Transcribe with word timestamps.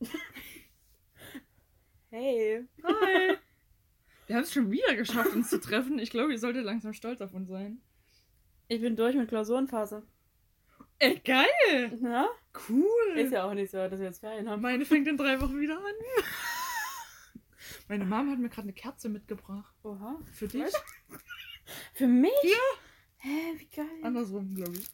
Hey. 2.10 2.64
Hi. 2.82 3.36
Wir 4.26 4.36
haben 4.36 4.44
es 4.44 4.52
schon 4.52 4.70
wieder 4.70 4.94
geschafft, 4.94 5.34
uns 5.34 5.50
zu 5.50 5.60
treffen. 5.60 5.98
Ich 5.98 6.10
glaube, 6.10 6.32
ihr 6.32 6.38
solltet 6.38 6.64
langsam 6.64 6.94
stolz 6.94 7.20
auf 7.20 7.34
uns 7.34 7.48
sein. 7.48 7.82
Ich 8.68 8.80
bin 8.80 8.96
durch 8.96 9.14
mit 9.14 9.28
Klausurenphase. 9.28 10.02
Ey, 10.98 11.18
geil. 11.18 11.98
Na? 12.00 12.28
Cool. 12.68 13.16
Ist 13.16 13.32
ja 13.32 13.44
auch 13.44 13.54
nicht 13.54 13.70
so, 13.70 13.76
dass 13.76 13.98
wir 13.98 14.06
jetzt 14.06 14.20
Ferien 14.20 14.48
haben. 14.48 14.62
Meine 14.62 14.86
fängt 14.86 15.06
in 15.08 15.16
drei 15.16 15.40
Wochen 15.40 15.60
wieder 15.60 15.76
an. 15.76 15.84
Meine 17.88 18.04
Mom 18.04 18.30
hat 18.30 18.38
mir 18.38 18.48
gerade 18.48 18.62
eine 18.62 18.72
Kerze 18.72 19.08
mitgebracht. 19.08 19.74
Oha. 19.82 20.18
Für 20.32 20.48
dich? 20.48 20.72
Für 21.92 22.06
mich? 22.06 22.32
Ja. 22.42 22.78
Hä, 23.18 23.58
wie 23.58 23.66
geil. 23.66 23.86
Andersrum, 24.02 24.54
glaube 24.54 24.76
ich. 24.76 24.88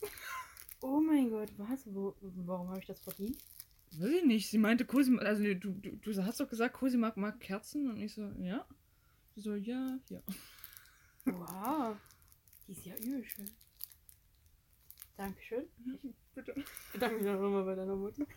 Oh 0.80 1.00
mein 1.00 1.30
Gott, 1.30 1.50
was? 1.58 1.86
Wo, 1.86 2.16
warum 2.20 2.70
habe 2.70 2.80
ich 2.80 2.86
das 2.86 3.00
verdient? 3.00 3.38
Weiß 3.98 4.10
ich 4.10 4.24
nicht. 4.24 4.48
Sie 4.48 4.58
meinte, 4.58 4.84
Cosi, 4.84 5.18
also 5.18 5.42
du, 5.42 5.72
du, 5.72 5.96
du 5.96 6.24
hast 6.24 6.40
doch 6.40 6.48
gesagt, 6.48 6.74
Cosi 6.74 6.96
mag, 6.96 7.16
mag 7.16 7.40
Kerzen. 7.40 7.90
Und 7.90 8.00
ich 8.00 8.14
so, 8.14 8.30
ja. 8.38 8.66
Sie 9.34 9.40
so, 9.40 9.54
ja, 9.54 9.98
ja. 10.08 10.20
Wow. 11.24 11.96
Die 12.66 12.72
ist 12.72 12.86
ja 12.86 12.96
übel 12.96 13.24
schön. 13.24 13.50
Dankeschön. 15.16 15.66
Ich 16.02 16.14
Bitte. 16.34 16.54
bedanke 16.92 17.18
mich 17.18 17.28
auch 17.28 17.40
nochmal 17.40 17.64
bei 17.64 17.74
deiner 17.74 17.96
Mutter. 17.96 18.24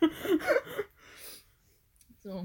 So. 2.26 2.44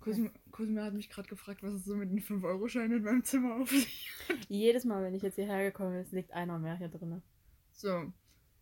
Cosima, 0.00 0.30
Cosima 0.50 0.84
hat 0.84 0.94
mich 0.94 1.10
gerade 1.10 1.28
gefragt, 1.28 1.62
was 1.62 1.74
es 1.74 1.84
so 1.84 1.94
mit 1.94 2.10
den 2.10 2.20
5-Euro-Scheinen 2.20 2.96
in 2.96 3.02
meinem 3.02 3.24
Zimmer 3.24 3.56
auf 3.56 3.68
sich 3.68 4.10
Jedes 4.48 4.86
Mal, 4.86 5.02
wenn 5.02 5.12
ich 5.12 5.22
jetzt 5.22 5.34
hierher 5.34 5.64
gekommen 5.64 6.02
bin, 6.02 6.16
liegt 6.16 6.32
einer 6.32 6.58
mehr 6.58 6.78
hier 6.78 6.88
drin. 6.88 7.20
So. 7.72 8.10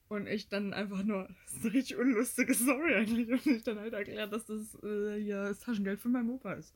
Und 0.08 0.28
ich 0.28 0.48
dann 0.48 0.72
einfach 0.72 1.02
nur, 1.02 1.28
das 1.44 1.54
ist 1.54 1.64
eine 1.64 1.74
richtig 1.74 1.96
unlustige 1.96 2.54
Story 2.54 2.94
eigentlich. 2.94 3.28
Und 3.28 3.46
ich 3.46 3.62
dann 3.64 3.78
halt 3.80 3.92
erklärt, 3.92 4.32
dass 4.32 4.44
das 4.46 4.74
äh, 4.84 5.20
hier 5.20 5.42
das 5.44 5.60
Taschengeld 5.60 6.00
von 6.00 6.12
meinem 6.12 6.30
Opa 6.30 6.52
ist. 6.54 6.74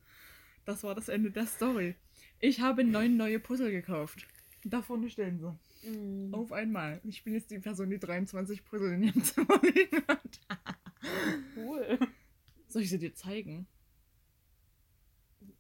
Das 0.64 0.82
war 0.82 0.94
das 0.94 1.08
Ende 1.08 1.30
der 1.30 1.46
Story. 1.46 1.94
Ich 2.40 2.60
habe 2.60 2.82
neun 2.84 3.16
neue 3.16 3.38
Puzzle 3.38 3.70
gekauft. 3.70 4.26
Da 4.64 4.82
vorne 4.82 5.08
stehen 5.08 5.38
sie. 5.38 5.88
Mhm. 5.88 6.34
Auf 6.34 6.52
einmal. 6.52 7.00
Ich 7.04 7.22
bin 7.24 7.34
jetzt 7.34 7.50
die 7.50 7.58
Person, 7.60 7.88
die 7.88 7.98
23 7.98 8.64
Puzzle 8.64 8.92
in 8.94 9.04
ihrem 9.04 9.22
Zimmer 9.24 9.60
liegen 9.62 10.02
hat. 10.08 10.40
Cool. 11.56 11.98
Soll 12.68 12.82
ich 12.82 12.90
sie 12.90 12.98
dir 12.98 13.14
zeigen? 13.14 13.66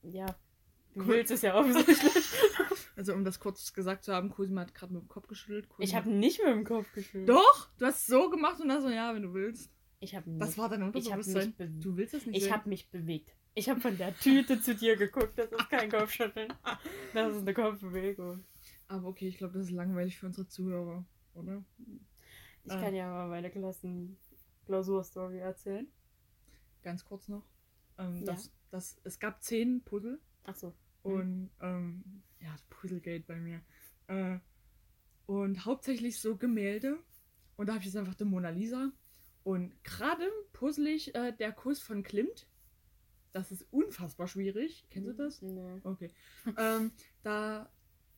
Ja. 0.02 0.26
Du 0.94 1.00
Cool. 1.02 1.06
willst 1.08 1.30
es 1.30 1.42
ja 1.42 1.54
offensichtlich. 1.54 1.98
Also, 3.00 3.14
um 3.14 3.24
das 3.24 3.40
kurz 3.40 3.72
gesagt 3.72 4.04
zu 4.04 4.12
haben, 4.12 4.28
Cosima 4.28 4.60
hat 4.60 4.74
gerade 4.74 4.92
mit 4.92 5.00
dem 5.02 5.08
Kopf 5.08 5.26
geschüttelt. 5.26 5.64
Ich 5.78 5.92
Cosima- 5.92 5.96
habe 6.00 6.10
nicht 6.10 6.38
mit 6.44 6.48
dem 6.48 6.64
Kopf 6.64 6.92
geschüttelt. 6.92 7.30
Doch! 7.30 7.70
Du 7.78 7.86
hast 7.86 8.06
so 8.06 8.28
gemacht 8.28 8.60
und 8.60 8.68
dann 8.68 8.82
so, 8.82 8.90
ja, 8.90 9.14
wenn 9.14 9.22
du 9.22 9.32
willst. 9.32 9.70
Ich 10.00 10.14
habe 10.14 10.30
Das 10.38 10.50
nicht. 10.50 10.58
war 10.58 10.68
dein 10.68 10.82
Ich 10.94 11.06
Unterbewusstsein. 11.06 11.54
Du 11.80 11.96
willst 11.96 12.12
das 12.12 12.26
nicht 12.26 12.36
Ich 12.44 12.52
habe 12.52 12.68
mich 12.68 12.90
bewegt. 12.90 13.34
Ich 13.54 13.70
habe 13.70 13.80
von 13.80 13.96
der 13.96 14.14
Tüte 14.18 14.60
zu 14.60 14.74
dir 14.74 14.96
geguckt. 14.96 15.38
Das 15.38 15.50
ist 15.50 15.70
kein 15.70 15.90
Kopfschütteln. 15.90 16.52
Das 17.14 17.32
ist 17.34 17.40
eine 17.40 17.54
Kopfbewegung. 17.54 18.44
Aber 18.88 19.08
okay, 19.08 19.28
ich 19.28 19.38
glaube, 19.38 19.54
das 19.54 19.64
ist 19.68 19.70
langweilig 19.72 20.18
für 20.18 20.26
unsere 20.26 20.46
Zuhörer, 20.46 21.02
oder? 21.32 21.64
Ich 22.64 22.72
Ah. 22.72 22.80
kann 22.82 22.94
ja 22.94 23.08
mal 23.08 23.28
meine 23.28 23.50
Klassen 23.50 24.18
Klausurstory 24.66 25.38
erzählen. 25.38 25.88
Ganz 26.82 27.02
kurz 27.06 27.28
noch. 27.28 27.46
Ähm, 27.98 28.16
Ja. 28.18 28.24
das, 28.34 28.52
das, 28.70 29.00
es 29.04 29.18
gab 29.18 29.42
zehn 29.42 29.80
Puzzle 29.84 30.20
Achso. 30.44 30.74
Und 31.02 31.50
ähm, 31.60 32.22
ja, 32.40 32.54
Puzzlegate 32.68 33.24
bei 33.26 33.36
mir. 33.36 33.60
Äh, 34.08 34.38
und 35.26 35.64
hauptsächlich 35.64 36.20
so 36.20 36.36
Gemälde. 36.36 36.98
Und 37.56 37.66
da 37.68 37.72
habe 37.74 37.80
ich 37.80 37.86
jetzt 37.86 37.96
einfach 37.96 38.14
die 38.14 38.24
Mona 38.24 38.50
Lisa. 38.50 38.92
Und 39.42 39.72
gerade 39.84 40.24
puzzle 40.52 40.88
ich 40.88 41.14
äh, 41.14 41.32
der 41.32 41.52
Kuss 41.52 41.80
von 41.80 42.02
Klimt. 42.02 42.46
Das 43.32 43.52
ist 43.52 43.66
unfassbar 43.70 44.26
schwierig. 44.26 44.86
Kennst 44.90 45.08
du 45.08 45.12
das? 45.14 45.40
Nee. 45.40 45.80
Okay. 45.84 46.10
ähm, 46.58 46.92
da, 47.22 47.70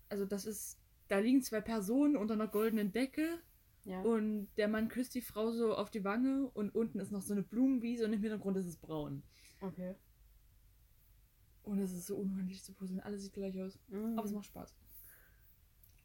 also 0.09 0.25
das 0.25 0.47
ist, 0.47 0.81
da 1.09 1.19
liegen 1.19 1.43
zwei 1.43 1.61
Personen 1.61 2.17
unter 2.17 2.35
einer 2.35 2.49
goldenen 2.49 2.93
Decke 2.93 3.39
Ja. 3.85 4.01
und 4.01 4.49
der 4.57 4.69
Mann 4.69 4.89
küsst 4.89 5.15
die 5.15 5.21
Frau 5.21 5.51
so 5.53 5.75
auf 5.75 5.91
die 5.91 6.05
Wange 6.05 6.49
und 6.55 6.75
unten 6.75 6.99
ist 6.99 7.13
noch 7.13 7.21
so 7.23 7.35
eine 7.35 7.43
Blumenwiese 7.43 8.07
und 8.07 8.13
im 8.15 8.23
Hintergrund 8.23 8.57
ist 8.57 8.67
es 8.67 8.79
braun. 8.79 9.23
Okay. 9.61 9.95
Und 11.73 11.79
es 11.79 11.95
ist 11.95 12.07
so 12.07 12.17
unheimlich 12.17 12.63
zu 12.63 12.75
puzzeln. 12.75 13.01
Alles 13.01 13.23
sieht 13.23 13.33
gleich 13.33 13.59
aus. 13.59 13.79
Mhm. 13.89 14.19
Aber 14.19 14.27
es 14.27 14.33
macht 14.33 14.45
Spaß. 14.45 14.77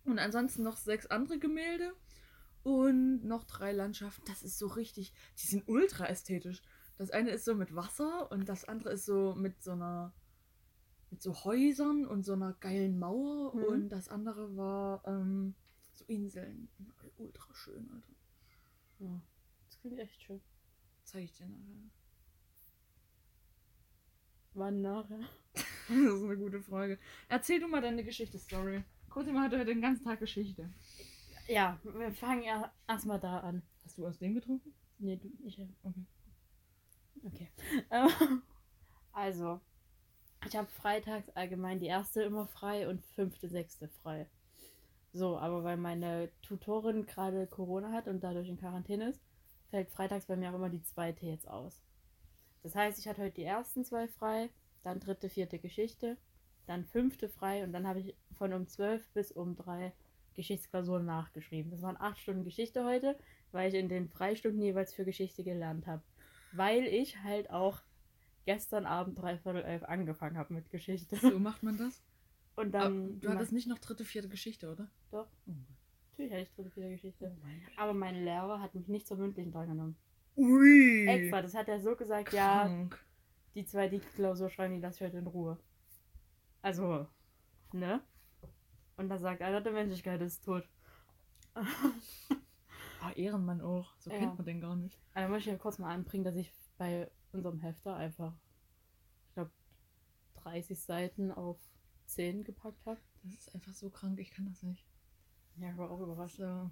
Und 0.06 0.18
ansonsten 0.18 0.64
noch 0.64 0.78
sechs 0.78 1.08
andere 1.08 1.40
Gemälde 1.40 1.94
und 2.64 3.26
noch 3.26 3.44
drei 3.44 3.74
Landschaften. 3.74 4.24
Das 4.28 4.44
ist 4.44 4.58
so 4.58 4.68
richtig, 4.68 5.12
die 5.38 5.48
sind 5.48 5.68
ultra 5.68 6.06
ästhetisch. 6.06 6.62
Das 6.96 7.12
eine 7.12 7.32
ist 7.32 7.44
so 7.44 7.54
mit 7.54 7.76
Wasser 7.76 8.32
und 8.32 8.48
das 8.48 8.64
andere 8.64 8.94
ist 8.94 9.04
so 9.04 9.36
mit 9.36 9.62
so 9.62 9.72
einer, 9.72 10.14
mit 11.10 11.22
so 11.22 11.34
Häusern 11.44 12.08
und 12.08 12.24
so 12.24 12.32
einer 12.32 12.54
geilen 12.54 12.98
Mauer. 12.98 13.54
Mhm. 13.54 13.64
Und 13.66 13.90
das 13.90 14.08
andere 14.08 14.56
war 14.56 15.06
ähm, 15.06 15.54
so 15.92 16.06
Inseln. 16.06 16.70
Ultra 17.18 17.54
schön, 17.54 17.92
Alter. 17.92 18.14
Ja. 19.00 19.22
Das 19.66 19.80
klingt 19.82 20.00
echt 20.00 20.24
schön. 20.24 20.40
Zeig 21.04 21.26
ich 21.26 21.34
dir 21.34 21.46
nachher. 21.46 21.90
Wann 24.58 24.82
nachher? 24.82 25.20
Das 25.88 25.98
ist 25.98 26.24
eine 26.24 26.36
gute 26.36 26.62
Frage. 26.62 27.00
Erzähl 27.30 27.62
du 27.62 27.68
mal 27.70 27.80
deine 27.80 28.04
Geschichte-Story. 28.04 28.84
Cosima 29.10 29.44
hatte 29.44 29.58
heute 29.58 29.74
den 29.74 29.82
ganzen 29.82 30.04
Tag 30.04 30.20
Geschichte. 30.20 30.70
Ja, 31.48 31.80
wir 31.84 32.12
fangen 32.12 32.44
ja 32.44 32.74
erstmal 32.88 33.20
da 33.22 33.40
an. 33.40 33.62
Hast 33.86 33.98
du 33.98 34.06
aus 34.06 34.18
dem 34.18 34.34
getrunken? 34.34 34.74
Nee, 34.98 35.16
du, 35.16 35.32
ich. 35.46 35.60
Okay. 35.84 36.06
Okay. 37.24 37.48
Also, 39.14 39.60
ich 40.46 40.56
habe 40.56 40.68
freitags 40.68 41.30
allgemein 41.30 41.80
die 41.80 41.88
erste 41.88 42.22
immer 42.22 42.46
frei 42.46 42.88
und 42.88 43.04
fünfte, 43.16 43.50
sechste 43.50 43.88
frei. 43.88 44.28
So, 45.12 45.40
aber 45.40 45.64
weil 45.64 45.78
meine 45.78 46.30
Tutorin 46.44 47.08
gerade 47.08 47.48
Corona 47.48 47.92
hat 47.92 48.08
und 48.08 48.24
dadurch 48.24 48.48
in 48.48 48.58
Quarantäne 48.58 49.10
ist, 49.10 49.22
fällt 49.72 49.90
freitags 49.90 50.28
bei 50.28 50.36
mir 50.36 50.52
auch 50.52 50.56
immer 50.56 50.70
die 50.70 50.84
zweite 50.84 51.26
jetzt 51.26 51.48
aus. 51.48 51.82
Das 52.64 52.76
heißt, 52.76 53.00
ich 53.00 53.08
hatte 53.08 53.22
heute 53.22 53.36
die 53.36 53.44
ersten 53.44 53.84
zwei 53.84 54.08
frei, 54.08 54.50
dann 54.84 55.00
dritte, 55.00 55.30
vierte 55.30 55.60
Geschichte, 55.60 56.18
dann 56.66 56.86
fünfte 56.86 57.30
frei 57.30 57.64
und 57.64 57.72
dann 57.74 57.88
habe 57.88 58.00
ich 58.00 58.16
von 58.34 58.54
um 58.54 58.68
zwölf 58.68 59.08
bis 59.10 59.32
um 59.32 59.56
drei 59.56 59.94
Geschichtsklausuren 60.34 61.06
nachgeschrieben. 61.06 61.72
Das 61.72 61.82
waren 61.82 61.98
acht 62.00 62.20
Stunden 62.20 62.44
Geschichte 62.44 62.86
heute, 62.86 63.18
weil 63.52 63.70
ich 63.70 63.80
in 63.80 63.90
den 63.90 64.08
Freistunden 64.08 64.62
jeweils 64.62 64.94
für 64.94 65.06
Geschichte 65.06 65.44
gelernt 65.44 65.88
habe. 65.88 66.04
Weil 66.54 66.84
ich 66.84 67.24
halt 67.24 67.50
auch 67.50 67.82
gestern 68.46 68.86
Abend 68.86 69.20
dreiviertel 69.20 69.64
elf 69.64 69.84
angefangen 69.84 70.38
habe 70.38 70.54
mit 70.54 70.70
Geschichte. 70.70 71.16
So 71.18 71.40
macht 71.40 71.64
man 71.64 71.78
das? 71.78 72.02
Und 72.56 72.76
Aber 72.76 72.86
dann. 72.86 73.20
du 73.20 73.30
hattest 73.30 73.52
nicht 73.52 73.68
noch 73.68 73.78
dritte, 73.78 74.04
vierte 74.04 74.30
Geschichte, 74.30 74.72
oder? 74.72 74.90
Doch. 75.12 75.28
Oh 75.48 75.52
Natürlich 76.12 76.32
hatte 76.32 76.42
ich 76.44 76.52
dritte, 76.56 76.72
vierte 76.72 76.90
Geschichte. 76.90 77.38
mein 77.44 77.62
Aber 77.76 77.94
mein 77.94 78.24
Lehrer 78.24 78.60
hat 78.60 78.74
mich 78.74 78.88
nicht 78.88 79.06
zur 79.06 79.18
mündlichen 79.18 79.52
drangenommen. 79.52 79.96
Ui. 80.38 81.08
Extra, 81.08 81.42
das 81.42 81.54
hat 81.56 81.68
er 81.68 81.80
so 81.80 81.96
gesagt, 81.96 82.32
ja, 82.34 82.64
Krank. 82.64 83.04
die 83.56 83.66
zwei, 83.66 83.88
die 83.90 84.00
Klausur 84.00 84.50
schreiben, 84.50 84.76
die 84.76 84.80
lasse 84.82 85.04
ich 85.04 85.10
heute 85.10 85.18
in 85.18 85.28
Ruhe. 85.28 85.58
Also, 86.62 87.08
ne? 87.74 88.02
Und 88.98 89.10
da 89.10 89.18
sagt 89.18 89.42
einer, 89.42 89.62
der 89.62 89.74
Menschlichkeit 89.74 90.22
ist 90.22 90.44
tot. 90.46 90.68
Ah, 93.00 93.12
Ehrenmann 93.12 93.62
auch. 93.62 93.94
So 94.00 94.10
Ja. 94.10 94.18
kennt 94.18 94.38
man 94.40 94.46
den 94.48 94.60
gar 94.60 94.76
nicht. 94.76 95.00
Also 95.14 95.30
möchte 95.32 95.50
ich 95.52 95.54
ja 95.56 95.60
kurz 95.62 95.78
mal 95.78 95.94
anbringen, 95.94 96.24
dass 96.24 96.36
ich 96.36 96.52
bei 96.80 97.12
unserem 97.32 97.60
Hefter 97.60 97.96
einfach, 97.96 98.34
ich 99.28 99.34
glaube, 99.36 99.52
30 100.42 100.80
Seiten 100.82 101.32
auf 101.32 101.60
10 102.08 102.44
gepackt 102.44 102.84
habe. 102.88 103.00
Das 103.22 103.34
ist 103.36 103.54
einfach 103.54 103.74
so 103.76 103.92
krank, 103.92 104.20
ich 104.20 104.32
kann 104.32 104.48
das 104.48 104.64
nicht. 104.64 104.84
Ja, 105.58 105.70
ich 105.70 105.78
war 105.78 105.92
auch 105.92 106.02
überrascht. 106.02 106.38
So. 106.38 106.72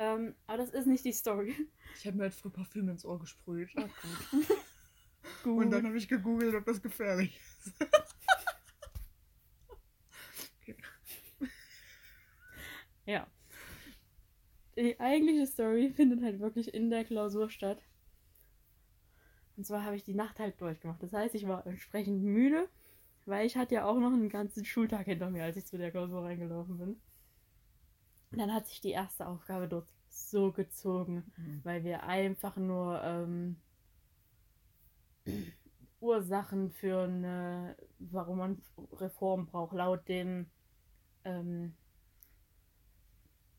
Ähm, 0.00 0.34
aber 0.46 0.56
das 0.56 0.70
ist 0.70 0.86
nicht 0.86 1.04
die 1.04 1.12
Story. 1.12 1.54
Ich 1.98 2.06
habe 2.06 2.16
mir 2.16 2.22
halt 2.22 2.34
früher 2.34 2.50
Parfüm 2.50 2.88
ins 2.88 3.04
Ohr 3.04 3.18
gesprüht. 3.20 3.68
Oh, 3.76 3.82
gut. 3.82 4.48
gut. 5.44 5.58
Und 5.64 5.70
dann 5.70 5.86
habe 5.86 5.98
ich 5.98 6.08
gegoogelt, 6.08 6.54
ob 6.54 6.64
das 6.64 6.80
gefährlich 6.80 7.38
ist. 7.38 7.74
Ja. 13.06 13.26
Die 14.76 15.00
eigentliche 15.00 15.44
Story 15.44 15.90
findet 15.90 16.22
halt 16.22 16.38
wirklich 16.38 16.72
in 16.72 16.90
der 16.90 17.04
Klausur 17.04 17.50
statt. 17.50 17.82
Und 19.56 19.64
zwar 19.64 19.84
habe 19.84 19.96
ich 19.96 20.04
die 20.04 20.14
Nacht 20.14 20.38
halt 20.38 20.60
durchgemacht. 20.60 21.02
Das 21.02 21.12
heißt, 21.12 21.34
ich 21.34 21.48
war 21.48 21.66
entsprechend 21.66 22.22
müde, 22.22 22.68
weil 23.26 23.46
ich 23.46 23.56
hatte 23.56 23.74
ja 23.74 23.84
auch 23.84 23.98
noch 23.98 24.12
einen 24.12 24.28
ganzen 24.28 24.64
Schultag 24.64 25.06
hinter 25.06 25.28
mir, 25.28 25.42
als 25.42 25.56
ich 25.56 25.66
zu 25.66 25.76
der 25.76 25.90
Klausur 25.90 26.22
reingelaufen 26.22 26.78
bin. 26.78 27.00
Und 28.32 28.38
dann 28.38 28.52
hat 28.52 28.68
sich 28.68 28.80
die 28.80 28.90
erste 28.90 29.26
Aufgabe 29.26 29.68
dort 29.68 29.88
so 30.08 30.52
gezogen, 30.52 31.24
Mhm. 31.36 31.60
weil 31.64 31.84
wir 31.84 32.04
einfach 32.04 32.56
nur 32.56 33.02
ähm, 33.02 33.56
Ursachen 36.00 36.70
für 36.70 37.02
eine, 37.02 37.76
warum 37.98 38.38
man 38.38 38.62
Reform 38.94 39.46
braucht, 39.46 39.74
laut 39.74 40.08
dem 40.08 40.46
ähm, 41.24 41.74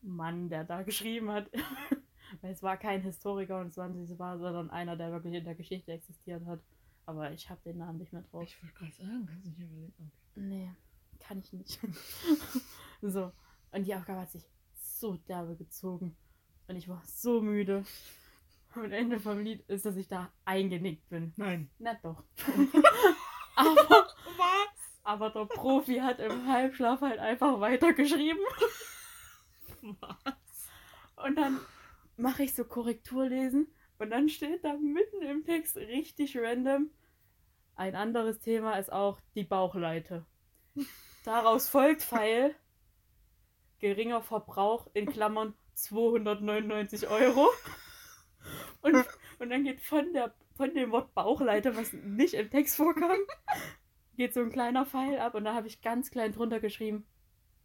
Mann, 0.02 0.50
der 0.50 0.64
da 0.64 0.82
geschrieben 0.82 1.30
hat. 1.32 1.50
Weil 2.42 2.54
es 2.54 2.64
war 2.64 2.78
kein 2.78 3.02
Historiker 3.02 3.60
und 3.60 3.68
es 3.68 3.78
war, 3.78 3.90
es 3.94 4.18
war 4.18 4.40
sondern 4.40 4.70
einer, 4.70 4.96
der 4.96 5.12
wirklich 5.12 5.34
in 5.34 5.44
der 5.44 5.54
Geschichte 5.56 5.92
existiert 5.92 6.46
hat. 6.46 6.62
Aber 7.06 7.32
ich 7.32 7.50
habe 7.50 7.60
den 7.66 7.78
Namen 7.80 7.98
nicht 8.00 8.14
mehr 8.14 8.22
drauf. 8.24 8.44
Ich 8.44 8.64
wollte 8.64 8.76
gerade 8.76 8.94
sagen, 8.94 9.26
kannst 9.28 9.46
du 9.46 9.50
nicht 9.50 9.60
überlegen. 9.60 10.12
Okay. 10.32 10.42
Nee, 10.42 10.72
kann 11.20 11.40
ich 11.40 11.52
nicht. 11.52 11.80
so. 13.02 13.32
Und 13.72 13.86
die 13.86 13.94
Aufgabe 13.94 14.22
hat 14.22 14.32
sich 14.32 14.48
so 15.02 15.18
derbe 15.28 15.58
gezogen. 15.58 16.16
Und 16.68 16.78
ich 16.78 16.88
war 16.88 17.02
so 17.06 17.42
müde. 17.42 17.84
Und 18.76 18.94
Ende 18.94 19.20
vom 19.20 19.40
Lied 19.40 19.68
ist, 19.68 19.86
dass 19.86 19.98
ich 19.98 20.08
da 20.08 20.32
eingenickt 20.46 21.10
bin. 21.10 21.34
Nein. 21.36 21.70
Na 21.80 21.96
doch. 21.96 22.24
aber, 23.56 23.76
Was? 24.38 25.02
aber 25.04 25.30
der 25.32 25.46
Profi 25.46 25.98
hat 25.98 26.20
im 26.20 26.48
Halbschlaf 26.48 27.02
halt 27.02 27.20
einfach 27.20 27.60
weitergeschrieben. 27.60 28.42
Was? 29.82 30.70
Und 31.18 31.36
dann 31.36 31.60
mache 32.16 32.44
ich 32.44 32.56
so 32.56 32.64
Korrekturlesen. 32.64 33.68
Und 33.98 34.10
dann 34.12 34.30
steht 34.30 34.64
da 34.64 34.74
mitten 34.78 35.22
im 35.22 35.44
Text 35.44 35.76
richtig 35.76 36.38
random. 36.38 36.90
Ein 37.76 37.96
anderes 37.96 38.40
Thema 38.40 38.78
ist 38.78 38.92
auch 38.92 39.20
die 39.36 39.44
Bauchleite. 39.44 40.26
Daraus 41.26 41.68
folgt 41.68 42.04
Pfeil. 42.04 42.56
Geringer 43.82 44.22
Verbrauch 44.22 44.88
in 44.94 45.08
Klammern 45.08 45.54
299 45.74 47.08
Euro. 47.10 47.50
Und, 48.82 48.96
und 49.40 49.50
dann 49.50 49.64
geht 49.64 49.82
von, 49.82 50.14
der, 50.14 50.34
von 50.56 50.74
dem 50.74 50.92
Wort 50.92 51.14
Bauchleite, 51.14 51.76
was 51.76 51.92
nicht 51.94 52.34
im 52.34 52.50
Text 52.50 52.76
vorkam, 52.76 53.18
geht 54.16 54.34
so 54.34 54.42
ein 54.42 54.52
kleiner 54.52 54.86
Pfeil 54.86 55.20
ab. 55.20 55.36
Und 55.36 55.46
da 55.46 55.54
habe 55.54 55.68
ich 55.68 55.82
ganz 55.82 56.12
klein 56.12 56.32
drunter 56.32 56.60
geschrieben, 56.60 57.06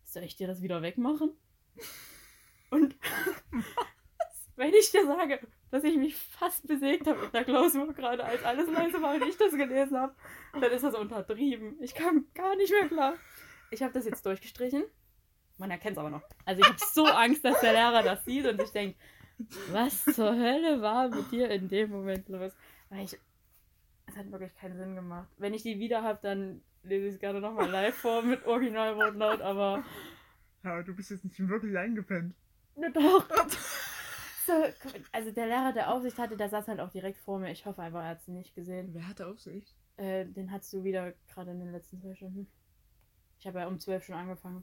soll 0.05 0.25
ich 0.25 0.37
dir 0.37 0.47
das 0.47 0.63
wieder 0.63 0.83
wegmachen? 0.83 1.33
Und 2.71 2.97
wenn 4.57 4.75
ich 4.75 4.91
dir 4.91 5.07
sage, 5.07 5.41
dass 5.71 5.85
ich 5.85 5.97
mich 5.97 6.17
fast 6.17 6.67
besägt 6.67 7.07
habe 7.07 7.27
in 7.27 7.33
der 7.33 7.45
Klausur 7.45 7.93
gerade, 7.93 8.25
als 8.25 8.43
alles 8.45 8.69
leise 8.71 9.03
war 9.03 9.15
und 9.15 9.25
ich 9.25 9.37
das 9.37 9.53
gelesen 9.53 9.99
habe, 9.99 10.15
dann 10.53 10.73
ist 10.73 10.85
das 10.85 10.95
untertrieben. 10.95 11.77
Ich 11.81 11.95
kam 11.95 12.27
gar 12.35 12.57
nicht 12.57 12.71
mehr 12.71 12.89
klar. 12.89 13.15
Ich 13.71 13.83
habe 13.83 13.93
das 13.93 14.05
jetzt 14.07 14.25
durchgestrichen. 14.25 14.85
Man 15.59 15.71
erkennt 15.71 15.97
es 15.97 15.99
aber 15.99 16.11
noch. 16.11 16.23
Also 16.45 16.61
ich 16.61 16.67
habe 16.69 16.79
so 16.93 17.05
Angst, 17.07 17.45
dass 17.45 17.61
der 17.61 17.73
Lehrer 17.73 18.03
das 18.03 18.25
sieht 18.25 18.47
und 18.47 18.61
ich 18.61 18.71
denke, 18.71 18.99
was 19.71 20.05
zur 20.05 20.33
Hölle 20.35 20.81
war 20.81 21.09
mit 21.09 21.31
dir 21.31 21.51
in 21.51 21.69
dem 21.69 21.91
Moment 21.91 22.29
los? 22.29 22.53
Weil 22.89 23.05
ich, 23.05 23.19
es 24.07 24.17
hat 24.17 24.31
wirklich 24.31 24.55
keinen 24.55 24.77
Sinn 24.77 24.95
gemacht. 24.95 25.29
Wenn 25.39 25.55
ich 25.55 25.63
die 25.63 25.79
wieder 25.79 26.03
habe, 26.03 26.19
dann 26.23 26.63
lese 26.83 27.09
ich 27.09 27.15
es 27.15 27.21
gerne 27.21 27.41
nochmal 27.41 27.69
live 27.71 27.95
vor 27.95 28.23
mit 28.23 28.45
Originalwortlaut, 28.47 29.41
aber 29.41 29.83
Ja, 30.63 30.83
du 30.83 30.95
bist 30.95 31.11
jetzt 31.11 31.25
nicht 31.25 31.39
wirklich 31.49 31.77
eingepennt. 31.77 32.35
na 32.77 32.89
doch. 32.91 33.27
So, 34.47 34.53
also 35.11 35.33
der 35.33 35.47
Lehrer, 35.49 35.73
der 35.73 35.93
Aufsicht 35.93 36.19
hatte, 36.19 36.37
der 36.37 36.49
saß 36.49 36.69
halt 36.69 36.79
auch 36.79 36.93
direkt 36.93 37.19
vor 37.19 37.41
mir. 37.41 37.51
Ich 37.51 37.67
hoffe 37.67 37.83
einfach, 37.83 38.05
er 38.05 38.11
hat 38.11 38.21
es 38.21 38.29
nicht 38.29 38.55
gesehen. 38.55 38.91
Wer 38.95 39.09
hatte 39.09 39.27
Aufsicht? 39.27 39.75
Äh, 39.97 40.25
den 40.25 40.53
hattest 40.53 40.73
du 40.73 40.85
wieder 40.85 41.15
gerade 41.35 41.51
in 41.51 41.59
den 41.59 41.73
letzten 41.73 41.99
zwei 41.99 42.15
Stunden. 42.15 42.47
Ich 43.41 43.47
habe 43.49 43.59
ja 43.59 43.67
um 43.67 43.81
zwölf 43.81 44.05
schon 44.05 44.15
angefangen. 44.15 44.63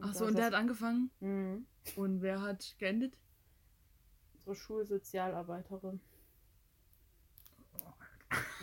Achso, 0.00 0.26
und 0.26 0.36
der 0.36 0.46
hat 0.46 0.54
angefangen. 0.54 1.10
Mhm. 1.20 1.66
Und 1.96 2.22
wer 2.22 2.40
hat 2.42 2.74
geendet? 2.78 3.16
Unsere 4.34 4.54
Schulsozialarbeiterin. 4.56 6.00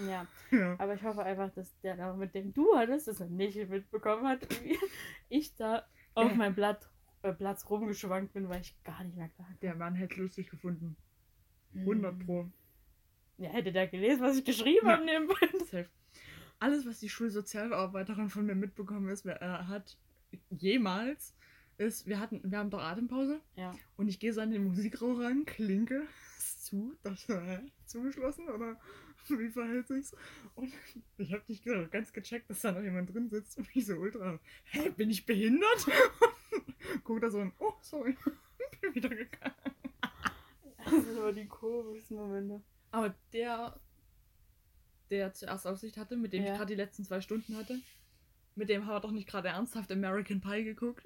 Ja, 0.08 0.26
Ja. 0.52 0.76
aber 0.80 0.96
ich 0.96 1.04
hoffe 1.04 1.24
einfach, 1.24 1.52
dass 1.54 1.78
der 1.82 1.96
Lehrer, 1.96 2.16
mit 2.16 2.34
dem 2.34 2.54
du 2.54 2.76
hattest, 2.76 3.08
das 3.08 3.20
nicht 3.20 3.56
mitbekommen 3.70 4.28
hat, 4.28 4.48
wie 4.64 4.78
ich 5.30 5.56
da 5.56 5.86
auf 6.16 6.34
meinem 6.36 6.56
Blatt, 6.56 6.90
äh, 7.22 7.34
Platz 7.34 7.70
rumgeschwankt 7.70 8.34
bin, 8.34 8.50
weil 8.50 8.62
ich 8.62 8.76
gar 8.84 9.04
nicht 9.04 9.16
mehr 9.16 9.30
klar 9.30 9.48
kam. 9.48 9.60
Der 9.62 9.76
Mann 9.76 9.96
hätte 9.96 10.22
lustig 10.22 10.50
gefunden. 10.50 10.96
100 11.76 12.18
Pro. 12.26 12.50
Ja, 13.38 13.50
hätte 13.52 13.72
der 13.72 13.88
gelesen, 13.88 14.22
was 14.22 14.38
ich 14.38 14.44
geschrieben 14.46 14.88
Ja. 14.88 14.98
habe. 14.98 15.28
Safe. 15.66 15.88
Alles, 16.60 16.86
was 16.86 17.00
die 17.00 17.08
Schulsozialarbeiterin 17.10 18.30
von 18.30 18.46
mir 18.46 18.56
mitbekommen 18.56 19.08
ist, 19.10 19.24
wer, 19.24 19.42
äh, 19.42 19.46
hat 19.66 19.98
jemals, 20.50 21.36
ist, 21.78 22.06
wir 22.08 22.20
hatten, 22.20 22.42
wir 22.44 22.58
haben 22.58 22.70
doch 22.70 22.82
Atempause 22.82 23.40
Ja. 23.56 23.74
und 23.98 24.08
ich 24.10 24.20
gehe 24.20 24.34
so 24.34 24.42
an 24.42 24.52
den 24.52 24.66
Musikraum 24.66 25.22
ran, 25.22 25.46
klinke 25.46 26.06
ist 26.38 26.66
zu, 26.66 26.96
das 27.04 27.28
äh, 27.30 27.60
zugeschlossen 27.86 28.50
oder 28.50 28.80
wie 29.30 29.50
verhält 29.50 29.88
sich's? 29.88 30.16
Und 30.56 30.74
ich 31.18 31.32
habe 31.34 31.44
nicht 31.48 31.64
ganz 31.92 32.12
gecheckt, 32.12 32.50
dass 32.50 32.62
da 32.62 32.72
noch 32.72 32.82
jemand 32.82 33.14
drin 33.14 33.30
sitzt 33.30 33.58
und 33.58 33.68
ich 33.74 33.86
so 33.86 33.96
ultra, 33.96 34.40
hä, 34.66 34.90
bin 34.90 35.10
ich 35.10 35.26
behindert? 35.26 35.88
Und 35.88 37.04
guck 37.04 37.22
da 37.22 37.30
so 37.30 37.40
und, 37.40 37.54
oh, 37.60 37.74
sorry, 37.82 38.18
bin 38.82 38.96
wieder 38.96 39.10
gegangen. 39.10 39.54
Das 40.84 40.92
sind 41.06 41.18
aber 41.18 41.34
die 41.34 41.46
komischsten 41.46 42.16
Momente. 42.18 42.62
Aber 42.92 43.14
der, 43.34 43.80
der 45.12 45.34
zuerst 45.34 45.68
Aufsicht 45.68 45.98
hatte, 45.98 46.18
mit 46.18 46.34
dem 46.34 46.44
Ja. 46.44 46.52
ich 46.52 46.58
gerade 46.58 46.74
die 46.74 46.82
letzten 46.82 47.04
zwei 47.04 47.22
Stunden 47.22 47.56
hatte, 47.56 47.80
mit 48.60 48.70
dem 48.70 48.86
haben 48.86 48.94
wir 48.94 49.00
doch 49.00 49.12
nicht 49.12 49.28
gerade 49.28 49.48
ernsthaft 49.48 49.92
American 49.92 50.42
Pie 50.42 50.64
geguckt. 50.64 51.04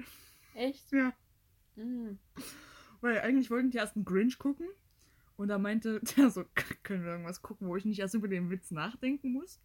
Echt? 0.56 0.92
Ja. 0.92 1.14
Mhm. 1.76 2.20
Weil 3.02 3.22
eigentlich 3.22 3.50
wollten 3.50 3.72
die 3.72 3.78
erst 3.78 3.96
einen 3.96 4.06
Grinch 4.06 4.38
gucken. 4.38 4.68
Und 5.38 5.48
da 5.48 5.58
meinte 5.58 6.00
der 6.18 6.30
so, 6.30 6.44
können 6.84 7.04
wir 7.04 7.12
irgendwas 7.12 7.42
gucken, 7.42 7.68
wo 7.68 7.76
ich 7.76 7.86
nicht 7.86 8.00
erst 8.00 8.14
über 8.16 8.28
den 8.28 8.50
Witz 8.50 8.72
nachdenken 8.72 9.32
muss. 9.32 9.60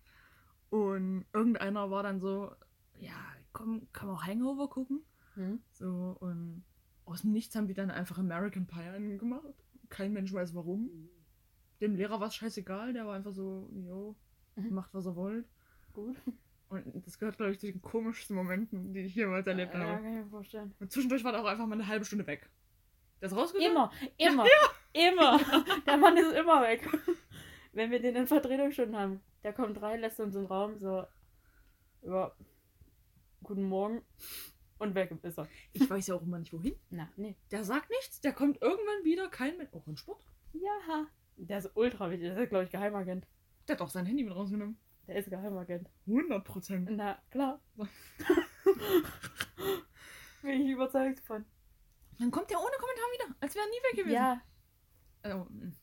Und 0.71 1.25
irgendeiner 1.33 1.91
war 1.91 2.03
dann 2.03 2.21
so, 2.21 2.53
ja, 2.99 3.17
komm, 3.53 3.89
kann 3.93 4.09
man 4.09 4.17
auch 4.17 4.27
Hangover 4.27 4.69
gucken. 4.69 5.03
Mhm. 5.37 5.61
So, 5.73 6.17
und 6.21 6.65
aus 7.05 7.23
dem 7.23 7.33
Nichts 7.33 7.55
haben 7.57 7.67
die 7.69 7.75
dann 7.75 7.91
einfach 7.91 8.19
American 8.19 8.67
Pie 8.67 8.83
angemacht. 8.83 9.55
Kein 9.89 10.13
Mensch 10.13 10.33
weiß 10.33 10.55
warum. 10.55 10.91
Dem 11.81 11.95
Lehrer 11.95 12.21
war 12.21 12.29
es 12.29 12.35
scheißegal, 12.35 12.93
der 12.93 13.07
war 13.07 13.15
einfach 13.15 13.33
so, 13.33 13.71
jo, 13.73 14.17
Mhm. 14.57 14.75
macht 14.75 14.93
was 14.93 15.07
er 15.07 15.15
wollt. 15.17 15.47
Gut. 15.93 16.17
Und 16.69 17.07
das 17.07 17.19
gehört, 17.19 17.39
glaube 17.39 17.53
ich, 17.53 17.59
zu 17.59 17.67
den 17.67 17.81
komischsten 17.81 18.37
Momenten, 18.37 18.93
die 18.93 19.01
ich 19.01 19.15
jemals 19.15 19.47
erlebt 19.47 19.73
ja, 19.75 19.81
habe. 19.81 20.03
kann 20.03 20.07
ich 20.07 20.25
mir 20.25 20.31
vorstellen. 20.31 20.75
Und 20.79 20.93
zwischendurch 20.93 21.25
war 21.25 21.33
der 21.33 21.41
auch 21.41 21.47
einfach 21.47 21.67
mal 21.67 21.75
eine 21.75 21.87
halbe 21.87 22.05
Stunde 22.05 22.27
weg. 22.27 22.49
Der 23.21 23.29
ist 23.29 23.37
rausgegangen? 23.37 23.73
Immer, 23.73 23.91
immer, 24.17 24.47
immer. 24.93 25.41
Der 25.87 25.97
Mann 25.97 26.17
ist 26.17 26.33
immer 26.33 26.63
weg. 26.63 26.87
Wenn 27.73 27.91
wir 27.91 28.01
den 28.01 28.17
in 28.17 28.27
Vertretungsstunden 28.27 28.97
haben, 28.97 29.21
der 29.45 29.53
kommt 29.53 29.81
rein, 29.81 30.01
lässt 30.01 30.21
uns 30.21 30.35
im 30.35 30.47
Raum 30.47 30.79
so, 30.79 31.05
ja, 32.03 32.33
guten 33.43 33.63
Morgen 33.63 34.03
und 34.79 34.95
weg 34.95 35.13
ist 35.23 35.39
er. 35.39 35.49
Ich 35.73 35.89
weiß 35.89 36.07
ja 36.09 36.15
auch 36.15 36.23
immer 36.23 36.39
nicht, 36.39 36.53
wohin. 36.53 36.75
Na, 36.91 37.09
nee. 37.17 37.37
Der 37.51 37.65
sagt 37.65 37.91
nichts, 37.91 38.21
der 38.21 38.33
kommt 38.33 38.61
irgendwann 38.63 39.05
wieder, 39.05 39.29
kein 39.29 39.57
Mensch. 39.57 39.73
Auch 39.73 39.87
in 39.87 39.97
Sport. 39.97 40.27
Ja. 40.53 41.07
Der 41.37 41.59
ist 41.59 41.71
ultra 41.75 42.11
wichtig. 42.11 42.29
Der 42.29 42.43
ist, 42.43 42.49
glaube 42.49 42.65
ich, 42.65 42.71
Geheimagent. 42.71 43.27
Der 43.67 43.77
hat 43.77 43.83
auch 43.83 43.91
sein 43.91 44.07
Handy 44.07 44.25
mit 44.25 44.35
rausgenommen. 44.35 44.79
Der 45.09 45.17
ist 45.17 45.31
Geheimagent. 45.31 45.91
100 46.07 46.45
Prozent. 46.45 46.91
Na, 46.93 47.19
klar. 47.31 47.61
Bin 50.43 50.61
ich 50.63 50.71
überzeugt 50.71 51.21
von. 51.21 51.45
Dann 52.19 52.31
kommt 52.31 52.51
der 52.51 52.59
ohne 52.59 52.77
Kommentar 52.79 53.07
wieder, 53.15 53.35
als 53.41 53.55
wäre 53.55 53.65
er 53.65 53.71
nie 53.71 53.83
weg 53.89 53.97
gewesen. 53.97 54.15
Ja. 54.15 54.43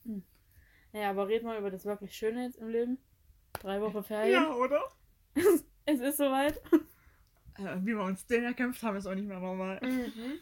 Mm. 0.03 0.21
Naja, 0.93 1.09
aber 1.09 1.27
red 1.27 1.43
mal 1.43 1.57
über 1.57 1.71
das 1.71 1.85
wirklich 1.85 2.15
Schöne 2.15 2.43
jetzt 2.45 2.57
im 2.57 2.69
Leben. 2.69 2.99
Drei 3.53 3.81
Wochen 3.81 4.03
Ferien. 4.03 4.31
ja, 4.31 4.53
oder? 4.53 4.81
Es 5.87 5.99
ist 5.99 6.17
soweit. 6.17 6.59
Äh, 7.57 7.77
wie 7.81 7.93
wir 7.93 8.03
uns 8.03 8.25
den 8.25 8.43
erkämpft 8.43 8.81
haben, 8.81 8.97
ist 8.97 9.05
auch 9.05 9.13
nicht 9.13 9.27
mehr 9.27 9.39
normal. 9.39 9.79
Mhm. 9.83 10.39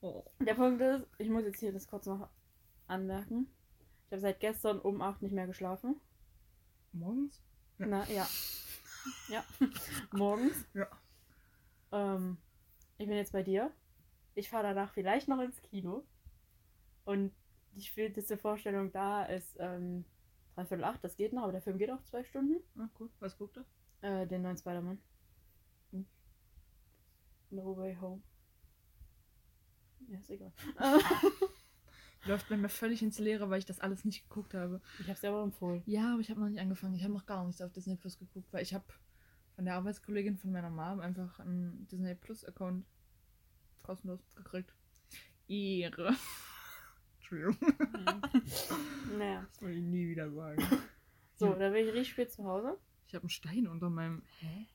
Oh. 0.00 0.24
Der 0.40 0.54
Punkt 0.54 0.80
ist, 0.80 1.06
ich 1.18 1.28
muss 1.28 1.44
jetzt 1.44 1.60
hier 1.60 1.72
das 1.72 1.86
kurz 1.86 2.06
noch 2.06 2.28
anmerken. 2.86 3.46
Ich 4.06 4.12
habe 4.12 4.20
seit 4.20 4.40
gestern 4.40 4.80
um 4.80 5.02
8 5.02 5.22
nicht 5.22 5.34
mehr 5.34 5.46
geschlafen. 5.46 6.00
Morgens? 6.92 7.42
Na, 7.86 8.06
ja. 8.10 8.26
Ja. 9.28 9.44
Morgens. 10.12 10.66
Ja. 10.74 10.86
Ähm, 11.92 12.36
ich 12.98 13.06
bin 13.06 13.16
jetzt 13.16 13.32
bei 13.32 13.42
dir. 13.42 13.72
Ich 14.34 14.50
fahre 14.50 14.64
danach 14.64 14.92
vielleicht 14.92 15.28
noch 15.28 15.40
ins 15.40 15.60
Kino. 15.62 16.04
Und 17.04 17.32
die 17.72 17.82
späteste 17.82 18.36
Vorstellung 18.36 18.92
da 18.92 19.24
ist 19.24 19.56
ähm, 19.58 20.04
dreiviertel 20.54 20.84
acht. 20.84 21.02
Das 21.02 21.16
geht 21.16 21.32
noch, 21.32 21.44
aber 21.44 21.52
der 21.52 21.62
Film 21.62 21.78
geht 21.78 21.90
auch 21.90 22.02
zwei 22.02 22.22
Stunden. 22.24 22.62
Ah, 22.78 22.88
cool. 22.98 23.08
Was 23.20 23.38
guckt 23.38 23.56
er? 23.56 24.22
Äh, 24.22 24.26
den 24.26 24.42
neuen 24.42 24.58
Spider-Man. 24.58 24.98
Hm. 25.92 26.06
No 27.50 27.76
Way 27.76 27.96
Home. 28.00 28.22
Ja, 30.08 30.18
ist 30.18 30.30
egal. 30.30 30.52
Läuft 32.26 32.48
bei 32.48 32.56
mir 32.56 32.68
völlig 32.68 33.02
ins 33.02 33.18
Leere, 33.18 33.48
weil 33.48 33.58
ich 33.58 33.64
das 33.64 33.80
alles 33.80 34.04
nicht 34.04 34.28
geguckt 34.28 34.54
habe. 34.54 34.80
ich 34.98 35.08
hab's 35.08 35.22
dir 35.22 35.28
aber 35.28 35.42
empfohlen. 35.42 35.82
Ja, 35.86 36.12
aber 36.12 36.20
ich 36.20 36.30
habe 36.30 36.40
noch 36.40 36.48
nicht 36.48 36.60
angefangen. 36.60 36.94
Ich 36.94 37.02
habe 37.02 37.14
noch 37.14 37.26
gar 37.26 37.44
nichts 37.46 37.62
auf 37.62 37.72
Disney 37.72 37.96
Plus 37.96 38.18
geguckt, 38.18 38.52
weil 38.52 38.62
ich 38.62 38.74
habe 38.74 38.84
von 39.56 39.64
der 39.64 39.74
Arbeitskollegin 39.74 40.36
von 40.36 40.52
meiner 40.52 40.70
Mom 40.70 41.00
einfach 41.00 41.38
einen 41.40 41.86
Disney 41.88 42.14
Plus 42.14 42.44
Account 42.44 42.84
kostenlos 43.82 44.20
gekriegt. 44.34 44.72
Ehre. 45.48 46.14
Entschuldigung. 47.18 47.56
naja. 49.18 49.46
Das 49.50 49.62
wollte 49.62 49.76
ich 49.78 49.84
nie 49.84 50.08
wieder 50.08 50.30
sagen. 50.30 50.62
So, 51.36 51.54
da 51.54 51.70
bin 51.70 51.86
ich 51.86 51.94
richtig 51.94 52.10
spät 52.10 52.30
zu 52.30 52.44
Hause. 52.44 52.76
Ich 53.06 53.14
habe 53.14 53.22
einen 53.22 53.30
Stein 53.30 53.66
unter 53.66 53.88
meinem. 53.88 54.22
Hä? 54.40 54.66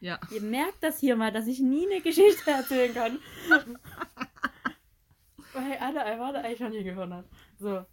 Ja. 0.00 0.20
Ihr 0.30 0.42
merkt 0.42 0.82
das 0.82 1.00
hier 1.00 1.16
mal, 1.16 1.32
dass 1.32 1.46
ich 1.46 1.60
nie 1.60 1.86
eine 1.90 2.00
Geschichte 2.02 2.50
erzählen 2.50 2.92
kann. 2.92 3.18
Weil 5.54 5.78
alle 5.78 6.04
einfach 6.04 6.34
eigentlich 6.34 6.58
schon 6.58 6.70
nie 6.70 6.84
gehört 6.84 7.10
haben. 7.10 7.28
So. 7.58 7.84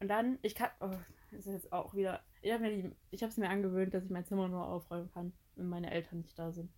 Und 0.00 0.08
dann, 0.08 0.38
ich 0.42 0.54
kann, 0.54 0.70
oh, 0.80 0.90
das 1.30 1.46
ist 1.46 1.52
jetzt 1.52 1.72
auch 1.72 1.94
wieder, 1.94 2.22
ich 2.42 2.52
habe 2.52 2.62
mir 2.62 2.92
ich 3.10 3.22
es 3.22 3.36
mir 3.36 3.48
angewöhnt, 3.48 3.94
dass 3.94 4.04
ich 4.04 4.10
mein 4.10 4.24
Zimmer 4.24 4.48
nur 4.48 4.66
aufräumen 4.66 5.10
kann, 5.12 5.32
wenn 5.56 5.68
meine 5.68 5.90
Eltern 5.90 6.20
nicht 6.20 6.38
da 6.38 6.52
sind. 6.52 6.70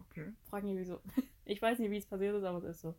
Okay. 0.00 0.32
Frag 0.48 0.64
mich 0.64 0.76
wieso. 0.76 1.00
Ich 1.44 1.62
weiß 1.62 1.78
nicht, 1.78 1.90
wie 1.90 1.96
es 1.96 2.06
passiert 2.06 2.36
ist, 2.36 2.44
aber 2.44 2.58
es 2.58 2.64
ist 2.64 2.82
so. 2.82 2.94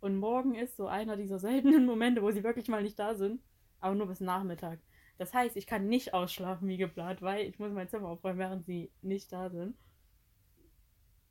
Und 0.00 0.16
morgen 0.16 0.54
ist 0.54 0.76
so 0.76 0.86
einer 0.86 1.16
dieser 1.16 1.40
seltenen 1.40 1.86
Momente, 1.86 2.22
wo 2.22 2.30
sie 2.30 2.44
wirklich 2.44 2.68
mal 2.68 2.84
nicht 2.84 2.98
da 2.98 3.16
sind, 3.16 3.42
aber 3.80 3.96
nur 3.96 4.06
bis 4.06 4.20
Nachmittag. 4.20 4.78
Das 5.18 5.34
heißt, 5.34 5.56
ich 5.56 5.66
kann 5.66 5.88
nicht 5.88 6.14
ausschlafen 6.14 6.68
wie 6.68 6.76
geplant, 6.76 7.20
weil 7.20 7.46
ich 7.48 7.58
muss 7.58 7.72
mein 7.72 7.88
Zimmer 7.88 8.08
aufräumen, 8.08 8.38
während 8.38 8.66
sie 8.66 8.92
nicht 9.02 9.32
da 9.32 9.50
sind. 9.50 9.76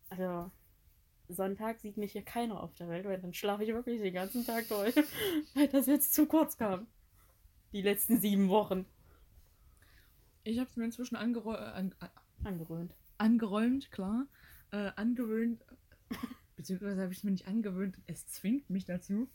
Also, 0.10 0.52
Sonntag 1.30 1.80
sieht 1.80 1.98
mich 1.98 2.12
hier 2.12 2.24
keiner 2.24 2.62
auf 2.62 2.74
der 2.76 2.90
Welt, 2.90 3.06
weil 3.06 3.20
dann 3.20 3.34
schlafe 3.34 3.64
ich 3.64 3.74
wirklich 3.74 4.02
den 4.02 4.14
ganzen 4.14 4.46
Tag 4.46 4.68
durch, 4.68 4.96
weil 5.56 5.68
das 5.70 5.86
jetzt 5.88 6.14
zu 6.14 6.26
kurz 6.26 6.58
kam. 6.58 6.88
Die 7.72 7.82
letzten 7.82 8.20
sieben 8.20 8.50
Wochen. 8.50 8.86
Ich 10.44 10.60
habe 10.60 10.70
es 10.70 10.76
mir 10.76 10.86
inzwischen 10.86 11.16
angerä 11.16 11.56
an 11.74 11.96
Angerönt. 12.44 12.94
angeräumt, 13.18 13.90
klar. 13.92 14.28
Äh, 14.72 14.92
angewöhnt, 14.96 15.64
beziehungsweise 16.58 17.02
habe 17.02 17.12
ich 17.14 17.20
es 17.20 17.24
mir 17.24 17.32
nicht 17.32 17.48
angewöhnt, 17.48 17.98
es 18.08 18.28
zwingt 18.28 18.70
mich 18.70 18.86
dazu. 18.86 19.30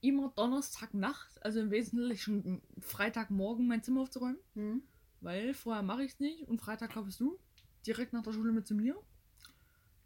Immer 0.00 0.32
Donnerstagnacht, 0.36 1.42
also 1.44 1.60
im 1.60 1.70
Wesentlichen 1.72 2.62
Freitagmorgen 2.78 3.66
mein 3.66 3.82
Zimmer 3.82 4.02
aufzuräumen, 4.02 4.38
Hm? 4.54 4.82
weil 5.20 5.54
vorher 5.54 5.82
mache 5.82 6.04
ich 6.04 6.12
es 6.12 6.20
nicht 6.20 6.46
und 6.46 6.60
Freitag 6.60 6.92
kommst 6.92 7.18
du 7.18 7.36
direkt 7.84 8.12
nach 8.12 8.22
der 8.22 8.32
Schule 8.32 8.52
mit 8.52 8.66
zu 8.66 8.74
mir. 8.76 8.96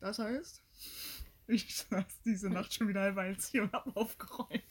Das 0.03 0.19
heißt, 0.19 0.61
ich 1.47 1.75
saß 1.77 2.23
diese 2.25 2.51
Nacht 2.51 2.75
schon 2.75 2.89
wieder 2.89 3.03
halb 3.03 3.17
eins 3.19 3.49
hier 3.49 3.63
und 3.63 3.73
habe 3.73 3.95
aufgeräumt. 3.97 4.63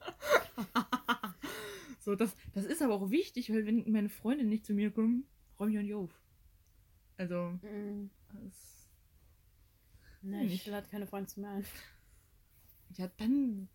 so, 2.00 2.16
das, 2.16 2.34
das 2.52 2.64
ist 2.64 2.82
aber 2.82 2.94
auch 2.94 3.10
wichtig, 3.10 3.50
weil 3.50 3.64
wenn 3.64 3.90
meine 3.90 4.08
Freunde 4.08 4.44
nicht 4.44 4.66
zu 4.66 4.74
mir 4.74 4.90
kommen, 4.90 5.24
räume 5.58 5.72
ich 5.72 5.78
auch 5.78 5.82
nicht 5.82 5.94
auf. 5.94 6.10
Also, 7.16 7.58
Mhm. 7.62 8.10
das, 8.32 8.72
Ne, 10.24 10.44
Nicht. 10.44 10.54
ich 10.54 10.66
lade 10.66 10.86
keine 10.88 11.06
Freunde 11.06 11.28
zu 11.28 11.40
mir 11.40 11.48
ein. 11.50 11.64
ja, 12.96 13.08
dann, 13.18 13.68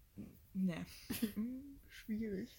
ne, 0.53 0.85
Hm, 1.35 1.77
schwierig. 1.89 2.49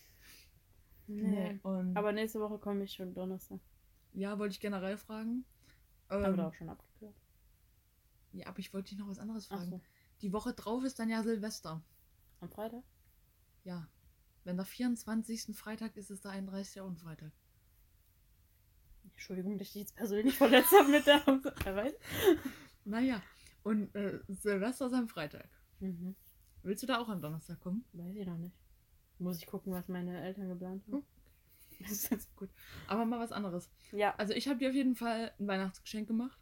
Nee. 1.06 1.58
und, 1.62 1.96
Aber 1.96 2.12
nächste 2.12 2.38
Woche 2.40 2.58
komme 2.58 2.84
ich 2.84 2.92
schon 2.94 3.14
Donnerstag. 3.14 3.60
ja, 4.14 4.38
wollte 4.38 4.52
ich 4.54 4.60
generell 4.60 4.96
fragen. 4.98 5.44
Haben 6.10 6.24
Ähm, 6.24 6.36
wir 6.36 6.48
auch 6.48 6.54
schon 6.54 6.68
abgeklärt. 6.68 7.14
Ja, 8.38 8.46
aber 8.46 8.58
ich 8.58 8.72
wollte 8.72 8.90
dich 8.90 8.98
noch 8.98 9.08
was 9.08 9.18
anderes 9.18 9.46
fragen. 9.46 9.74
Achso. 9.74 9.80
Die 10.22 10.32
Woche 10.32 10.52
drauf 10.52 10.84
ist 10.84 10.98
dann 10.98 11.08
ja 11.08 11.22
Silvester. 11.22 11.82
Am 12.40 12.50
Freitag? 12.50 12.82
Ja. 13.64 13.88
Wenn 14.44 14.56
der 14.56 14.66
24. 14.66 15.56
Freitag 15.56 15.96
ist, 15.96 16.10
ist 16.10 16.24
der 16.24 16.32
31. 16.32 16.80
auch 16.80 16.88
ein 16.88 16.96
Freitag. 16.96 17.32
Entschuldigung, 19.04 19.58
dass 19.58 19.68
ich 19.68 19.72
dich 19.72 19.82
jetzt 19.82 19.96
persönlich 19.96 20.36
verletzt 20.36 20.72
habe 20.72 20.88
mit 20.88 21.06
der. 21.06 21.22
Wer 21.64 21.76
weiß? 21.76 21.94
Naja, 22.84 23.20
und 23.64 23.94
äh, 23.94 24.20
Silvester 24.28 24.86
ist 24.86 24.94
am 24.94 25.08
Freitag. 25.08 25.46
Mhm. 25.80 26.16
Willst 26.62 26.82
du 26.82 26.86
da 26.86 26.98
auch 26.98 27.08
am 27.10 27.20
Donnerstag 27.20 27.60
kommen? 27.60 27.84
Weiß 27.92 28.16
ich 28.16 28.26
noch 28.26 28.38
nicht. 28.38 28.56
Muss 29.18 29.36
ich 29.36 29.46
gucken, 29.46 29.74
was 29.74 29.88
meine 29.88 30.18
Eltern 30.22 30.48
geplant 30.48 30.82
haben. 30.86 31.04
Das 31.80 31.92
ist 31.92 32.10
jetzt 32.10 32.34
gut. 32.34 32.48
Aber 32.88 33.04
mal 33.04 33.20
was 33.20 33.30
anderes. 33.30 33.70
Ja. 33.92 34.14
Also 34.16 34.32
ich 34.32 34.48
habe 34.48 34.58
dir 34.58 34.70
auf 34.70 34.74
jeden 34.74 34.96
Fall 34.96 35.32
ein 35.38 35.46
Weihnachtsgeschenk 35.46 36.08
gemacht. 36.08 36.40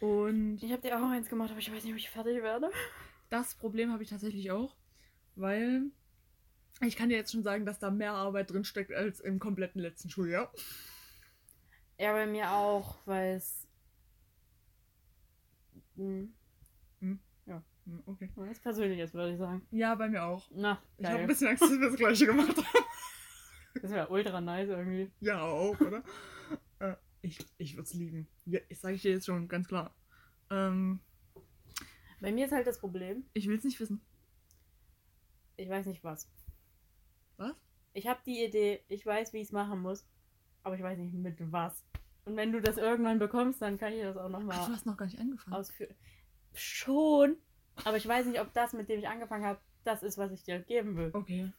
Und 0.00 0.62
Ich 0.62 0.70
habe 0.72 0.82
dir 0.82 0.96
auch 0.98 1.08
eins 1.10 1.28
gemacht, 1.28 1.50
aber 1.50 1.58
ich 1.58 1.72
weiß 1.72 1.82
nicht, 1.84 1.92
ob 1.92 1.98
ich 1.98 2.10
fertig 2.10 2.42
werde. 2.42 2.70
das 3.30 3.54
Problem 3.54 3.92
habe 3.92 4.02
ich 4.02 4.08
tatsächlich 4.10 4.50
auch, 4.50 4.76
weil 5.34 5.82
ich 6.80 6.96
kann 6.96 7.08
dir 7.08 7.16
jetzt 7.16 7.32
schon 7.32 7.42
sagen, 7.42 7.66
dass 7.66 7.78
da 7.78 7.90
mehr 7.90 8.12
Arbeit 8.12 8.50
drin 8.50 8.64
steckt 8.64 8.92
als 8.92 9.20
im 9.20 9.38
kompletten 9.38 9.80
letzten 9.80 10.08
Schuljahr. 10.10 10.52
Ja, 11.98 12.12
bei 12.12 12.26
mir 12.26 12.52
auch, 12.52 12.96
weil 13.06 13.36
es. 13.36 13.66
Hm, 15.96 16.32
Hm, 17.00 17.20
Okay. 18.06 18.30
was 18.36 18.60
Persönliches, 18.60 19.14
würde 19.14 19.32
ich 19.32 19.38
sagen. 19.38 19.66
Ja, 19.70 19.94
bei 19.94 20.08
mir 20.10 20.22
auch. 20.22 20.46
Na, 20.50 20.78
Ich 20.98 21.06
habe 21.06 21.14
ein 21.14 21.18
geil. 21.20 21.26
bisschen 21.28 21.48
Angst, 21.48 21.62
dass 21.62 21.70
wir 21.70 21.80
das 21.80 21.96
gleiche 21.96 22.26
gemacht 22.26 22.54
haben. 22.56 22.84
Das 23.80 23.90
wäre 23.90 24.08
ultra 24.08 24.40
nice 24.42 24.68
irgendwie. 24.68 25.10
Ja, 25.20 25.40
auch, 25.40 25.80
oder? 25.80 26.02
ich 27.22 27.38
ich 27.58 27.74
würde 27.74 27.82
es 27.84 27.94
lieben. 27.94 28.28
Das 28.68 28.80
sage 28.80 28.94
ich 28.94 29.02
dir 29.02 29.12
jetzt 29.12 29.26
schon, 29.26 29.48
ganz 29.48 29.68
klar. 29.68 29.94
Ähm, 30.50 31.00
Bei 32.20 32.32
mir 32.32 32.46
ist 32.46 32.52
halt 32.52 32.66
das 32.66 32.78
Problem, 32.78 33.24
ich 33.34 33.46
will 33.48 33.56
es 33.58 33.64
nicht 33.64 33.78
wissen. 33.80 34.00
ich 35.56 35.68
weiß 35.68 35.86
nicht 35.86 36.02
was. 36.04 36.28
Was? 37.36 37.54
Ich 37.92 38.06
habe 38.06 38.20
die 38.24 38.44
Idee, 38.44 38.82
ich 38.88 39.04
weiß, 39.04 39.32
wie 39.32 39.38
ich 39.38 39.48
es 39.48 39.52
machen 39.52 39.80
muss, 39.80 40.06
aber 40.62 40.74
ich 40.76 40.82
weiß 40.82 40.98
nicht 40.98 41.14
mit 41.14 41.36
was. 41.52 41.84
Und 42.24 42.36
wenn 42.36 42.52
du 42.52 42.60
das 42.60 42.76
irgendwann 42.76 43.18
bekommst, 43.18 43.62
dann 43.62 43.78
kann 43.78 43.92
ich 43.92 44.02
das 44.02 44.16
auch 44.16 44.24
Ach, 44.24 44.26
du 44.26 44.32
nochmal 44.32 44.68
hast 44.68 44.86
noch 44.86 44.96
gar 44.96 45.06
nicht 45.06 45.18
angefangen. 45.18 45.54
ausführen. 45.56 45.94
Schon, 46.54 47.36
aber 47.84 47.96
ich 47.96 48.06
weiß 48.06 48.26
nicht, 48.26 48.40
ob 48.40 48.52
das, 48.52 48.72
mit 48.72 48.88
dem 48.88 48.98
ich 49.00 49.08
angefangen 49.08 49.44
habe, 49.44 49.60
das 49.84 50.02
ist, 50.02 50.18
was 50.18 50.32
ich 50.32 50.42
dir 50.42 50.58
geben 50.60 50.96
will. 50.96 51.10
Okay. 51.14 51.52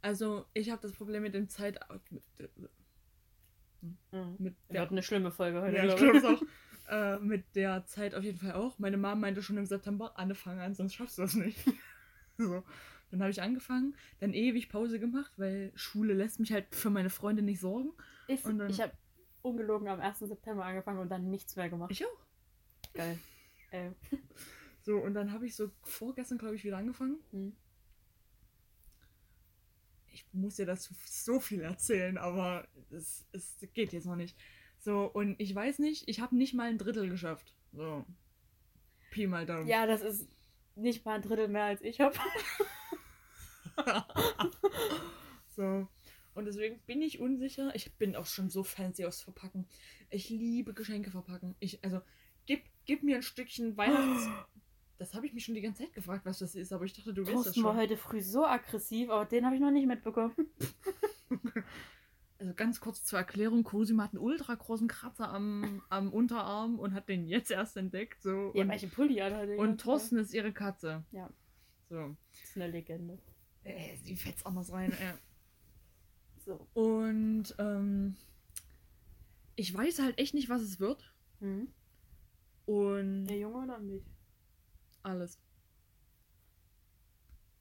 Also, 0.00 0.46
ich 0.54 0.70
habe 0.70 0.80
das 0.80 0.92
Problem 0.92 1.22
mit 1.22 1.34
dem 1.34 1.48
Zeit... 1.48 1.78
Mhm. 3.82 4.36
mit 4.38 4.56
Wird 4.68 4.74
der, 4.74 4.90
eine 4.90 5.02
schlimme 5.02 5.30
Folge 5.30 5.60
heute. 5.62 5.76
ja, 5.76 5.84
ich 5.86 5.96
glaube 5.96 6.18
es 6.18 6.24
auch. 6.24 6.42
Äh, 6.90 7.18
mit 7.18 7.44
der 7.54 7.84
Zeit 7.84 8.14
auf 8.14 8.24
jeden 8.24 8.38
Fall 8.38 8.52
auch. 8.52 8.78
Meine 8.78 8.96
Mom 8.96 9.20
meinte 9.20 9.42
schon 9.42 9.58
im 9.58 9.66
September, 9.66 10.18
Anne, 10.18 10.34
fang 10.34 10.58
an, 10.58 10.74
sonst 10.74 10.94
schaffst 10.94 11.18
du 11.18 11.22
das 11.22 11.34
nicht. 11.34 11.58
so. 12.38 12.62
Dann 13.10 13.20
habe 13.20 13.30
ich 13.30 13.40
angefangen, 13.42 13.94
dann 14.20 14.34
ewig 14.34 14.68
Pause 14.68 14.98
gemacht, 15.00 15.32
weil 15.38 15.72
Schule 15.74 16.12
lässt 16.14 16.40
mich 16.40 16.52
halt 16.52 16.74
für 16.74 16.90
meine 16.90 17.08
Freunde 17.10 17.42
nicht 17.42 17.60
sorgen. 17.60 17.92
Dann- 18.44 18.68
ich 18.68 18.80
habe 18.80 18.92
ungelogen 19.42 19.88
am 19.88 20.00
1. 20.00 20.18
September 20.20 20.64
angefangen 20.64 20.98
und 20.98 21.08
dann 21.10 21.30
nichts 21.30 21.56
mehr 21.56 21.68
gemacht. 21.70 21.90
Ich 21.90 22.04
auch. 22.04 22.26
Geil. 22.94 23.18
Äh, 23.70 23.90
So, 24.82 24.96
und 24.96 25.12
dann 25.12 25.32
habe 25.32 25.44
ich 25.44 25.54
so 25.54 25.70
vorgestern, 25.82 26.38
glaube 26.38 26.54
ich, 26.54 26.64
wieder 26.64 26.78
angefangen. 26.78 27.18
hm. 27.32 27.54
Ich 30.18 30.26
muss 30.32 30.56
dir 30.56 30.66
dazu 30.66 30.94
so 31.04 31.38
viel 31.38 31.60
erzählen, 31.60 32.18
aber 32.18 32.66
es, 32.90 33.24
es 33.32 33.56
geht 33.74 33.92
jetzt 33.92 34.06
noch 34.06 34.16
nicht. 34.16 34.36
So, 34.78 35.04
und 35.04 35.36
ich 35.38 35.54
weiß 35.54 35.78
nicht, 35.78 36.08
ich 36.08 36.20
habe 36.20 36.36
nicht 36.36 36.54
mal 36.54 36.68
ein 36.68 36.78
Drittel 36.78 37.08
geschafft. 37.08 37.54
So. 37.72 38.04
Pi 39.10 39.26
mal 39.26 39.46
Daumen. 39.46 39.68
Ja, 39.68 39.86
das 39.86 40.02
ist 40.02 40.28
nicht 40.74 41.04
mal 41.04 41.16
ein 41.16 41.22
Drittel 41.22 41.48
mehr 41.48 41.64
als 41.64 41.82
ich 41.82 42.00
habe. 42.00 42.16
so. 45.56 45.88
Und 46.34 46.44
deswegen 46.44 46.78
bin 46.86 47.02
ich 47.02 47.20
unsicher. 47.20 47.74
Ich 47.74 47.92
bin 47.96 48.16
auch 48.16 48.26
schon 48.26 48.50
so 48.50 48.62
fancy 48.62 49.04
aufs 49.04 49.22
Verpacken. 49.22 49.66
Ich 50.10 50.30
liebe 50.30 50.74
Geschenke 50.74 51.10
verpacken. 51.10 51.56
Ich, 51.58 51.82
also, 51.84 52.00
gib, 52.46 52.62
gib 52.86 53.02
mir 53.02 53.16
ein 53.16 53.22
Stückchen 53.22 53.76
Weihnachts. 53.76 54.28
Das 54.98 55.14
habe 55.14 55.26
ich 55.26 55.32
mich 55.32 55.44
schon 55.44 55.54
die 55.54 55.60
ganze 55.60 55.84
Zeit 55.84 55.94
gefragt, 55.94 56.26
was 56.26 56.40
das 56.40 56.54
ist, 56.54 56.72
aber 56.72 56.84
ich 56.84 56.92
dachte, 56.92 57.14
du 57.14 57.22
weißt 57.22 57.34
das 57.34 57.44
Thorsten 57.44 57.62
war 57.62 57.72
schon. 57.72 57.80
heute 57.82 57.96
früh 57.96 58.20
so 58.20 58.44
aggressiv, 58.44 59.10
aber 59.10 59.24
den 59.24 59.46
habe 59.46 59.54
ich 59.54 59.60
noch 59.60 59.70
nicht 59.70 59.86
mitbekommen. 59.86 60.34
Also 62.40 62.54
ganz 62.54 62.78
kurz 62.80 63.04
zur 63.04 63.18
Erklärung, 63.18 63.64
Cosima 63.64 64.04
hat 64.04 64.12
einen 64.12 64.22
ultra 64.22 64.54
großen 64.54 64.86
Kratzer 64.86 65.28
am, 65.28 65.82
am 65.88 66.12
Unterarm 66.12 66.78
und 66.78 66.94
hat 66.94 67.08
den 67.08 67.26
jetzt 67.26 67.50
erst 67.50 67.76
entdeckt. 67.76 68.22
So. 68.22 68.52
Ja, 68.54 68.62
und, 68.62 68.68
welche 68.68 68.86
Pulli 68.86 69.16
hat 69.16 69.32
er 69.32 69.58
und? 69.58 69.80
Thorsten 69.80 70.18
ist 70.18 70.32
ihre 70.32 70.52
Katze. 70.52 71.04
Ja. 71.10 71.28
So. 71.88 72.16
Das 72.30 72.42
ist 72.44 72.56
eine 72.56 72.68
Legende. 72.68 73.18
Äh, 73.64 73.96
sie 73.96 74.14
fetzt 74.14 74.46
anders 74.46 74.70
rein. 74.72 74.92
Äh. 74.92 75.14
So. 76.44 76.64
Und 76.74 77.56
ähm, 77.58 78.14
ich 79.56 79.74
weiß 79.74 79.98
halt 79.98 80.18
echt 80.18 80.34
nicht, 80.34 80.48
was 80.48 80.62
es 80.62 80.78
wird. 80.78 81.12
Mhm. 81.40 81.72
Und 82.66 83.26
Der 83.26 83.38
Junge 83.38 83.64
oder 83.64 83.80
mich? 83.80 84.04
Alles. 85.08 85.38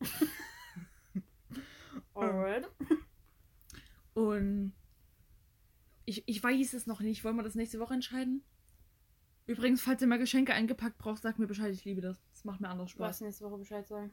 Alright. 2.13 2.67
Und 4.13 4.73
ich, 6.05 6.23
ich 6.27 6.41
weiß 6.41 6.73
es 6.73 6.87
noch 6.87 7.01
nicht. 7.01 7.23
Wollen 7.23 7.35
wir 7.35 7.43
das 7.43 7.55
nächste 7.55 7.79
Woche 7.79 7.93
entscheiden? 7.93 8.43
Übrigens, 9.45 9.81
falls 9.81 10.01
ihr 10.01 10.07
mal 10.07 10.19
Geschenke 10.19 10.53
eingepackt 10.53 10.97
braucht, 10.97 11.21
sag 11.21 11.39
mir 11.39 11.47
Bescheid. 11.47 11.73
Ich 11.73 11.85
liebe 11.85 12.01
das. 12.01 12.19
Das 12.31 12.43
macht 12.43 12.59
mir 12.59 12.69
anders 12.69 12.91
Du 12.93 12.99
was 12.99 13.17
Spaß. 13.17 13.21
nächste 13.21 13.45
Woche 13.45 13.57
Bescheid 13.57 13.87
sagen. 13.87 14.11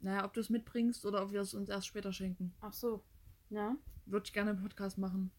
Naja, 0.00 0.24
ob 0.24 0.32
du 0.34 0.40
es 0.40 0.50
mitbringst 0.50 1.06
oder 1.06 1.22
ob 1.22 1.32
wir 1.32 1.40
es 1.40 1.54
uns 1.54 1.68
erst 1.68 1.86
später 1.86 2.12
schenken. 2.12 2.52
Ach 2.60 2.72
so. 2.72 3.02
Ja. 3.50 3.76
Würde 4.06 4.24
ich 4.26 4.32
gerne 4.32 4.50
im 4.50 4.60
Podcast 4.60 4.98
machen. 4.98 5.30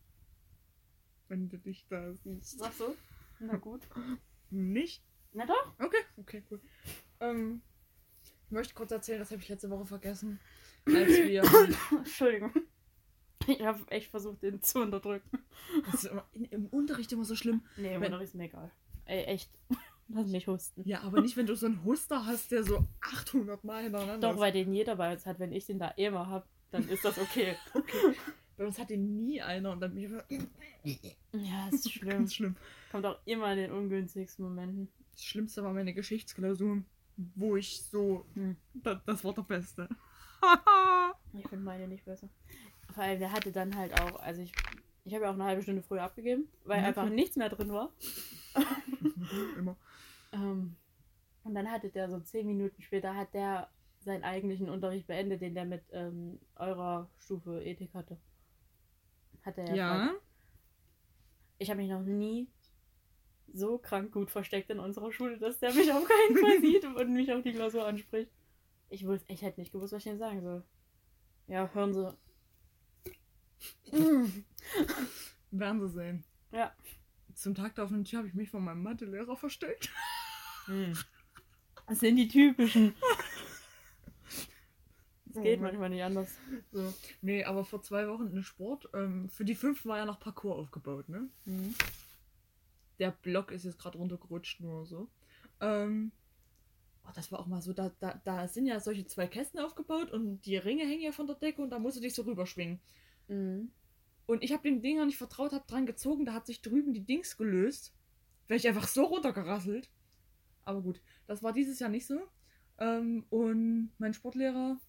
Wenn 1.27 1.49
du 1.49 1.57
dich 1.57 1.85
da 1.89 2.13
siehst. 2.13 2.61
Ach 2.63 2.71
so. 2.71 2.95
Na 3.39 3.57
gut. 3.57 3.81
Nicht? 4.49 5.03
Na 5.33 5.45
doch. 5.45 5.73
Okay, 5.79 5.97
okay, 6.17 6.43
cool. 6.51 6.59
Ähm, 7.19 7.61
ich 8.45 8.51
möchte 8.51 8.73
kurz 8.73 8.91
erzählen, 8.91 9.19
das 9.19 9.31
habe 9.31 9.41
ich 9.41 9.49
letzte 9.49 9.69
Woche 9.69 9.85
vergessen. 9.85 10.39
Als 10.85 11.07
wir. 11.09 11.43
Entschuldigung. 11.97 12.51
Ich 13.47 13.61
habe 13.61 13.79
echt 13.89 14.09
versucht, 14.09 14.41
den 14.43 14.61
zu 14.61 14.79
unterdrücken. 14.81 15.39
das 15.85 16.03
ist 16.03 16.11
immer, 16.11 16.25
in, 16.33 16.45
Im 16.45 16.65
Unterricht 16.67 17.11
immer 17.11 17.25
so 17.25 17.35
schlimm. 17.35 17.61
Nee, 17.77 17.99
Wenn- 17.99 18.11
Wenn... 18.13 18.21
ist 18.21 18.35
mir 18.35 18.45
egal. 18.45 18.71
Ey, 19.05 19.23
echt. 19.25 19.49
Lass 20.09 20.27
mich 20.27 20.47
husten. 20.47 20.87
Ja, 20.87 21.01
aber 21.01 21.21
nicht, 21.21 21.35
wenn 21.37 21.45
du 21.45 21.55
so 21.55 21.65
einen 21.65 21.83
Huster 21.83 22.25
hast, 22.25 22.51
der 22.51 22.63
so 22.63 22.85
800 23.01 23.63
Mal 23.63 23.83
hintereinander 23.83 24.31
Doch, 24.33 24.39
weil 24.39 24.51
den 24.51 24.73
jeder 24.73 24.95
bei 24.97 25.13
uns 25.13 25.25
hat, 25.25 25.39
wenn 25.39 25.51
ich 25.53 25.65
den 25.65 25.79
da 25.79 25.87
immer 25.89 26.27
hab. 26.29 26.47
dann 26.71 26.87
ist 26.89 27.03
das 27.05 27.17
okay. 27.17 27.55
Bei 28.55 28.65
uns 28.67 28.77
hatte 28.77 28.95
nie 28.97 29.41
einer 29.41 29.71
und 29.71 29.79
dann 29.81 29.95
bin 29.95 30.21
ich 30.83 31.01
Ja, 31.33 31.69
ist 31.71 31.89
schlimm. 31.91 32.09
ganz 32.09 32.35
schlimm. 32.35 32.55
Kommt 32.91 33.05
auch 33.07 33.17
immer 33.25 33.51
in 33.53 33.57
den 33.57 33.71
ungünstigsten 33.71 34.45
Momenten. 34.45 34.89
Das 35.13 35.23
Schlimmste 35.23 35.63
war 35.63 35.73
meine 35.73 35.93
Geschichtsklausur, 35.93 36.83
wo 37.35 37.55
ich 37.55 37.83
so. 37.83 38.25
Hm. 38.33 38.57
Das, 38.73 38.99
das 39.05 39.23
war 39.23 39.33
der 39.33 39.43
Beste. 39.43 39.89
Ich 41.35 41.47
finde 41.47 41.65
meine 41.65 41.87
nicht 41.87 42.05
besser. 42.05 42.29
Vor 42.93 43.03
allem, 43.03 43.19
der 43.19 43.31
hatte 43.31 43.51
dann 43.51 43.75
halt 43.75 43.99
auch, 43.99 44.19
also 44.19 44.41
ich, 44.41 44.51
ich 45.03 45.13
habe 45.15 45.23
ja 45.25 45.31
auch 45.31 45.35
eine 45.35 45.45
halbe 45.45 45.63
Stunde 45.63 45.81
früher 45.81 46.03
abgegeben, 46.03 46.47
weil 46.63 46.79
Ja, 46.79 46.89
einfach 46.89 47.09
nichts 47.09 47.35
mehr 47.37 47.49
drin 47.49 47.71
war. 47.71 47.91
Immer. 49.57 49.75
Ähm, 50.31 50.75
und 51.43 51.55
dann 51.55 51.71
hatte 51.71 51.89
der 51.89 52.09
so 52.09 52.19
zehn 52.19 52.45
Minuten 52.45 52.81
später, 52.81 53.15
hat 53.15 53.33
der 53.33 53.69
seinen 53.99 54.23
eigentlichen 54.23 54.69
Unterricht 54.69 55.07
beendet, 55.07 55.41
den 55.41 55.55
der 55.55 55.65
mit 55.65 55.83
ähm, 55.91 56.39
eurer 56.55 57.09
Stufe 57.17 57.63
Ethik 57.63 57.93
hatte. 57.93 58.17
Hat 59.43 59.57
er 59.57 59.69
ja. 59.69 59.75
Ja. 59.75 60.13
Ich 61.57 61.69
habe 61.69 61.81
mich 61.81 61.89
noch 61.89 62.03
nie 62.03 62.47
so 63.53 63.77
krank 63.77 64.11
gut 64.11 64.31
versteckt 64.31 64.69
in 64.69 64.79
unserer 64.79 65.11
Schule, 65.11 65.37
dass 65.37 65.59
der 65.59 65.73
mich 65.73 65.91
auf 65.91 66.05
keinen 66.07 66.37
Fall 66.37 66.59
sieht 66.61 66.85
und 66.85 67.13
mich 67.13 67.31
auf 67.31 67.43
die 67.43 67.53
Klausur 67.53 67.85
anspricht. 67.85 68.31
Ich 68.89 69.05
wusste, 69.05 69.31
ich 69.31 69.41
hätte 69.41 69.59
nicht 69.59 69.71
gewusst, 69.71 69.93
was 69.93 69.99
ich 69.99 70.11
denn 70.11 70.19
sagen 70.19 70.41
soll. 70.41 70.63
Ja, 71.47 71.69
hören 71.73 71.93
Sie. 71.93 72.17
Werden 75.51 75.81
Sie 75.81 75.89
sehen. 75.89 76.23
Ja. 76.51 76.73
Zum 77.35 77.55
Tag 77.55 77.75
der 77.75 77.85
offenen 77.85 78.05
Tür 78.05 78.19
habe 78.19 78.27
ich 78.27 78.33
mich 78.33 78.49
von 78.49 78.63
meinem 78.63 78.83
Mathelehrer 78.83 79.35
versteckt. 79.35 79.89
Hm. 80.65 80.93
Das 81.85 81.99
sind 81.99 82.15
die 82.15 82.29
typischen. 82.29 82.95
Es 85.29 85.35
Oh 85.35 85.41
geht 85.41 85.59
Mann. 85.59 85.71
manchmal 85.71 85.89
nicht 85.89 86.01
anders. 86.03 86.29
So. 86.71 86.93
Nee, 87.21 87.43
aber 87.43 87.65
vor 87.65 87.81
zwei 87.81 88.07
Wochen 88.07 88.27
in 88.27 88.41
Sport, 88.41 88.87
ähm, 88.93 89.27
für 89.27 89.43
die 89.43 89.53
fünften 89.53 89.89
war 89.89 89.97
ja 89.97 90.05
noch 90.05 90.17
Parcours 90.21 90.59
aufgebaut, 90.59 91.09
ne? 91.09 91.27
Mhm. 91.43 91.75
Der 93.03 93.11
Block 93.11 93.51
ist 93.51 93.65
jetzt 93.65 93.77
gerade 93.77 93.97
runtergerutscht, 93.97 94.61
nur 94.61 94.85
so. 94.85 95.09
Ähm, 95.59 96.13
oh, 97.05 97.11
das 97.13 97.33
war 97.33 97.41
auch 97.41 97.47
mal 97.47 97.61
so, 97.61 97.73
da, 97.73 97.91
da, 97.99 98.21
da 98.23 98.47
sind 98.47 98.65
ja 98.65 98.79
solche 98.79 99.05
zwei 99.05 99.27
Kästen 99.27 99.59
aufgebaut 99.59 100.09
und 100.09 100.39
die 100.45 100.55
Ringe 100.55 100.85
hängen 100.85 101.01
ja 101.01 101.11
von 101.11 101.27
der 101.27 101.35
Decke 101.35 101.61
und 101.61 101.69
da 101.69 101.79
musst 101.79 101.97
du 101.97 102.01
dich 102.01 102.15
so 102.15 102.21
rüberschwingen. 102.21 102.79
Mhm. 103.27 103.73
Und 104.25 104.41
ich 104.41 104.53
habe 104.53 104.63
den 104.63 104.81
Dingern 104.81 105.07
nicht 105.07 105.17
vertraut, 105.17 105.51
habe 105.51 105.65
dran 105.67 105.85
gezogen, 105.85 106.23
da 106.23 106.31
hat 106.31 106.45
sich 106.45 106.61
drüben 106.61 106.93
die 106.93 107.03
Dings 107.03 107.35
gelöst. 107.35 107.93
Wäre 108.47 108.57
ich 108.57 108.69
einfach 108.69 108.87
so 108.87 109.03
runtergerasselt. 109.03 109.89
Aber 110.63 110.81
gut, 110.81 111.01
das 111.27 111.43
war 111.43 111.51
dieses 111.51 111.79
Jahr 111.79 111.89
nicht 111.89 112.07
so. 112.07 112.21
Ähm, 112.77 113.25
und 113.29 113.91
mein 113.97 114.13
Sportlehrer 114.13 114.79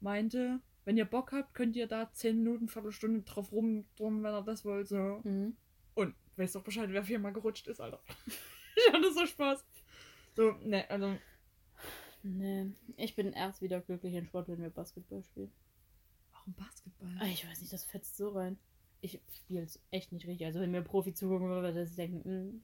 meinte, 0.00 0.60
wenn 0.86 0.96
ihr 0.96 1.04
Bock 1.04 1.32
habt, 1.32 1.52
könnt 1.52 1.76
ihr 1.76 1.86
da 1.86 2.10
10 2.14 2.38
Minuten, 2.38 2.68
Viertelstunde 2.70 3.20
drauf 3.20 3.52
rumdrehen, 3.52 4.22
wenn 4.22 4.34
ihr 4.34 4.42
das 4.42 4.64
wollt. 4.64 4.88
So. 4.88 5.20
Mhm. 5.22 5.54
Weißt 6.36 6.54
doch 6.54 6.62
Bescheid, 6.64 6.88
wer 6.90 7.04
viermal 7.04 7.32
gerutscht 7.32 7.66
ist, 7.68 7.80
Alter. 7.80 8.00
ich 8.76 8.92
hatte 8.92 9.12
so 9.12 9.26
Spaß. 9.26 9.64
So, 10.34 10.52
ne, 10.62 10.88
also. 10.90 11.16
Nee, 12.22 12.70
ich 12.96 13.14
bin 13.16 13.32
erst 13.32 13.60
wieder 13.62 13.80
glücklich 13.80 14.14
in 14.14 14.26
Sport, 14.26 14.48
wenn 14.48 14.62
wir 14.62 14.70
Basketball 14.70 15.22
spielen. 15.22 15.52
Warum 16.32 16.54
Basketball? 16.54 17.16
Ah, 17.20 17.26
Ich 17.26 17.46
weiß 17.46 17.60
nicht, 17.60 17.72
das 17.72 17.84
fetzt 17.84 18.16
so 18.16 18.30
rein. 18.30 18.58
Ich 19.00 19.20
spiele 19.34 19.62
es 19.62 19.80
echt 19.90 20.12
nicht 20.12 20.26
richtig. 20.26 20.46
Also 20.46 20.60
wenn 20.60 20.70
mir 20.70 20.82
Profi 20.82 21.12
zugucken 21.12 21.48
würde, 21.48 21.74
dass 21.74 21.90
ich 21.90 21.96
denken, 21.96 22.22
hm, 22.24 22.62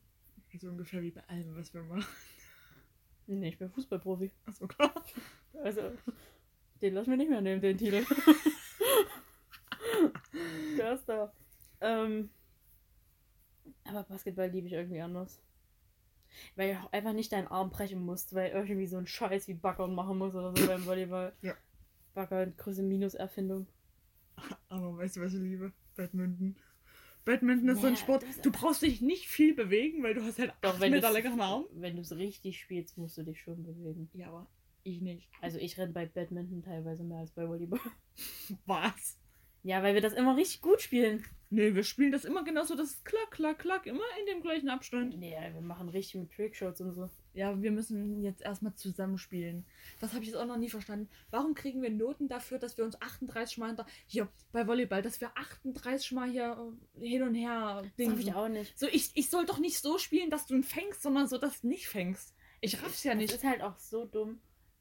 So 0.60 0.68
ungefähr 0.68 1.02
wie 1.02 1.10
bei 1.10 1.22
allem, 1.28 1.56
was 1.56 1.75
wir 1.75 1.82
machen. 1.82 2.06
nee, 3.26 3.48
ich 3.48 3.58
bin 3.58 3.70
Fußballprofi. 3.70 4.30
Achso, 4.46 4.68
klar. 4.68 4.94
Also, 5.64 5.90
den 6.80 6.94
lass 6.94 7.08
mir 7.08 7.16
nicht 7.16 7.30
mehr 7.30 7.40
nehmen, 7.40 7.60
den 7.60 7.76
Titel. 7.76 8.04
Der 10.78 10.92
ist 10.94 11.08
da. 11.08 11.32
Ähm, 11.80 12.30
aber 13.88 14.04
Basketball 14.04 14.48
liebe 14.48 14.66
ich 14.66 14.72
irgendwie 14.72 15.00
anders. 15.00 15.40
Weil 16.56 16.74
du 16.74 16.80
auch 16.80 16.92
einfach 16.92 17.12
nicht 17.12 17.32
deinen 17.32 17.48
Arm 17.48 17.70
brechen 17.70 18.04
musst, 18.04 18.34
weil 18.34 18.50
irgendwie 18.50 18.86
so 18.86 18.98
ein 18.98 19.06
Scheiß 19.06 19.48
wie 19.48 19.54
Backern 19.54 19.94
machen 19.94 20.18
muss 20.18 20.34
oder 20.34 20.54
so 20.54 20.66
beim 20.66 20.84
Volleyball. 20.84 21.32
Ja. 21.42 21.54
Backern, 22.14 22.54
größte 22.56 22.82
Minus-Erfindung. 22.82 23.66
Aber 24.68 24.96
weißt 24.98 25.16
du, 25.16 25.20
was 25.22 25.34
ich 25.34 25.40
liebe? 25.40 25.72
Badminton. 25.96 26.56
Badminton 27.24 27.68
ist 27.68 27.80
so 27.82 27.86
ein 27.88 27.96
Sport. 27.96 28.24
Du 28.42 28.50
brauchst 28.50 28.82
dich 28.82 29.02
nicht 29.02 29.28
viel 29.28 29.54
bewegen, 29.54 30.02
weil 30.02 30.14
du 30.14 30.22
hast 30.22 30.38
halt 30.38 30.52
Doch, 30.62 30.80
wenn 30.80 30.92
Meter 30.92 31.12
längeren 31.12 31.40
Arm. 31.40 31.66
Wenn 31.72 31.96
du 31.96 32.02
es 32.02 32.16
richtig 32.16 32.60
spielst, 32.60 32.96
musst 32.96 33.18
du 33.18 33.22
dich 33.22 33.40
schon 33.40 33.64
bewegen. 33.64 34.08
Ja, 34.14 34.28
aber 34.28 34.46
ich 34.82 35.02
nicht. 35.02 35.28
Also 35.42 35.58
ich 35.58 35.76
renne 35.76 35.92
bei 35.92 36.06
Badminton 36.06 36.62
teilweise 36.62 37.04
mehr 37.04 37.18
als 37.18 37.30
bei 37.32 37.46
Volleyball. 37.46 37.80
Was? 38.66 39.18
Ja, 39.62 39.82
weil 39.82 39.94
wir 39.94 40.00
das 40.00 40.14
immer 40.14 40.36
richtig 40.36 40.62
gut 40.62 40.80
spielen. 40.80 41.24
Nee, 41.50 41.75
wir 41.75 41.82
spielen 41.82 42.13
das 42.13 42.26
immer 42.26 42.45
genauso. 42.45 42.75
Das 42.75 42.91
ist 42.91 43.04
klack, 43.06 43.30
klack, 43.30 43.58
klack. 43.61 43.87
Immer 43.87 44.04
in 44.21 44.26
dem 44.26 44.43
gleichen 44.43 44.69
Abstand. 44.69 45.19
Nee, 45.19 45.34
wir 45.52 45.63
machen 45.63 45.89
richtig 45.89 46.21
mit 46.21 46.32
Trickshots 46.32 46.80
und 46.82 46.93
so. 46.93 47.08
Ja, 47.32 47.61
wir 47.63 47.71
müssen 47.71 48.23
jetzt 48.23 48.43
erstmal 48.43 48.75
zusammenspielen. 48.75 49.65
Das 50.00 50.13
habe 50.13 50.25
ich 50.25 50.30
jetzt 50.30 50.37
auch 50.37 50.47
noch 50.47 50.58
nie 50.58 50.69
verstanden. 50.69 51.08
Warum 51.30 51.54
kriegen 51.54 51.80
wir 51.80 51.91
Noten 51.91 52.28
dafür, 52.28 52.58
dass 52.58 52.76
wir 52.76 52.84
uns 52.84 53.00
38 53.00 53.56
Mal 53.58 53.69
hinter. 53.69 53.87
Hier, 54.06 54.28
bei 54.52 54.67
Volleyball, 54.67 55.00
dass 55.00 55.21
wir 55.23 55.30
38 55.37 56.13
Mal 56.13 56.30
hier 56.30 56.73
äh, 57.00 57.08
hin 57.08 57.23
und 57.23 57.34
her 57.34 57.82
Das 57.97 58.08
hab 58.08 58.19
ich 58.19 58.34
auch 58.34 58.49
nicht. 58.49 58.78
So, 58.78 58.87
ich, 58.87 59.11
ich 59.15 59.30
soll 59.30 59.47
doch 59.47 59.58
nicht 59.58 59.80
so 59.80 59.97
spielen, 59.97 60.28
dass 60.30 60.47
du 60.47 60.54
ihn 60.54 60.65
fängst, 60.65 61.02
sondern 61.02 61.28
so, 61.28 61.39
dass 61.39 61.63
du 61.63 61.69
nicht 61.69 61.89
fängst. 61.89 62.34
Ich 62.61 62.82
raff's 62.82 63.04
ja 63.04 63.13
Das 63.13 63.23
nicht. 63.23 63.32
ist 63.32 63.45
halt 63.45 63.63
auch 63.63 63.78
so 63.78 64.04
dumm. 64.04 64.41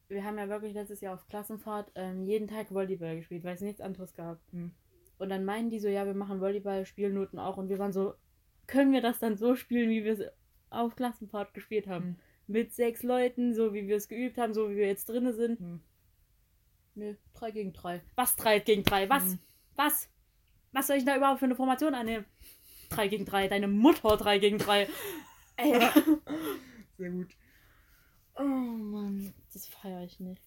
Wir 0.10 0.24
haben 0.24 0.38
ja 0.38 0.50
wirklich 0.50 0.74
letztes 0.74 1.00
Jahr 1.02 1.14
auf 1.14 1.28
Klassenfahrt 1.28 1.92
ähm, 1.96 2.24
jeden 2.26 2.48
Tag 2.48 2.74
Volleyball 2.74 3.18
gespielt, 3.18 3.44
weil 3.44 3.56
es 3.56 3.62
nichts 3.62 3.82
anderes 3.82 4.14
gab. 4.14 4.40
Hm. 4.52 4.72
Und 5.18 5.30
dann 5.30 5.46
meinen 5.46 5.70
die 5.70 5.80
so, 5.80 5.88
ja, 5.88 6.06
wir 6.06 6.14
machen 6.14 6.42
Volleyball, 6.42 6.86
Spielnoten 6.86 7.40
auch. 7.40 7.58
Und 7.58 7.70
wir 7.70 7.80
waren 7.80 7.94
so, 7.94 8.14
können 8.68 8.92
wir 8.92 9.02
das 9.02 9.20
dann 9.20 9.36
so 9.38 9.56
spielen, 9.56 9.90
wie 9.90 10.04
wir 10.04 10.14
es 10.14 10.22
auf 10.70 10.96
Klassenfahrt 10.96 11.54
gespielt 11.54 11.88
haben? 11.88 12.06
Hm. 12.06 12.16
Mit 12.48 12.74
sechs 12.74 13.04
Leuten, 13.04 13.54
so 13.54 13.74
wie 13.74 13.88
wir 13.88 13.98
es 13.98 14.08
geübt 14.08 14.38
haben, 14.38 14.54
so 14.54 14.70
wie 14.70 14.78
wir 14.78 14.88
jetzt 14.88 15.10
drinne 15.10 15.34
sind. 15.34 15.60
Hm. 15.60 15.82
Nö, 16.96 17.16
drei 17.34 17.52
gegen 17.52 17.74
drei. 17.74 18.02
Was 18.16 18.36
drei 18.36 18.60
gegen 18.60 18.84
drei? 18.84 19.10
Was? 19.10 19.24
Hm. 19.24 19.40
Was? 19.76 20.10
Was 20.72 20.88
soll 20.88 20.98
ich 20.98 21.06
da 21.06 21.16
überhaupt 21.16 21.40
für 21.40 21.46
eine 21.46 21.56
Formation 21.56 21.94
annehmen? 21.94 22.26
Drei 22.90 23.08
gegen 23.08 23.26
drei, 23.26 23.48
deine 23.48 23.68
Mutter 23.68 24.16
drei 24.18 24.40
gegen 24.40 24.58
drei. 24.58 24.88
Ey, 25.58 25.80
Sehr 26.98 27.10
gut. 27.12 27.36
Oh 28.36 28.44
Mann. 28.44 29.34
das 29.54 29.68
feiere 29.68 30.04
ich 30.04 30.20
nicht. 30.20 30.42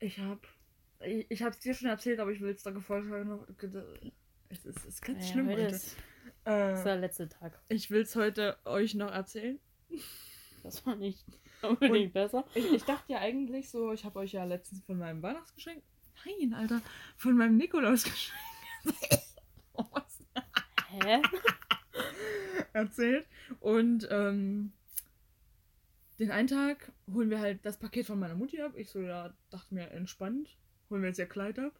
Ich 0.00 0.18
hab. 0.18 0.46
Ich, 1.04 1.26
ich 1.30 1.42
hab's 1.42 1.58
dir 1.60 1.74
schon 1.74 1.88
erzählt, 1.88 2.20
aber 2.20 2.30
ich 2.32 2.40
will 2.40 2.50
es 2.52 2.62
da 2.62 2.70
gefolgt 2.70 3.10
haben. 3.10 3.40
Es 4.48 4.64
ist, 4.64 4.76
es 4.78 4.84
ist 4.84 5.02
ganz 5.02 5.26
Ja, 5.26 5.32
schlimm, 5.32 5.48
heute 5.48 5.62
ist, 5.62 5.96
das 6.44 6.78
ist 6.78 6.80
Äh, 6.80 6.84
der 6.84 6.96
letzte 6.96 7.28
Tag. 7.28 7.60
ich 7.68 7.90
will's 7.90 8.16
heute 8.16 8.58
euch 8.64 8.94
noch 8.94 9.10
erzählen. 9.10 9.58
Das 10.62 10.84
war 10.86 10.94
nicht 10.96 11.24
unbedingt 11.62 12.12
besser. 12.12 12.44
Ich, 12.54 12.70
ich 12.72 12.84
dachte 12.84 13.12
ja 13.12 13.18
eigentlich 13.18 13.70
so, 13.70 13.92
ich 13.92 14.04
habe 14.04 14.18
euch 14.20 14.32
ja 14.32 14.44
letztens 14.44 14.84
von 14.84 14.98
meinem 14.98 15.22
Weihnachtsgeschenk. 15.22 15.82
Nein, 16.24 16.54
Alter, 16.54 16.82
von 17.16 17.36
meinem 17.36 17.56
Nikolausgeschenk. 17.56 18.38
oh? 19.74 19.84
Hä? 20.88 21.22
erzählt. 22.72 23.26
Und 23.60 24.06
ähm, 24.10 24.72
den 26.18 26.30
einen 26.30 26.48
Tag 26.48 26.92
holen 27.12 27.30
wir 27.30 27.40
halt 27.40 27.64
das 27.64 27.78
Paket 27.78 28.06
von 28.06 28.18
meiner 28.18 28.34
Mutti 28.34 28.60
ab. 28.60 28.72
Ich 28.76 28.90
so, 28.90 29.00
ja, 29.00 29.34
dachte 29.50 29.74
mir, 29.74 29.90
entspannt. 29.90 30.56
Holen 30.92 31.02
wir 31.02 31.08
jetzt 31.08 31.18
ihr 31.18 31.26
Kleid 31.26 31.58
ab. 31.58 31.72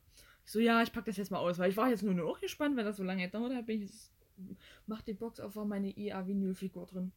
Ich 0.45 0.51
so, 0.53 0.59
ja, 0.59 0.83
ich 0.83 0.93
pack 0.93 1.05
das 1.05 1.17
jetzt 1.17 1.31
mal 1.31 1.39
aus, 1.39 1.59
weil 1.59 1.71
ich 1.71 1.77
war 1.77 1.89
jetzt 1.89 2.03
nur 2.03 2.15
noch 2.15 2.41
gespannt, 2.41 2.77
wenn 2.77 2.85
das 2.85 2.97
so 2.97 3.05
lange 3.05 3.29
dauert, 3.29 3.55
hab 3.55 3.69
ich 3.69 3.83
es. 3.83 4.11
Mach 4.87 5.03
die 5.03 5.13
Box 5.13 5.39
auf, 5.39 5.55
war 5.55 5.65
meine 5.67 5.91
IA-Vinyl-Figur 5.97 6.87
drin. 6.87 7.13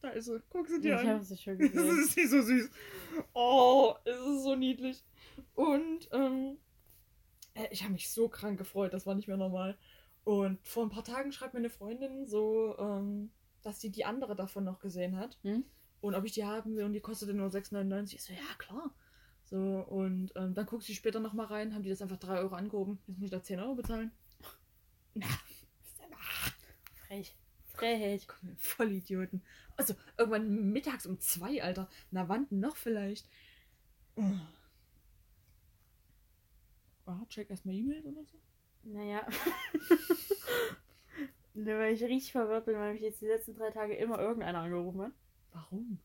Da 0.00 0.08
ist 0.10 0.26
sie. 0.26 0.40
Guck 0.48 0.66
sie 0.68 0.76
Ich 0.76 0.80
dir 0.82 0.98
an. 0.98 1.06
habe 1.08 1.20
es 1.20 1.42
schon 1.42 1.58
Das 1.58 1.72
gesehen. 1.72 1.98
ist 2.02 2.16
nicht 2.16 2.30
so 2.30 2.40
süß. 2.40 2.70
Oh, 3.34 3.94
es 4.04 4.16
ist 4.16 4.42
so 4.44 4.54
niedlich. 4.54 5.04
Und 5.54 6.08
ähm, 6.12 6.56
äh, 7.54 7.66
ich 7.70 7.82
habe 7.82 7.92
mich 7.92 8.08
so 8.10 8.28
krank 8.28 8.56
gefreut, 8.56 8.94
das 8.94 9.04
war 9.06 9.14
nicht 9.14 9.28
mehr 9.28 9.36
normal. 9.36 9.76
Und 10.24 10.58
vor 10.66 10.84
ein 10.84 10.90
paar 10.90 11.04
Tagen 11.04 11.32
schreibt 11.32 11.52
mir 11.52 11.58
eine 11.60 11.68
Freundin 11.70 12.24
so, 12.26 12.76
ähm, 12.78 13.30
dass 13.62 13.80
sie 13.80 13.90
die 13.90 14.04
andere 14.06 14.36
davon 14.36 14.64
noch 14.64 14.78
gesehen 14.78 15.16
hat. 15.18 15.36
Hm? 15.42 15.64
Und 16.00 16.14
ob 16.14 16.24
ich 16.24 16.32
die 16.32 16.44
haben 16.46 16.76
will 16.76 16.84
und 16.84 16.94
die 16.94 17.00
kostete 17.00 17.34
nur 17.34 17.48
6,99. 17.48 18.14
Ich 18.14 18.22
so, 18.22 18.32
ja 18.32 18.38
klar. 18.56 18.94
So, 19.50 19.56
und 19.88 20.32
ähm, 20.36 20.54
dann 20.54 20.66
guckst 20.66 20.88
du 20.88 20.92
später 20.92 21.18
nochmal 21.20 21.46
rein, 21.46 21.74
haben 21.74 21.82
die 21.82 21.90
das 21.90 22.02
einfach 22.02 22.18
3 22.18 22.38
Euro 22.38 22.54
angehoben. 22.54 22.98
Jetzt 23.06 23.18
muss 23.18 23.26
ich 23.26 23.30
da 23.30 23.42
10 23.42 23.60
Euro 23.60 23.74
bezahlen. 23.74 24.12
Na, 25.14 25.26
Frech. 27.06 27.34
Frech. 27.64 28.28
Komm, 28.28 28.56
Vollidioten. 28.56 29.42
Also, 29.76 29.94
irgendwann 30.16 30.72
mittags 30.72 31.06
um 31.06 31.18
zwei, 31.18 31.62
Alter. 31.62 31.88
Na, 32.12 32.28
wann 32.28 32.46
noch 32.50 32.76
vielleicht? 32.76 33.28
Oh. 34.14 34.22
Ah, 37.06 37.24
check 37.28 37.50
erstmal 37.50 37.74
E-Mail 37.74 38.04
oder 38.06 38.24
so. 38.24 38.38
Naja. 38.84 39.26
Ne, 41.52 41.76
weil 41.76 41.94
ich 41.94 42.02
richtig 42.02 42.32
verwirrt 42.32 42.64
bin, 42.64 42.76
weil 42.76 42.92
mich 42.92 43.02
jetzt 43.02 43.20
die 43.20 43.26
letzten 43.26 43.54
drei 43.54 43.70
Tage 43.70 43.94
immer 43.94 44.18
irgendeiner 44.18 44.60
angerufen 44.60 45.02
hat. 45.02 45.12
Warum? 45.52 45.98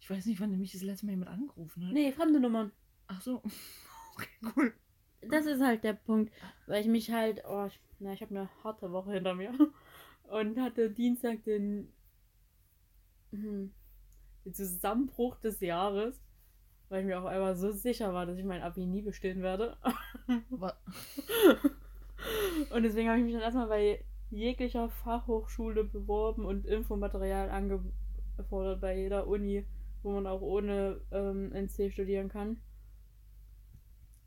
Ich 0.00 0.08
weiß 0.08 0.26
nicht, 0.26 0.40
wann 0.40 0.56
mich 0.58 0.72
das 0.72 0.82
letzte 0.82 1.06
Mal 1.06 1.12
jemand 1.12 1.30
angerufen 1.30 1.86
hat. 1.86 1.92
Nee, 1.92 2.12
fremde 2.12 2.40
Nummern. 2.40 2.70
Ach 3.12 3.20
so. 3.20 3.42
Okay, 4.14 4.28
cool. 4.54 4.74
das 5.22 5.46
ist 5.46 5.62
halt 5.62 5.84
der 5.84 5.94
Punkt, 5.94 6.30
weil 6.66 6.82
ich 6.82 6.86
mich 6.86 7.10
halt, 7.10 7.42
oh, 7.48 7.64
ich, 7.64 7.80
na, 7.98 8.12
ich 8.12 8.20
habe 8.20 8.36
eine 8.36 8.50
harte 8.62 8.92
Woche 8.92 9.12
hinter 9.12 9.32
mir 9.34 9.54
und 10.24 10.60
hatte 10.60 10.90
Dienstag 10.90 11.42
den, 11.44 11.90
hm, 13.30 13.72
den 14.44 14.52
Zusammenbruch 14.52 15.38
des 15.38 15.60
Jahres, 15.60 16.20
weil 16.90 17.00
ich 17.00 17.06
mir 17.06 17.18
auch 17.18 17.24
einmal 17.24 17.56
so 17.56 17.72
sicher 17.72 18.12
war, 18.12 18.26
dass 18.26 18.36
ich 18.36 18.44
mein 18.44 18.60
Abi 18.60 18.84
nie 18.84 19.00
bestehen 19.00 19.40
werde. 19.40 19.78
Und 22.70 22.82
deswegen 22.82 23.08
habe 23.08 23.18
ich 23.18 23.24
mich 23.24 23.32
dann 23.32 23.42
erstmal 23.42 23.68
bei 23.68 24.04
jeglicher 24.30 24.88
Fachhochschule 24.88 25.84
beworben 25.84 26.44
und 26.44 26.66
Infomaterial 26.66 27.50
angefordert 27.50 28.80
bei 28.80 28.96
jeder 28.96 29.26
Uni, 29.26 29.64
wo 30.02 30.12
man 30.12 30.26
auch 30.26 30.40
ohne 30.40 31.00
ähm, 31.10 31.52
NC 31.52 31.92
studieren 31.92 32.28
kann. 32.28 32.58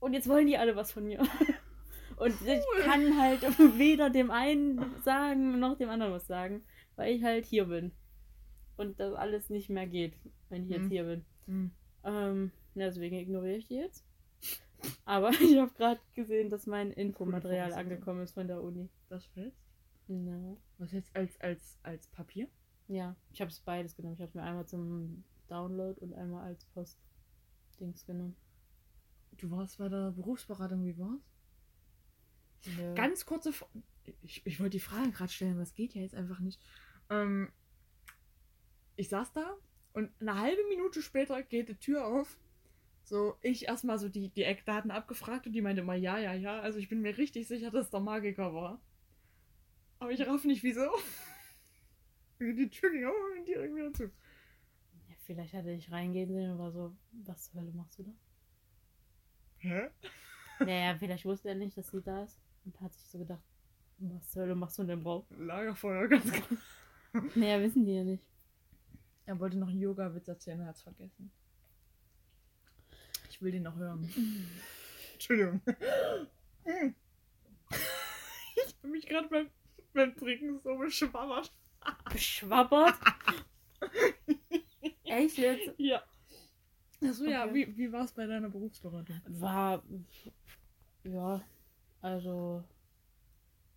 Und 0.05 0.13
jetzt 0.13 0.29
wollen 0.29 0.45
die 0.45 0.55
alle 0.57 0.75
was 0.75 0.91
von 0.91 1.03
mir. 1.05 1.19
Und 2.17 2.35
ich 2.45 2.63
kann 2.83 3.19
halt 3.19 3.41
weder 3.79 4.11
dem 4.11 4.29
einen 4.29 4.79
sagen 5.03 5.59
noch 5.59 5.75
dem 5.77 5.89
anderen 5.89 6.13
was 6.13 6.27
sagen, 6.27 6.61
weil 6.95 7.15
ich 7.15 7.23
halt 7.23 7.43
hier 7.45 7.65
bin. 7.65 7.91
Und 8.77 8.99
das 8.99 9.15
alles 9.15 9.49
nicht 9.49 9.69
mehr 9.71 9.87
geht, 9.87 10.13
wenn 10.49 10.63
ich 10.63 10.69
jetzt 10.69 10.83
Mhm. 10.83 10.89
hier 10.91 11.03
bin. 11.05 11.25
Hm. 11.47 11.71
Ähm, 12.03 12.51
deswegen 12.75 13.15
ignoriere 13.17 13.57
ich 13.57 13.67
die 13.67 13.77
jetzt. 13.77 14.05
Aber 15.05 15.29
ich 15.41 15.57
habe 15.57 15.71
gerade 15.73 15.99
gesehen, 16.13 16.51
dass 16.51 16.67
mein 16.67 16.91
Infomaterial 16.91 17.73
angekommen 17.73 18.21
ist 18.21 18.33
von 18.33 18.47
der 18.47 18.61
Uni. 18.61 18.87
das 19.09 19.25
fällt. 19.25 19.55
Ja. 20.07 20.55
Was 20.77 20.91
jetzt 20.91 21.15
als, 21.15 21.41
als, 21.41 21.79
als 21.81 22.07
Papier? 22.09 22.47
Ja, 22.87 23.15
ich 23.31 23.41
habe 23.41 23.49
es 23.49 23.59
beides 23.59 23.95
genommen. 23.95 24.13
Ich 24.13 24.21
habe 24.21 24.29
es 24.29 24.35
mir 24.35 24.43
einmal 24.43 24.67
zum 24.67 25.23
Download 25.47 25.99
und 25.99 26.13
einmal 26.13 26.43
als 26.45 26.63
Post-Dings 26.65 28.05
genommen. 28.05 28.35
Du 29.37 29.51
warst 29.51 29.77
bei 29.77 29.89
der 29.89 30.11
Berufsberatung, 30.11 30.83
wie 30.85 30.97
war's? 30.97 31.21
Ja. 32.77 32.93
Ganz 32.93 33.25
kurze 33.25 33.53
Fra 33.53 33.67
ich, 34.21 34.45
ich 34.45 34.59
wollte 34.59 34.71
die 34.71 34.79
Frage 34.79 35.11
gerade 35.11 35.31
stellen, 35.31 35.57
was 35.57 35.73
geht 35.73 35.93
ja 35.95 36.01
jetzt 36.01 36.15
einfach 36.15 36.39
nicht. 36.39 36.61
Ähm, 37.09 37.51
ich 38.95 39.09
saß 39.09 39.33
da 39.33 39.57
und 39.93 40.11
eine 40.19 40.39
halbe 40.39 40.61
Minute 40.69 41.01
später 41.01 41.41
geht 41.43 41.69
die 41.69 41.75
Tür 41.75 42.05
auf. 42.05 42.37
So, 43.03 43.35
ich 43.41 43.65
erstmal 43.65 43.99
so 43.99 44.09
die, 44.09 44.29
die 44.29 44.43
Eckdaten 44.43 44.91
abgefragt 44.91 45.45
und 45.45 45.53
die 45.53 45.61
meinte 45.61 45.81
immer, 45.81 45.95
ja, 45.95 46.17
ja, 46.17 46.33
ja. 46.33 46.59
Also 46.59 46.79
ich 46.79 46.89
bin 46.89 47.01
mir 47.01 47.17
richtig 47.17 47.47
sicher, 47.47 47.71
dass 47.71 47.85
es 47.85 47.91
der 47.91 47.99
Magiker 47.99 48.53
war. 48.53 48.81
Aber 49.99 50.11
ich 50.11 50.25
raff 50.25 50.43
nicht, 50.43 50.63
wieso. 50.63 50.89
Die 52.39 52.69
Tür 52.69 52.91
ging 52.91 53.05
auf 53.05 53.15
und 53.37 53.47
direkt 53.47 53.73
wieder 53.73 53.93
zu. 53.93 54.03
Ja, 55.07 55.15
vielleicht 55.25 55.53
hatte 55.53 55.71
ich 55.71 55.89
reingehen 55.89 56.33
sehen 56.33 56.51
und 56.51 56.59
war 56.59 56.71
so, 56.71 56.93
was 57.23 57.45
zur 57.45 57.61
Hölle 57.61 57.71
machst 57.71 57.97
du 57.99 58.03
da? 58.03 58.11
Hä? 59.65 59.89
Naja, 60.59 60.95
vielleicht 60.95 61.25
wusste 61.25 61.49
er 61.49 61.55
nicht, 61.55 61.75
dass 61.75 61.89
sie 61.89 61.99
da 62.01 62.23
ist. 62.23 62.39
Und 62.65 62.79
hat 62.81 62.93
sich 62.93 63.09
so 63.09 63.17
gedacht, 63.17 63.41
was 63.97 64.29
zur 64.29 64.43
Hölle 64.43 64.53
machst 64.55 64.77
du 64.77 64.83
denn 64.83 65.01
Brauch? 65.01 65.25
Lagerfeuer, 65.31 66.07
ganz 66.07 66.31
klar. 66.31 66.59
Naja, 67.33 67.59
wissen 67.61 67.83
die 67.85 67.95
ja 67.95 68.03
nicht. 68.03 68.23
Er 69.25 69.39
wollte 69.39 69.57
noch 69.57 69.69
einen 69.69 69.79
Yoga-Witz 69.79 70.27
erzählen, 70.27 70.59
er 70.59 70.67
hat's 70.67 70.83
vergessen. 70.83 71.31
Ich 73.29 73.41
will 73.41 73.51
den 73.51 73.63
noch 73.63 73.75
hören. 73.75 74.07
Entschuldigung. 75.13 75.61
Ich 78.55 78.75
habe 78.77 78.87
mich 78.87 79.07
gerade 79.07 79.27
beim, 79.29 79.49
beim 79.93 80.15
Trinken 80.15 80.59
so 80.59 80.77
beschwabbert. 80.77 81.51
Beschwabbert? 82.11 82.95
Echt 85.03 85.37
jetzt? 85.37 85.73
Ja. 85.77 86.03
Achso, 87.09 87.25
ja, 87.25 87.45
Okay. 87.45 87.53
wie, 87.53 87.77
wie 87.77 87.91
war 87.91 88.03
es 88.05 88.11
bei 88.11 88.25
deiner 88.25 88.49
Berufsberatung? 88.49 89.21
War, 89.27 89.83
ja, 91.03 91.41
also, 92.01 92.63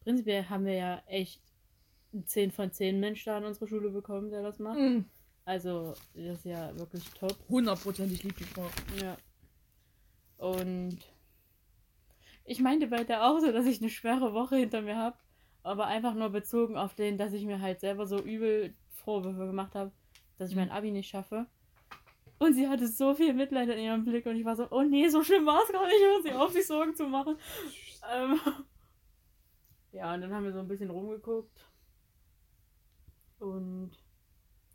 prinzipiell 0.00 0.44
haben 0.48 0.64
wir 0.64 0.74
ja 0.74 1.02
echt 1.06 1.42
10 2.24 2.50
von 2.50 2.72
10 2.72 3.00
Menschen 3.00 3.26
da 3.30 3.38
in 3.38 3.44
unsere 3.44 3.68
Schule 3.68 3.90
bekommen, 3.90 4.30
der 4.30 4.42
das 4.42 4.58
macht. 4.58 4.78
Mhm. 4.78 5.04
Also, 5.44 5.94
das 6.14 6.38
ist 6.38 6.44
ja 6.44 6.76
wirklich 6.78 7.04
top. 7.10 7.36
Hundertprozentig 7.48 8.22
lieb 8.22 8.36
die 8.36 8.44
Frau. 8.44 8.66
Ja. 9.00 9.16
Und 10.36 10.98
ich 12.44 12.60
meinte 12.60 12.86
bei 12.86 13.04
der 13.04 13.24
auch 13.24 13.38
so, 13.40 13.50
dass 13.52 13.66
ich 13.66 13.80
eine 13.80 13.90
schwere 13.90 14.32
Woche 14.32 14.56
hinter 14.56 14.82
mir 14.82 14.96
habe, 14.96 15.16
aber 15.62 15.86
einfach 15.86 16.14
nur 16.14 16.30
bezogen 16.30 16.76
auf 16.76 16.94
den, 16.94 17.18
dass 17.18 17.32
ich 17.32 17.44
mir 17.44 17.60
halt 17.60 17.80
selber 17.80 18.06
so 18.06 18.18
übel 18.18 18.74
Vorwürfe 18.90 19.46
gemacht 19.46 19.74
habe, 19.74 19.92
dass 20.38 20.50
ich 20.50 20.56
mein 20.56 20.70
Abi 20.70 20.90
nicht 20.90 21.08
schaffe. 21.08 21.46
Und 22.38 22.54
sie 22.54 22.68
hatte 22.68 22.86
so 22.86 23.14
viel 23.14 23.34
Mitleid 23.34 23.68
in 23.68 23.78
ihrem 23.78 24.04
Blick 24.04 24.26
und 24.26 24.36
ich 24.36 24.44
war 24.44 24.54
so, 24.54 24.68
oh 24.70 24.82
nee, 24.82 25.08
so 25.08 25.24
schlimm 25.24 25.44
war 25.44 25.62
es 25.64 25.72
gar 25.72 25.86
nicht, 25.86 26.00
hör 26.00 26.22
sie 26.22 26.32
auf, 26.32 26.52
sich 26.52 26.66
Sorgen 26.66 26.94
zu 26.94 27.08
machen. 27.08 27.36
Ähm, 28.12 28.38
ja, 29.92 30.14
und 30.14 30.20
dann 30.20 30.32
haben 30.32 30.44
wir 30.44 30.52
so 30.52 30.60
ein 30.60 30.68
bisschen 30.68 30.90
rumgeguckt. 30.90 31.66
Und 33.40 33.90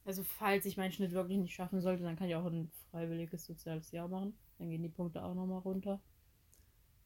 also 0.06 0.24
falls 0.24 0.66
ich 0.66 0.76
meinen 0.76 0.92
Schnitt 0.92 1.14
wirklich 1.14 1.38
nicht 1.38 1.56
schaffen 1.56 1.82
sollte, 1.82 2.04
dann 2.04 2.18
kann 2.18 2.28
ich 2.28 2.36
auch 2.36 2.46
ein 2.46 2.70
freiwilliges 2.92 3.46
soziales 3.46 3.92
Jahr 3.92 4.10
machen. 4.10 4.38
Dann 4.58 4.70
gehen 4.70 4.84
die 4.84 4.90
Punkte 4.90 5.24
auch 5.24 5.34
nochmal 5.34 5.60
runter. 5.60 6.02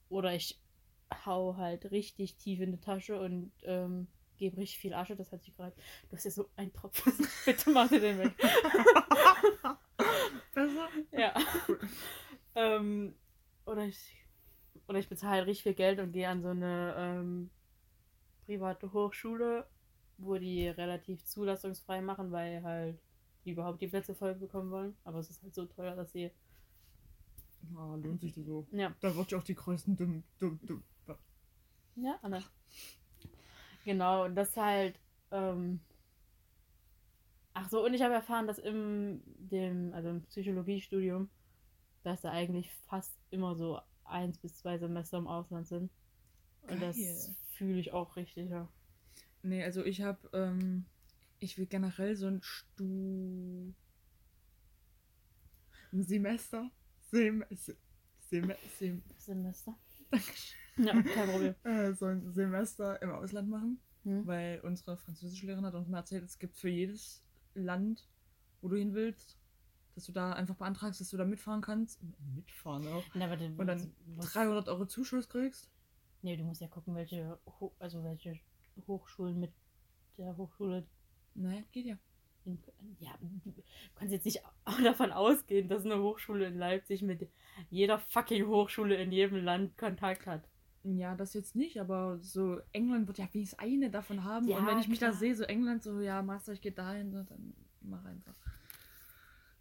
Oder 0.09 0.33
ich 0.33 0.59
hau 1.25 1.55
halt 1.55 1.91
richtig 1.91 2.37
tief 2.37 2.59
in 2.59 2.71
die 2.71 2.79
Tasche 2.79 3.19
und 3.19 3.51
ähm, 3.63 4.07
gebe 4.37 4.57
richtig 4.57 4.79
viel 4.79 4.93
Asche. 4.93 5.15
Das 5.15 5.31
hat 5.31 5.43
sich 5.43 5.55
gerade. 5.55 5.75
Du 6.09 6.15
hast 6.15 6.25
ja 6.25 6.31
so 6.31 6.49
einen 6.55 6.73
Tropfen. 6.73 7.13
Bitte 7.45 7.69
mach 7.69 7.89
dir 7.89 7.99
den 7.99 8.17
weg. 8.17 8.33
Besser? 10.57 10.89
ja. 11.11 11.33
ähm, 12.55 13.13
oder 13.65 13.85
ich. 13.85 14.25
Oder 14.87 14.99
ich 14.99 15.09
bezahle 15.09 15.33
halt 15.33 15.47
richtig 15.47 15.63
viel 15.63 15.73
Geld 15.73 15.99
und 15.99 16.13
gehe 16.13 16.27
an 16.27 16.41
so 16.41 16.47
eine 16.49 16.95
ähm, 16.97 17.49
private 18.45 18.91
Hochschule, 18.93 19.67
wo 20.17 20.37
die 20.37 20.67
relativ 20.67 21.25
zulassungsfrei 21.25 22.01
machen, 22.01 22.31
weil 22.31 22.63
halt 22.63 22.97
die 23.45 23.51
überhaupt 23.51 23.81
die 23.81 23.87
Plätze 23.87 24.15
voll 24.15 24.33
bekommen 24.33 24.71
wollen. 24.71 24.95
Aber 25.03 25.19
es 25.19 25.29
ist 25.29 25.43
halt 25.43 25.53
so 25.53 25.65
teuer, 25.65 25.95
dass 25.95 26.11
sie. 26.11 26.31
Ah, 27.75 27.95
lohnt 28.01 28.21
sich 28.21 28.33
das 28.33 28.45
so. 28.45 28.65
Ja, 28.71 28.95
Da 29.01 29.15
wird 29.15 29.31
ja 29.31 29.37
auch 29.37 29.43
die 29.43 29.55
größten 29.55 29.95
dumm, 29.95 30.23
dumm, 30.39 30.59
dumm. 30.65 30.83
ja, 31.95 32.17
Anna. 32.23 32.41
Genau, 33.85 34.25
und 34.25 34.35
das 34.35 34.55
halt. 34.57 34.97
Ähm, 35.31 35.81
ach 37.57 37.69
so, 37.69 37.83
und 37.83 37.93
ich 37.93 38.01
habe 38.01 38.13
erfahren, 38.13 38.47
dass 38.47 38.59
im 38.59 39.21
dem, 39.25 39.93
also 39.93 40.09
im 40.09 40.21
Psychologiestudium, 40.23 41.29
dass 42.03 42.21
da 42.21 42.31
eigentlich 42.31 42.71
fast 42.87 43.13
immer 43.31 43.55
so 43.55 43.79
eins 44.05 44.37
bis 44.37 44.57
zwei 44.57 44.77
Semester 44.77 45.17
im 45.17 45.27
Ausland 45.27 45.67
sind. 45.67 45.91
Und 46.69 46.81
das 46.81 46.95
Geil. 46.97 47.35
fühle 47.53 47.79
ich 47.79 47.91
auch 47.93 48.15
richtig, 48.15 48.49
ja. 48.49 48.67
Nee, 49.41 49.63
also 49.63 49.83
ich 49.85 50.01
habe, 50.01 50.29
ähm, 50.33 50.85
ich 51.39 51.57
will 51.57 51.65
generell 51.67 52.15
so 52.15 52.27
ein 52.27 52.41
Stu... 52.41 53.73
Ein 55.93 56.03
Semester. 56.03 56.69
Sem 57.09 57.43
Se 57.51 57.75
Sem 58.29 58.51
Sem 58.77 59.01
Semester. 59.17 59.75
Dankeschön. 60.11 60.57
Ja, 60.77 61.01
kein 61.01 61.29
Problem. 61.29 61.55
äh, 61.63 61.93
so 61.93 62.05
ein 62.05 62.31
Semester 62.33 63.01
im 63.01 63.11
Ausland 63.11 63.49
machen, 63.49 63.79
Hm? 64.03 64.27
weil 64.27 64.59
unsere 64.61 64.97
Französischlehrerin 64.97 65.65
hat 65.65 65.73
uns 65.75 65.87
mal 65.87 65.99
erzählt, 65.99 66.23
es 66.23 66.37
gibt 66.37 66.57
für 66.57 66.69
jedes 66.69 67.23
Land, 67.63 68.07
wo 68.61 68.67
du 68.69 68.75
hin 68.75 68.93
willst, 68.93 69.37
dass 69.95 70.05
du 70.05 70.11
da 70.11 70.33
einfach 70.33 70.55
beantragst, 70.55 71.01
dass 71.01 71.09
du 71.09 71.17
da 71.17 71.25
mitfahren 71.25 71.61
kannst. 71.61 71.99
Mitfahren 72.35 72.87
auch. 72.87 73.03
Na, 73.13 73.25
aber 73.25 73.37
du, 73.37 73.45
Und 73.57 73.67
dann 73.67 73.91
was- 74.15 74.33
300 74.33 74.67
Euro 74.69 74.85
Zuschuss 74.85 75.27
kriegst. 75.29 75.71
Nee, 76.21 76.37
du 76.37 76.43
musst 76.43 76.61
ja 76.61 76.67
gucken, 76.67 76.95
welche, 76.95 77.39
Ho 77.59 77.73
also 77.79 78.03
welche 78.03 78.39
Hochschulen 78.87 79.39
mit 79.39 79.51
der 80.17 80.35
Hochschule 80.37 80.85
Naja, 81.35 81.61
geht 81.71 81.85
ja. 81.85 81.97
in, 82.45 82.59
ja, 82.99 83.11
du 83.21 83.53
kannst 83.95 84.11
jetzt 84.13 84.25
nicht 84.25 84.41
davon 84.83 85.11
ausgehen, 85.11 85.67
dass 85.69 85.85
eine 85.85 85.99
Hochschule 86.01 86.47
in 86.47 86.57
Leipzig 86.57 87.01
mit 87.01 87.27
jeder 87.69 87.99
fucking 87.99 88.47
Hochschule 88.47 88.95
in 88.95 89.11
jedem 89.11 89.43
Land 89.43 89.77
Kontakt 89.77 90.25
hat. 90.25 90.47
Ja, 90.95 91.15
das 91.15 91.33
jetzt 91.33 91.55
nicht, 91.55 91.79
aber 91.81 92.17
so 92.19 92.59
England 92.71 93.07
wird 93.07 93.17
ja 93.17 93.27
wenigstens 93.33 93.59
eine 93.59 93.89
davon 93.89 94.23
haben. 94.23 94.47
Ja, 94.47 94.57
und 94.57 94.67
wenn 94.67 94.79
ich 94.79 94.87
mich 94.87 94.99
da 94.99 95.07
klar. 95.07 95.19
sehe, 95.19 95.35
so 95.35 95.43
England, 95.43 95.83
so, 95.83 95.99
ja, 95.99 96.21
Master, 96.21 96.53
ich 96.53 96.61
gehe 96.61 96.71
dahin, 96.71 97.11
so, 97.11 97.23
dann 97.23 97.53
mach 97.81 98.03
einfach. 98.05 98.35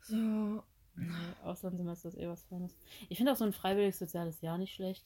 So. 0.02 0.62
Nee, 0.94 1.34
Auslandssemester 1.42 2.08
ist 2.08 2.18
eh 2.18 2.28
was 2.28 2.44
Feines. 2.44 2.74
Ich 3.08 3.18
finde 3.18 3.32
auch 3.32 3.36
so 3.36 3.44
ein 3.44 3.52
freiwilliges 3.52 3.98
soziales 3.98 4.40
Jahr 4.40 4.56
nicht 4.56 4.74
schlecht. 4.74 5.04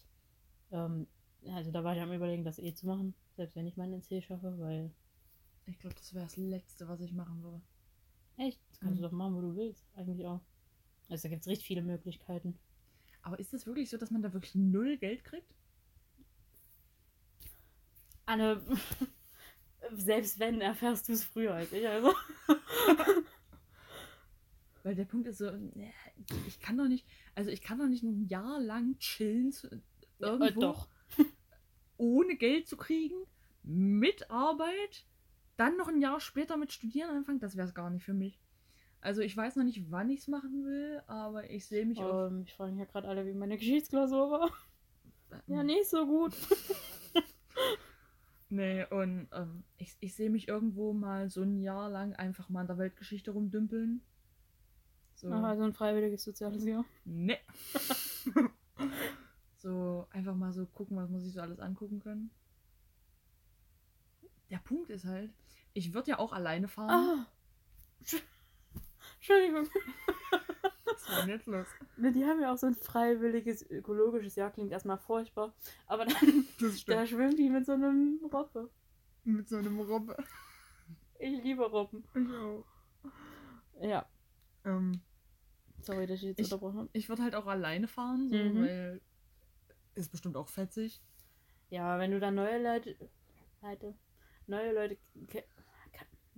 Ähm, 0.70 1.06
also 1.48 1.70
da 1.70 1.83
war 1.83 1.96
ich 1.96 2.02
am 2.02 2.12
überlegen, 2.12 2.44
das 2.44 2.59
eh 2.59 2.74
zu 2.74 2.87
machen, 2.87 3.14
selbst 3.37 3.56
wenn 3.56 3.66
ich 3.66 3.76
meinen 3.76 3.94
NC 3.94 4.22
schaffe, 4.22 4.54
weil 4.59 4.90
Ich 5.66 5.78
glaube, 5.80 5.96
das 5.96 6.14
wäre 6.14 6.24
das 6.24 6.37
Letzte, 6.37 6.88
was 6.88 7.00
ich 7.00 7.12
machen 7.12 7.42
würde. 7.42 7.61
echt, 8.37 8.61
das 8.68 8.80
kannst 8.80 8.98
Mhm. 8.98 9.02
du 9.02 9.09
doch 9.09 9.12
machen, 9.16 9.35
wo 9.35 9.40
du 9.40 9.56
willst, 9.56 9.85
eigentlich 9.96 10.26
auch. 10.26 10.40
Also 11.09 11.22
da 11.24 11.28
gibt 11.30 11.42
es 11.42 11.48
richtig 11.48 11.66
viele 11.66 11.83
Möglichkeiten. 11.83 12.56
Aber 13.22 13.38
ist 13.38 13.52
das 13.52 13.66
wirklich 13.66 13.90
so, 13.90 13.96
dass 13.96 14.11
man 14.11 14.22
da 14.22 14.33
wirklich 14.33 14.54
null 14.54 14.96
Geld 14.96 15.24
kriegt? 15.24 15.52
Anne, 18.30 18.62
selbst 19.92 20.38
wenn, 20.38 20.60
erfährst 20.60 21.08
du 21.08 21.12
es 21.14 21.24
früher 21.24 21.54
als 21.54 21.72
ich, 21.72 21.86
also. 21.88 22.14
Weil 24.84 24.94
der 24.94 25.04
Punkt 25.04 25.26
ist 25.26 25.38
so, 25.38 25.46
äh, 25.46 25.90
ich 26.46 26.60
kann 26.60 26.78
doch 26.78 26.86
nicht, 26.86 27.04
also 27.34 27.50
ich 27.50 27.60
kann 27.60 27.78
doch 27.78 27.88
nicht 27.88 28.04
ein 28.04 28.28
Jahr 28.28 28.60
lang 28.60 28.96
chillen, 28.98 29.52
Ja, 30.20 30.28
äh, 30.28 30.30
irgendwo 30.30 30.60
doch. 30.60 30.88
ohne 31.96 32.36
Geld 32.36 32.68
zu 32.68 32.76
kriegen, 32.76 33.16
mit 33.64 34.30
Arbeit, 34.30 35.06
dann 35.56 35.76
noch 35.76 35.88
ein 35.88 36.00
Jahr 36.00 36.20
später 36.20 36.56
mit 36.56 36.72
Studieren 36.72 37.10
anfangen, 37.10 37.40
das 37.40 37.56
wäre 37.56 37.66
es 37.66 37.74
gar 37.74 37.90
nicht 37.90 38.04
für 38.04 38.14
mich. 38.14 38.40
Also 39.00 39.22
ich 39.22 39.36
weiß 39.36 39.56
noch 39.56 39.64
nicht, 39.64 39.90
wann 39.90 40.08
ich 40.08 40.20
es 40.20 40.28
machen 40.28 40.64
will, 40.64 41.02
aber 41.08 41.50
ich 41.50 41.66
sehe 41.66 41.84
mich. 41.84 41.98
Ähm, 41.98 42.44
ich 42.46 42.54
frage 42.54 42.70
mich 42.70 42.80
ja 42.80 42.84
gerade 42.86 43.08
alle, 43.08 43.26
wie 43.26 43.34
meine 43.34 43.56
Geschichtsklausur 43.58 44.30
war. 44.30 44.50
Ähm, 45.32 45.40
Ja, 45.48 45.62
nicht 45.64 45.88
so 45.90 46.06
gut. 46.06 46.32
Nee, 48.52 48.84
und 48.86 49.28
ähm, 49.32 49.62
ich, 49.76 49.96
ich 50.00 50.14
sehe 50.14 50.28
mich 50.28 50.48
irgendwo 50.48 50.92
mal 50.92 51.30
so 51.30 51.42
ein 51.42 51.60
Jahr 51.60 51.88
lang 51.88 52.14
einfach 52.16 52.48
mal 52.48 52.62
in 52.62 52.66
der 52.66 52.78
Weltgeschichte 52.78 53.30
rumdümpeln. 53.30 54.02
So. 55.14 55.30
Ach, 55.32 55.44
also 55.44 55.62
ein 55.62 55.72
freiwilliges 55.72 56.24
soziales 56.24 56.64
Jahr. 56.64 56.84
Nee. 57.04 57.38
so, 59.58 60.08
einfach 60.10 60.34
mal 60.34 60.52
so 60.52 60.66
gucken, 60.66 60.96
was 60.96 61.08
man 61.08 61.20
sich 61.20 61.32
so 61.32 61.40
alles 61.40 61.60
angucken 61.60 62.00
kann. 62.00 62.30
Der 64.50 64.58
Punkt 64.58 64.90
ist 64.90 65.04
halt, 65.04 65.32
ich 65.74 65.94
würde 65.94 66.10
ja 66.10 66.18
auch 66.18 66.32
alleine 66.32 66.66
fahren. 66.66 66.90
Ah. 66.90 67.26
Entsch- 68.02 68.22
Entschuldigung. 69.18 69.68
Was 71.06 71.18
war 71.18 71.28
jetzt 71.28 71.46
los? 71.46 71.66
Ne, 71.96 72.12
Die 72.12 72.24
haben 72.24 72.40
ja 72.40 72.52
auch 72.52 72.58
so 72.58 72.66
ein 72.66 72.74
freiwilliges 72.74 73.62
ökologisches 73.70 74.34
Jahr, 74.36 74.50
klingt 74.50 74.72
erstmal 74.72 74.98
furchtbar. 74.98 75.54
Aber 75.86 76.04
dann 76.06 76.14
da 76.86 77.06
schwimmen 77.06 77.36
die 77.36 77.48
mit 77.50 77.66
so 77.66 77.72
einem 77.72 78.20
Robbe. 78.32 78.70
Mit 79.24 79.48
so 79.48 79.56
einem 79.56 79.80
Robbe. 79.80 80.16
Ich 81.18 81.42
liebe 81.42 81.64
Robben. 81.68 82.04
Ich 82.14 82.28
auch. 82.34 82.64
Ja, 83.82 84.06
Ähm, 84.64 85.00
sorry, 85.82 86.06
dass 86.06 86.16
ich 86.18 86.22
jetzt 86.24 86.40
Ich- 86.40 86.46
unterbrochen 86.52 86.78
habe. 86.80 86.88
ich 86.92 87.08
würde 87.08 87.22
halt 87.22 87.34
auch 87.34 87.46
alleine 87.46 87.88
fahren, 87.88 88.28
so, 88.30 88.36
Mhm. 88.36 88.62
weil 88.62 89.00
ist 89.94 90.10
bestimmt 90.10 90.36
auch 90.36 90.48
fetzig. 90.48 91.00
Ja, 91.70 91.98
wenn 91.98 92.10
du 92.10 92.20
dann 92.20 92.34
neue 92.34 92.62
Leute. 92.62 92.96
Leute. 93.62 93.94
Neue 94.46 94.72
Leute. 94.72 94.98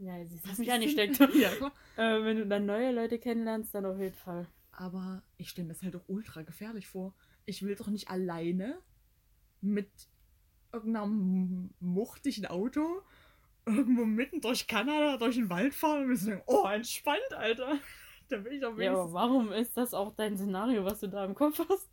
Ja, 0.02 0.16
jetzt 0.18 0.34
ist 0.34 0.48
das 0.48 0.58
mich 0.58 0.72
angesteckt. 0.72 1.18
ja, 1.34 1.50
äh, 1.96 2.24
wenn 2.24 2.36
du 2.36 2.46
dann 2.46 2.66
neue 2.66 2.90
Leute 2.90 3.18
kennenlernst, 3.20 3.72
dann 3.72 3.86
auf 3.86 3.98
jeden 4.00 4.16
Fall. 4.16 4.48
Aber 4.72 5.22
ich 5.36 5.48
stelle 5.50 5.68
mir 5.68 5.74
das 5.74 5.82
halt 5.82 5.94
auch 5.94 6.08
ultra 6.08 6.42
gefährlich 6.42 6.88
vor. 6.88 7.14
Ich 7.46 7.62
will 7.62 7.76
doch 7.76 7.86
nicht 7.86 8.08
alleine 8.08 8.78
mit 9.60 9.90
irgendeinem 10.72 11.70
muchtigen 11.78 12.46
Auto 12.46 13.02
irgendwo 13.64 14.04
mitten 14.04 14.40
durch 14.40 14.66
Kanada, 14.66 15.18
durch 15.18 15.36
den 15.36 15.50
Wald 15.50 15.72
fahren 15.72 16.10
und 16.10 16.16
sagen, 16.16 16.42
oh, 16.46 16.66
entspannt, 16.66 17.32
Alter. 17.34 17.78
Da 18.28 18.42
will 18.44 18.52
ich 18.54 18.60
doch 18.62 18.70
Ja, 18.70 18.76
wenigstens... 18.78 18.98
aber 18.98 19.12
warum 19.12 19.52
ist 19.52 19.76
das 19.76 19.92
auch 19.92 20.14
dein 20.14 20.38
Szenario, 20.38 20.84
was 20.86 21.00
du 21.00 21.08
da 21.08 21.24
im 21.26 21.34
Kopf 21.34 21.60
hast? 21.68 21.90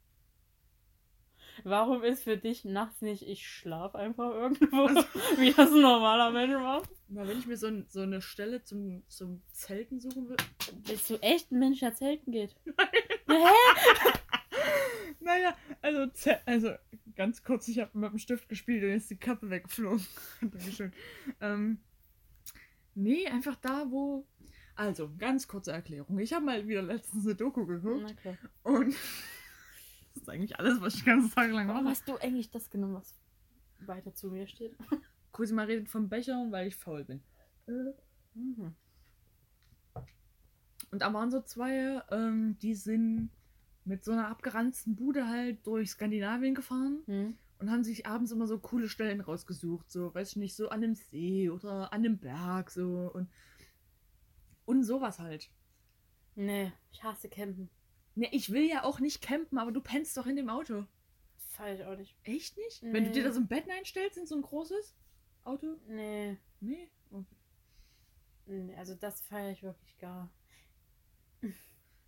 Warum 1.63 2.03
ist 2.03 2.23
für 2.23 2.37
dich 2.37 2.65
nachts 2.65 3.01
nicht, 3.01 3.27
ich 3.27 3.47
schlaf 3.47 3.95
einfach 3.95 4.31
irgendwo, 4.31 4.77
wie 5.39 5.51
das 5.53 5.71
ein 5.71 5.81
normaler 5.81 6.31
Mensch 6.31 6.53
macht? 6.53 6.89
Na, 7.07 7.27
wenn 7.27 7.39
ich 7.39 7.47
mir 7.47 7.57
so, 7.57 7.67
ein, 7.67 7.85
so 7.89 8.01
eine 8.01 8.21
Stelle 8.21 8.63
zum, 8.63 9.03
zum 9.07 9.41
Zelten 9.51 9.99
suchen 9.99 10.29
will... 10.29 10.37
Bist 10.87 11.09
du 11.09 11.15
echt 11.21 11.51
ein 11.51 11.59
Mensch, 11.59 11.79
der 11.79 11.95
zelten 11.95 12.31
geht? 12.31 12.55
Hä? 13.27 13.33
Naja, 15.19 15.55
also, 15.81 16.07
also 16.45 16.71
ganz 17.15 17.43
kurz, 17.43 17.67
ich 17.67 17.79
habe 17.79 17.97
mit 17.97 18.11
dem 18.11 18.19
Stift 18.19 18.47
gespielt 18.49 18.83
und 18.83 18.91
ist 18.91 19.09
die 19.09 19.17
Kappe 19.17 19.49
weggeflogen. 19.49 20.05
Dankeschön. 20.41 20.93
Ähm, 21.41 21.79
nee, 22.95 23.27
einfach 23.27 23.55
da, 23.55 23.85
wo. 23.89 24.25
Also, 24.75 25.11
ganz 25.17 25.47
kurze 25.47 25.71
Erklärung. 25.71 26.17
Ich 26.19 26.31
habe 26.31 26.45
mal 26.45 26.67
wieder 26.67 26.81
letztens 26.81 27.25
eine 27.25 27.35
Doku 27.35 27.65
geguckt 27.65 28.01
Na 28.07 28.13
klar. 28.13 28.37
und 28.63 28.95
das 30.19 30.27
ist 30.27 30.33
eigentlich 30.33 30.59
alles, 30.59 30.81
was 30.81 30.95
ich 30.95 31.03
den 31.03 31.13
ganzen 31.13 31.31
Tag 31.33 31.51
lang 31.51 31.67
Warum 31.67 31.83
mache. 31.83 31.91
hast 31.91 32.07
du 32.07 32.17
eigentlich 32.17 32.49
das 32.51 32.69
genommen, 32.69 32.95
was 32.95 33.15
weiter 33.79 34.13
zu 34.13 34.29
mir 34.29 34.47
steht? 34.47 34.75
Cosima 35.31 35.63
redet 35.63 35.89
vom 35.89 36.09
Becher, 36.09 36.47
weil 36.49 36.67
ich 36.67 36.75
faul 36.75 37.05
bin. 37.05 37.21
Mhm. 38.33 38.75
Und 40.91 41.01
da 41.01 41.13
waren 41.13 41.31
so 41.31 41.41
zwei, 41.41 42.01
ähm, 42.09 42.57
die 42.59 42.73
sind 42.73 43.29
mit 43.85 44.03
so 44.03 44.11
einer 44.11 44.27
abgeranzten 44.27 44.95
Bude 44.95 45.27
halt 45.27 45.65
durch 45.65 45.91
Skandinavien 45.91 46.55
gefahren. 46.55 47.03
Hm? 47.05 47.37
und 47.59 47.69
haben 47.69 47.83
sich 47.83 48.05
abends 48.05 48.31
immer 48.31 48.47
so 48.47 48.57
coole 48.57 48.87
Stellen 48.87 49.21
rausgesucht, 49.21 49.91
so, 49.91 50.13
weiß 50.15 50.31
ich 50.31 50.35
nicht, 50.37 50.55
so 50.55 50.69
an 50.69 50.81
dem 50.81 50.95
See 50.95 51.49
oder 51.49 51.91
an 51.91 52.03
dem 52.03 52.17
Berg, 52.17 52.71
so 52.71 53.11
und 53.13 53.29
und 54.65 54.83
sowas 54.83 55.19
halt. 55.19 55.49
Nee, 56.35 56.71
ich 56.91 57.03
hasse 57.03 57.27
Campen. 57.27 57.69
Ne, 58.19 58.27
ich 58.33 58.51
will 58.51 58.63
ja 58.69 58.83
auch 58.83 58.99
nicht 58.99 59.21
campen, 59.21 59.57
aber 59.57 59.71
du 59.71 59.79
pennst 59.79 60.17
doch 60.17 60.25
in 60.25 60.35
dem 60.35 60.49
Auto. 60.49 60.85
Feier 61.37 61.75
ich 61.75 61.85
auch 61.85 61.95
nicht. 61.97 62.17
Echt 62.23 62.57
nicht? 62.57 62.81
Wenn 62.83 63.05
du 63.05 63.09
Nee. 63.09 63.13
dir 63.13 63.23
da 63.23 63.31
so 63.31 63.39
ein 63.39 63.47
Bett 63.47 63.69
einstellst 63.69 64.17
in 64.17 64.27
so 64.27 64.35
ein 64.35 64.41
großes 64.41 64.93
Auto? 65.45 65.77
Nee, 65.87 66.37
Nee. 66.59 66.89
Okay. 67.11 67.35
nee 68.45 68.75
also 68.75 68.93
das 68.95 69.21
feiere 69.21 69.51
ich 69.51 69.63
wirklich 69.63 69.97
gar. 69.99 70.29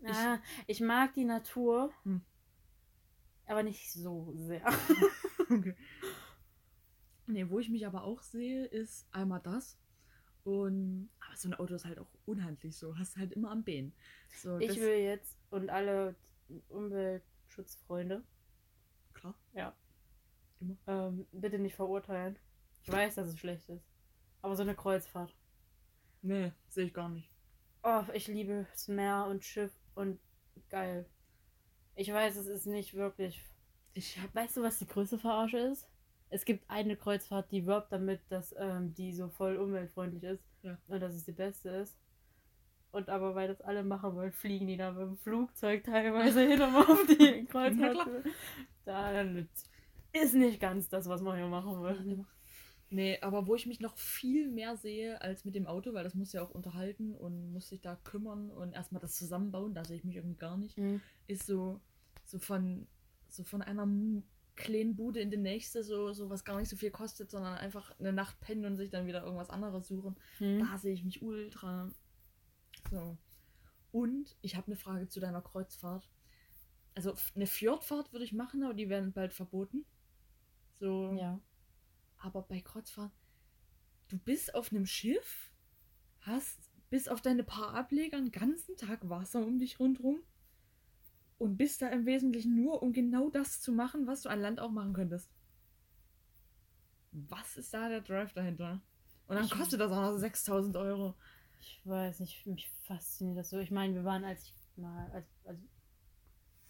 Ja, 0.03 0.41
ich 0.67 0.81
mag 0.81 1.13
die 1.13 1.23
Natur, 1.25 1.93
Hm. 2.03 2.21
aber 3.45 3.63
nicht 3.63 3.89
so 3.93 4.33
sehr. 4.35 4.65
okay. 5.49 5.75
Nee, 7.27 7.49
wo 7.49 7.59
ich 7.59 7.69
mich 7.69 7.85
aber 7.87 8.03
auch 8.03 8.21
sehe, 8.23 8.65
ist 8.65 9.07
einmal 9.13 9.39
das. 9.41 9.77
Und 10.43 11.09
aber 11.19 11.35
so 11.37 11.49
ein 11.49 11.53
Auto 11.53 11.75
ist 11.75 11.85
halt 11.85 11.99
auch 11.99 12.07
unhandlich 12.25 12.75
so. 12.77 12.97
Hast 12.97 13.17
halt 13.17 13.31
immer 13.33 13.51
am 13.51 13.63
Bein. 13.63 13.93
So, 14.41 14.57
Ich 14.59 14.79
will 14.79 14.97
jetzt 14.99 15.37
und 15.51 15.69
alle 15.69 16.15
Umweltschutzfreunde, 16.69 18.23
Klar. 19.13 19.35
ja, 19.53 19.75
Immer. 20.59 20.77
ähm, 20.87 21.27
bitte 21.31 21.59
nicht 21.59 21.75
verurteilen. 21.75 22.37
Ich 22.83 22.91
weiß, 22.91 23.15
dass 23.15 23.27
es 23.27 23.39
schlecht 23.39 23.69
ist. 23.69 23.85
Aber 24.41 24.55
so 24.55 24.63
eine 24.63 24.75
Kreuzfahrt. 24.75 25.35
Nee, 26.23 26.51
sehe 26.67 26.85
ich 26.85 26.93
gar 26.93 27.09
nicht. 27.09 27.29
Oh, 27.83 28.03
ich 28.13 28.27
liebe 28.27 28.67
das 28.71 28.87
Meer 28.87 29.27
und 29.29 29.43
Schiff 29.43 29.71
und 29.95 30.19
geil. 30.69 31.07
Ich 31.95 32.11
weiß, 32.11 32.35
es 32.35 32.47
ist 32.47 32.65
nicht 32.65 32.93
wirklich. 32.93 33.43
Ich 33.93 34.19
hab. 34.19 34.33
Weißt 34.33 34.57
du, 34.57 34.61
was 34.63 34.79
die 34.79 34.87
größte 34.87 35.19
Verarsche 35.19 35.57
ist? 35.59 35.87
Es 36.31 36.45
gibt 36.45 36.67
eine 36.69 36.95
Kreuzfahrt, 36.95 37.51
die 37.51 37.65
wirbt 37.65 37.91
damit, 37.91 38.21
dass 38.29 38.55
ähm, 38.57 38.93
die 38.95 39.13
so 39.13 39.27
voll 39.29 39.57
umweltfreundlich 39.57 40.23
ist 40.23 40.43
Ja. 40.63 40.77
und 40.87 40.99
dass 41.01 41.13
es 41.13 41.25
die 41.25 41.33
beste 41.33 41.69
ist. 41.69 41.97
Und 42.91 43.09
aber 43.09 43.35
weil 43.35 43.47
das 43.47 43.61
alle 43.61 43.83
machen 43.83 44.15
wollen, 44.15 44.31
fliegen 44.31 44.67
die 44.67 44.75
da 44.77 44.91
mit 44.91 45.01
dem 45.01 45.17
Flugzeug 45.17 45.83
teilweise 45.83 46.41
hin, 46.47 46.61
um 46.61 46.75
auf 46.75 47.05
die 47.07 47.45
Kreuzfahrt 47.49 47.93
klar. 47.93 48.05
zu. 48.05 48.23
Da 48.85 49.21
ist 50.13 50.33
nicht 50.33 50.59
ganz 50.59 50.89
das, 50.89 51.07
was 51.07 51.21
man 51.21 51.37
hier 51.37 51.47
machen 51.47 51.81
will. 51.83 52.25
Nee, 52.89 53.17
aber 53.21 53.47
wo 53.47 53.55
ich 53.55 53.65
mich 53.67 53.79
noch 53.79 53.95
viel 53.97 54.49
mehr 54.49 54.75
sehe 54.75 55.21
als 55.21 55.45
mit 55.45 55.55
dem 55.55 55.65
Auto, 55.67 55.93
weil 55.93 56.03
das 56.03 56.15
muss 56.15 56.33
ja 56.33 56.41
auch 56.43 56.49
unterhalten 56.49 57.15
und 57.15 57.53
muss 57.53 57.69
sich 57.69 57.79
da 57.79 57.95
kümmern 58.03 58.49
und 58.51 58.73
erstmal 58.73 59.01
das 59.01 59.15
zusammenbauen, 59.15 59.73
da 59.73 59.85
sehe 59.85 59.95
ich 59.97 60.03
mich 60.03 60.17
irgendwie 60.17 60.35
gar 60.37 60.57
nicht, 60.57 60.77
Mhm. 60.77 60.99
ist 61.27 61.45
so, 61.45 61.79
so 62.25 62.37
von 62.39 62.87
so 63.29 63.45
von 63.45 63.61
einer 63.61 63.87
kleinen 64.61 64.95
Bude 64.95 65.19
in 65.19 65.31
die 65.31 65.37
nächste, 65.37 65.83
so, 65.83 66.13
so 66.13 66.29
was 66.29 66.45
gar 66.45 66.59
nicht 66.59 66.69
so 66.69 66.75
viel 66.75 66.91
kostet, 66.91 67.31
sondern 67.31 67.55
einfach 67.57 67.97
eine 67.99 68.13
Nacht 68.13 68.39
pennen 68.39 68.65
und 68.65 68.77
sich 68.77 68.89
dann 68.89 69.07
wieder 69.07 69.23
irgendwas 69.23 69.49
anderes 69.49 69.87
suchen. 69.87 70.15
Mhm. 70.39 70.59
Da 70.59 70.77
sehe 70.77 70.93
ich 70.93 71.03
mich 71.03 71.21
ultra. 71.21 71.89
So. 72.89 73.17
Und 73.91 74.37
ich 74.41 74.55
habe 74.55 74.67
eine 74.67 74.75
Frage 74.75 75.07
zu 75.07 75.19
deiner 75.19 75.41
Kreuzfahrt. 75.41 76.09
Also 76.95 77.15
eine 77.35 77.47
Fjordfahrt 77.47 78.11
würde 78.11 78.25
ich 78.25 78.33
machen, 78.33 78.63
aber 78.63 78.73
die 78.73 78.89
werden 78.89 79.13
bald 79.13 79.33
verboten. 79.33 79.85
So. 80.79 81.13
Ja. 81.17 81.39
Aber 82.17 82.41
bei 82.43 82.61
Kreuzfahrt, 82.61 83.13
du 84.09 84.17
bist 84.17 84.53
auf 84.55 84.71
einem 84.71 84.85
Schiff, 84.85 85.51
hast 86.19 86.71
bis 86.89 87.07
auf 87.07 87.21
deine 87.21 87.43
paar 87.43 87.73
Ableger 87.73 88.17
einen 88.17 88.31
ganzen 88.31 88.75
Tag 88.77 89.09
Wasser 89.09 89.45
um 89.45 89.59
dich 89.59 89.79
rundherum 89.79 90.21
und 91.41 91.57
bist 91.57 91.81
da 91.81 91.87
im 91.89 92.05
Wesentlichen 92.05 92.55
nur, 92.55 92.81
um 92.83 92.93
genau 92.93 93.29
das 93.29 93.59
zu 93.61 93.71
machen, 93.71 94.07
was 94.07 94.21
du 94.21 94.29
an 94.29 94.39
Land 94.41 94.59
auch 94.59 94.71
machen 94.71 94.93
könntest. 94.93 95.29
Was 97.11 97.57
ist 97.57 97.73
da 97.73 97.89
der 97.89 98.01
Drive 98.01 98.33
dahinter? 98.33 98.81
Und 99.27 99.35
dann 99.35 99.45
Ich- 99.45 99.51
kostet 99.51 99.79
das 99.81 99.91
auch 99.91 100.01
noch 100.01 100.17
6000 100.17 100.75
Euro. 100.77 101.15
Ich 101.59 101.81
weiß 101.85 102.19
nicht, 102.21 102.45
mich 102.47 102.69
fasziniert 102.83 103.37
das 103.37 103.49
so. 103.49 103.59
Ich 103.59 103.71
meine, 103.71 103.93
wir 103.95 104.03
waren, 104.03 104.23
als 104.23 104.43
ich 104.43 104.53
mal, 104.77 105.09
als, 105.11 105.25
als, 105.45 105.59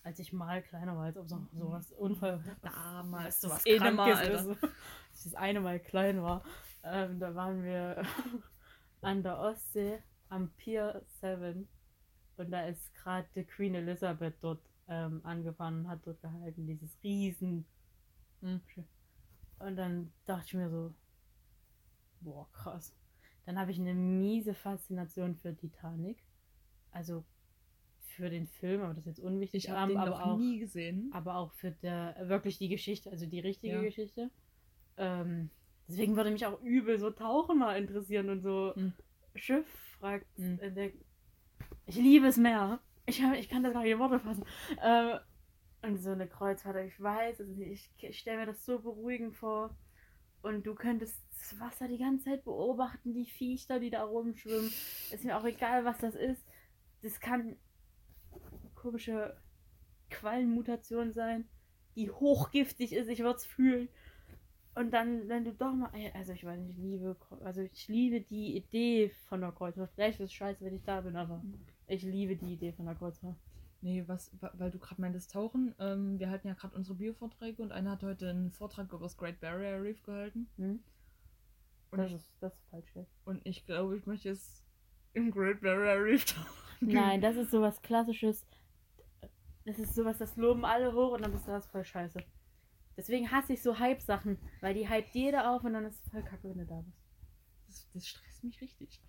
als 0.04 0.20
ich 0.20 0.34
mal 0.34 0.62
kleiner 0.64 0.96
war, 0.98 1.06
als 1.06 1.18
ob 1.18 1.28
so 1.30 1.48
sowas 1.54 1.92
Unfall. 1.94 2.44
Damals, 2.62 3.26
Weißt 3.26 3.44
du, 3.44 3.50
was 3.50 3.64
das 3.64 3.78
Krankes 3.78 3.96
Mal, 3.96 4.14
Alter. 4.14 4.34
ist. 4.34 4.64
Als 5.12 5.26
ich 5.26 5.32
das 5.32 5.36
eine 5.36 5.60
Mal 5.62 5.80
klein 5.80 6.22
war, 6.24 6.44
ähm, 6.84 7.20
da 7.20 7.36
waren 7.36 7.64
wir 7.64 8.02
an 9.02 9.22
der 9.24 9.38
Ostsee 9.40 10.02
am 10.30 10.50
Pier 10.54 11.04
7 11.22 11.68
und 12.42 12.52
da 12.52 12.66
ist 12.68 12.94
gerade 12.96 13.28
die 13.36 13.44
Queen 13.44 13.76
Elizabeth 13.76 14.36
dort 14.42 14.62
ähm, 14.88 15.22
angefangen 15.24 15.86
und 15.86 15.88
hat 15.90 16.06
dort 16.06 16.22
gehalten, 16.22 16.68
dieses 16.68 16.98
riesen 17.04 17.66
und 19.60 19.76
dann 19.76 20.12
dachte 20.26 20.46
ich 20.48 20.54
mir 20.56 20.70
so, 20.70 20.94
boah, 22.22 22.50
krass. 22.52 22.96
Dann 23.46 23.60
habe 23.60 23.72
ich 23.72 23.80
eine 23.80 23.94
miese 23.94 24.54
Faszination 24.54 25.36
für 25.36 25.56
Titanic. 25.56 26.18
Also 26.92 27.24
für 28.00 28.30
den 28.30 28.48
Film, 28.48 28.82
aber 28.82 28.94
das 28.94 29.02
ist 29.04 29.18
jetzt 29.18 29.20
unwichtig. 29.20 29.64
Ich 29.66 29.70
habe 29.70 29.94
den 29.94 29.98
aber 29.98 30.10
noch 30.10 30.22
auch, 30.22 30.38
nie 30.38 30.60
gesehen. 30.60 31.10
aber 31.14 31.36
auch 31.36 31.54
für 31.54 31.72
der, 31.72 32.16
wirklich 32.28 32.58
die 32.58 32.68
Geschichte, 32.68 33.10
also 33.10 33.26
die 33.26 33.40
richtige 33.40 33.76
Ja. 33.76 33.82
Geschichte. 33.82 34.30
Ähm, 34.98 35.50
deswegen 35.88 36.16
würde 36.18 36.32
mich 36.32 36.46
auch 36.46 36.60
übel 36.62 37.00
so 37.00 37.12
Tauchen 37.12 37.60
mal 37.60 37.78
interessieren 37.78 38.30
und 38.30 38.42
so 38.42 38.74
Hm. 38.76 38.94
Schiff 39.36 39.68
fragt. 40.00 40.28
Hm. 40.38 40.60
entdecken. 40.60 41.06
Ich 41.92 41.98
liebe 41.98 42.28
es 42.28 42.38
mehr. 42.38 42.80
Ich, 43.06 43.22
ich 43.22 43.50
kann 43.50 43.64
das 43.64 43.74
gar 43.74 43.84
nicht 43.84 43.92
in 43.92 44.00
Worte 44.00 44.18
fassen. 44.18 44.46
Ähm, 44.82 45.20
und 45.82 45.98
so 45.98 46.12
eine 46.12 46.26
Kreuzfahrt, 46.26 46.78
ich 46.88 47.02
weiß, 47.02 47.40
nicht. 47.40 47.92
ich, 47.98 48.10
ich 48.10 48.18
stelle 48.18 48.38
mir 48.38 48.46
das 48.46 48.66
so 48.66 48.80
beruhigend 48.80 49.36
vor. 49.36 49.76
Und 50.42 50.66
du 50.66 50.74
könntest 50.74 51.22
das 51.38 51.60
Wasser 51.60 51.90
die 51.90 51.98
ganze 51.98 52.30
Zeit 52.30 52.46
beobachten, 52.46 53.14
die 53.14 53.26
Viecher, 53.26 53.82
die 53.82 53.90
da 53.90 54.06
rumschwimmen. 54.06 54.72
Ist 55.12 55.26
mir 55.26 55.38
auch 55.38 55.44
egal, 55.44 55.84
was 55.84 55.98
das 55.98 56.16
ist. 56.16 56.42
Das 57.02 57.20
kann 57.20 57.58
komische 58.74 59.36
Quallenmutation 60.12 61.12
sein, 61.12 61.50
die 61.98 62.10
hochgiftig 62.10 62.94
ist. 62.94 63.10
Ich 63.10 63.20
würde 63.20 63.36
es 63.36 63.46
fühlen. 63.46 63.90
Und 64.76 64.92
dann, 64.92 65.28
wenn 65.28 65.44
du 65.44 65.52
doch 65.52 65.74
mal, 65.74 65.92
also 66.14 66.32
ich 66.32 66.46
weiß 66.46 66.58
nicht, 66.58 66.78
ich 66.78 66.84
liebe, 66.84 67.18
also 67.44 67.60
ich 67.62 67.88
liebe 67.90 68.22
die 68.22 68.56
Idee 68.56 69.10
von 69.28 69.42
der 69.42 69.52
Kreuzfahrt. 69.52 69.92
Vielleicht 69.94 70.22
ist 70.22 70.28
es 70.28 70.34
scheiße, 70.34 70.64
wenn 70.64 70.76
ich 70.76 70.84
da 70.84 71.02
bin, 71.02 71.18
aber 71.18 71.44
ich 71.92 72.04
liebe 72.04 72.36
die 72.36 72.54
Idee 72.54 72.72
von 72.74 72.86
der 72.86 72.96
Kreuzfahrt. 72.96 73.38
Nee, 73.82 74.04
was, 74.08 74.32
wa- 74.42 74.54
weil 74.58 74.72
du 74.72 74.78
gerade 74.80 75.02
meintest, 75.02 75.32
Tauchen. 75.32 75.74
Ähm, 75.80 76.20
wir 76.20 76.30
halten 76.30 76.48
ja 76.48 76.54
gerade 76.54 76.76
unsere 76.76 76.96
Biovorträge 76.98 77.62
und 77.64 77.72
einer 77.72 77.92
hat 77.92 78.04
heute 78.04 78.30
einen 78.30 78.52
Vortrag 78.52 78.92
über 78.94 79.04
das 79.04 79.18
Great 79.18 79.40
Barrier 79.40 79.82
Reef 79.82 80.02
gehalten. 80.04 80.48
Hm? 80.58 80.80
Und 81.92 81.98
Das 81.98 82.10
ich, 82.10 82.16
ist, 82.18 82.32
das 82.40 82.54
ist 82.54 82.70
falsch. 82.70 82.94
Und 83.26 83.46
ich 83.46 83.66
glaube, 83.66 83.98
ich 83.98 84.06
möchte 84.06 84.30
jetzt 84.30 84.64
im 85.14 85.32
Great 85.32 85.62
Barrier 85.62 86.04
Reef 86.04 86.26
tauchen. 86.26 86.48
Nein, 86.82 87.22
das 87.22 87.36
ist 87.36 87.52
sowas 87.52 87.82
klassisches. 87.82 88.46
Das 89.66 89.78
ist 89.78 89.94
sowas, 89.94 90.18
das 90.18 90.36
loben 90.38 90.66
alle 90.66 90.94
hoch 90.94 91.14
und 91.14 91.22
dann 91.22 91.34
ist 91.34 91.48
das 91.48 91.68
voll 91.68 91.84
scheiße. 91.84 92.24
Deswegen 92.98 93.32
hasse 93.32 93.54
ich 93.54 93.62
so 93.62 93.78
Hype-Sachen, 93.80 94.38
weil 94.60 94.74
die 94.74 94.90
hypt 94.90 95.14
jeder 95.14 95.52
auf 95.52 95.64
und 95.64 95.74
dann 95.74 95.86
ist 95.86 96.04
es 96.04 96.12
voll 96.12 96.24
kacke, 96.24 96.50
wenn 96.50 96.58
du 96.60 96.66
da 96.66 96.82
bist. 96.82 96.98
Das, 97.68 97.88
das 97.94 98.08
stresst 98.08 98.44
mich 98.44 98.60
richtig. 98.62 99.02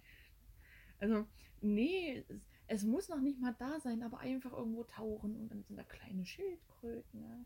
Also, 0.99 1.27
nee, 1.61 2.25
es, 2.29 2.41
es 2.73 2.85
muss 2.85 3.11
noch 3.11 3.21
nicht 3.21 3.39
mal 3.39 3.55
da 3.59 3.79
sein, 3.81 4.03
aber 4.03 4.21
einfach 4.21 4.53
irgendwo 4.53 4.85
tauchen 4.85 5.37
und 5.37 5.51
dann 5.51 5.63
sind 5.63 5.77
da 5.77 5.83
kleine 5.83 6.25
Schildkröten. 6.25 7.23
Ja. 7.23 7.45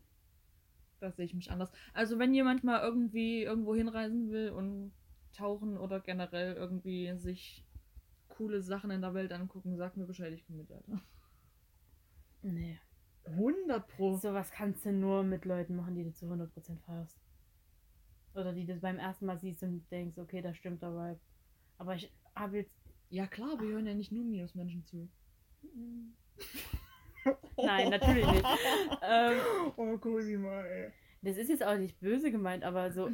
Da 0.99 1.11
sehe 1.11 1.25
ich 1.25 1.33
mich 1.33 1.51
anders. 1.51 1.69
Also, 1.93 2.17
wenn 2.17 2.33
jemand 2.33 2.63
mal 2.63 2.81
irgendwie 2.81 3.43
irgendwo 3.43 3.75
hinreisen 3.75 4.31
will 4.31 4.51
und 4.51 4.93
tauchen 5.33 5.77
oder 5.77 5.99
generell 5.99 6.55
irgendwie 6.55 7.13
sich 7.17 7.65
coole 8.29 8.61
Sachen 8.61 8.89
in 8.89 9.01
der 9.01 9.13
Welt 9.13 9.33
angucken, 9.33 9.75
sag 9.75 9.97
mir 9.97 10.05
Bescheid, 10.05 10.31
ich 10.31 10.45
komme 10.45 10.59
mit, 10.59 10.71
Alter. 10.71 11.01
Nee. 12.41 12.79
100 13.25 13.85
Pro. 13.85 14.15
Sowas 14.15 14.49
kannst 14.51 14.85
du 14.85 14.93
nur 14.93 15.23
mit 15.23 15.43
Leuten 15.43 15.75
machen, 15.75 15.95
die 15.95 16.05
du 16.05 16.13
zu 16.13 16.25
100% 16.27 16.79
feierst. 16.85 17.19
Oder 18.33 18.53
die 18.53 18.65
du 18.65 18.75
beim 18.77 18.97
ersten 18.97 19.25
Mal 19.25 19.37
siehst 19.37 19.61
und 19.63 19.85
denkst, 19.91 20.17
okay, 20.17 20.41
das 20.41 20.55
stimmt 20.55 20.81
dabei. 20.81 21.19
Aber 21.77 21.95
ich 21.95 22.13
habe 22.33 22.59
jetzt. 22.59 22.71
Ja, 23.09 23.27
klar, 23.27 23.59
wir 23.59 23.69
hören 23.69 23.87
ja 23.87 23.93
nicht 23.93 24.11
nur 24.11 24.23
Minusmenschen 24.23 24.85
zu. 24.85 25.09
Nein, 27.57 27.89
natürlich 27.89 28.25
nicht. 28.25 28.45
ähm, 29.01 29.37
Oh, 29.75 29.97
Cosima, 29.97 30.61
ey. 30.63 30.91
das 31.21 31.37
ist 31.37 31.49
jetzt 31.49 31.63
auch 31.63 31.77
nicht 31.77 31.99
böse 31.99 32.31
gemeint, 32.31 32.63
aber 32.63 32.91
so. 32.91 33.09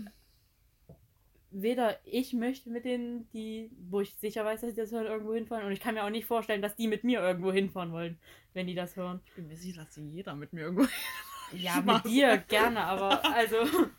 Weder 1.55 1.99
ich 2.05 2.33
möchte 2.33 2.71
mit 2.71 2.83
denen, 2.83 3.29
die, 3.29 3.69
wo 3.89 4.01
ich 4.01 4.15
sicher 4.15 4.43
weiß, 4.43 4.61
dass 4.61 4.71
sie 4.71 4.75
das 4.75 4.91
hören, 4.91 5.05
irgendwo 5.05 5.35
hinfahren. 5.35 5.65
Und 5.65 5.71
ich 5.71 5.79
kann 5.79 5.93
mir 5.93 6.03
auch 6.03 6.09
nicht 6.09 6.25
vorstellen, 6.25 6.63
dass 6.63 6.75
die 6.75 6.87
mit 6.87 7.03
mir 7.03 7.19
irgendwo 7.21 7.51
hinfahren 7.51 7.91
wollen, 7.91 8.17
wenn 8.53 8.65
die 8.65 8.73
das 8.73 8.95
hören. 8.95 9.21
Ich 9.27 9.33
bin 9.33 9.47
mir 9.47 9.55
sicher, 9.55 9.83
dass 9.85 9.95
jeder 9.95 10.35
mit 10.35 10.51
mir 10.53 10.61
irgendwo 10.61 10.87
Ja, 11.55 11.73
Spaß. 11.73 12.03
mit 12.05 12.11
dir 12.13 12.37
gerne, 12.47 12.81
aber 12.81 13.23
also. 13.33 13.57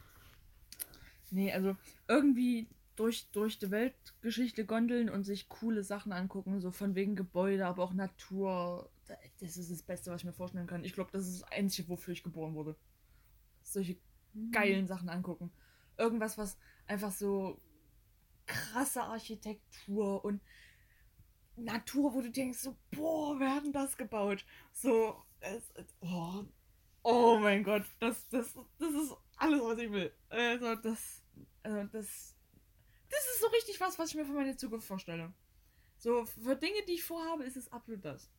Nee, 1.31 1.53
also 1.53 1.75
irgendwie 2.07 2.69
durch, 2.97 3.29
durch 3.33 3.59
die 3.59 3.71
Weltgeschichte 3.71 4.65
gondeln 4.67 5.11
und 5.11 5.25
sich 5.25 5.49
coole 5.49 5.83
Sachen 5.83 6.13
angucken, 6.13 6.61
so 6.61 6.71
von 6.71 6.95
wegen 6.95 7.17
Gebäude, 7.17 7.67
aber 7.67 7.83
auch 7.85 7.93
Natur. 7.95 8.91
Da- 9.07 9.17
Das 9.41 9.57
ist 9.57 9.71
das 9.71 9.83
Beste, 9.83 10.11
was 10.11 10.23
ich 10.23 10.27
mir 10.27 10.33
vorstellen 10.33 10.67
kann. 10.67 10.85
Ich 10.85 10.95
glaube, 10.95 11.11
das 11.13 11.27
ist 11.29 11.43
das 11.43 11.53
Einzige, 11.53 11.89
wofür 11.89 12.13
ich 12.13 12.23
geboren 12.23 12.55
wurde. 12.55 12.77
Solche 13.63 13.97
geilen 14.53 14.87
Sachen 14.87 15.09
angucken. 15.11 15.53
Irgendwas, 15.99 16.39
was 16.39 16.59
einfach 16.87 17.13
so 17.13 17.61
krasse 18.47 19.03
Architektur 19.03 20.25
und 20.25 20.41
Natur, 21.57 22.13
wo 22.15 22.21
du 22.21 22.31
denkst, 22.31 22.59
so, 22.59 22.77
boah, 22.91 23.39
wer 23.39 23.55
hat 23.55 23.65
denn 23.65 23.73
das 23.73 23.97
gebaut? 23.97 24.45
So, 24.73 25.23
es, 25.41 25.73
oh, 26.01 26.45
oh 27.03 27.39
mein 27.39 27.63
Gott, 27.65 27.85
das, 28.01 28.29
das, 28.31 28.55
das 28.79 28.95
ist 28.95 29.17
alles, 29.37 29.61
was 29.63 29.79
ich 29.79 29.93
will. 29.93 30.13
Also, 30.31 30.75
das, 30.77 31.23
also, 31.63 31.85
das, 31.93 32.34
das 33.11 33.21
ist 33.35 33.41
so 33.41 33.47
richtig 33.49 33.81
was, 33.81 33.99
was 33.99 34.11
ich 34.11 34.15
mir 34.17 34.25
für 34.25 34.33
meine 34.33 34.57
Zukunft 34.57 34.87
vorstelle. 34.87 35.33
So, 35.99 36.25
für 36.27 36.57
Dinge, 36.57 36.83
die 36.89 36.95
ich 36.95 37.05
vorhabe, 37.05 37.45
ist 37.45 37.57
es 37.57 37.73
absolut 37.73 38.05
das. 38.05 38.31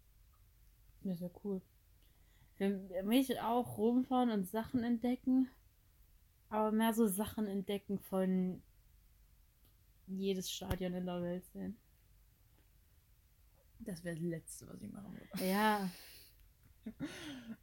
Das 1.03 1.15
ist 1.15 1.21
ja 1.21 1.29
cool. 1.43 1.61
Für 2.57 2.69
mich 3.03 3.39
auch 3.41 3.77
rumfahren 3.77 4.29
und 4.31 4.45
Sachen 4.47 4.83
entdecken. 4.83 5.49
Aber 6.49 6.71
mehr 6.71 6.93
so 6.93 7.07
Sachen 7.07 7.47
entdecken 7.47 7.99
von 7.99 8.61
jedes 10.07 10.51
Stadion 10.51 10.93
in 10.93 11.05
der 11.05 11.21
Welt 11.21 11.45
sehen. 11.53 11.77
Das 13.79 14.03
wäre 14.03 14.15
das 14.15 14.23
Letzte, 14.23 14.67
was 14.67 14.81
ich 14.81 14.91
machen 14.91 15.13
würde. 15.13 15.45
Ja, 15.49 15.89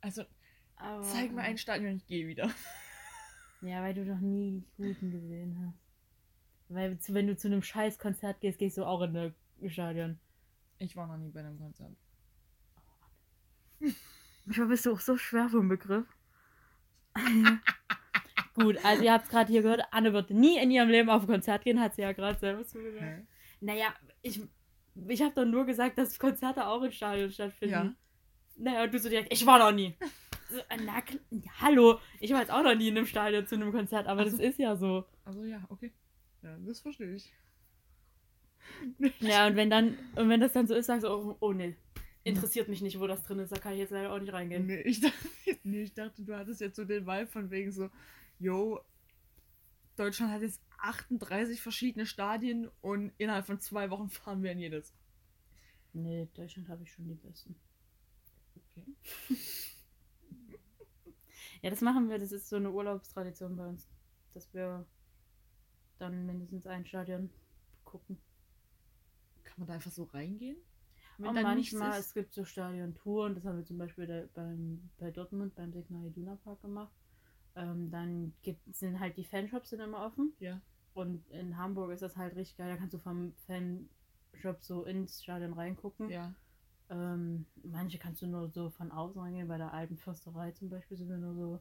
Also, 0.00 0.24
aber. 0.76 1.02
zeig 1.02 1.32
mir 1.32 1.42
ein 1.42 1.58
Stadion, 1.58 1.96
ich 1.96 2.06
gehe 2.06 2.26
wieder. 2.26 2.50
Ja, 3.60 3.80
weil 3.82 3.94
du 3.94 4.04
noch 4.04 4.18
nie 4.18 4.50
die 4.76 4.82
guten 4.82 5.10
gesehen 5.12 5.56
hast. 5.66 5.81
Weil 6.74 6.98
zu- 6.98 7.14
wenn 7.14 7.26
du 7.26 7.37
zu 7.37 7.48
einem 7.48 7.62
scheiß 7.62 7.98
Konzert 7.98 8.40
gehst, 8.40 8.58
gehst 8.58 8.78
du 8.78 8.85
auch 8.85 9.02
in 9.02 9.16
ein 9.16 9.35
Stadion. 9.70 10.18
Ich 10.78 10.96
war 10.96 11.06
noch 11.06 11.16
nie 11.18 11.30
bei 11.30 11.40
einem 11.40 11.58
Konzert. 11.58 11.94
Manchmal 14.44 14.66
bist 14.68 14.87
du 14.87 14.92
auch 14.92 15.00
so 15.00 15.16
schwer 15.16 15.48
vom 15.48 15.68
Begriff. 15.68 16.06
Gut, 18.54 18.76
also 18.85 19.02
ihr 19.02 19.12
habt 19.12 19.24
es 19.24 19.30
gerade 19.30 19.50
hier 19.50 19.62
gehört, 19.62 19.82
Anne 19.92 20.12
wird 20.12 20.30
nie 20.30 20.58
in 20.58 20.70
ihrem 20.70 20.88
Leben 20.88 21.08
auf 21.08 21.22
ein 21.22 21.26
Konzert 21.28 21.64
gehen, 21.64 21.80
hat 21.80 21.94
sie 21.94 22.02
ja 22.02 22.12
gerade 22.12 22.38
selber 22.38 22.64
zugesagt. 22.64 23.02
Hä? 23.02 23.26
Naja, 23.61 23.94
ich, 24.20 24.42
ich 25.08 25.22
habe 25.22 25.35
doch 25.35 25.44
nur 25.46 25.64
gesagt, 25.64 25.96
dass 25.98 26.18
Konzerte 26.18 26.66
auch 26.66 26.82
in 26.82 26.92
Stadion 26.92 27.30
stattfinden. 27.30 27.72
Ja. 27.74 27.94
Naja, 28.56 28.85
und 28.85 28.92
du 28.92 28.98
so 28.98 29.08
direkt, 29.08 29.32
ich 29.32 29.46
war 29.46 29.58
noch 29.58 29.72
nie. 29.72 29.94
So, 30.50 30.58
äh, 30.58 30.76
na, 30.85 31.02
hallo, 31.61 31.98
ich 32.20 32.30
war 32.32 32.40
jetzt 32.40 32.50
auch 32.52 32.62
noch 32.62 32.74
nie 32.74 32.88
in 32.88 32.96
einem 32.98 33.06
Stadion 33.06 33.46
zu 33.46 33.54
einem 33.54 33.72
Konzert, 33.72 34.06
aber 34.06 34.20
Ach 34.20 34.24
das 34.26 34.35
ist 34.35 34.58
ja 34.58 34.76
so. 34.76 35.06
Also 35.24 35.44
ja, 35.44 35.62
okay. 35.70 35.92
Ja, 36.42 36.57
das 36.59 36.81
verstehe 36.81 37.14
ich. 37.14 37.33
Ja, 39.20 39.46
und 39.46 39.57
wenn 39.57 39.70
dann, 39.70 39.98
und 40.16 40.28
wenn 40.28 40.40
das 40.40 40.52
dann 40.52 40.66
so 40.66 40.74
ist, 40.74 40.87
sagst 40.87 41.05
du, 41.05 41.11
oh, 41.11 41.37
oh 41.40 41.52
nee, 41.52 41.76
interessiert 42.24 42.68
mich 42.68 42.83
nicht, 42.83 42.98
wo 43.00 43.07
das 43.07 43.22
drin 43.24 43.38
ist, 43.40 43.52
da 43.52 43.59
kann 43.59 43.72
ich 43.72 43.81
jetzt 43.81 43.90
leider 43.90 44.12
auch 44.12 44.18
nicht 44.18 44.33
reingehen. 44.33 44.66
Nee 44.66 44.83
ich, 44.83 45.00
dachte, 45.00 45.16
nee, 45.64 45.83
ich 45.83 45.94
dachte, 45.94 46.22
du 46.22 46.37
hattest 46.37 46.61
jetzt 46.61 46.76
so 46.76 46.85
den 46.85 47.07
Vibe 47.07 47.26
von 47.26 47.50
wegen 47.50 47.72
so, 47.72 47.90
yo, 48.38 48.81
Deutschland 49.96 50.33
hat 50.33 50.42
jetzt 50.42 50.61
38 50.78 51.61
verschiedene 51.61 52.07
Stadien 52.07 52.70
und 52.81 53.12
innerhalb 53.18 53.46
von 53.46 53.61
zwei 53.61 53.90
Wochen 53.90 54.09
fahren 54.09 54.42
wir 54.42 54.52
in 54.52 54.59
jedes. 54.59 54.94
Nee, 55.92 56.28
Deutschland 56.35 56.68
habe 56.68 56.83
ich 56.83 56.92
schon 56.92 57.07
die 57.07 57.14
besten. 57.14 57.55
Okay. 58.57 58.87
Ja, 61.62 61.70
das 61.70 61.81
machen 61.81 62.09
wir, 62.09 62.18
das 62.18 62.33
ist 62.33 62.48
so 62.48 62.57
eine 62.57 62.72
Urlaubstradition 62.72 63.55
bei 63.57 63.66
uns, 63.66 63.88
dass 64.33 64.52
wir 64.52 64.85
dann 66.02 66.26
mindestens 66.26 66.66
ein 66.66 66.84
Stadion 66.84 67.30
gucken. 67.84 68.18
Kann 69.44 69.54
man 69.58 69.68
da 69.68 69.74
einfach 69.74 69.90
so 69.90 70.04
reingehen? 70.04 70.56
Und 71.18 71.34
da 71.36 71.54
nichts 71.54 71.72
manchmal, 71.72 72.00
es 72.00 72.14
gibt 72.14 72.32
so 72.32 72.44
Stadiontouren, 72.44 73.34
das 73.34 73.44
haben 73.44 73.58
wir 73.58 73.64
zum 73.64 73.78
Beispiel 73.78 74.06
da 74.06 74.24
beim, 74.35 74.90
bei 74.98 75.10
Dortmund 75.10 75.54
beim 75.54 75.72
Signal 75.72 76.06
Iduna 76.06 76.37
Park 76.37 76.62
gemacht. 76.62 76.92
Ähm, 77.54 77.90
dann 77.90 78.33
gibt, 78.42 78.74
sind 78.74 78.98
halt 78.98 79.16
die 79.16 79.24
Fanshops 79.24 79.70
sind 79.70 79.81
immer 79.81 80.04
offen. 80.04 80.33
Ja. 80.40 80.60
Und 80.94 81.27
in 81.29 81.56
Hamburg 81.56 81.92
ist 81.92 82.02
das 82.02 82.16
halt 82.16 82.35
richtig 82.35 82.56
geil. 82.56 82.70
Da 82.70 82.77
kannst 82.77 82.94
du 82.94 82.98
vom 82.98 83.35
Fanshop 83.46 84.62
so 84.62 84.85
ins 84.85 85.22
Stadion 85.22 85.52
reingucken. 85.52 86.10
Ja. 86.10 86.35
Ähm, 86.90 87.46
manche 87.62 87.98
kannst 87.98 88.22
du 88.22 88.27
nur 88.27 88.48
so 88.48 88.70
von 88.70 88.90
außen 88.90 89.20
reingehen. 89.20 89.48
Bei 89.48 89.58
der 89.58 89.72
alten 89.72 89.96
Fürsterei 89.96 90.50
zum 90.52 90.70
Beispiel 90.70 90.96
sind 90.96 91.08
wir 91.08 91.18
nur 91.18 91.35
so 91.35 91.60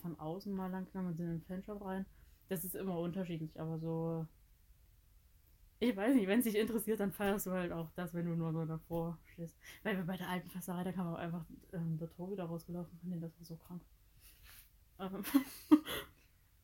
von 0.00 0.18
außen 0.18 0.52
mal 0.52 0.70
lang 0.70 0.86
gegangen 0.86 1.08
und 1.08 1.16
sind 1.16 1.26
in 1.26 1.38
den 1.38 1.42
Fanshop 1.42 1.84
rein. 1.84 2.06
Das 2.48 2.64
ist 2.64 2.74
immer 2.74 2.98
unterschiedlich, 2.98 3.58
aber 3.60 3.78
so. 3.78 4.26
Ich 5.78 5.94
weiß 5.94 6.14
nicht, 6.14 6.26
wenn 6.26 6.38
es 6.38 6.44
dich 6.46 6.56
interessiert, 6.56 7.00
dann 7.00 7.12
feierst 7.12 7.46
du 7.46 7.50
halt 7.50 7.70
auch 7.70 7.90
das, 7.94 8.14
wenn 8.14 8.24
du 8.24 8.34
nur 8.34 8.52
so 8.52 8.64
davor 8.64 9.18
stehst. 9.32 9.56
Weil 9.82 9.96
wir 9.96 10.04
bei 10.04 10.16
der 10.16 10.28
alten 10.28 10.48
Fürsterei, 10.48 10.84
da 10.84 10.92
kam 10.92 11.12
auch 11.12 11.18
einfach 11.18 11.44
ähm, 11.72 11.98
der 11.98 12.08
Tor 12.10 12.30
wieder 12.30 12.44
rausgelaufen 12.44 12.98
denen, 13.02 13.20
das 13.20 13.36
war 13.38 13.44
so 13.44 13.56
krank. 13.56 13.82
Ähm, 14.98 15.22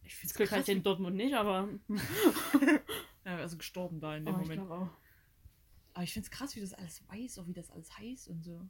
Ich 0.05 0.21
das 0.21 0.33
find's 0.33 0.35
Glück 0.35 0.53
ich 0.53 0.69
in 0.69 0.83
Dortmund 0.83 1.17
nicht, 1.17 1.35
aber. 1.35 1.69
ja, 3.25 3.37
also 3.37 3.57
gestorben 3.57 4.01
da 4.01 4.17
in 4.17 4.25
dem 4.25 4.35
Oh, 4.35 4.39
ich 4.41 4.49
Moment. 4.49 4.67
glaube 4.67 4.75
auch. 4.85 4.89
Aber 5.95 6.05
ich 6.05 6.13
find's 6.13 6.31
krass, 6.31 6.57
wie 6.57 6.61
das 6.61 6.75
alles 6.75 7.03
weiß, 7.09 7.39
auch 7.39 7.47
wie 7.47 7.53
das 7.53 7.71
alles 7.71 7.97
heißt 7.99 8.29
und 8.29 8.43
so. 8.43 8.69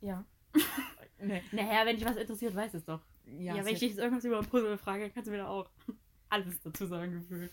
Ja. 0.00 0.24
Nee. 1.20 1.42
Naja, 1.52 1.84
wenn 1.84 1.96
dich 1.96 2.04
was 2.04 2.16
interessiert, 2.16 2.54
weiß 2.54 2.74
es 2.74 2.84
doch. 2.84 3.00
Ja, 3.26 3.56
Ja, 3.56 3.64
wenn 3.64 3.74
ich 3.74 3.80
dich 3.80 3.90
jetzt 3.90 3.98
irgendwas 3.98 4.24
über 4.24 4.38
ein 4.38 4.46
Puzzle 4.46 4.78
frage, 4.78 5.02
dann 5.04 5.12
kannst 5.14 5.26
du 5.26 5.32
mir 5.32 5.38
da 5.38 5.48
auch 5.48 5.68
alles 6.28 6.60
dazu 6.60 6.86
sagen, 6.86 7.12
gefühlt. 7.12 7.52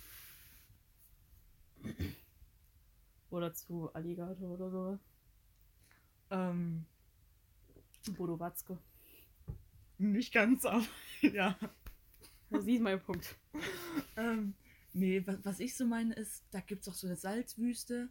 Oder 3.29 3.53
zu 3.53 3.91
Alligator 3.93 4.49
oder 4.49 4.69
so. 4.69 4.99
ähm, 6.31 6.85
Bodo 8.17 8.39
Watzke. 8.39 8.77
nicht 9.97 10.33
ganz, 10.33 10.65
aber 10.65 10.85
ja. 11.21 11.57
Sie 12.51 12.75
ist 12.75 12.81
mein 12.81 13.01
Punkt. 13.01 13.35
Ähm, 14.15 14.53
nee, 14.93 15.21
was, 15.25 15.43
was 15.43 15.59
ich 15.59 15.75
so 15.75 15.85
meine 15.85 16.13
ist, 16.13 16.43
da 16.51 16.59
gibt 16.61 16.83
es 16.83 16.87
auch 16.87 16.93
so 16.93 17.07
eine 17.07 17.15
Salzwüste. 17.15 18.09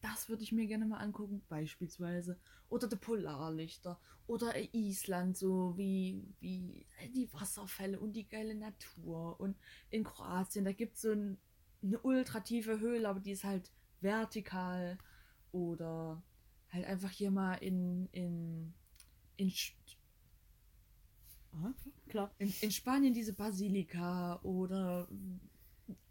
Das 0.00 0.28
würde 0.28 0.42
ich 0.42 0.52
mir 0.52 0.66
gerne 0.66 0.86
mal 0.86 0.98
angucken, 0.98 1.42
beispielsweise. 1.48 2.38
Oder 2.68 2.88
die 2.88 2.96
Polarlichter. 2.96 4.00
Oder 4.26 4.54
Island, 4.72 5.36
so 5.36 5.76
wie, 5.76 6.22
wie 6.40 6.86
die 7.14 7.32
Wasserfälle 7.32 7.98
und 7.98 8.12
die 8.14 8.28
geile 8.28 8.54
Natur. 8.54 9.38
Und 9.40 9.56
in 9.90 10.04
Kroatien, 10.04 10.64
da 10.64 10.72
gibt 10.72 10.96
es 10.96 11.02
so 11.02 11.12
ein, 11.12 11.38
eine 11.82 11.98
ultratiefe 11.98 12.80
Höhle, 12.80 13.08
aber 13.08 13.20
die 13.20 13.32
ist 13.32 13.44
halt 13.44 13.70
vertikal. 14.00 14.96
Oder 15.52 16.22
halt 16.70 16.86
einfach 16.86 17.10
hier 17.10 17.30
mal 17.30 17.54
in, 17.54 18.08
in, 18.12 18.72
in, 19.36 19.52
Aha. 21.52 21.74
Klar. 22.08 22.34
in, 22.38 22.52
in 22.60 22.70
Spanien 22.70 23.12
diese 23.12 23.32
Basilika 23.32 24.40
oder 24.42 25.08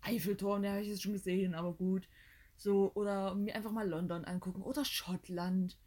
Eiffelturm, 0.01 0.61
der 0.61 0.71
habe 0.71 0.81
ich 0.81 0.89
jetzt 0.89 1.03
schon 1.03 1.13
gesehen, 1.13 1.55
aber 1.55 1.73
gut. 1.73 2.07
So, 2.59 2.93
oder 2.95 3.35
mir 3.35 3.55
einfach 3.55 3.71
mal 3.73 3.89
London 3.89 4.25
angucken 4.25 4.63
oder 4.63 4.85
Schottland 4.85 5.79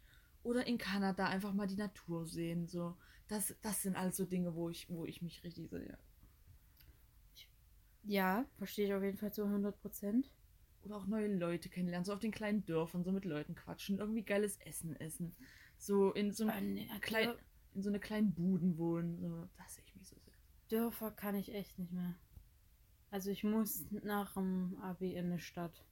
oder 0.43 0.67
in 0.67 0.77
Kanada 0.79 1.27
einfach 1.27 1.53
mal 1.53 1.67
die 1.67 1.77
Natur 1.77 2.27
sehen. 2.27 2.67
So, 2.67 2.97
das, 3.29 3.55
das 3.63 3.83
sind 3.83 3.97
alles 3.97 4.17
so 4.17 4.25
Dinge, 4.25 4.55
wo 4.55 4.69
ich, 4.69 4.89
wo 4.89 5.05
ich 5.05 5.23
mich 5.23 5.43
richtig 5.45 5.69
so, 5.71 5.77
ja. 5.79 5.97
Ja, 8.05 8.45
verstehe 8.57 8.87
ich 8.87 8.93
auf 8.93 9.03
jeden 9.03 9.17
Fall 9.17 9.33
zu 9.33 9.45
100 9.47 9.79
Prozent. 9.81 10.31
Oder 10.83 10.97
auch 10.97 11.07
neue 11.07 11.33
Leute 11.33 11.69
kennenlernen, 11.69 12.05
so 12.05 12.13
auf 12.13 12.19
den 12.19 12.31
kleinen 12.31 12.65
Dörfern, 12.65 13.03
so 13.05 13.11
mit 13.13 13.25
Leuten 13.25 13.55
quatschen, 13.55 13.99
irgendwie 13.99 14.23
geiles 14.23 14.57
Essen 14.57 14.95
essen. 14.99 15.35
So 15.77 16.11
in 16.11 16.33
so, 16.33 16.47
Äh, 16.47 16.61
ein 16.61 16.75
nee, 16.75 16.89
klein, 17.01 17.33
in 17.73 17.83
so 17.83 17.89
eine 17.89 17.99
kleinen 18.01 18.33
Buden 18.33 18.77
wohnen. 18.77 19.17
So, 19.19 19.47
das 19.57 19.75
sehe 19.75 19.85
ich 19.85 19.95
mich 19.95 20.07
so 20.07 20.17
sehr. 20.25 20.33
Dörfer 20.67 21.11
kann 21.11 21.35
ich 21.35 21.53
echt 21.55 21.79
nicht 21.79 21.93
mehr. 21.93 22.15
Also 23.11 23.31
ich 23.31 23.45
muss 23.45 23.85
nach 24.03 24.33
dem 24.33 24.77
Abi 24.81 25.13
in 25.13 25.27
eine 25.27 25.39
Stadt. 25.39 25.85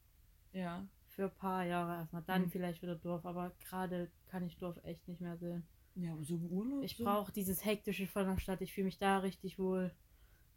Ja. 0.54 0.86
Für 1.10 1.26
ein 1.26 1.36
paar 1.38 1.66
Jahre 1.66 1.96
erstmal. 2.00 2.24
Dann 2.24 2.44
Mhm. 2.44 2.50
vielleicht 2.52 2.82
wieder 2.82 2.96
Dorf. 2.96 3.26
Aber 3.26 3.52
gerade 3.68 4.10
kann 4.28 4.46
ich 4.46 4.58
Dorf 4.58 4.78
echt 4.84 5.08
nicht 5.08 5.22
mehr 5.22 5.38
sehen. 5.38 5.64
Ja, 5.96 6.14
aber 6.14 6.24
so 6.24 6.36
im 6.36 6.46
Urlaub. 6.48 6.84
Ich 6.84 6.96
so. 6.96 7.04
brauche 7.04 7.32
dieses 7.32 7.66
Hektische 7.66 8.08
von 8.08 8.26
der 8.26 8.38
Stadt. 8.40 8.62
Ich 8.62 8.74
fühle 8.74 8.86
mich 8.86 8.98
da 8.98 9.20
richtig 9.20 9.60
wohl. 9.60 9.94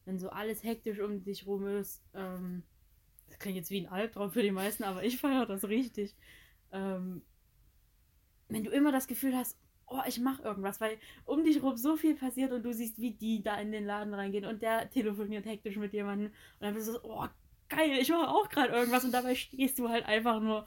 Wenn 0.04 0.18
so 0.18 0.28
alles 0.30 0.62
hektisch 0.62 1.00
um 1.00 1.24
dich 1.24 1.46
rum 1.46 1.66
ist. 1.66 2.02
Ähm, 2.14 2.62
das 3.26 3.38
klingt 3.38 3.56
jetzt 3.56 3.70
wie 3.70 3.80
ein 3.80 3.88
Albtraum 3.88 4.30
für 4.30 4.42
die 4.42 4.50
meisten, 4.52 4.84
aber 4.84 5.02
ich 5.02 5.16
feiere 5.18 5.46
das 5.46 5.64
richtig. 5.64 6.14
Ähm, 6.72 7.22
wenn 8.48 8.62
du 8.64 8.70
immer 8.70 8.92
das 8.92 9.06
Gefühl 9.06 9.34
hast, 9.34 9.58
oh, 9.86 10.00
ich 10.06 10.20
mache 10.20 10.42
irgendwas, 10.42 10.80
weil 10.80 10.98
um 11.24 11.42
dich 11.42 11.62
rum 11.62 11.76
so 11.76 11.96
viel 11.96 12.14
passiert 12.14 12.52
und 12.52 12.62
du 12.62 12.72
siehst, 12.72 12.98
wie 12.98 13.12
die 13.14 13.42
da 13.42 13.58
in 13.60 13.72
den 13.72 13.84
Laden 13.86 14.14
reingehen 14.14 14.44
und 14.44 14.62
der 14.62 14.90
telefoniert 14.90 15.46
hektisch 15.46 15.76
mit 15.76 15.92
jemandem 15.92 16.28
und 16.28 16.34
dann 16.60 16.74
bist 16.74 16.88
du 16.88 16.92
so, 16.92 17.00
oh, 17.02 17.26
geil, 17.76 17.98
ich 18.00 18.08
mache 18.10 18.28
auch 18.28 18.48
gerade 18.48 18.72
irgendwas 18.72 19.04
und 19.04 19.12
dabei 19.12 19.34
stehst 19.34 19.78
du 19.78 19.88
halt 19.88 20.04
einfach 20.06 20.40
nur. 20.40 20.66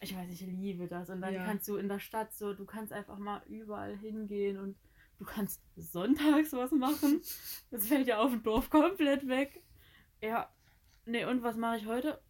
Ich 0.00 0.14
weiß, 0.14 0.28
ich 0.30 0.40
liebe 0.42 0.86
das. 0.86 1.08
Und 1.10 1.20
dann 1.22 1.34
Ja. 1.34 1.44
kannst 1.44 1.66
du 1.68 1.76
in 1.76 1.88
der 1.88 1.98
Stadt 2.00 2.32
so, 2.34 2.52
du 2.52 2.64
kannst 2.64 2.92
einfach 2.92 3.18
mal 3.18 3.42
überall 3.48 3.96
hingehen 3.96 4.58
und 4.58 4.76
du 5.18 5.24
kannst 5.24 5.62
sonntags 5.76 6.52
was 6.52 6.70
machen. 6.72 7.22
Das 7.70 7.86
fällt 7.88 8.06
ja 8.06 8.18
auf 8.18 8.30
dem 8.30 8.42
Dorf 8.42 8.68
komplett 8.70 9.26
weg. 9.28 9.62
Ja. 10.20 10.50
Nee, 11.06 11.24
und 11.24 11.42
was 11.42 11.56
mache 11.56 11.76
ich 11.78 11.86
heute? 11.86 12.20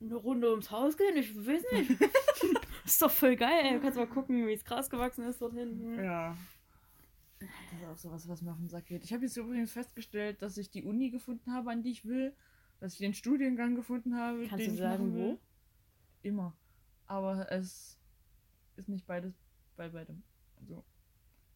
Eine 0.00 0.16
Runde 0.16 0.50
ums 0.50 0.70
Haus 0.70 0.96
gehen? 0.96 1.16
Ich 1.16 1.34
weiß 1.34 1.62
nicht. 1.72 1.90
ist 2.84 3.00
doch 3.00 3.10
voll 3.10 3.36
geil, 3.36 3.60
ey. 3.64 3.74
Du 3.74 3.80
kannst 3.80 3.96
mal 3.96 4.06
gucken, 4.06 4.46
wie 4.46 4.52
es 4.52 4.64
Gras 4.64 4.90
gewachsen 4.90 5.24
ist 5.24 5.40
dort 5.40 5.54
hinten. 5.54 6.02
Ja. 6.02 6.36
Das 7.70 7.80
ist 7.80 7.86
auch 7.86 7.96
sowas, 7.96 8.28
was 8.28 8.42
mir 8.42 8.52
auf 8.52 8.58
den 8.58 8.68
Sack 8.68 8.86
geht. 8.86 9.04
Ich 9.04 9.12
habe 9.12 9.24
jetzt 9.24 9.36
übrigens 9.36 9.72
festgestellt, 9.72 10.42
dass 10.42 10.56
ich 10.56 10.70
die 10.70 10.84
Uni 10.84 11.10
gefunden 11.10 11.52
habe, 11.52 11.70
an 11.70 11.82
die 11.82 11.90
ich 11.90 12.04
will. 12.04 12.34
Dass 12.80 12.92
ich 12.94 12.98
den 12.98 13.14
Studiengang 13.14 13.74
gefunden 13.76 14.16
habe, 14.16 14.46
Kannst 14.46 14.64
den 14.64 14.68
du 14.68 14.72
ich 14.74 14.78
sagen, 14.80 15.04
machen 15.10 15.14
will. 15.14 15.32
wo? 15.34 15.38
Immer. 16.22 16.56
Aber 17.06 17.50
es 17.52 17.98
ist 18.76 18.88
nicht 18.88 19.06
beides 19.06 19.34
bei 19.76 19.88
beidem. 19.88 20.22
Also, 20.60 20.84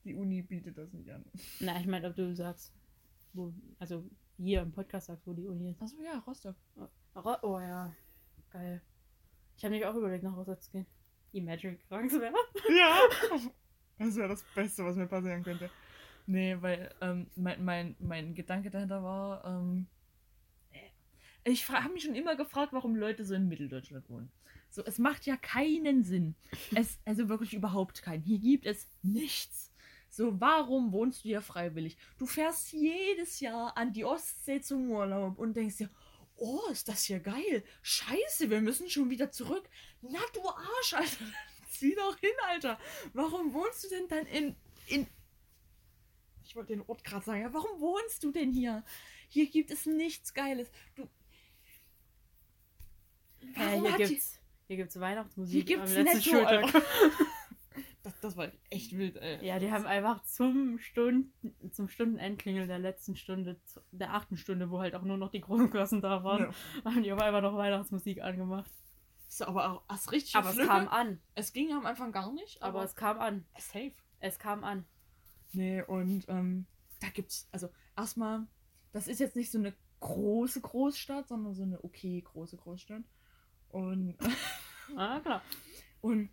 die 0.05 0.15
Uni 0.15 0.43
bietet 0.43 0.79
das 0.79 0.93
nicht 0.93 1.11
an. 1.11 1.25
Na, 1.61 1.79
ich 1.81 1.87
meine, 1.87 2.09
ob 2.09 2.15
du 2.17 2.35
sagst, 2.35 2.73
wo, 3.33 3.53
also 3.79 4.09
hier 4.37 4.63
im 4.63 4.73
Podcast 4.73 5.09
sagst, 5.09 5.27
wo 5.27 5.33
die 5.33 5.47
Uni 5.47 5.71
ist. 5.71 5.83
Achso, 5.83 5.97
ja, 6.03 6.19
Rostock. 6.21 6.57
Ro- 7.17 7.37
Oh 7.43 7.59
ja, 7.59 7.93
geil. 8.51 8.81
Ich 9.57 9.65
habe 9.65 9.73
nämlich 9.73 9.87
auch 9.89 9.97
überlegt, 9.97 10.23
nach 10.23 10.37
Rostock 10.37 10.63
zu 10.63 10.71
gehen. 10.71 10.87
Imagine 11.33 11.77
krank 11.89 12.11
wäre. 12.13 12.35
Ja! 12.71 12.97
Das 13.99 14.17
wäre 14.17 14.29
das 14.29 14.45
Beste, 14.55 14.85
was 14.85 14.97
mir 14.97 15.07
passieren 15.07 15.43
könnte. 15.43 15.71
Nee, 16.27 16.57
weil 16.61 16.95
ähm, 17.01 17.27
mein, 17.37 17.65
mein, 17.65 17.97
mein 17.99 18.35
Gedanke 18.35 18.71
dahinter 18.71 19.03
war, 19.03 19.45
ähm, 19.45 19.87
ich 21.45 21.69
habe 21.69 21.95
mich 21.95 22.03
schon 22.03 22.15
immer 22.15 22.37
gefragt, 22.37 22.73
warum 22.73 22.95
Leute 22.97 23.25
so 23.25 23.35
in 23.35 23.49
Mitteldeutschland 23.49 24.09
wohnen. 24.11 24.31
So, 24.71 24.85
es 24.85 24.99
macht 24.99 25.25
ja 25.25 25.37
keinen 25.37 26.05
Sinn. 26.05 26.35
Es, 26.75 26.99
also 27.07 27.29
wirklich 27.29 27.55
überhaupt 27.55 28.03
keinen. 28.03 28.23
Hier 28.23 28.39
gibt 28.39 28.67
es 28.67 28.87
nichts. 29.03 29.73
So, 30.11 30.39
warum 30.41 30.93
wohnst 30.93 31.25
du 31.25 31.29
hier 31.29 31.41
freiwillig? 31.41 31.97
Du 32.19 32.27
fährst 32.27 32.73
jedes 32.73 33.41
Jahr 33.41 33.77
an 33.77 33.93
die 33.93 34.05
Ostsee 34.05 34.61
zum 34.61 34.91
Urlaub 34.91 35.39
und 35.39 35.57
denkst 35.57 35.79
dir, 35.79 35.91
oh, 36.37 36.61
ist 36.71 36.89
das 36.89 37.05
hier 37.05 37.21
geil. 37.21 37.65
Scheiße, 37.83 38.51
wir 38.51 38.61
müssen 38.61 38.89
schon 38.91 39.11
wieder 39.11 39.31
zurück. 39.31 39.69
Na, 40.03 40.21
du 40.35 40.47
Arsch, 40.47 40.95
Alter. 40.95 41.25
Zieh 41.79 41.95
doch 41.95 42.17
hin, 42.19 42.31
Alter. 42.49 42.79
Warum 43.13 43.53
wohnst 43.55 43.85
du 43.85 43.89
denn 43.89 44.09
dann 44.09 44.27
in. 44.27 44.57
in 44.89 45.07
ich 46.45 46.57
wollte 46.57 46.73
den 46.73 46.83
Ort 46.87 47.05
gerade 47.05 47.25
sagen. 47.25 47.43
Ja, 47.43 47.53
warum 47.53 47.81
wohnst 47.81 48.23
du 48.25 48.33
denn 48.33 48.53
hier? 48.53 48.83
Hier 49.29 49.49
gibt 49.51 49.71
es 49.71 49.85
nichts 49.87 50.33
Geiles. 50.33 50.71
Du. 50.97 51.03
Ja, 51.03 51.09
Warum 53.57 53.83
hier 53.83 53.93
hat 53.93 54.01
die- 54.01 54.05
gibt's, 54.07 54.41
hier 54.67 54.77
gibt's 54.77 54.99
Weihnachtsmusik. 55.01 55.55
Hier 55.55 55.65
gibt's 55.77 55.95
am 55.97 56.05
letzten 56.05 56.37
Netto, 56.37 56.69
Schultag. 56.71 56.83
Das, 58.05 58.19
das 58.21 58.37
war 58.39 58.51
echt 58.71 58.97
wild, 58.97 59.17
ey. 59.17 59.45
Ja, 59.45 59.59
die 59.59 59.71
haben 59.71 59.85
einfach 59.85 60.23
zum 60.25 60.79
Stunden, 60.79 61.33
zum 61.73 61.89
Stundenendklingel 61.89 62.67
der 62.67 62.79
letzten 62.79 63.17
Stunde, 63.17 63.61
der 63.91 64.15
achten 64.15 64.39
Stunde, 64.39 64.71
wo 64.71 64.79
halt 64.81 64.95
auch 64.95 65.03
nur 65.03 65.19
noch 65.19 65.31
die 65.31 65.43
großen 65.43 65.69
Klassen 65.69 66.01
da 66.01 66.25
waren, 66.25 66.55
Ja. 66.85 66.91
haben 66.93 67.03
die 67.03 67.13
auf 67.13 67.21
einmal 67.21 67.43
noch 67.43 67.57
Weihnachtsmusik 67.57 68.23
angemacht. 68.23 68.71
So, 69.29 69.45
aber 69.47 69.71
auch 69.73 69.83
das 69.89 70.11
richtig 70.11 70.35
Aber 70.37 70.51
es 70.51 70.57
kam 70.57 70.89
an. 70.89 71.21
Es 71.35 71.53
ging 71.53 71.73
am 71.73 71.85
Anfang 71.87 72.13
gar 72.13 72.33
nicht, 72.33 72.63
Aber 72.63 72.79
aber, 72.81 72.85
es 72.85 72.97
kam 72.97 73.19
an. 73.21 73.45
safe. 73.59 73.93
Es 74.21 74.39
kam 74.39 74.65
an. 74.65 74.87
Nee, 75.53 75.83
und 75.83 76.25
ähm, 76.29 76.67
da 77.01 77.09
gibt's, 77.09 77.49
also 77.53 77.69
erstmal, 77.97 78.47
das 78.93 79.07
ist 79.07 79.21
jetzt 79.21 79.37
nicht 79.37 79.51
so 79.51 79.59
eine 79.59 79.75
große 80.01 80.61
Großstadt, 80.61 81.29
sondern 81.29 81.55
so 81.55 81.63
eine 81.63 81.83
okay 81.85 82.21
große 82.23 82.57
Großstadt. 82.57 83.03
Und, 83.69 84.17
Ah, 84.97 85.21
klar. 85.21 85.43
und 86.01 86.31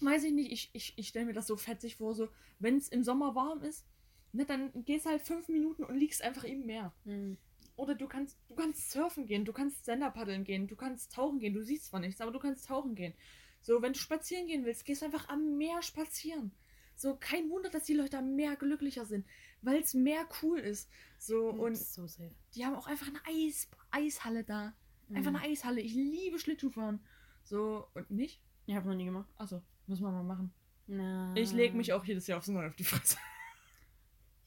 weiß 0.00 0.24
ich 0.24 0.32
nicht, 0.32 0.52
ich, 0.52 0.70
ich, 0.72 0.96
ich 0.96 1.08
stelle 1.08 1.26
mir 1.26 1.32
das 1.32 1.46
so 1.48 1.56
fetzig 1.56 1.96
vor, 1.96 2.14
so, 2.14 2.28
wenn 2.60 2.76
es 2.76 2.88
im 2.88 3.02
Sommer 3.02 3.34
warm 3.34 3.62
ist, 3.62 3.86
ne, 4.32 4.44
dann 4.44 4.84
gehst 4.84 5.06
halt 5.06 5.22
fünf 5.22 5.48
Minuten 5.48 5.82
und 5.84 5.96
liegst 5.96 6.22
einfach 6.22 6.44
im 6.44 6.64
Meer. 6.66 6.92
Hm. 7.04 7.38
Oder 7.76 7.94
du 7.94 8.06
kannst, 8.06 8.38
du 8.48 8.54
kannst 8.54 8.90
surfen 8.92 9.26
gehen, 9.26 9.44
du 9.44 9.52
kannst 9.52 9.84
Senderpaddeln 9.84 10.44
gehen, 10.44 10.68
du 10.68 10.76
kannst 10.76 11.12
tauchen 11.12 11.40
gehen, 11.40 11.54
du 11.54 11.62
siehst 11.62 11.86
zwar 11.86 12.00
nichts, 12.00 12.20
aber 12.20 12.30
du 12.30 12.38
kannst 12.38 12.66
tauchen 12.68 12.94
gehen. 12.94 13.14
So, 13.60 13.82
wenn 13.82 13.94
du 13.94 13.98
spazieren 13.98 14.46
gehen 14.46 14.64
willst, 14.64 14.84
gehst 14.84 15.02
du 15.02 15.06
einfach 15.06 15.28
am 15.28 15.56
Meer 15.56 15.82
spazieren. 15.82 16.52
So, 16.96 17.16
kein 17.16 17.50
Wunder, 17.50 17.70
dass 17.70 17.84
die 17.84 17.94
Leute 17.94 18.18
am 18.18 18.36
Meer 18.36 18.54
glücklicher 18.54 19.04
sind, 19.04 19.26
weil 19.62 19.80
es 19.82 19.94
Meer 19.94 20.28
cool 20.42 20.58
ist. 20.60 20.88
So, 21.18 21.48
und 21.48 21.76
so 21.76 22.06
safe. 22.06 22.30
die 22.54 22.64
haben 22.64 22.76
auch 22.76 22.86
einfach 22.86 23.08
eine 23.08 23.20
Eis, 23.26 23.68
Eishalle 23.90 24.44
da. 24.44 24.74
Einfach 25.12 25.32
Mhm. 25.32 25.36
eine 25.38 25.46
Eishalle. 25.48 25.80
Ich 25.80 25.94
liebe 25.94 26.38
Schlittschuhfahren. 26.38 27.00
So, 27.42 27.88
und 27.94 28.10
nicht? 28.10 28.40
Ich 28.66 28.74
habe 28.76 28.86
noch 28.88 28.94
nie 28.94 29.04
gemacht. 29.06 29.28
Achso, 29.36 29.60
muss 29.86 30.00
man 30.00 30.12
mal 30.14 30.22
machen. 30.22 30.54
Na, 30.86 31.34
Ich 31.36 31.52
lege 31.52 31.76
mich 31.76 31.92
auch 31.92 32.04
jedes 32.04 32.26
Jahr 32.28 32.38
aufs 32.38 32.48
Neue 32.48 32.68
auf 32.68 32.76
die 32.76 32.84
Fresse. 32.84 33.16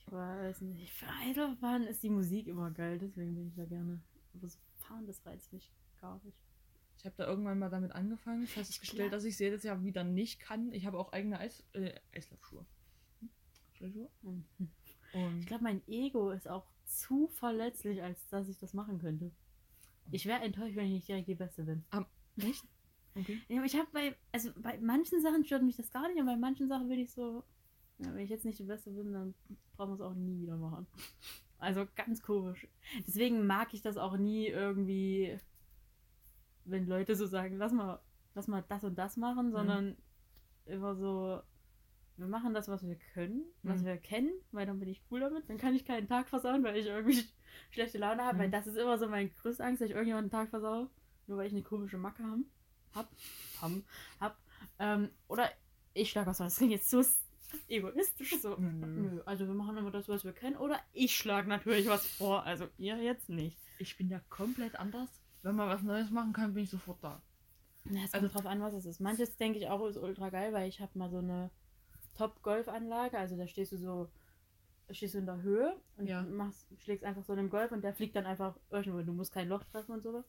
Weiß 0.08 0.62
nicht. 0.62 0.92
Für 0.94 1.08
Eidelbahn 1.22 1.84
ist 1.84 2.02
die 2.04 2.10
Musik 2.10 2.48
immer 2.48 2.72
geil, 2.72 2.98
deswegen 2.98 3.36
bin 3.36 3.48
ich 3.48 3.56
da 3.56 3.66
gerne. 3.66 4.02
Aber 4.34 4.48
so 4.48 4.58
fahren, 4.76 5.06
das 5.06 5.26
reizt 5.26 5.52
mich 5.52 5.72
gar 6.00 6.22
nicht. 6.24 6.38
Ich 6.98 7.06
habe 7.06 7.16
da 7.18 7.28
irgendwann 7.28 7.60
mal 7.60 7.70
damit 7.70 7.92
angefangen, 7.92 8.48
festgestellt, 8.48 9.14
dass 9.14 9.24
ich 9.26 9.34
es 9.34 9.40
jedes 9.40 9.64
Jahr 9.64 9.84
wieder 9.84 10.04
nicht 10.04 10.40
kann. 10.40 10.72
Ich 10.72 10.86
habe 10.86 10.98
auch 10.98 11.12
eigene 11.12 11.40
Eis, 11.40 11.64
äh, 11.74 11.94
Eislaufschuhe. 12.16 12.66
Hm? 13.80 14.08
Mhm. 14.22 14.48
Und 15.14 15.40
Ich 15.40 15.46
glaube, 15.46 15.64
mein 15.64 15.82
Ego 15.88 16.32
ist 16.32 16.48
auch 16.48 16.66
zu 16.86 17.28
verletzlich, 17.28 18.02
als 18.02 18.28
dass 18.30 18.48
ich 18.48 18.58
das 18.58 18.74
machen 18.74 19.00
könnte. 19.00 19.32
Ich 20.12 20.26
wäre 20.26 20.42
enttäuscht, 20.42 20.76
wenn 20.76 20.86
ich 20.86 20.94
nicht 20.94 21.08
direkt 21.08 21.28
die 21.28 21.36
Beste 21.36 21.64
bin. 21.64 21.84
echt? 22.38 22.66
Okay. 23.16 23.42
Ja, 23.48 23.58
aber 23.58 23.66
ich 23.66 23.76
habe 23.76 23.88
bei, 23.92 24.16
also 24.32 24.52
bei 24.62 24.78
manchen 24.78 25.20
Sachen 25.24 25.44
stört 25.44 25.64
mich 25.64 25.76
das 25.76 25.90
gar 25.90 26.08
nicht, 26.08 26.20
und 26.20 26.28
bei 26.28 26.36
manchen 26.36 26.68
Sachen 26.68 26.88
bin 26.88 27.00
ich 27.00 27.12
so, 27.12 27.44
ja, 28.00 28.14
wenn 28.14 28.20
ich 28.20 28.30
jetzt 28.30 28.46
nicht 28.46 28.60
die 28.60 28.64
Beste 28.64 28.92
bin, 28.92 29.12
dann 29.14 29.34
brauchen 29.76 29.92
wir 29.92 29.96
es 29.96 30.02
auch 30.02 30.14
nie 30.14 30.40
wieder 30.42 30.58
machen. 30.58 30.88
Also 31.60 31.88
ganz 31.96 32.22
komisch. 32.22 32.68
Deswegen 33.08 33.48
mag 33.48 33.74
ich 33.74 33.82
das 33.82 33.98
auch 33.98 34.18
nie 34.18 34.48
irgendwie, 34.48 35.38
wenn 36.66 36.86
Leute 36.88 37.16
so 37.16 37.26
sagen, 37.26 37.58
lass 37.58 37.72
mal, 37.72 38.00
lass 38.36 38.48
mal 38.48 38.64
das 38.68 38.84
und 38.84 38.96
das 38.98 39.18
machen, 39.18 39.52
sondern 39.52 39.98
immer 40.66 40.96
so, 40.96 41.42
wir 42.18 42.28
machen 42.28 42.54
das, 42.54 42.68
was 42.68 42.86
wir 42.86 42.96
können, 43.14 43.44
was 43.64 43.82
Mhm. 43.82 43.86
wir 43.86 43.98
kennen, 43.98 44.32
weil 44.52 44.66
dann 44.66 44.80
bin 44.80 44.90
ich 44.90 45.02
cool 45.10 45.20
damit. 45.20 45.50
Dann 45.50 45.58
kann 45.58 45.74
ich 45.76 45.86
keinen 45.86 46.08
Tag 46.08 46.28
versauen, 46.30 46.64
weil 46.64 46.78
ich 46.78 46.86
irgendwie 46.88 47.20
sch- 47.20 47.32
schlechte 47.72 47.98
Laune 47.98 48.24
habe, 48.24 48.40
weil 48.40 48.48
Mhm. 48.48 48.52
das 48.52 48.68
ist 48.68 48.76
immer 48.78 48.98
so 48.98 49.08
meine 49.08 49.30
größte 49.30 49.64
Angst, 49.64 49.82
dass 49.82 49.88
ich 49.90 49.96
irgendjemanden 49.96 50.32
einen 50.32 50.44
Tag 50.44 50.50
versau, 50.50 50.90
nur 51.28 51.38
weil 51.38 51.48
ich 51.48 51.54
eine 51.54 51.64
komische 51.64 51.98
Macke 51.98 52.24
hab. 52.24 52.38
Hab. 52.96 53.12
Ham, 53.62 53.84
hab. 54.20 54.38
Ähm, 54.80 55.10
oder 55.28 55.50
ich 55.94 56.10
schlage 56.12 56.28
was. 56.28 56.38
Das 56.40 56.58
klingt 56.58 56.72
jetzt 56.72 56.90
so 56.90 57.04
egoistisch 57.68 58.40
so. 58.42 58.56
Nö, 58.58 58.70
nö. 58.72 59.22
Also 59.26 59.46
wir 59.48 59.54
machen 59.54 59.78
immer 59.78 59.92
das, 59.92 60.08
was 60.10 60.24
wir 60.24 60.34
können. 60.34 60.58
Oder 60.58 60.80
ich 60.94 61.16
schlage 61.16 61.48
natürlich 61.50 61.88
was 61.88 62.06
vor. 62.06 62.44
Also 62.44 62.68
ihr 62.78 62.98
jetzt 62.98 63.30
nicht. 63.30 63.58
Ich 63.80 63.98
bin 63.98 64.10
da 64.10 64.20
komplett 64.30 64.76
anders. 64.80 65.10
Wenn 65.44 65.56
man 65.56 65.70
was 65.70 65.82
Neues 65.84 66.10
machen 66.10 66.34
kann, 66.34 66.54
bin 66.54 66.64
ich 66.64 66.70
sofort 66.70 67.04
da. 67.04 67.22
Na, 67.86 68.04
es 68.04 68.12
kommt 68.12 68.24
Also- 68.24 68.34
drauf 68.36 68.46
an, 68.46 68.60
was 68.62 68.74
es 68.74 68.86
ist. 68.86 69.00
Manches 69.00 69.38
denke 69.38 69.60
ich 69.60 69.70
auch 69.70 69.86
ist 69.88 69.98
ultra 69.98 70.30
geil, 70.30 70.52
weil 70.54 70.68
ich 70.68 70.82
habe 70.82 70.98
mal 70.98 71.10
so 71.10 71.20
eine 71.20 71.52
Top-Golf-Anlage. 72.16 73.18
Also 73.18 73.38
da 73.38 73.48
stehst 73.48 73.72
du 73.72 73.78
so, 73.78 74.10
stehst 74.92 75.14
du 75.14 75.20
in 75.20 75.26
der 75.26 75.42
Höhe 75.42 75.80
und 75.98 76.08
Ja. 76.08 76.24
machst, 76.24 76.68
schlägst 76.80 77.06
einfach 77.06 77.24
so 77.24 77.34
einen 77.34 77.50
Golf 77.50 77.72
und 77.72 77.84
der 77.84 77.94
fliegt 77.94 78.16
dann 78.16 78.26
einfach 78.26 78.58
irgendwo. 78.72 79.02
Du 79.04 79.14
musst 79.14 79.32
kein 79.32 79.48
Loch 79.48 79.64
treffen 79.66 79.92
und 79.94 80.02
sowas. 80.04 80.26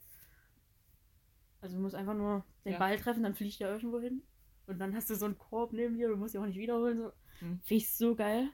Also 1.60 1.76
du 1.76 1.82
musst 1.82 1.94
einfach 1.96 2.14
nur 2.14 2.44
den 2.64 2.74
Ja. 2.74 2.78
Ball 2.78 2.96
treffen, 2.98 3.22
dann 3.24 3.34
fliegt 3.34 3.58
der 3.60 3.70
irgendwo 3.72 3.98
hin. 3.98 4.22
Und 4.68 4.78
dann 4.78 4.94
hast 4.94 5.08
du 5.08 5.16
so 5.16 5.24
einen 5.24 5.38
Korb 5.38 5.72
neben 5.72 5.96
dir, 5.96 6.08
du 6.08 6.16
musst 6.16 6.34
ihn 6.34 6.42
auch 6.42 6.46
nicht 6.46 6.58
wiederholen. 6.58 6.98
So. 6.98 7.12
Hm. 7.40 7.60
Finde 7.62 7.82
ich 7.82 7.90
so 7.90 8.14
geil. 8.14 8.50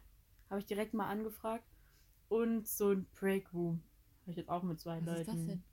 Habe 0.48 0.60
ich 0.60 0.66
direkt 0.66 0.94
mal 0.94 1.08
angefragt. 1.08 1.68
Und 2.28 2.68
so 2.68 2.90
ein 2.92 3.06
Break 3.18 3.52
Room. 3.52 3.82
Habe 4.22 4.30
ich 4.30 4.36
jetzt 4.36 4.48
auch 4.48 4.62
mit 4.62 4.78
zwei 4.80 5.00
Was 5.00 5.06
Leuten. 5.06 5.20
ist 5.20 5.28
das 5.28 5.46
denn? 5.46 5.64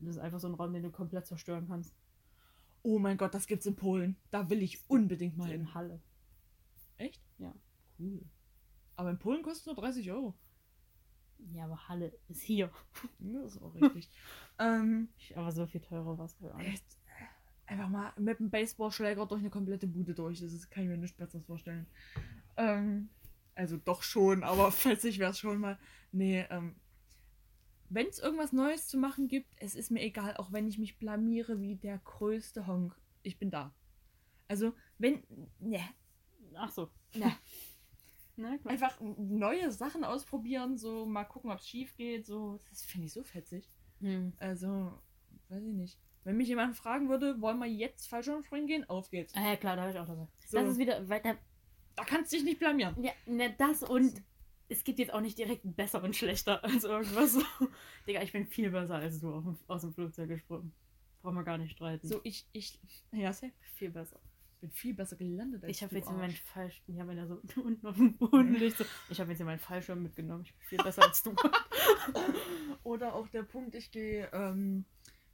Das 0.00 0.16
ist 0.16 0.20
einfach 0.20 0.40
so 0.40 0.48
ein 0.48 0.54
Raum, 0.54 0.72
den 0.72 0.82
du 0.82 0.90
komplett 0.90 1.26
zerstören 1.26 1.68
kannst. 1.68 1.94
Oh 2.82 2.98
mein 2.98 3.16
Gott, 3.16 3.32
das 3.32 3.46
gibt's 3.46 3.66
in 3.66 3.76
Polen. 3.76 4.16
Da 4.30 4.50
will 4.50 4.62
ich 4.62 4.82
unbedingt 4.88 5.36
mal 5.36 5.48
hin. 5.48 5.60
in 5.60 5.74
Halle. 5.74 6.02
Echt? 6.96 7.22
Ja. 7.38 7.54
Cool. 7.98 8.24
Aber 8.96 9.10
in 9.10 9.18
Polen 9.18 9.42
kostet 9.42 9.60
es 9.60 9.66
nur 9.66 9.76
30 9.76 10.10
Euro. 10.10 10.34
Ja, 11.52 11.64
aber 11.64 11.88
Halle 11.88 12.12
ist 12.28 12.42
hier. 12.42 12.70
Das 13.18 13.54
ist 13.54 13.62
auch 13.62 13.74
richtig. 13.74 14.10
ähm, 14.58 15.08
Aber 15.36 15.52
so 15.52 15.66
viel 15.66 15.80
teurer 15.80 16.18
war 16.18 16.26
es 16.26 16.36
gar 16.38 16.58
nicht. 16.58 16.84
Einfach 17.70 17.88
mal 17.88 18.12
mit 18.18 18.38
dem 18.40 18.50
Baseballschläger 18.50 19.26
durch 19.26 19.40
eine 19.40 19.50
komplette 19.50 19.86
Bude 19.86 20.14
durch. 20.14 20.40
Das 20.40 20.52
ist, 20.52 20.70
kann 20.70 20.82
ich 20.82 20.88
mir 20.88 20.96
nichts 20.96 21.16
Besseres 21.16 21.44
vorstellen. 21.46 21.86
Ähm, 22.56 23.08
also 23.54 23.76
doch 23.76 24.02
schon, 24.02 24.42
aber 24.42 24.72
ich 25.02 25.18
wäre 25.18 25.30
es 25.30 25.38
schon 25.38 25.58
mal. 25.58 25.78
Nee, 26.12 26.44
ähm, 26.50 26.74
wenn 27.88 28.06
es 28.06 28.18
irgendwas 28.18 28.52
Neues 28.52 28.88
zu 28.88 28.98
machen 28.98 29.28
gibt, 29.28 29.54
es 29.58 29.74
ist 29.74 29.90
mir 29.90 30.02
egal, 30.02 30.36
auch 30.36 30.52
wenn 30.52 30.68
ich 30.68 30.78
mich 30.78 30.98
blamiere 30.98 31.60
wie 31.60 31.76
der 31.76 31.98
größte 31.98 32.66
Honk. 32.66 32.96
Ich 33.22 33.38
bin 33.38 33.50
da. 33.50 33.74
Also, 34.48 34.74
wenn. 34.98 35.22
Ne, 35.58 35.82
Ach 36.54 36.70
so. 36.70 36.90
ne. 37.14 37.32
Na 38.36 38.56
klar. 38.56 38.72
Einfach 38.72 38.98
neue 39.00 39.70
Sachen 39.70 40.02
ausprobieren, 40.02 40.78
so 40.78 41.04
mal 41.04 41.24
gucken, 41.24 41.50
ob 41.50 41.58
es 41.58 41.68
schief 41.68 41.94
geht. 41.96 42.26
So, 42.26 42.58
das 42.70 42.82
finde 42.84 43.06
ich 43.06 43.12
so 43.12 43.22
fetzig. 43.22 43.68
Hm. 44.00 44.32
Also, 44.38 44.98
weiß 45.50 45.62
ich 45.64 45.74
nicht. 45.74 45.98
Wenn 46.24 46.36
mich 46.36 46.48
jemand 46.48 46.76
fragen 46.76 47.08
würde, 47.08 47.40
wollen 47.40 47.58
wir 47.58 47.66
jetzt 47.66 48.08
Fallschirmspringen 48.08 48.66
gehen? 48.66 48.88
Auf 48.88 49.10
geht's. 49.10 49.34
Ah, 49.34 49.42
ja, 49.50 49.56
klar, 49.56 49.76
da 49.76 49.82
habe 49.82 49.92
ich 49.92 49.98
auch 49.98 50.06
dabei. 50.06 50.28
So. 50.46 50.58
Das 50.58 50.68
ist 50.68 50.78
wieder 50.78 51.08
weiter. 51.08 51.36
Da 51.96 52.04
kannst 52.04 52.32
du 52.32 52.36
dich 52.36 52.44
nicht 52.44 52.58
blamieren. 52.58 53.02
Ja, 53.02 53.12
ne, 53.26 53.54
das 53.58 53.82
und 53.82 54.22
es 54.68 54.84
gibt 54.84 54.98
jetzt 54.98 55.12
auch 55.12 55.20
nicht 55.20 55.36
direkt 55.38 55.62
besser 55.64 56.02
und 56.02 56.14
schlechter 56.14 56.62
als 56.64 56.84
irgendwas. 56.84 57.38
Digga, 58.06 58.22
ich 58.22 58.32
bin 58.32 58.46
viel 58.46 58.70
besser 58.70 58.94
als 58.96 59.20
du 59.20 59.30
dem, 59.40 59.58
aus 59.66 59.82
dem 59.82 59.92
Flugzeug 59.92 60.28
gesprungen. 60.28 60.72
Brauchen 61.22 61.36
wir 61.36 61.44
gar 61.44 61.58
nicht 61.58 61.72
streiten. 61.72 62.06
So, 62.06 62.20
ich, 62.22 62.46
ich, 62.52 62.78
ja, 63.12 63.32
safe. 63.32 63.52
viel 63.74 63.90
besser. 63.90 64.18
bin 64.60 64.70
viel 64.70 64.94
besser 64.94 65.16
gelandet 65.16 65.64
als 65.64 65.70
Ich 65.70 65.82
habe 65.82 65.90
du, 65.90 65.96
jetzt 65.96 66.08
hier 66.08 66.16
meinen 66.16 66.30
Arsch. 66.30 66.42
Fallschirm, 66.42 66.96
ja, 66.96 67.06
wenn 67.06 67.18
er 67.18 67.26
so 67.26 67.42
unten 67.62 67.86
auf 67.86 67.96
dem 67.96 68.16
Boden 68.16 68.54
liegt. 68.54 68.78
So. 68.78 68.84
Ich 69.10 69.20
habe 69.20 69.30
jetzt 69.32 69.42
meinen 69.42 69.58
Fallschirm 69.58 70.02
mitgenommen. 70.02 70.44
Ich 70.44 70.54
bin 70.54 70.66
viel 70.66 70.78
besser 70.78 71.02
als 71.02 71.22
du. 71.22 71.34
Oder 72.84 73.14
auch 73.14 73.28
der 73.28 73.42
Punkt, 73.42 73.74
ich 73.74 73.90
gehe 73.90 74.30
ähm, 74.32 74.86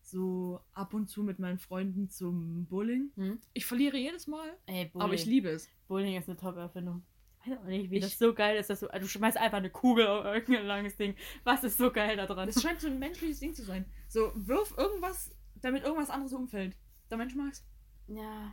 so 0.08 0.60
ab 0.72 0.94
und 0.94 1.08
zu 1.08 1.22
mit 1.22 1.38
meinen 1.38 1.58
Freunden 1.58 2.08
zum 2.08 2.66
Bowling. 2.66 3.10
Hm? 3.16 3.40
Ich 3.52 3.66
verliere 3.66 3.96
jedes 3.96 4.26
Mal, 4.26 4.56
Ey, 4.66 4.90
aber 4.94 5.14
ich 5.14 5.26
liebe 5.26 5.48
es. 5.50 5.68
Bowling 5.88 6.16
ist 6.16 6.28
eine 6.28 6.38
Top-Erfindung. 6.38 7.02
Ich 7.44 7.50
weiß 7.52 7.58
auch 7.58 7.64
nicht, 7.64 7.90
wie 7.90 7.96
Ich- 7.96 8.02
das 8.02 8.18
so 8.18 8.32
geil 8.34 8.56
ist, 8.56 8.70
dass 8.70 8.80
du, 8.80 8.86
du 8.88 9.06
schmeißt 9.06 9.36
einfach 9.36 9.58
eine 9.58 9.70
Kugel 9.70 10.06
auf 10.06 10.24
irgendein 10.24 10.66
langes 10.66 10.96
Ding. 10.96 11.14
Was 11.44 11.62
ist 11.64 11.78
so 11.78 11.90
geil 11.92 12.16
da 12.16 12.26
dran? 12.26 12.48
Es 12.48 12.60
scheint 12.62 12.80
so 12.80 12.86
ein 12.88 12.98
menschliches 12.98 13.38
Ding 13.40 13.54
zu 13.54 13.64
sein. 13.64 13.84
So, 14.08 14.32
wirf 14.34 14.74
irgendwas, 14.76 15.34
damit 15.60 15.84
irgendwas 15.84 16.10
anderes 16.10 16.32
umfällt. 16.32 16.76
Der 17.10 17.18
Mensch 17.18 17.34
mag's. 17.34 17.64
Ja. 18.08 18.52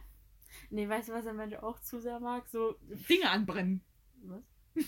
Nee, 0.70 0.88
weißt 0.88 1.10
du, 1.10 1.14
was 1.14 1.24
der 1.24 1.34
Mensch 1.34 1.56
auch 1.56 1.80
zu 1.80 2.00
sehr 2.00 2.20
mag? 2.20 2.48
So. 2.50 2.76
Dinge 3.10 3.30
anbrennen. 3.30 3.82
Was? 4.24 4.44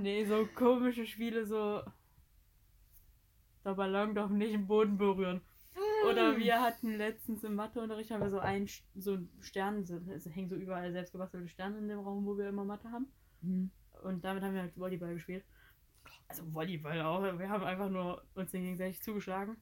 nee, 0.00 0.24
so 0.24 0.46
komische 0.54 1.06
Spiele, 1.06 1.46
so. 1.46 1.82
Der 3.64 3.74
Ballon 3.74 4.14
darf 4.14 4.30
nicht 4.30 4.52
den 4.52 4.66
Boden 4.66 4.98
berühren. 4.98 5.40
Oder 6.08 6.36
wir 6.36 6.60
hatten 6.60 6.96
letztens 6.96 7.42
im 7.44 7.54
Matheunterricht 7.54 8.10
haben 8.10 8.20
wir 8.22 8.30
so 8.30 8.38
einen 8.38 8.68
so 8.94 9.18
Stern, 9.40 9.84
so, 9.86 9.96
es 10.14 10.26
hängen 10.26 10.48
so 10.48 10.54
überall 10.54 10.92
selbstgebastelte 10.92 11.48
Sterne 11.48 11.78
in 11.78 11.88
dem 11.88 12.00
Raum, 12.00 12.26
wo 12.26 12.36
wir 12.36 12.48
immer 12.48 12.64
Mathe 12.64 12.90
haben. 12.90 13.06
Mhm. 13.40 13.70
Und 14.02 14.24
damit 14.24 14.42
haben 14.42 14.54
wir 14.54 14.62
halt 14.62 14.76
Volleyball 14.78 15.14
gespielt. 15.14 15.44
Also 16.28 16.42
Volleyball 16.52 17.00
auch. 17.00 17.22
Wir 17.38 17.48
haben 17.48 17.64
einfach 17.64 17.88
nur 17.88 18.22
uns 18.34 18.50
den 18.50 18.62
gegenseitig 18.62 19.02
zugeschlagen. 19.02 19.56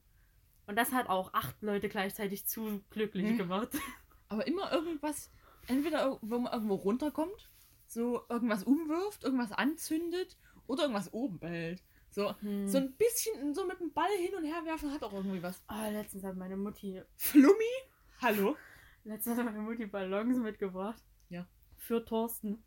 Und 0.67 0.77
das 0.77 0.91
hat 0.91 1.07
auch 1.07 1.33
acht 1.33 1.61
Leute 1.61 1.89
gleichzeitig 1.89 2.45
zu 2.45 2.81
glücklich 2.89 3.31
Mhm. 3.31 3.37
gemacht. 3.37 3.69
Aber 4.29 4.45
immer 4.47 4.71
irgendwas, 4.71 5.31
entweder 5.67 6.19
wo 6.21 6.39
man 6.39 6.51
irgendwo 6.53 6.75
runterkommt, 6.75 7.49
so 7.87 8.21
irgendwas 8.29 8.63
umwirft, 8.63 9.23
irgendwas 9.23 9.51
anzündet 9.51 10.37
oder 10.67 10.83
irgendwas 10.83 11.13
oben 11.13 11.39
behält. 11.39 11.83
So, 12.13 12.35
Hm. 12.41 12.67
so 12.67 12.77
ein 12.77 12.93
bisschen 12.93 13.55
so 13.55 13.65
mit 13.65 13.79
dem 13.79 13.91
Ball 13.91 14.11
hin 14.19 14.35
und 14.35 14.43
her 14.43 14.63
werfen 14.65 14.91
hat 14.91 15.01
auch 15.03 15.13
irgendwie 15.13 15.41
was. 15.41 15.63
Ah, 15.67 15.89
letztens 15.89 16.23
hat 16.23 16.35
meine 16.35 16.55
Mutti, 16.55 17.01
Flummi? 17.15 17.73
Hallo? 18.21 18.55
letztens 19.03 19.37
hat 19.37 19.45
meine 19.45 19.59
Mutti 19.59 19.85
Ballons 19.87 20.37
mitgebracht. 20.37 21.03
Ja. 21.29 21.47
Für 21.75 22.05
Thorsten. 22.05 22.63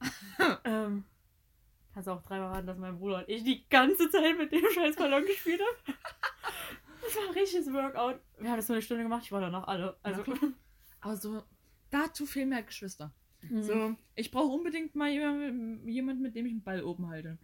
ähm, 0.64 1.04
kannst 1.92 2.08
auch 2.08 2.22
dreimal 2.22 2.52
raten, 2.52 2.66
dass 2.68 2.78
mein 2.78 2.96
Bruder 2.98 3.18
und 3.18 3.28
ich 3.28 3.42
die 3.42 3.68
ganze 3.68 4.08
Zeit 4.10 4.38
mit 4.38 4.52
dem 4.52 4.64
scheiß 4.72 4.94
Ballon 4.96 5.24
gespielt 5.26 5.60
haben. 5.60 5.94
Das 7.02 7.16
war 7.16 7.24
ein 7.24 7.34
richtiges 7.34 7.72
Workout. 7.72 8.20
Wir 8.38 8.50
haben 8.50 8.56
das 8.58 8.68
so 8.68 8.74
eine 8.74 8.82
Stunde 8.82 9.02
gemacht, 9.02 9.24
ich 9.24 9.32
war 9.32 9.40
danach 9.40 9.66
alle. 9.66 9.96
Also, 10.02 10.22
Aber 11.00 11.16
so, 11.16 11.42
dazu 11.90 12.26
fehlen 12.26 12.50
mir 12.50 12.62
Geschwister. 12.62 13.12
Mhm. 13.42 13.62
So, 13.62 13.96
ich 14.14 14.30
brauche 14.30 14.52
unbedingt 14.52 14.94
mal 14.94 15.10
jemand, 15.10 15.86
jemand, 15.88 16.20
mit 16.20 16.34
dem 16.36 16.46
ich 16.46 16.52
einen 16.52 16.62
Ball 16.62 16.82
oben 16.84 17.08
halte. 17.08 17.38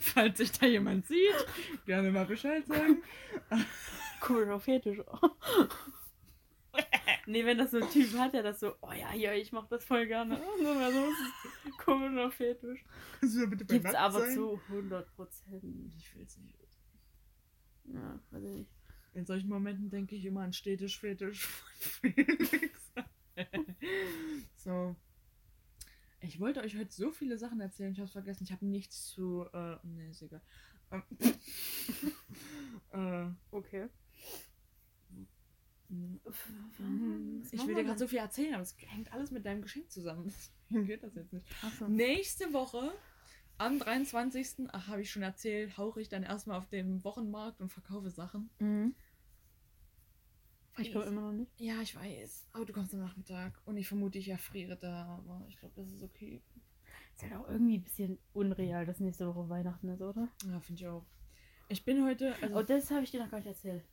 Falls 0.00 0.38
sich 0.38 0.52
da 0.52 0.66
jemand 0.66 1.06
sieht, 1.06 1.46
gerne 1.86 2.10
mal 2.10 2.24
Bescheid 2.26 2.66
sagen. 2.66 3.02
Komischer 4.20 4.60
Fetisch. 4.60 4.98
nee, 7.26 7.44
wenn 7.44 7.58
das 7.58 7.72
so 7.72 7.78
ein 7.78 7.90
Typ 7.90 8.12
hat, 8.18 8.34
der 8.34 8.42
das 8.42 8.60
so, 8.60 8.74
oh 8.80 8.92
ja, 8.92 9.12
ja, 9.14 9.32
ich 9.34 9.52
mach 9.52 9.66
das 9.68 9.84
voll 9.84 10.06
gerne. 10.06 10.36
So, 10.58 10.74
das 10.74 10.94
ist 10.94 11.78
komischer 11.78 12.30
Fetisch. 12.30 12.84
Kannst 13.20 13.36
du 13.36 13.46
bitte 13.48 13.64
bei 13.64 13.74
Gibt's 13.74 13.94
aber 13.94 14.20
sein? 14.20 14.34
zu 14.34 14.60
100 14.68 15.14
Prozent. 15.14 15.64
Ich 15.96 16.14
will 16.14 16.22
es 16.24 16.38
nicht. 16.38 16.58
Ja, 17.84 18.20
weiß 18.30 18.44
ich 18.44 18.50
nicht. 18.52 18.70
In 19.14 19.26
solchen 19.26 19.48
Momenten 19.48 19.90
denke 19.90 20.14
ich 20.16 20.24
immer 20.24 20.42
an 20.42 20.52
Städtisch-Fetisch 20.52 21.46
von 21.46 21.70
Felix. 22.14 22.92
so. 24.56 24.96
Ich 26.22 26.38
wollte 26.38 26.60
euch 26.62 26.76
heute 26.76 26.92
so 26.92 27.10
viele 27.10 27.36
Sachen 27.36 27.60
erzählen, 27.60 27.92
ich 27.92 28.00
hab's 28.00 28.12
vergessen. 28.12 28.44
Ich 28.44 28.52
habe 28.52 28.64
nichts 28.64 29.06
zu. 29.06 29.44
Äh, 29.52 29.76
nee, 29.82 30.10
ist 30.10 30.22
egal. 30.22 30.42
Äh, 32.92 33.26
Okay. 33.50 33.88
ich 37.50 37.66
will 37.66 37.74
dir 37.74 37.84
gerade 37.84 37.98
so 37.98 38.06
viel 38.06 38.18
erzählen, 38.18 38.54
aber 38.54 38.62
es 38.62 38.76
hängt 38.78 39.12
alles 39.12 39.30
mit 39.30 39.46
deinem 39.46 39.62
Geschenk 39.62 39.90
zusammen. 39.90 40.32
Deswegen 40.70 40.86
geht 40.86 41.02
das 41.02 41.14
jetzt 41.14 41.32
nicht. 41.32 41.46
Achso. 41.62 41.88
Nächste 41.88 42.52
Woche, 42.52 42.92
am 43.58 43.78
23. 43.78 44.68
Ach, 44.72 44.88
habe 44.88 45.02
ich 45.02 45.10
schon 45.10 45.22
erzählt, 45.22 45.76
hauche 45.78 46.00
ich 46.02 46.08
dann 46.10 46.22
erstmal 46.22 46.58
auf 46.58 46.68
dem 46.68 47.02
Wochenmarkt 47.04 47.60
und 47.60 47.70
verkaufe 47.70 48.10
Sachen. 48.10 48.50
Mhm. 48.58 48.94
Ich 50.78 50.92
komme 50.92 51.04
immer 51.04 51.20
noch 51.20 51.32
nicht. 51.32 51.52
Ja, 51.60 51.80
ich 51.82 51.94
weiß. 51.94 52.48
Aber 52.52 52.64
du 52.64 52.72
kommst 52.72 52.94
am 52.94 53.00
Nachmittag 53.00 53.60
und 53.66 53.76
ich 53.76 53.86
vermute, 53.88 54.18
ich 54.18 54.28
erfriere 54.28 54.76
da, 54.76 55.04
aber 55.18 55.44
ich 55.48 55.58
glaube, 55.58 55.74
das 55.76 55.90
ist 55.92 56.02
okay. 56.02 56.42
Ist 57.14 57.22
halt 57.24 57.34
auch 57.34 57.48
irgendwie 57.48 57.76
ein 57.78 57.82
bisschen 57.84 58.18
unreal, 58.32 58.86
dass 58.86 58.98
nächste 59.00 59.26
Woche 59.26 59.48
Weihnachten 59.50 59.88
ist, 59.90 60.00
oder? 60.00 60.28
Ja, 60.48 60.60
finde 60.60 60.80
ich 60.82 60.88
auch. 60.88 61.04
Ich 61.68 61.84
bin 61.84 62.04
heute, 62.04 62.34
also 62.42 62.56
Oh, 62.56 62.62
das 62.62 62.90
habe 62.90 63.04
ich 63.04 63.10
dir 63.10 63.22
noch 63.22 63.30
gar 63.30 63.38
nicht 63.38 63.46
erzählt. 63.46 63.84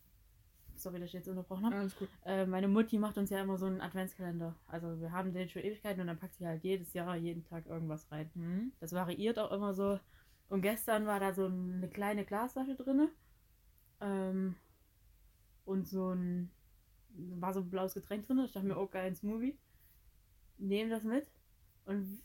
sorry, 0.75 0.99
dass 0.99 1.07
ich 1.07 1.13
jetzt 1.13 1.27
unterbrochen 1.27 1.65
habe. 1.65 1.75
Alles 1.75 1.97
gut. 1.97 2.07
Äh, 2.25 2.45
meine 2.45 2.69
Mutti 2.69 2.97
macht 2.97 3.17
uns 3.17 3.30
ja 3.30 3.41
immer 3.41 3.57
so 3.57 3.65
einen 3.65 3.82
Adventskalender. 3.82 4.55
Also 4.67 4.99
wir 5.01 5.11
haben 5.11 5.34
den 5.34 5.49
schon 5.49 5.61
Ewigkeiten 5.63 5.99
und 6.01 6.07
dann 6.07 6.17
packt 6.19 6.36
sie 6.36 6.47
halt 6.47 6.63
jedes 6.63 6.93
Jahr, 6.93 7.17
jeden 7.17 7.43
Tag 7.43 7.65
irgendwas 7.65 8.09
rein. 8.11 8.30
Mhm. 8.36 8.71
Das 8.80 8.93
variiert 8.93 9.38
auch 9.38 9.51
immer 9.51 9.73
so. 9.73 9.99
Und 10.47 10.61
gestern 10.61 11.05
war 11.05 11.19
da 11.19 11.34
so 11.34 11.45
eine 11.47 11.89
kleine 11.89 12.23
Glasflasche 12.23 12.75
drin. 12.75 13.09
Ähm, 13.99 14.55
und 15.65 15.88
so 15.88 16.13
ein. 16.13 16.49
War 17.10 17.53
so 17.53 17.62
ein 17.62 17.70
blaues 17.70 17.93
Getränk 17.93 18.26
drin. 18.26 18.39
Ich 18.39 18.51
dachte 18.51 18.68
mir, 18.68 18.78
oh 18.78 18.88
geil, 18.88 19.07
ein 19.07 19.16
Smoothie. 19.16 19.57
Nehme 20.57 20.89
das 20.89 21.03
mit 21.03 21.28
und 21.86 22.22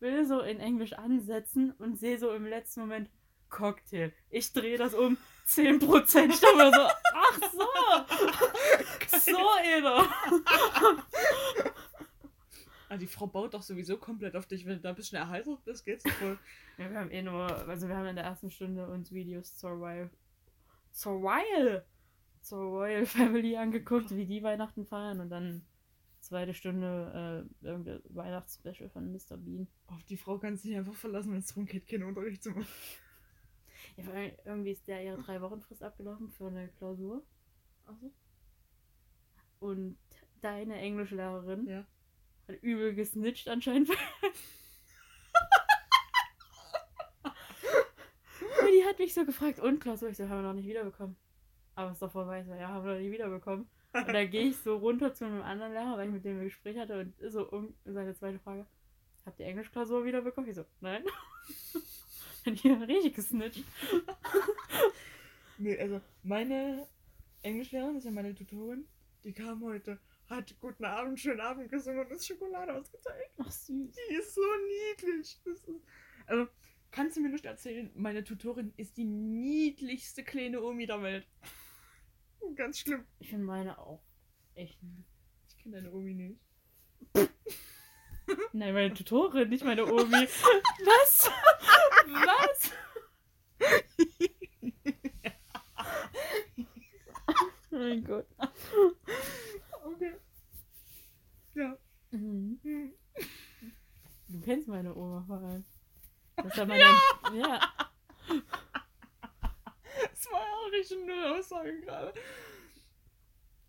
will 0.00 0.26
so 0.26 0.40
in 0.40 0.60
Englisch 0.60 0.94
ansetzen 0.94 1.72
und 1.78 1.98
sehe 1.98 2.18
so 2.18 2.32
im 2.32 2.46
letzten 2.46 2.80
Moment 2.80 3.10
Cocktail. 3.48 4.12
Ich 4.30 4.52
drehe 4.52 4.78
das 4.78 4.94
um 4.94 5.16
10%. 5.46 6.30
Ich 6.30 6.40
dachte 6.40 6.56
mir 6.56 6.72
so, 6.72 6.88
ach 7.14 7.40
so. 7.52 7.66
so, 9.32 9.38
Eda. 9.64 10.06
Ah, 12.88 12.96
die 12.96 13.06
Frau 13.06 13.26
baut 13.26 13.54
doch 13.54 13.62
sowieso 13.62 13.98
komplett 13.98 14.34
auf 14.34 14.46
dich. 14.46 14.66
Wenn 14.66 14.74
du 14.74 14.80
da 14.80 14.88
ein 14.88 14.96
bisschen 14.96 15.18
erheitert 15.18 15.64
bist, 15.64 15.84
geht's 15.84 16.02
dir 16.02 16.10
voll. 16.10 16.38
Ja, 16.76 16.90
wir 16.90 16.98
haben 16.98 17.10
eh 17.10 17.22
nur, 17.22 17.46
also 17.68 17.86
wir 17.86 17.96
haben 17.96 18.06
in 18.06 18.16
der 18.16 18.24
ersten 18.24 18.50
Stunde 18.50 18.88
uns 18.88 19.12
Videos 19.12 19.56
zur 19.56 19.70
Royal, 19.70 20.10
zur 20.90 21.12
Royal, 21.12 21.84
zur 22.40 22.62
Royal 22.62 23.06
Family 23.06 23.56
angeguckt, 23.56 24.14
wie 24.14 24.26
die 24.26 24.42
Weihnachten 24.42 24.84
feiern 24.86 25.20
und 25.20 25.30
dann 25.30 25.62
zweite 26.20 26.52
Stunde 26.54 27.48
äh, 27.62 27.66
irgendein 27.66 28.00
Weihnachtsspecial 28.10 28.90
von 28.90 29.10
Mr. 29.12 29.36
Bean. 29.38 29.66
Auf 29.86 30.02
die 30.04 30.16
Frau 30.18 30.38
kannst 30.38 30.64
du 30.64 30.68
dich 30.68 30.76
einfach 30.76 30.94
verlassen, 30.94 31.32
wenn 31.32 31.38
es 31.38 31.46
darum 31.48 31.66
geht, 31.66 31.86
keinen 31.86 32.04
Unterricht 32.04 32.42
zu 32.42 32.50
machen. 32.50 32.66
Ja, 33.96 34.04
irgendwie 34.44 34.72
ist 34.72 34.86
der 34.86 35.02
ihre 35.02 35.16
drei 35.22 35.40
Wochen 35.40 35.60
Frist 35.62 35.82
abgelaufen 35.82 36.28
für 36.30 36.48
eine 36.48 36.68
Klausur 36.68 37.22
Achso. 37.86 38.12
und 39.58 39.96
deine 40.42 40.76
Englischlehrerin 40.76 41.66
Ja. 41.66 41.86
hat 42.48 42.62
übel 42.62 42.94
gesnitcht 42.94 43.48
anscheinend. 43.48 43.88
Die 48.72 48.84
hat 48.86 48.98
mich 48.98 49.14
so 49.14 49.24
gefragt, 49.24 49.58
und 49.60 49.80
Klausur? 49.80 50.10
Ich 50.10 50.16
so, 50.16 50.24
haben 50.28 50.42
wir 50.42 50.48
noch 50.48 50.54
nicht 50.54 50.66
wiederbekommen. 50.66 51.16
Aber 51.74 51.88
es 51.88 51.96
ist 51.96 52.02
doch 52.02 52.12
vorbei. 52.12 52.40
Ich 52.40 52.46
so, 52.46 52.54
ja, 52.54 52.68
haben 52.68 52.84
wir 52.84 52.94
noch 52.94 53.00
nicht 53.00 53.12
wiederbekommen. 53.12 53.68
Und 53.92 54.12
dann 54.12 54.30
gehe 54.30 54.48
ich 54.48 54.56
so 54.56 54.76
runter 54.76 55.14
zu 55.14 55.24
einem 55.24 55.42
anderen 55.42 55.72
Lehrer, 55.72 55.96
weil 55.96 56.06
ich 56.06 56.12
mit 56.12 56.24
dem 56.24 56.38
ein 56.38 56.44
Gespräch 56.44 56.78
hatte 56.78 57.00
und 57.00 57.14
so 57.30 57.48
um 57.50 57.74
seine 57.84 58.14
zweite 58.14 58.38
Frage. 58.38 58.66
Habt 59.26 59.40
ihr 59.40 59.46
Englischklausur 59.46 60.04
wiederbekommen? 60.04 60.48
Ich 60.48 60.56
so, 60.56 60.64
nein. 60.80 61.04
Dann 62.44 62.54
hier 62.54 62.80
richtig 62.88 63.14
gesnitcht. 63.14 63.64
Nee, 65.58 65.78
also 65.78 66.00
meine 66.22 66.86
Englischlehrerin, 67.42 67.94
das 67.94 68.04
ist 68.04 68.06
ja 68.06 68.12
meine 68.12 68.34
Tutorin, 68.34 68.86
die 69.24 69.34
kam 69.34 69.62
heute, 69.62 69.98
hat 70.28 70.58
guten 70.58 70.86
Abend, 70.86 71.20
schönen 71.20 71.40
Abend 71.40 71.68
gesungen 71.70 72.06
und 72.06 72.12
ist 72.12 72.26
Schokolade 72.26 72.74
ausgeteilt. 72.74 73.28
Ach 73.38 73.50
süß. 73.50 73.94
Die 73.94 74.14
ist 74.14 74.34
so 74.34 74.40
niedlich. 74.90 75.38
Ist, 75.44 75.70
also, 76.26 76.48
kannst 76.90 77.16
du 77.16 77.20
mir 77.20 77.28
nicht 77.28 77.44
erzählen, 77.44 77.90
meine 77.94 78.24
Tutorin 78.24 78.72
ist 78.78 78.96
die 78.96 79.04
niedlichste 79.04 80.24
kleine 80.24 80.62
Omi 80.62 80.86
der 80.86 81.02
Welt. 81.02 81.26
Ganz 82.56 82.78
schlimm. 82.78 83.04
Ich 83.18 83.30
finde 83.30 83.46
meine 83.46 83.78
auch 83.78 84.02
echt. 84.54 84.82
niedlich. 84.82 85.06
Ich 85.48 85.56
kenne 85.58 85.76
deine 85.76 85.92
Omi 85.92 86.14
nicht. 86.14 86.40
Nein, 88.52 88.74
meine 88.74 88.94
Tutorin, 88.94 89.48
nicht 89.48 89.64
meine 89.64 89.84
Omi. 89.84 90.26
Was? 90.84 91.30
Was? 92.06 92.70
mein 97.70 98.04
Gott. 98.04 98.26
Okay. 99.84 100.14
Ja. 101.54 101.76
Mhm. 102.10 102.58
Hm. 102.62 102.92
Du 104.28 104.40
kennst 104.40 104.68
meine 104.68 104.94
Oma 104.94 105.24
vor 105.26 105.38
allem. 105.38 105.64
Das 106.36 106.46
ist 106.46 106.56
ja 106.56 106.66
meine. 106.66 106.84
Ja. 107.34 107.60
Das 110.22 110.30
war 110.32 110.40
auch 110.42 110.70
richtig 110.70 110.98
null 111.06 111.24
Aussage 111.24 111.80
gerade. 111.80 112.12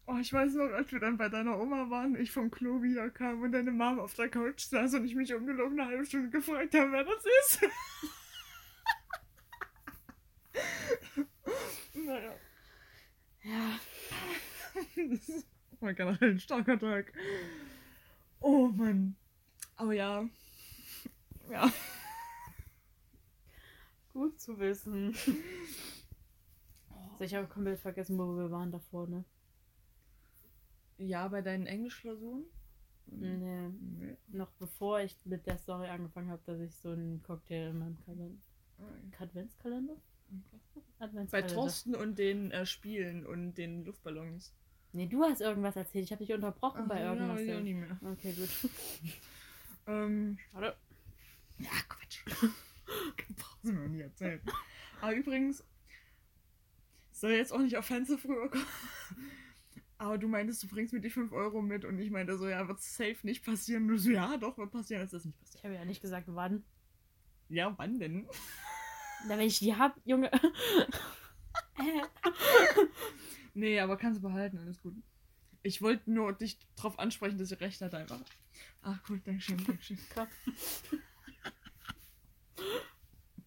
Oh, 0.06 0.18
ich 0.20 0.34
weiß 0.34 0.54
noch, 0.56 0.74
als 0.74 0.92
wir 0.92 1.00
dann 1.00 1.16
bei 1.16 1.30
deiner 1.30 1.58
Oma 1.58 1.90
waren, 1.90 2.20
ich 2.20 2.30
vom 2.32 2.52
Klo 2.52 2.82
wiederkam 2.82 3.42
und 3.42 3.54
deine 3.54 3.72
Mom 3.72 4.00
auf 4.00 4.16
der 4.16 4.28
Couch 4.28 4.60
saß 4.60 4.96
und 4.96 5.06
ich 5.06 5.16
mich 5.16 5.34
ungelogen 5.34 5.80
eine 5.80 5.90
halbe 5.90 6.06
Stunde 6.06 6.30
gefragt 6.30 6.74
habe, 6.74 6.92
wer 6.92 7.06
das 7.06 7.24
ist. 7.40 7.62
naja. 12.06 12.34
Ja. 13.44 13.80
Das 14.98 15.46
war 15.80 15.94
generell 15.94 16.32
ein 16.32 16.40
starker 16.40 16.78
Tag. 16.78 17.14
Oh 18.42 18.68
Mann. 18.68 19.16
Aber 19.78 19.94
ja. 19.94 20.28
Ja. 21.50 21.72
Gut 24.12 24.42
zu 24.42 24.60
wissen. 24.60 25.16
Ich 27.22 27.36
habe 27.36 27.48
komplett 27.48 27.80
vergessen, 27.80 28.18
wo 28.18 28.36
wir 28.36 28.50
waren 28.50 28.72
davor, 28.72 29.08
ne? 29.08 29.24
Ja, 30.98 31.28
bei 31.28 31.42
deinen 31.42 31.68
Englischklausuren? 31.68 32.46
Nee. 33.08 33.38
Nee. 33.38 34.18
Noch 34.28 34.52
bevor 34.54 35.02
ich 35.02 35.18
mit 35.26 35.46
der 35.46 35.58
Story 35.58 35.88
angefangen 35.88 36.30
habe, 36.30 36.42
dass 36.46 36.60
ich 36.60 36.76
so 36.76 36.90
einen 36.90 37.22
Cocktail 37.24 37.70
in 37.70 37.80
meinem 37.80 37.98
Kalender. 38.06 38.38
Adventskalender? 39.20 39.96
Bei 41.00 41.06
Adventskalender. 41.06 41.54
Thorsten 41.54 41.96
und 41.96 42.18
den 42.18 42.52
äh, 42.52 42.66
Spielen 42.66 43.26
und 43.26 43.54
den 43.56 43.86
Luftballons. 43.86 44.56
Nee, 44.94 45.08
du 45.08 45.24
hast 45.24 45.42
irgendwas 45.42 45.76
erzählt. 45.76 46.06
Ich 46.06 46.12
habe 46.12 46.24
dich 46.24 46.34
unterbrochen 46.34 46.88
bei 46.88 47.06
Ach, 47.06 47.14
irgendwas. 47.14 47.42
Ja, 47.42 47.54
ja, 47.54 47.60
nie 47.62 47.74
mehr. 47.74 48.00
Okay, 48.04 48.34
gut. 48.34 48.50
Ähm, 49.88 50.38
Schade. 50.52 50.76
ja, 51.58 51.72
Quatsch. 51.90 52.24
Brauchst 53.36 53.64
du 53.64 53.74
mir 53.74 53.90
nie 53.90 54.02
erzählen. 54.02 54.40
Aber 55.02 55.14
übrigens, 55.16 55.64
soll 57.22 57.32
jetzt 57.32 57.54
auch 57.54 57.60
nicht 57.60 57.78
offensiv 57.78 58.26
rüberkommen. 58.26 58.66
Aber 59.98 60.18
du 60.18 60.28
meintest, 60.28 60.64
du 60.64 60.68
bringst 60.68 60.94
mir 60.94 61.00
die 61.00 61.12
5 61.12 61.32
Euro 61.32 61.62
mit 61.62 61.86
und 61.86 62.00
ich 62.00 62.10
meinte 62.10 62.36
so, 62.38 62.50
ja, 62.50 62.68
wird 62.68 62.82
safe 62.82 63.18
nicht 63.22 63.46
passieren. 63.46 63.88
Du 63.88 63.98
so, 63.98 64.10
ja, 64.10 64.36
doch, 64.38 64.58
wird 64.58 64.72
passieren, 64.72 65.04
ist 65.04 65.14
das 65.14 65.26
nicht 65.26 65.36
Ich 65.38 65.42
passiert. 65.46 65.64
habe 65.64 65.76
ja 65.76 65.86
nicht 65.86 66.02
gesagt, 66.02 66.26
wann. 66.30 66.64
Ja, 67.50 67.74
wann 67.78 68.00
denn? 68.00 68.28
Na, 69.28 69.38
wenn 69.38 69.46
ich 69.46 69.60
die 69.60 69.76
hab, 69.76 69.96
Junge. 70.06 70.32
Nee, 73.54 73.80
aber 73.82 73.98
kannst 73.98 74.20
du 74.20 74.22
behalten, 74.28 74.58
alles 74.60 74.82
gut. 74.82 74.96
Ich 75.62 75.82
wollte 75.82 76.10
nur 76.10 76.32
dich 76.32 76.58
drauf 76.78 76.98
ansprechen, 77.00 77.38
dass 77.38 77.52
ich 77.52 77.60
recht 77.60 77.82
hatte 77.82 77.98
einfach. 77.98 78.22
Ach 78.82 79.04
gut, 79.04 79.28
Dankeschön, 79.28 79.64
Dankeschön. 79.66 79.98
Komm. 80.16 80.28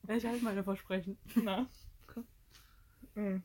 Ich 0.08 0.26
halte 0.26 0.44
meine 0.44 0.62
Versprechen. 0.62 1.16
Na. 1.36 1.70
Äh. 3.14 3.40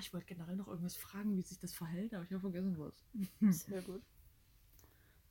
Ich 0.00 0.12
wollte 0.12 0.26
generell 0.26 0.56
noch 0.56 0.68
irgendwas 0.68 0.96
fragen, 0.96 1.36
wie 1.36 1.42
sich 1.42 1.58
das 1.58 1.74
verhält, 1.74 2.14
aber 2.14 2.24
ich 2.24 2.30
habe 2.30 2.40
vergessen 2.40 2.78
was. 2.78 3.04
Sehr 3.66 3.82
gut. 3.82 4.02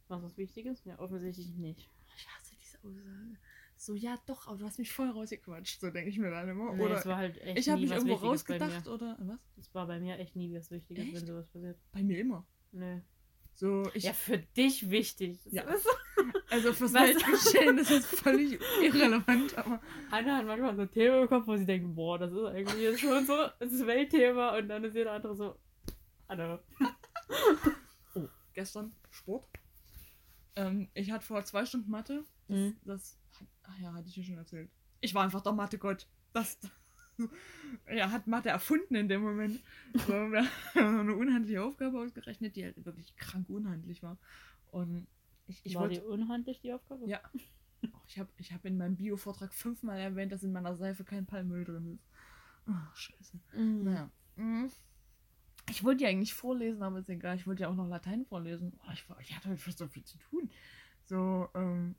Was 0.08 0.24
was 0.24 0.38
Wichtiges? 0.38 0.84
Ja, 0.86 1.00
offensichtlich 1.00 1.54
nicht. 1.56 1.90
Ich 2.16 2.28
hasse 2.28 2.56
diese 2.62 2.78
Aussage. 2.80 3.38
So, 3.76 3.94
ja 3.94 4.18
doch, 4.26 4.48
aber 4.48 4.58
du 4.58 4.66
hast 4.66 4.80
mich 4.80 4.92
voll 4.92 5.10
rausgequatscht, 5.10 5.80
so 5.80 5.92
denke 5.92 6.10
ich 6.10 6.18
mir 6.18 6.32
dann 6.32 6.50
immer. 6.50 6.74
Nee, 6.74 6.84
oder 6.84 6.98
es 6.98 7.06
war 7.06 7.18
halt 7.18 7.38
echt 7.40 7.60
ich 7.60 7.70
habe 7.70 7.82
mich 7.82 7.92
was 7.92 7.98
irgendwo 7.98 8.16
rausgedacht, 8.16 8.88
oder 8.88 9.18
was? 9.22 9.40
Es 9.58 9.74
war 9.76 9.86
bei 9.86 10.00
mir 10.00 10.18
echt 10.18 10.36
nie 10.36 10.52
was 10.54 10.72
Wichtiges, 10.72 11.06
Echt? 11.06 11.16
wenn 11.16 11.26
sowas 11.28 11.48
passiert. 11.48 11.78
Bei 11.92 12.02
mir 12.04 12.20
immer. 12.20 12.48
Nee. 12.72 13.02
So, 13.60 13.90
ich, 13.96 14.04
ja, 14.04 14.14
für 14.14 14.38
dich 14.38 14.90
wichtig. 14.92 15.40
Das 15.44 15.52
Ja. 15.54 15.64
ist- 15.64 15.88
also 16.52 16.74
fürs? 16.74 16.94
Weltgeschehen 16.94 17.78
ist 17.80 17.90
jetzt 17.90 18.06
völlig 18.20 18.60
irrelevant, 18.84 19.58
aber 19.58 19.82
Anna 20.12 20.38
hat 20.38 20.46
manchmal 20.46 20.76
so 20.76 20.86
Themen 20.86 21.24
im 21.24 21.28
Kopf, 21.28 21.48
wo 21.48 21.58
sie 21.58 21.66
denkt, 21.66 21.96
boah, 21.96 22.20
das 22.20 22.32
ist 22.32 22.44
eigentlich 22.46 22.80
jetzt 22.82 23.00
schon 23.02 23.26
so 23.26 23.34
das 23.60 23.72
Weltthema 23.88 24.56
und 24.58 24.70
dann 24.70 24.84
ist 24.84 24.94
jeder 24.96 25.14
andere 25.14 25.36
so, 25.36 25.58
Anna. 26.28 26.60
Oh, 28.16 28.28
gestern 28.54 28.94
Sport. 29.10 29.48
Ähm, 30.56 30.90
ich 30.94 31.10
hatte 31.12 31.26
vor 31.26 31.44
zwei 31.44 31.66
Stunden 31.66 31.90
Mathe. 31.90 32.24
Das, 32.48 32.58
Mhm. 32.58 32.78
das 32.86 33.18
ach 33.64 33.78
ja, 33.80 33.92
hatte 33.94 34.08
ich 34.08 34.14
dir 34.14 34.24
schon 34.24 34.38
erzählt. 34.38 34.70
Ich 35.02 35.14
war 35.16 35.24
einfach 35.24 35.42
der 35.42 35.54
Mathe-Gott. 35.54 36.08
Das, 36.34 36.58
er 37.86 38.12
hat 38.12 38.28
Mathe 38.28 38.50
erfunden 38.50 38.96
in 38.96 39.08
dem 39.08 39.22
Moment. 39.22 39.60
So, 39.94 40.14
wir 40.32 40.44
haben 40.76 41.00
eine 41.00 41.16
unhandliche 41.16 41.64
Aufgabe 41.64 42.00
ausgerechnet, 42.00 42.56
die 42.56 42.66
halt 42.66 42.86
wirklich 42.86 43.16
krank 43.16 43.50
unhandlich 43.50 44.04
war. 44.04 44.18
Und 44.72 45.08
ich, 45.48 45.66
ich 45.66 45.76
war 45.76 45.84
wollte. 45.84 46.02
die 46.02 46.06
unhandlich, 46.06 46.60
die 46.60 46.74
Aufgabe? 46.74 47.08
Ja. 47.08 47.22
Ich 48.08 48.18
habe 48.18 48.30
ich 48.38 48.52
hab 48.52 48.66
in 48.66 48.76
meinem 48.76 48.96
Bio-Vortrag 48.96 49.54
fünfmal 49.54 50.00
erwähnt, 50.00 50.32
dass 50.32 50.42
in 50.42 50.52
meiner 50.52 50.76
Seife 50.76 51.04
kein 51.04 51.28
Palmöl 51.28 51.64
drin 51.64 51.94
ist. 51.94 52.08
Oh, 52.68 52.96
scheiße. 52.96 53.40
Mhm. 53.54 53.84
Naja. 53.84 54.10
Mhm. 54.36 54.72
Ich 55.70 55.84
wollte 55.84 56.04
ja 56.04 56.10
eigentlich 56.10 56.34
vorlesen, 56.34 56.82
aber 56.82 57.00
ist 57.00 57.10
egal. 57.10 57.36
Ich 57.36 57.46
wollte 57.46 57.64
ja 57.64 57.70
auch 57.70 57.76
noch 57.76 57.88
Latein 57.88 58.26
vorlesen. 58.26 58.74
Oh, 58.88 58.92
ich, 58.94 59.08
war, 59.10 59.20
ich 59.20 59.36
hatte 59.36 59.50
heute 59.50 59.72
so 59.72 59.88
viel 59.88 60.04
zu 60.04 60.18
tun. 60.18 60.50
So, 61.06 61.50
ähm. 61.54 61.96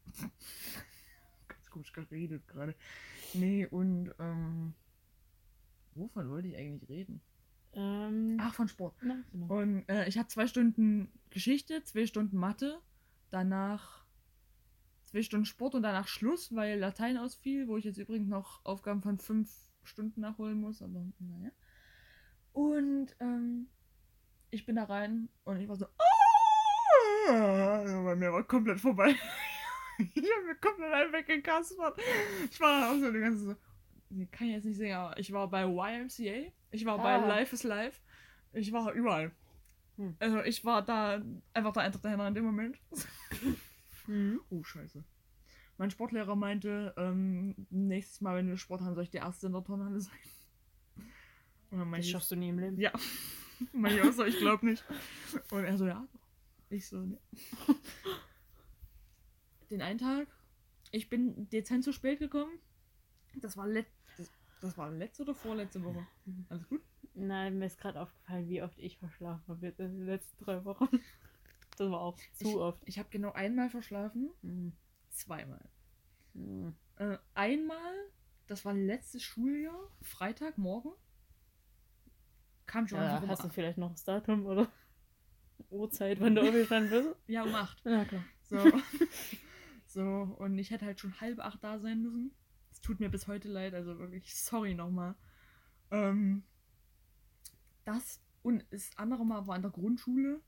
ganz 1.47 1.71
komisch 1.71 1.93
geredet 1.93 2.47
gerade. 2.49 2.75
Nee, 3.35 3.67
und, 3.67 4.13
ähm. 4.19 4.75
Wovon 5.99 6.31
wollte 6.31 6.49
ich 6.49 6.57
eigentlich 6.57 6.89
reden? 6.89 7.21
Ähm, 7.75 8.39
Ach, 8.41 8.55
von 8.55 8.69
Sport. 8.69 8.95
na, 9.03 9.23
genau. 9.31 9.59
Und 9.59 9.89
äh, 9.89 10.09
ich 10.09 10.17
hatte 10.19 10.29
zwei 10.29 10.47
Stunden 10.47 11.11
Geschichte, 11.31 11.83
zwei 11.85 12.07
Stunden 12.07 12.37
Mathe, 12.37 12.81
danach 13.31 14.05
zwei 15.05 15.23
Stunden 15.23 15.47
Sport 15.47 15.75
und 15.75 15.83
danach 15.83 16.09
Schluss, 16.09 16.55
weil 16.55 16.79
Latein 16.79 17.19
ausfiel, 17.19 17.69
wo 17.69 17.77
ich 17.77 17.85
jetzt 17.85 17.99
übrigens 17.99 18.29
noch 18.29 18.65
Aufgaben 18.65 19.03
von 19.03 19.19
fünf 19.19 19.51
Stunden 19.85 20.21
nachholen 20.21 20.61
muss, 20.61 20.83
aber 20.83 21.05
naja. 21.19 21.51
Und 22.53 23.15
ähm, 23.21 23.69
ich 24.51 24.65
bin 24.67 24.77
da 24.77 24.85
rein 24.85 25.29
und 25.45 25.61
ich 25.61 25.69
war 25.69 25.77
so. 25.77 25.87
"Ah!" 25.87 27.83
Bei 28.05 28.17
mir 28.17 28.33
war 28.33 28.43
komplett 28.45 28.81
vorbei. 28.81 29.15
ich 29.99 30.17
habe 30.17 30.47
mir 30.47 30.55
komplett 30.57 30.93
einen 30.93 31.13
weggekaspert. 31.13 32.01
Ich 32.51 32.59
war 32.61 32.91
auch 32.91 32.99
so 32.99 33.13
die 33.13 33.21
ganze 33.21 33.45
so. 33.45 33.57
Ich 34.11 34.31
kann 34.31 34.49
jetzt 34.49 34.65
nicht 34.65 34.77
singen, 34.77 34.97
aber 34.97 35.19
ich 35.19 35.33
war 35.33 35.49
bei 35.49 35.63
YMCA, 35.65 36.51
ich 36.71 36.85
war 36.85 36.99
bei 36.99 37.15
Ah. 37.15 37.27
Life 37.27 37.55
is 37.55 37.63
Life, 37.63 38.01
ich 38.53 38.73
war 38.73 38.93
überall. 38.93 39.33
Hm. 39.97 40.17
Also 40.19 40.43
ich 40.43 40.65
war 40.65 40.83
da 40.83 41.23
einfach 41.53 41.73
der 41.73 41.85
Entertainer 41.85 42.29
in 42.29 42.35
dem 42.35 42.45
Moment. 42.45 42.79
Mhm. 44.09 44.41
Oh, 44.49 44.65
scheiße. 44.65 45.05
Mein 45.77 45.91
Sportlehrer 45.91 46.35
meinte, 46.35 46.95
ähm, 46.97 47.55
nächstes 47.69 48.23
Mal, 48.23 48.37
wenn 48.37 48.49
wir 48.49 48.57
Sport 48.57 48.81
haben, 48.81 48.95
soll 48.95 49.05
ich 49.05 49.11
die 49.11 49.19
Erste 49.19 49.49
in 49.49 49.53
der 49.53 49.63
Turnhalle 49.63 50.01
sein. 50.01 50.17
Das 51.71 51.99
ich, 51.99 52.11
schaffst 52.11 52.31
du 52.31 52.37
nie 52.37 52.49
im 52.49 52.59
Leben. 52.59 52.81
ja. 52.81 52.91
meinte 53.73 54.09
ich 54.09 54.15
so, 54.15 54.25
ich 54.25 54.39
glaube 54.39 54.65
nicht. 54.65 54.83
Und 55.51 55.65
er 55.65 55.77
so, 55.77 55.87
ja. 55.87 56.09
doch. 56.11 56.21
Ich 56.71 56.89
so, 56.89 57.03
ne. 57.03 57.19
Den 59.71 59.83
einen 59.83 59.99
Tag, 59.99 60.27
ich 60.91 61.11
bin 61.11 61.51
dezent 61.51 61.85
zu 61.85 61.93
spät 61.93 62.19
gekommen. 62.19 62.59
Das 63.35 63.59
war, 63.59 63.67
let 63.67 63.87
das, 64.61 64.77
war 64.79 64.91
letzte 64.91 65.23
oder 65.23 65.35
vorletzte 65.35 65.83
Woche. 65.85 66.07
Alles 66.49 66.69
gut? 66.69 66.81
Nein, 67.15 67.59
mir 67.59 67.67
ist 67.67 67.79
gerade 67.79 68.01
aufgefallen, 68.01 68.49
wie 68.49 68.63
oft 68.63 68.79
ich 68.79 68.99
verschlafen 68.99 69.45
habe 69.49 69.69
in 69.69 69.75
den 69.77 70.07
letzten 70.07 70.45
drei 70.45 70.65
Wochen. 70.65 70.89
Das 71.77 71.89
war 71.93 72.01
auch 72.01 72.19
zu 72.33 72.49
Ich- 72.49 72.57
oft. 72.57 72.83
Ich 72.87 72.99
habe 72.99 73.09
genau 73.09 73.31
einmal 73.33 73.71
verschlafen. 73.71 74.31
Mhm. 74.43 74.73
Zweimal. 75.11 75.65
Mhm. 76.35 76.75
Äh, 76.97 77.19
einmal, 77.35 77.95
das 78.49 78.65
war 78.65 78.75
letztes 78.75 79.23
Schuljahr, 79.23 79.89
Freitagmorgen. 80.03 80.91
Kam 82.67 82.89
schon 82.89 82.99
Ja, 82.99 83.11
einfach 83.11 83.23
um 83.23 83.29
hast 83.31 83.45
du 83.45 83.49
vielleicht 83.49 83.79
noch 83.79 83.93
das 83.93 84.03
Datum 84.03 84.45
oder 84.47 84.67
Uhrzeit, 85.71 86.19
wann 86.21 86.35
du 86.35 86.41
aufgestanden 86.49 86.91
bist? 86.91 87.17
Ja, 87.29 87.45
um 87.45 87.55
acht. 87.55 87.81
Ja, 87.85 88.05
klar. 88.05 88.25
So. 88.43 88.59
so, 89.87 90.03
und 90.39 90.59
ich 90.59 90.71
hätte 90.73 90.85
halt 90.85 90.99
schon 90.99 91.21
halb 91.21 91.39
acht 91.39 91.63
da 91.63 91.79
sein 91.79 92.03
müssen. 92.03 92.33
Es 92.79 92.83
tut 92.83 93.01
mir 93.01 93.09
bis 93.09 93.27
heute 93.27 93.49
leid, 93.49 93.75
also 93.75 93.99
wirklich 93.99 94.33
sorry 94.33 94.73
nochmal. 94.73 95.17
Ähm, 95.91 96.45
das 97.85 98.21
und 98.43 98.65
das 98.71 98.97
andere 98.97 99.27
Mal 99.27 99.49
war 99.49 99.57
in 99.57 99.63
der 99.63 99.73
Grundschule, 99.73 100.41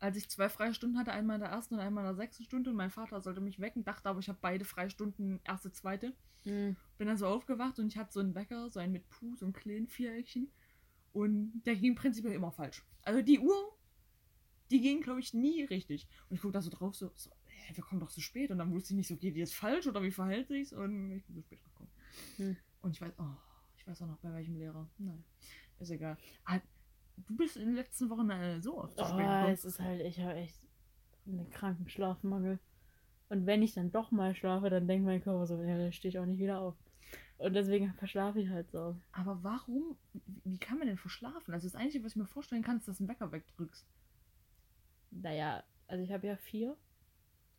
als 0.00 0.18
ich 0.18 0.28
zwei 0.28 0.50
Freistunden 0.50 0.98
hatte, 0.98 1.12
einmal 1.12 1.36
in 1.36 1.40
der 1.40 1.48
ersten 1.48 1.76
und 1.76 1.80
einmal 1.80 2.04
in 2.04 2.08
der 2.08 2.16
sechsten 2.16 2.44
Stunde 2.44 2.68
und 2.68 2.76
mein 2.76 2.90
Vater 2.90 3.22
sollte 3.22 3.40
mich 3.40 3.58
wecken, 3.58 3.84
dachte 3.84 4.10
aber, 4.10 4.20
ich 4.20 4.28
habe 4.28 4.38
beide 4.42 4.66
Freistunden, 4.66 5.40
erste, 5.44 5.72
zweite. 5.72 6.14
Mhm. 6.44 6.76
Bin 6.98 7.08
dann 7.08 7.16
so 7.16 7.26
aufgewacht 7.26 7.78
und 7.78 7.86
ich 7.86 7.96
hatte 7.96 8.12
so 8.12 8.20
einen 8.20 8.34
Wecker, 8.34 8.68
so 8.68 8.80
einen 8.80 8.92
mit 8.92 9.08
Puh, 9.08 9.34
so 9.34 9.46
ein 9.46 9.54
kleinen 9.54 9.88
Viereckchen. 9.88 10.52
Und 11.14 11.62
der 11.64 11.76
ging 11.76 11.94
prinzipiell 11.94 12.34
immer 12.34 12.52
falsch. 12.52 12.84
Also 13.00 13.22
die 13.22 13.38
Uhr, 13.38 13.78
die 14.70 14.82
ging, 14.82 15.00
glaube 15.00 15.20
ich, 15.20 15.32
nie 15.32 15.64
richtig. 15.64 16.06
Und 16.28 16.36
ich 16.36 16.42
gucke 16.42 16.52
da 16.52 16.60
so 16.60 16.68
drauf, 16.68 16.94
so, 16.94 17.10
so 17.14 17.30
hä, 17.66 17.72
wir 17.76 17.84
kommen 17.84 18.00
doch 18.00 18.10
zu 18.10 18.20
spät. 18.20 18.50
Und 18.50 18.58
dann 18.58 18.72
wusste 18.72 18.92
ich 18.92 18.96
nicht, 18.96 19.08
so 19.08 19.16
geht 19.16 19.34
die 19.34 19.40
jetzt 19.40 19.54
falsch 19.54 19.86
oder 19.86 20.02
wie 20.02 20.10
verhält 20.10 20.48
sich's? 20.48 20.72
Und 20.72 21.12
ich 21.12 21.24
bin 21.24 21.36
zu 21.36 21.42
spät 21.42 21.62
gekommen. 21.64 21.90
Hm. 22.36 22.56
Und 22.82 22.90
ich 22.92 23.00
weiß, 23.00 23.12
oh, 23.18 23.36
ich 23.76 23.86
weiß 23.86 24.02
auch 24.02 24.06
noch 24.06 24.18
bei 24.18 24.32
welchem 24.32 24.56
Lehrer. 24.56 24.88
Nein, 24.98 25.24
ist 25.78 25.90
egal. 25.90 26.16
Ah, 26.44 26.60
du 27.16 27.36
bist 27.36 27.56
in 27.56 27.66
den 27.66 27.74
letzten 27.74 28.10
Wochen 28.10 28.28
äh, 28.30 28.60
so 28.60 28.78
oft 28.82 28.96
zu 28.96 29.04
spät 29.04 29.14
Oh, 29.14 29.18
gekommen. 29.18 29.52
es 29.52 29.64
ist 29.64 29.80
halt, 29.80 30.00
ich 30.02 30.20
habe 30.20 30.34
echt 30.34 30.60
einen 31.26 31.48
kranken 31.50 31.88
Schlafmangel. 31.88 32.58
Und 33.30 33.46
wenn 33.46 33.62
ich 33.62 33.72
dann 33.72 33.90
doch 33.90 34.10
mal 34.10 34.34
schlafe, 34.34 34.68
dann 34.70 34.86
denkt 34.86 35.06
mein 35.06 35.22
Körper 35.22 35.46
so, 35.46 35.60
ja, 35.62 35.78
dann 35.78 35.92
stehe 35.92 36.10
ich 36.10 36.18
auch 36.18 36.26
nicht 36.26 36.38
wieder 36.38 36.60
auf. 36.60 36.76
Und 37.38 37.54
deswegen 37.54 37.92
verschlafe 37.94 38.40
ich 38.40 38.48
halt 38.50 38.70
so. 38.70 38.96
Aber 39.12 39.42
warum, 39.42 39.96
wie, 40.12 40.22
wie 40.44 40.58
kann 40.58 40.78
man 40.78 40.86
denn 40.86 40.98
verschlafen? 40.98 41.52
Also 41.52 41.66
das 41.66 41.74
Einzige, 41.74 42.04
was 42.04 42.12
ich 42.12 42.16
mir 42.16 42.26
vorstellen 42.26 42.62
kann, 42.62 42.76
ist, 42.76 42.86
dass 42.86 42.98
du 42.98 43.04
einen 43.04 43.08
Wecker 43.08 43.32
wegdrückst. 43.32 43.86
Naja, 45.10 45.64
also 45.88 46.04
ich 46.04 46.12
habe 46.12 46.26
ja 46.26 46.36
vier. 46.36 46.76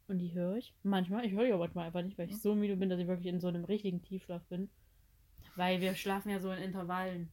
Und 0.07 0.19
die 0.19 0.33
höre 0.33 0.57
ich. 0.57 0.73
Manchmal. 0.83 1.25
Ich 1.25 1.33
höre 1.33 1.45
die 1.45 1.51
aber 1.51 1.63
manchmal 1.63 1.87
einfach 1.87 2.03
nicht, 2.03 2.17
weil 2.17 2.29
ich 2.29 2.39
so 2.39 2.53
müde 2.55 2.77
bin, 2.77 2.89
dass 2.89 2.99
ich 2.99 3.07
wirklich 3.07 3.27
in 3.27 3.39
so 3.39 3.47
einem 3.47 3.65
richtigen 3.65 4.01
Tiefschlaf 4.03 4.43
bin. 4.45 4.69
Weil 5.55 5.81
wir 5.81 5.95
schlafen 5.95 6.29
ja 6.29 6.39
so 6.39 6.51
in 6.51 6.61
Intervallen. 6.61 7.31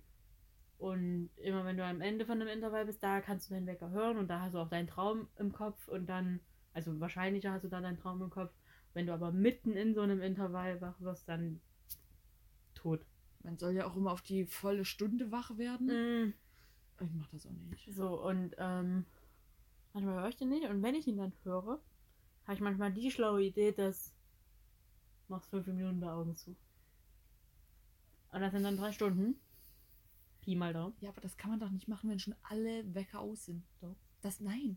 Und 0.79 1.31
immer 1.37 1.65
wenn 1.65 1.77
du 1.77 1.85
am 1.85 2.01
Ende 2.01 2.25
von 2.27 2.41
einem 2.41 2.49
Intervall 2.49 2.87
bist, 2.87 3.03
da 3.03 3.21
kannst 3.21 3.49
du 3.49 3.55
deinen 3.55 3.67
Wecker 3.67 3.91
hören 3.91 4.17
und 4.17 4.29
da 4.29 4.41
hast 4.41 4.55
du 4.55 4.59
auch 4.59 4.69
deinen 4.69 4.89
Traum 4.89 5.29
im 5.39 5.53
Kopf 5.53 5.87
und 5.87 6.09
dann, 6.09 6.41
also 6.73 6.99
wahrscheinlich 6.99 7.47
hast 7.47 7.63
du 7.63 7.69
da 7.69 7.81
deinen 7.81 7.99
Traum 7.99 8.21
im 8.21 8.31
Kopf. 8.31 8.53
Wenn 8.93 9.07
du 9.07 9.13
aber 9.13 9.31
mitten 9.31 9.77
in 9.77 9.95
so 9.95 10.01
einem 10.01 10.21
Intervall 10.21 10.81
wach 10.81 11.01
wirst, 11.01 11.29
dann 11.29 11.61
tot. 12.75 13.07
Man 13.45 13.59
soll 13.59 13.75
ja 13.75 13.87
auch 13.87 13.97
immer 13.97 14.13
auf 14.13 14.23
die 14.23 14.45
volle 14.45 14.85
Stunde 14.85 15.31
wach 15.31 15.57
werden. 15.57 15.87
Mhm. 15.87 16.35
Ich 17.01 17.13
mach 17.15 17.29
das 17.29 17.47
auch 17.47 17.53
nicht. 17.71 17.95
So, 17.95 18.21
und 18.21 18.55
ähm, 18.59 19.05
manchmal 19.93 20.21
höre 20.21 20.29
ich 20.29 20.37
den 20.37 20.49
nicht. 20.49 20.69
Und 20.69 20.83
wenn 20.83 20.95
ich 20.95 21.07
ihn 21.07 21.17
dann 21.17 21.33
höre, 21.45 21.81
habe 22.45 22.55
ich 22.55 22.61
manchmal 22.61 22.93
die 22.93 23.11
schlaue 23.11 23.43
Idee, 23.43 23.73
dass 23.73 24.13
machst 25.33 25.51
fünf 25.51 25.67
Minuten 25.67 26.01
die 26.01 26.07
Augen 26.07 26.37
zu. 26.37 26.55
Und 28.33 28.41
das 28.41 28.53
sind 28.53 28.63
dann 28.63 28.77
drei 28.77 28.93
Stunden. 28.93 29.35
Pi 30.43 30.55
mal 30.55 30.73
Daumen. 30.73 30.95
Ja, 31.01 31.11
aber 31.11 31.21
das 31.21 31.37
kann 31.37 31.51
man 31.51 31.61
doch 31.61 31.71
nicht 31.71 31.89
machen, 31.89 32.11
wenn 32.11 32.19
schon 32.19 32.35
alle 32.43 32.95
Wecker 32.95 33.21
aus 33.21 33.47
sind. 33.47 33.65
Doch. 33.81 33.97
Das, 34.21 34.41
nein. 34.41 34.77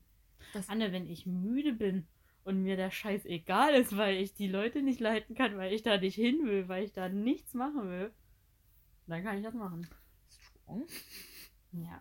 Das, 0.53 0.70
Anne, 0.70 0.91
wenn 0.91 1.07
ich 1.07 1.26
müde 1.26 1.74
bin 1.74 2.07
und 2.43 2.61
mir 2.61 2.76
der 2.76 2.91
Scheiß 2.91 3.26
egal 3.26 3.74
ist, 3.74 3.97
weil 3.97 4.18
ich 4.18 4.34
die 4.34 4.47
Leute 4.47 4.82
nicht 4.82 4.99
leiten 4.99 5.36
kann, 5.36 5.57
weil 5.57 5.74
ich 5.74 5.82
da 5.82 5.97
nicht 5.97 6.16
hin 6.16 6.45
will, 6.45 6.68
weil 6.68 6.84
ich 6.84 6.93
da 6.93 7.09
nichts 7.09 7.53
machen 7.53 7.89
will, 7.89 8.11
dann 9.07 9.24
kann 9.24 9.38
ich 9.38 9.43
das 9.43 9.53
machen. 9.53 9.88
Strong. 10.30 10.86
Ja. 11.72 11.99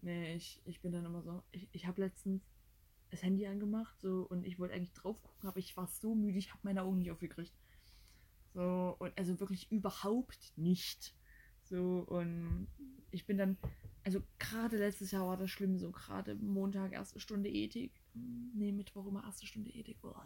Nee, 0.00 0.36
ich, 0.36 0.60
ich 0.64 0.80
bin 0.80 0.92
dann 0.92 1.04
immer 1.04 1.22
so. 1.22 1.42
Ich, 1.52 1.68
ich 1.72 1.86
habe 1.86 2.00
letztens 2.00 2.42
das 3.10 3.22
Handy 3.22 3.46
angemacht 3.46 3.98
so 4.00 4.26
und 4.28 4.46
ich 4.46 4.58
wollte 4.58 4.74
eigentlich 4.74 4.92
drauf 4.92 5.22
gucken, 5.22 5.48
aber 5.48 5.58
ich 5.58 5.76
war 5.76 5.86
so 5.86 6.14
müde, 6.14 6.38
ich 6.38 6.50
habe 6.50 6.60
meine 6.62 6.82
Augen 6.82 6.98
nicht 6.98 7.10
aufgekriegt. 7.10 7.54
So, 8.54 8.96
und 8.98 9.16
also 9.16 9.38
wirklich 9.40 9.70
überhaupt 9.70 10.52
nicht. 10.56 11.14
So, 11.62 12.04
und 12.08 12.66
ich 13.10 13.26
bin 13.26 13.38
dann, 13.38 13.56
also 14.04 14.22
gerade 14.38 14.78
letztes 14.78 15.10
Jahr 15.10 15.26
war 15.26 15.36
das 15.36 15.50
schlimm, 15.50 15.78
so 15.78 15.90
gerade 15.90 16.34
Montag 16.34 16.92
erste 16.92 17.20
Stunde 17.20 17.50
Ethik. 17.50 17.92
Nee, 18.14 18.72
Mittwoch 18.72 19.06
immer 19.06 19.24
erste 19.24 19.46
Stunde 19.46 19.70
Ethik. 19.70 20.00
Boah. 20.00 20.24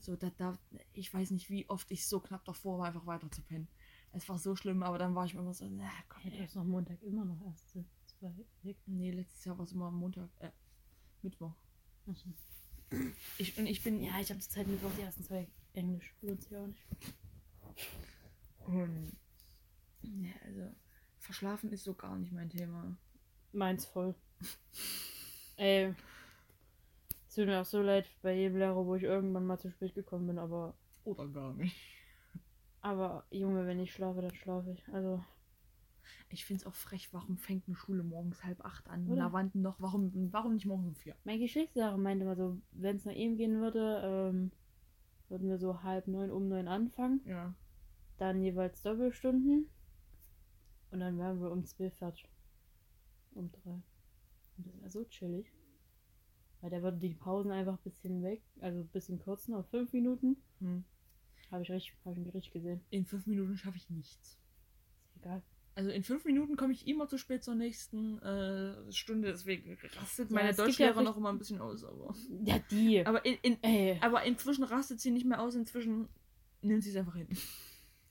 So, 0.00 0.16
da, 0.16 0.30
da, 0.36 0.58
ich 0.92 1.12
weiß 1.12 1.30
nicht, 1.30 1.50
wie 1.50 1.68
oft 1.68 1.90
ich 1.90 2.06
so 2.06 2.20
knapp 2.20 2.44
davor 2.44 2.78
war, 2.78 2.86
einfach 2.86 3.06
weiter 3.06 3.30
zu 3.30 3.42
pennen. 3.42 3.68
Es 4.12 4.28
war 4.28 4.38
so 4.38 4.54
schlimm, 4.54 4.82
aber 4.82 4.98
dann 4.98 5.14
war 5.14 5.24
ich 5.24 5.34
mir 5.34 5.40
immer 5.40 5.54
so, 5.54 5.68
na 5.68 5.90
komm, 6.08 6.30
du 6.30 6.38
hast 6.42 6.56
noch 6.56 6.64
Montag 6.64 7.02
immer 7.02 7.24
noch 7.24 7.40
erste 7.42 7.84
zwei. 8.06 8.32
Nee, 8.86 9.10
letztes 9.10 9.44
Jahr 9.44 9.58
war 9.58 9.64
es 9.64 9.72
immer 9.72 9.90
Montag, 9.90 10.30
äh, 10.38 10.50
Mittwoch. 11.22 11.54
Achso. 12.08 12.28
Ich, 13.38 13.58
und 13.58 13.66
ich 13.66 13.82
bin, 13.82 14.02
Ja, 14.02 14.20
ich 14.20 14.30
habe 14.30 14.40
zur 14.40 14.52
Zeit 14.52 14.66
Mittwoch 14.68 14.92
die 14.96 15.02
ersten 15.02 15.24
zwei 15.24 15.48
Englisch. 15.72 16.14
Lohnt 16.22 16.42
sich 16.42 16.56
auch 16.56 16.66
nicht. 16.66 16.86
und, 18.66 19.12
ja, 20.02 20.30
also, 20.44 20.72
verschlafen 21.18 21.72
ist 21.72 21.84
so 21.84 21.94
gar 21.94 22.16
nicht 22.16 22.32
mein 22.32 22.50
Thema. 22.50 22.96
Meins 23.52 23.84
voll. 23.86 24.14
Ey. 25.56 25.94
Es 27.28 27.34
tut 27.34 27.46
mir 27.46 27.60
auch 27.60 27.66
so 27.66 27.82
leid 27.82 28.08
bei 28.22 28.34
jedem 28.34 28.58
Lehrer, 28.58 28.86
wo 28.86 28.94
ich 28.94 29.02
irgendwann 29.02 29.46
mal 29.46 29.58
zu 29.58 29.70
spät 29.70 29.94
gekommen 29.94 30.26
bin, 30.28 30.38
aber. 30.38 30.74
Oder 31.04 31.26
gar 31.28 31.52
nicht. 31.54 31.76
Aber 32.80 33.26
Junge, 33.30 33.66
wenn 33.66 33.80
ich 33.80 33.92
schlafe, 33.92 34.22
dann 34.22 34.34
schlafe 34.34 34.70
ich. 34.70 34.88
Also. 34.94 35.24
Ich 36.28 36.44
finde 36.44 36.62
es 36.62 36.66
auch 36.66 36.74
frech, 36.74 37.12
warum 37.12 37.36
fängt 37.38 37.66
eine 37.66 37.76
Schule 37.76 38.02
morgens 38.02 38.42
halb 38.42 38.64
acht 38.64 38.88
an? 38.88 39.06
Oder? 39.06 39.24
Na, 39.24 39.32
wann 39.32 39.50
noch? 39.54 39.80
Warum, 39.80 40.32
warum 40.32 40.54
nicht 40.54 40.66
morgens 40.66 40.88
um 40.88 40.94
vier? 40.96 41.14
Mein 41.24 41.38
Geschichtslehrer 41.38 41.96
meinte 41.96 42.24
immer 42.24 42.34
so, 42.34 42.58
wenn 42.72 42.96
es 42.96 43.04
nach 43.04 43.12
ihm 43.12 43.36
gehen 43.36 43.60
würde, 43.60 44.02
ähm, 44.04 44.50
würden 45.28 45.48
wir 45.48 45.58
so 45.58 45.82
halb 45.82 46.08
neun 46.08 46.30
um 46.30 46.48
neun 46.48 46.68
anfangen. 46.68 47.20
Ja. 47.26 47.54
Dann 48.18 48.42
jeweils 48.42 48.82
Doppelstunden. 48.82 49.68
Und 50.90 51.00
dann 51.00 51.18
wären 51.18 51.40
wir 51.40 51.50
um 51.50 51.64
zwölf 51.64 51.94
fertig. 51.94 52.28
Um 53.34 53.50
drei. 53.52 53.82
Und 54.56 54.66
das 54.66 54.80
wäre 54.80 54.90
so 54.90 55.04
chillig. 55.04 55.52
Weil 56.60 56.70
der 56.70 56.82
würde 56.82 56.98
die 56.98 57.14
Pausen 57.14 57.50
einfach 57.50 57.74
ein 57.74 57.82
bisschen 57.84 58.22
weg, 58.22 58.42
also 58.60 58.80
ein 58.80 58.88
bisschen 58.88 59.18
kürzen 59.18 59.54
auf 59.54 59.68
fünf 59.68 59.92
Minuten. 59.92 60.36
Hm. 60.60 60.84
Habe 61.50 61.62
ich 61.62 61.70
richtig, 61.70 61.96
habe 62.04 62.18
ich 62.20 62.34
richtig 62.34 62.52
gesehen. 62.52 62.80
In 62.90 63.04
fünf 63.04 63.26
Minuten 63.26 63.56
schaffe 63.56 63.76
ich 63.76 63.88
nichts. 63.90 64.38
Ist 65.04 65.16
egal. 65.16 65.42
Also 65.76 65.90
in 65.90 66.02
fünf 66.02 66.24
Minuten 66.24 66.56
komme 66.56 66.72
ich 66.72 66.88
immer 66.88 67.06
zu 67.06 67.18
spät 67.18 67.44
zur 67.44 67.54
nächsten 67.54 68.18
äh, 68.22 68.90
Stunde, 68.92 69.28
deswegen 69.28 69.76
rastet 69.98 70.30
Ja, 70.30 70.34
meine 70.34 70.54
Deutschlehrer 70.54 70.96
ja 70.96 71.02
noch 71.02 71.16
immer 71.18 71.28
ein 71.28 71.38
bisschen 71.38 71.60
aus, 71.60 71.84
aber. 71.84 72.14
Ja, 72.44 72.58
die. 72.70 73.04
Aber, 73.06 73.24
in, 73.26 73.34
in, 73.42 73.62
Ey. 73.62 73.98
aber 74.00 74.24
inzwischen 74.24 74.64
rastet 74.64 75.00
sie 75.00 75.10
nicht 75.10 75.26
mehr 75.26 75.40
aus, 75.40 75.54
inzwischen 75.54 76.08
nimmt 76.62 76.82
sie 76.82 76.90
es 76.90 76.96
einfach 76.96 77.14
hin. 77.14 77.28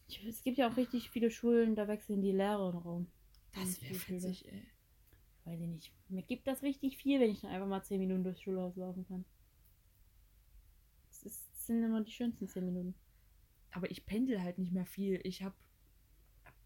Ich- 0.07 0.23
Es 0.27 0.43
gibt 0.43 0.57
ja 0.59 0.69
auch 0.69 0.77
richtig 0.77 1.09
viele 1.09 1.31
Schulen, 1.31 1.73
da 1.75 1.87
wechseln 1.87 2.21
die 2.21 2.31
Lehrer 2.31 2.69
im 2.71 2.77
Raum. 2.77 3.07
Das 3.55 3.81
wäre 3.81 3.95
fetzig, 3.95 4.45
ey. 4.47 4.61
Weiß 5.45 5.59
ich 5.59 5.67
nicht. 5.67 5.93
Mir 6.09 6.21
gibt 6.21 6.45
das 6.47 6.61
richtig 6.61 6.97
viel, 6.97 7.19
wenn 7.19 7.31
ich 7.31 7.41
dann 7.41 7.49
einfach 7.51 7.67
mal 7.67 7.81
10 7.81 7.99
Minuten 7.99 8.23
durchs 8.23 8.41
Schulhaus 8.41 8.75
laufen 8.75 9.07
kann. 9.07 9.25
Das, 11.09 11.23
ist, 11.23 11.49
das 11.51 11.65
sind 11.65 11.83
immer 11.83 12.01
die 12.01 12.11
schönsten 12.11 12.47
10 12.47 12.63
Minuten. 12.65 12.93
Aber 13.71 13.89
ich 13.89 14.05
pendel 14.05 14.41
halt 14.43 14.59
nicht 14.59 14.71
mehr 14.71 14.85
viel. 14.85 15.19
Ich 15.23 15.41
habe 15.43 15.55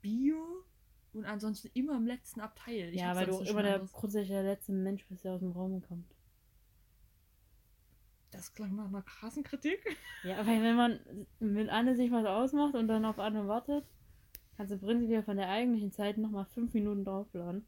Bio 0.01 0.65
und 1.13 1.25
ansonsten 1.25 1.69
immer 1.73 1.95
im 1.95 2.05
letzten 2.05 2.41
Abteil. 2.41 2.89
Ich 2.93 2.99
ja, 2.99 3.15
weil 3.15 3.25
du 3.25 3.39
immer 3.39 3.63
der 3.63 3.79
grundsätzlich 3.91 4.29
der 4.29 4.43
letzte 4.43 4.71
Mensch 4.71 5.05
bist, 5.07 5.23
der 5.23 5.33
aus 5.33 5.39
dem 5.39 5.51
Raum 5.51 5.81
kommt. 5.81 6.13
Das 8.31 8.53
klang 8.53 8.75
nach 8.75 8.87
einer 8.87 9.01
krassen 9.01 9.43
Kritik. 9.43 9.79
Ja, 10.23 10.45
weil 10.45 10.61
wenn 10.61 10.75
man 10.75 10.99
mit 11.39 11.69
Anne 11.69 11.95
sich 11.95 12.11
was 12.11 12.25
ausmacht 12.25 12.75
und 12.75 12.89
dann 12.89 13.05
auf 13.05 13.19
Anne 13.19 13.47
wartet, 13.47 13.85
kannst 14.57 14.73
du 14.73 14.77
prinzipiell 14.77 15.23
von 15.23 15.37
der 15.37 15.49
eigentlichen 15.49 15.93
Zeit 15.93 16.17
nochmal 16.17 16.45
5 16.45 16.73
Minuten 16.73 17.05
draufladen. 17.05 17.65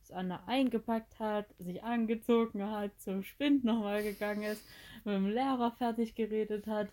Bis 0.00 0.10
Anne 0.10 0.46
eingepackt 0.48 1.20
hat, 1.20 1.46
sich 1.58 1.84
angezogen 1.84 2.68
hat, 2.68 3.00
zum 3.00 3.22
Spind 3.22 3.62
nochmal 3.62 4.02
gegangen 4.02 4.42
ist, 4.42 4.64
mit 5.04 5.14
dem 5.14 5.28
Lehrer 5.28 5.70
fertig 5.70 6.16
geredet 6.16 6.66
hat, 6.66 6.88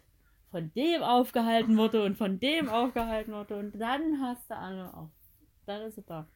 von 0.52 0.72
dem 0.74 1.02
aufgehalten 1.02 1.76
wurde 1.76 2.04
und 2.04 2.18
von 2.18 2.39
dem 2.39 2.70
aufgehalten 2.70 3.34
wurde 3.34 3.58
und 3.58 3.80
dann 3.80 4.22
hast 4.22 4.47
du 4.50 4.56
Anne 4.56 4.93
auf. 4.93 5.10
Dann 5.70 5.84
ist 5.84 5.95
sie 5.95 6.01
da. 6.01 6.28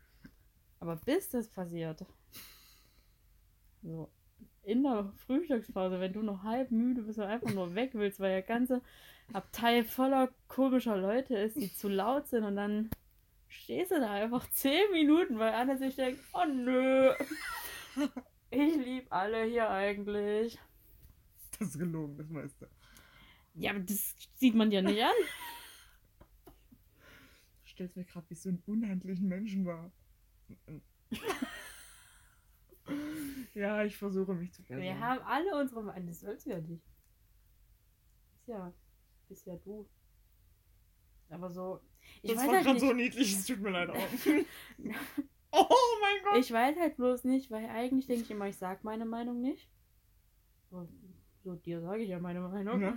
Aber 0.80 0.96
bis 0.96 1.32
das 1.32 1.50
passiert, 1.50 2.06
so 3.82 4.12
in 4.62 4.84
der 4.84 5.12
Frühstückspause, 5.26 6.00
wenn 6.00 6.14
du 6.14 6.22
noch 6.22 6.44
halb 6.44 6.70
müde 6.70 7.02
bist 7.02 7.18
und 7.18 7.26
einfach 7.26 7.52
nur 7.52 7.74
weg 7.74 7.90
willst, 7.94 8.20
weil 8.20 8.30
der 8.30 8.44
ganze 8.44 8.84
Abteil 9.34 9.86
voller 9.86 10.30
komischer 10.48 10.98
Leute 10.98 11.36
ist, 11.36 11.56
die 11.56 11.74
zu 11.74 11.90
laut 11.90 12.28
sind 12.28 12.44
und 12.44 12.58
dann 12.58 12.92
stehst 13.48 13.90
du 13.90 14.00
da 14.00 14.12
einfach 14.12 14.48
zehn 14.52 14.92
Minuten, 14.92 15.40
weil 15.40 15.56
Anne 15.56 15.80
sich 15.80 15.96
denkt, 15.96 16.22
oh 16.34 16.46
nö, 16.46 17.12
ich 18.52 18.76
liebe 18.76 19.12
alle 19.12 19.46
hier 19.46 19.68
eigentlich. 19.68 20.60
Das 21.58 21.70
ist 21.70 21.80
gelogen, 21.80 22.18
das 22.20 22.30
meiste. 22.30 22.70
Ja, 23.56 23.72
aber 23.72 23.80
das 23.80 24.16
sieht 24.36 24.54
man 24.54 24.70
dir 24.70 24.84
nicht 24.84 25.04
an. 25.04 25.10
Du 27.74 27.78
stellst 27.78 27.96
mir 27.96 28.06
gerade 28.06 28.30
wie 28.30 28.36
so 28.36 28.50
einen 28.50 28.62
unhandlichen 28.68 29.28
Menschen 29.28 29.66
war. 29.66 29.92
ja, 33.56 33.84
ich 33.84 33.98
versuche 33.98 34.36
mich 34.36 34.54
zu 34.54 34.62
Wir 34.70 34.78
bessern. 34.78 35.00
haben 35.00 35.22
alle 35.24 35.60
unsere 35.60 35.82
Meinung, 35.82 36.06
das 36.06 36.20
sollst 36.20 36.46
du 36.46 36.52
ja 36.52 36.62
nicht. 36.62 36.86
Ist 38.36 38.48
ja, 38.48 38.72
bist 39.28 39.48
ja 39.48 39.56
du. 39.56 39.90
Aber 41.30 41.50
so, 41.50 41.82
ich 42.22 42.30
das 42.30 42.42
weiß 42.42 42.48
war 42.48 42.56
halt 42.58 42.66
gerade 42.66 42.80
so 42.80 42.94
niedlich, 42.94 43.34
es 43.34 43.48
tut 43.48 43.60
mir 43.60 43.72
leid 43.72 43.90
auch. 43.90 43.96
oh 45.52 45.98
mein 46.00 46.24
Gott! 46.26 46.38
Ich 46.38 46.52
weiß 46.52 46.78
halt 46.78 46.96
bloß 46.96 47.24
nicht, 47.24 47.50
weil 47.50 47.68
eigentlich 47.70 48.06
denke 48.06 48.22
ich 48.22 48.30
immer, 48.30 48.50
ich 48.50 48.58
sag 48.58 48.84
meine 48.84 49.06
Meinung 49.06 49.42
nicht. 49.42 49.68
Und 50.70 50.92
so 51.44 51.56
dir 51.56 51.82
sage 51.82 52.04
ich 52.04 52.10
ja 52.10 52.20
meine 52.20 52.42
Meinung. 52.42 52.82
Ja. 52.82 52.96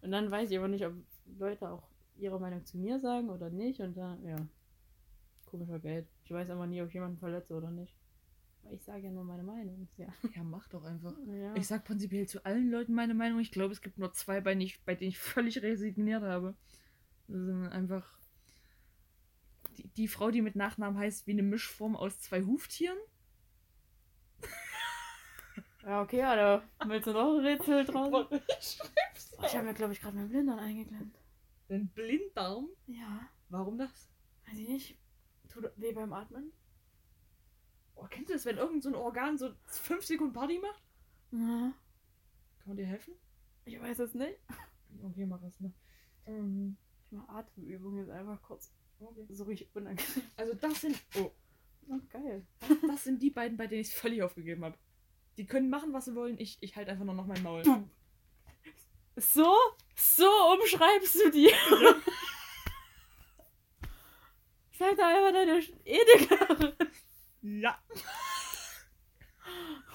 Und 0.00 0.10
dann 0.10 0.30
weiß 0.30 0.50
ich 0.50 0.56
aber 0.56 0.68
nicht, 0.68 0.86
ob 0.86 0.94
Leute 1.38 1.68
auch 1.68 1.91
ihre 2.16 2.38
Meinung 2.40 2.64
zu 2.64 2.78
mir 2.78 2.98
sagen 3.00 3.30
oder 3.30 3.50
nicht. 3.50 3.80
Und 3.80 3.96
dann, 3.96 4.22
ja. 4.24 4.36
Komischer 5.46 5.78
Geld. 5.78 6.06
Ich 6.24 6.30
weiß 6.32 6.48
aber 6.50 6.66
nie, 6.66 6.80
ob 6.82 6.88
ich 6.88 6.94
jemanden 6.94 7.18
verletze 7.18 7.54
oder 7.54 7.70
nicht. 7.70 7.94
Weil 8.62 8.74
ich 8.74 8.82
sage 8.84 9.02
ja 9.04 9.10
nur 9.10 9.24
meine 9.24 9.42
Meinung. 9.42 9.88
Ja. 9.96 10.06
Ja, 10.34 10.42
mach 10.44 10.68
doch 10.68 10.84
einfach. 10.84 11.14
ja. 11.26 11.54
Ich 11.56 11.66
sag 11.66 11.84
prinzipiell 11.84 12.26
zu 12.26 12.44
allen 12.44 12.70
Leuten 12.70 12.94
meine 12.94 13.12
Meinung. 13.14 13.40
Ich 13.40 13.50
glaube, 13.50 13.72
es 13.72 13.82
gibt 13.82 13.98
nur 13.98 14.12
zwei, 14.12 14.40
bei, 14.40 14.52
denen 14.52 14.62
ich- 14.62 14.82
bei 14.84 14.94
denen 14.94 15.10
ich 15.10 15.18
völlig 15.34 15.60
resigniert 15.62 16.22
habe. 16.22 16.54
Das 17.28 17.36
sind 17.44 17.66
einfach 17.68 18.18
die, 19.76 19.88
die 19.88 20.08
Frau, 20.08 20.30
die 20.30 20.42
mit 20.42 20.54
Nachnamen 20.56 20.98
heißt 20.98 21.26
wie 21.26 21.32
eine 21.32 21.42
Mischform 21.42 21.96
aus 21.96 22.20
zwei 22.20 22.42
Huftieren. 22.42 22.98
ja, 25.84 26.02
okay, 26.02 26.22
Alter. 26.22 26.62
Willst 26.86 27.06
du 27.06 27.12
noch 27.12 27.34
ein 27.38 27.44
Rätsel 27.44 27.84
draus? 27.84 28.26
Ich 28.60 28.78
Oh, 29.38 29.44
ich 29.46 29.56
habe 29.56 29.66
mir, 29.66 29.74
glaube 29.74 29.92
ich, 29.92 30.00
gerade 30.00 30.16
meinen 30.16 30.28
Blindern 30.28 30.58
eingeklemmt. 30.60 31.16
Den 31.68 31.88
Blinddarm. 31.88 32.68
Ja. 32.86 33.28
Warum 33.48 33.78
das? 33.78 34.08
Weiß 34.46 34.58
ich 34.58 34.68
nicht. 34.68 34.98
Tut 35.48 35.70
weh 35.76 35.92
beim 35.92 36.12
Atmen? 36.12 36.52
Oh, 37.94 38.06
kennst 38.08 38.30
du 38.30 38.34
das, 38.34 38.44
wenn 38.46 38.56
irgend 38.56 38.82
so 38.82 38.88
ein 38.88 38.94
Organ 38.94 39.36
so 39.38 39.52
fünf 39.64 40.04
Sekunden 40.04 40.32
Party 40.32 40.58
macht? 40.58 40.82
Ja. 41.30 41.72
Kann 42.58 42.66
man 42.68 42.76
dir 42.76 42.86
helfen? 42.86 43.14
Ich 43.64 43.80
weiß 43.80 43.98
es 44.00 44.14
nicht. 44.14 44.38
Okay, 45.02 45.26
mach 45.26 45.42
es, 45.42 45.58
ne? 45.60 45.72
Ähm, 46.26 46.76
Ich 47.06 47.12
mache 47.12 47.28
Atemübungen 47.30 47.98
jetzt 48.00 48.10
einfach 48.10 48.40
kurz. 48.42 48.72
okay. 49.00 49.26
So 49.30 49.44
richtig 49.44 49.74
unangenehm. 49.74 50.22
Also 50.36 50.54
das 50.54 50.80
sind. 50.80 50.96
Oh, 51.18 51.30
Oh, 51.88 51.98
geil. 52.10 52.46
das 52.86 53.02
sind 53.04 53.20
die 53.22 53.30
beiden, 53.30 53.56
bei 53.56 53.66
denen 53.66 53.80
ich 53.80 53.88
es 53.88 53.94
völlig 53.94 54.22
aufgegeben 54.22 54.64
habe. 54.64 54.78
Die 55.36 55.46
können 55.46 55.68
machen, 55.68 55.92
was 55.92 56.04
sie 56.04 56.14
wollen. 56.14 56.38
Ich, 56.38 56.58
ich 56.62 56.76
halte 56.76 56.92
einfach 56.92 57.04
nur 57.04 57.14
noch 57.14 57.26
mein 57.26 57.42
Maul. 57.42 57.62
So? 59.16 59.54
So 59.94 60.26
umschreibst 60.54 61.14
du 61.16 61.30
die? 61.30 61.50
Sag 64.78 64.96
doch 64.96 65.04
einfach 65.04 65.32
deine 65.32 65.62
Edeka. 65.84 66.72
Ja. 67.42 67.78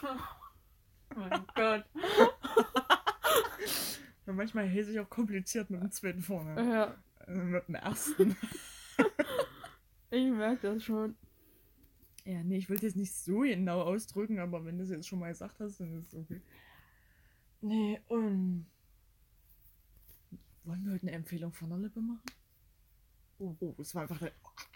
Oh 0.03 1.19
mein 1.19 1.45
Gott. 1.55 1.85
Ja, 4.25 4.33
manchmal 4.33 4.67
hält 4.67 4.87
sich 4.87 4.99
auch 4.99 5.09
kompliziert 5.09 5.69
mit 5.69 5.81
dem 5.81 5.89
zweiten 5.89 6.21
vorne. 6.21 6.61
Ja, 6.61 6.97
Also 7.19 7.41
mit 7.43 7.65
dem 7.69 7.75
ersten. 7.75 8.35
ich 10.11 10.29
merke 10.31 10.73
das 10.73 10.83
schon. 10.83 11.15
ja, 12.25 12.43
nee, 12.43 12.57
ich 12.57 12.69
wollte 12.69 12.85
jetzt 12.87 12.97
nicht 12.97 13.13
so 13.15 13.39
genau 13.39 13.83
ausdrücken, 13.83 14.39
aber 14.39 14.65
wenn 14.65 14.77
du 14.79 14.83
es 14.83 14.89
jetzt 14.89 15.07
schon 15.07 15.19
mal 15.19 15.29
gesagt 15.29 15.61
hast, 15.61 15.79
dann 15.79 15.97
ist 15.97 16.13
es 16.13 16.19
okay. 16.19 16.41
Nee, 17.61 18.01
und. 18.09 18.65
Wollen 20.67 20.83
wir 20.83 20.93
heute 20.93 21.03
eine 21.07 21.15
Empfehlung 21.15 21.53
von 21.53 21.69
der 21.69 21.77
Lippe 21.79 22.01
machen? 22.01 22.21
Oh, 23.39 23.55
oh 23.61 23.73
das 23.77 23.95
war 23.95 24.01
einfach 24.01 24.17
dein. 24.19 24.31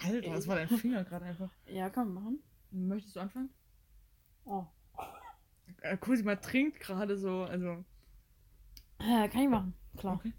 Alter, 0.05 0.31
das 0.31 0.47
war 0.47 0.55
dein 0.55 0.69
Finger 0.69 1.03
gerade 1.03 1.25
einfach. 1.25 1.49
Ja, 1.65 1.89
komm, 1.89 2.13
machen. 2.13 2.39
Möchtest 2.71 3.17
du 3.17 3.19
anfangen? 3.19 3.49
Oh. 4.45 4.65
Äh, 5.81 5.97
Cosima 5.97 6.37
trinkt 6.37 6.79
gerade 6.79 7.17
so, 7.17 7.43
also. 7.43 7.83
Äh, 8.99 9.27
kann 9.27 9.41
ich 9.41 9.49
machen. 9.49 9.73
Klar. 9.97 10.15
Okay. 10.15 10.33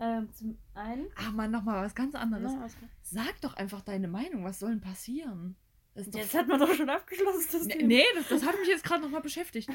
Ähm, 0.00 0.32
zum 0.32 0.58
einen. 0.74 1.06
Ah, 1.14 1.30
Mann, 1.30 1.52
nochmal 1.52 1.84
was 1.84 1.94
ganz 1.94 2.16
anderes. 2.16 2.50
Na, 2.52 2.60
alles 2.60 2.76
klar. 2.76 2.90
Sag 3.02 3.40
doch 3.42 3.54
einfach 3.54 3.82
deine 3.82 4.08
Meinung, 4.08 4.42
was 4.42 4.58
soll 4.58 4.70
denn 4.70 4.80
passieren? 4.80 5.54
Das 5.94 6.06
ist 6.06 6.14
doch 6.14 6.20
Jetzt 6.20 6.34
hat 6.34 6.48
man 6.48 6.58
doch 6.58 6.74
schon 6.74 6.90
abgeschlossen, 6.90 7.46
das 7.52 7.66
Nee, 7.66 7.74
Thema. 7.74 7.86
nee 7.86 8.04
das, 8.16 8.28
das 8.28 8.44
hat 8.44 8.58
mich 8.58 8.68
jetzt 8.68 8.82
gerade 8.82 9.02
nochmal 9.02 9.20
beschäftigt. 9.20 9.70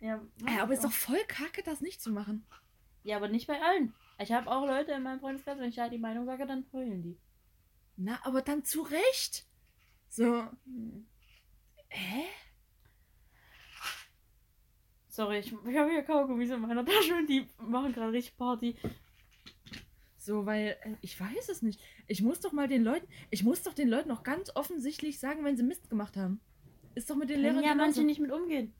Ja, 0.00 0.20
Ja, 0.46 0.62
aber 0.62 0.74
ist 0.74 0.84
doch 0.84 0.92
voll 0.92 1.22
kacke, 1.28 1.62
das 1.62 1.80
nicht 1.80 2.02
zu 2.02 2.10
machen. 2.12 2.44
Ja, 3.06 3.16
aber 3.18 3.28
nicht 3.28 3.46
bei 3.46 3.62
allen. 3.62 3.94
Ich 4.18 4.32
habe 4.32 4.50
auch 4.50 4.66
Leute 4.66 4.90
in 4.92 5.02
meinem 5.04 5.20
Freundeskreis, 5.20 5.58
wenn 5.58 5.68
ich 5.68 5.76
da 5.76 5.88
die 5.88 5.98
Meinung 5.98 6.26
sage, 6.26 6.44
dann 6.44 6.66
heulen 6.72 7.02
die. 7.02 7.16
Na, 7.96 8.18
aber 8.24 8.42
dann 8.42 8.64
zu 8.64 8.82
Recht. 8.82 9.46
So, 10.08 10.42
Hm. 10.64 11.06
hä? 11.88 12.24
Sorry, 15.08 15.38
ich, 15.38 15.46
ich 15.52 15.76
habe 15.76 15.90
hier 15.90 16.02
Kaugummis 16.02 16.50
in 16.50 16.60
meiner 16.60 16.84
Tasche 16.84 17.14
und 17.14 17.28
die 17.28 17.46
machen 17.58 17.92
gerade 17.92 18.12
richtig 18.12 18.36
Party. 18.36 18.76
So, 20.18 20.44
weil, 20.44 20.76
äh, 20.82 20.96
ich 21.00 21.18
weiß 21.18 21.48
es 21.48 21.62
nicht. 21.62 21.80
Ich 22.08 22.22
muss 22.22 22.40
doch 22.40 22.52
mal 22.52 22.66
den 22.66 22.82
Leuten, 22.82 23.06
ich 23.30 23.44
muss 23.44 23.62
doch 23.62 23.72
den 23.72 23.88
Leuten 23.88 24.10
auch 24.10 24.24
ganz 24.24 24.50
offensichtlich 24.56 25.20
sagen, 25.20 25.44
wenn 25.44 25.56
sie 25.56 25.62
Mist 25.62 25.88
gemacht 25.88 26.16
haben. 26.16 26.40
Ist 26.96 27.08
doch 27.08 27.16
mit 27.16 27.30
den 27.30 27.40
Lehrern 27.40 27.62
ja 27.62 27.72
genauso. 27.72 27.86
manche 27.86 28.02
nicht 28.02 28.20
mit 28.20 28.32
umgehen. 28.32 28.74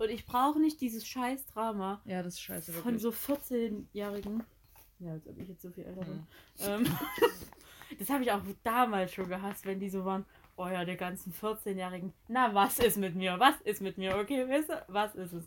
Und 0.00 0.08
ich 0.08 0.24
brauche 0.24 0.58
nicht 0.58 0.80
dieses 0.80 1.06
scheiß 1.06 1.44
Drama 1.48 2.00
Ja, 2.06 2.22
das 2.22 2.34
ist 2.34 2.40
scheiße, 2.40 2.72
von 2.72 2.84
wirklich. 2.98 3.02
so 3.02 3.10
14-Jährigen. 3.10 4.42
Ja, 4.98 5.12
als 5.12 5.26
ob 5.26 5.38
ich 5.38 5.46
jetzt 5.46 5.60
so 5.60 5.70
viel 5.70 5.84
älter 5.84 6.00
bin. 6.06 6.14
Mhm. 6.16 6.26
Ähm, 6.60 6.84
das 7.98 8.08
habe 8.08 8.22
ich 8.22 8.32
auch 8.32 8.40
damals 8.62 9.12
schon 9.12 9.28
gehasst, 9.28 9.66
wenn 9.66 9.78
die 9.78 9.90
so 9.90 10.06
waren. 10.06 10.24
Oh 10.56 10.66
ja, 10.68 10.86
die 10.86 10.96
ganzen 10.96 11.34
14-Jährigen. 11.34 12.14
Na, 12.28 12.54
was 12.54 12.78
ist 12.78 12.96
mit 12.96 13.14
mir? 13.14 13.38
Was 13.38 13.60
ist 13.60 13.82
mit 13.82 13.98
mir? 13.98 14.16
Okay, 14.16 14.48
weißt 14.48 14.70
du, 14.70 14.84
was 14.88 15.14
ist 15.16 15.34
es? 15.34 15.44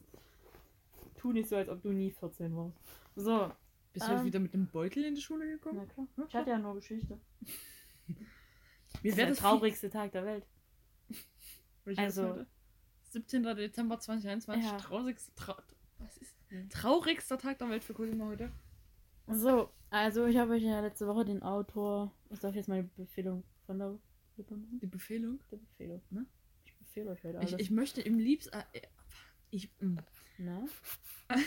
Tu 1.17 1.31
nicht 1.31 1.49
so, 1.49 1.55
als 1.55 1.69
ob 1.69 1.81
du 1.81 1.89
nie 1.89 2.11
14 2.11 2.55
warst. 2.55 2.77
So, 3.15 3.51
Bist 3.91 4.05
du 4.05 4.11
jetzt 4.11 4.19
ähm, 4.19 4.25
wieder 4.27 4.39
mit 4.39 4.53
dem 4.53 4.67
Beutel 4.67 5.03
in 5.03 5.15
die 5.15 5.21
Schule 5.21 5.45
na 5.45 5.51
gekommen? 5.53 5.87
klar. 5.87 6.27
Ich 6.27 6.35
hatte 6.35 6.49
ja 6.51 6.59
nur 6.59 6.75
Geschichte. 6.75 7.19
Mir 8.07 8.15
Das 8.15 9.03
ist 9.03 9.03
wäre 9.03 9.15
der 9.15 9.27
das 9.29 9.37
traurigste 9.39 9.89
Tag 9.89 10.11
der 10.11 10.25
Welt. 10.25 10.45
Also-? 11.97 12.45
17. 13.13 13.43
Dezember 13.55 13.99
2021. 13.99 14.63
Ja. 14.63 14.77
Traurigster, 14.77 15.35
trau 15.35 15.55
was 15.99 16.17
ist? 16.17 16.35
Mhm. 16.49 16.69
Traurigster 16.69 17.37
Tag 17.37 17.59
der 17.59 17.69
Welt 17.69 17.83
für 17.83 17.93
Cosima 17.93 18.25
heute. 18.25 18.51
So, 19.27 19.69
also 19.89 20.25
ich 20.25 20.37
habe 20.37 20.53
euch 20.53 20.63
ja 20.63 20.81
letzte 20.81 21.07
Woche 21.07 21.23
den 21.23 21.41
Autor. 21.43 22.11
Ich 22.29 22.39
darf 22.39 22.55
jetzt 22.55 22.67
meine 22.67 22.83
Befehlung 22.83 23.43
von 23.65 23.79
der 23.79 23.97
Lippe 24.35 24.55
machen. 24.55 24.79
Die 24.79 24.87
Befehlung. 24.87 25.39
Die 25.51 25.55
Befehlung, 25.55 26.01
ne? 26.09 26.25
Ich 26.65 26.75
befehle 26.75 27.11
euch 27.11 27.23
heute 27.23 27.37
alles. 27.39 27.53
Ich, 27.53 27.59
ich 27.59 27.71
möchte 27.71 28.01
im 28.01 28.19
liebsten. 28.19 28.53
Äh, 28.53 28.81
ich, 29.51 29.71
mm. 29.79 29.97
Na? 30.39 30.65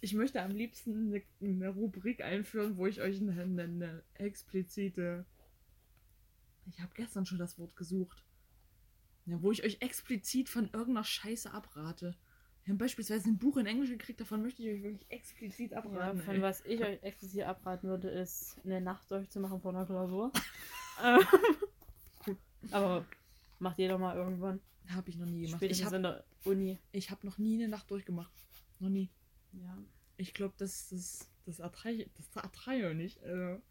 ich 0.00 0.12
möchte 0.12 0.42
am 0.42 0.50
liebsten 0.50 1.08
eine, 1.08 1.22
eine 1.40 1.68
Rubrik 1.70 2.22
einführen, 2.22 2.76
wo 2.76 2.86
ich 2.86 3.00
euch 3.00 3.20
eine, 3.20 3.32
eine, 3.32 3.62
eine 3.62 4.02
explizite 4.14 5.24
Ich 6.66 6.80
habe 6.80 6.92
gestern 6.94 7.24
schon 7.24 7.38
das 7.38 7.58
Wort 7.58 7.74
gesucht. 7.74 8.22
Ja, 9.26 9.40
wo 9.42 9.52
ich 9.52 9.62
euch 9.64 9.80
explizit 9.80 10.48
von 10.48 10.64
irgendeiner 10.72 11.04
Scheiße 11.04 11.52
abrate. 11.52 12.16
Wir 12.64 12.72
haben 12.72 12.78
beispielsweise 12.78 13.28
ein 13.28 13.38
Buch 13.38 13.56
in 13.56 13.66
Englisch 13.66 13.90
gekriegt, 13.90 14.20
davon 14.20 14.42
möchte 14.42 14.62
ich 14.62 14.68
euch 14.68 14.82
wirklich 14.82 15.10
explizit 15.10 15.72
Ja, 15.72 15.78
abraten. 15.78 16.20
von 16.22 16.36
ey. 16.36 16.42
was 16.42 16.64
ich 16.64 16.80
euch 16.80 17.02
explizit 17.02 17.42
abraten 17.42 17.88
würde, 17.88 18.08
ist 18.10 18.56
eine 18.64 18.80
Nacht 18.80 19.10
durchzumachen 19.10 19.60
vor 19.60 19.72
einer 19.74 19.86
Klausur. 19.86 20.32
Ähm, 21.02 21.20
Aber 22.70 23.04
macht 23.58 23.78
jeder 23.78 23.96
mal 23.98 24.14
irgendwann. 24.14 24.60
Habe 24.90 25.08
ich 25.10 25.16
noch 25.16 25.26
nie 25.26 25.46
gemacht. 25.46 25.62
Ich 25.62 25.78
Spätestens 25.78 25.86
habe 25.86 25.96
in 25.96 26.02
der 26.02 26.24
Uni. 26.44 26.78
ich 26.92 27.10
hab 27.10 27.24
noch 27.24 27.38
nie 27.38 27.54
eine 27.54 27.68
Nacht 27.68 27.90
durchgemacht. 27.90 28.30
Noch 28.78 28.90
nie. 28.90 29.10
Ja. 29.52 29.78
Ich 30.18 30.34
glaube, 30.34 30.54
das, 30.58 30.90
das, 30.90 31.30
das 31.46 31.58
ertrage 31.60 32.08
das 32.14 32.44
ertrage 32.44 32.90
ich 32.90 32.96
nicht. 32.96 33.22
Also. 33.24 33.62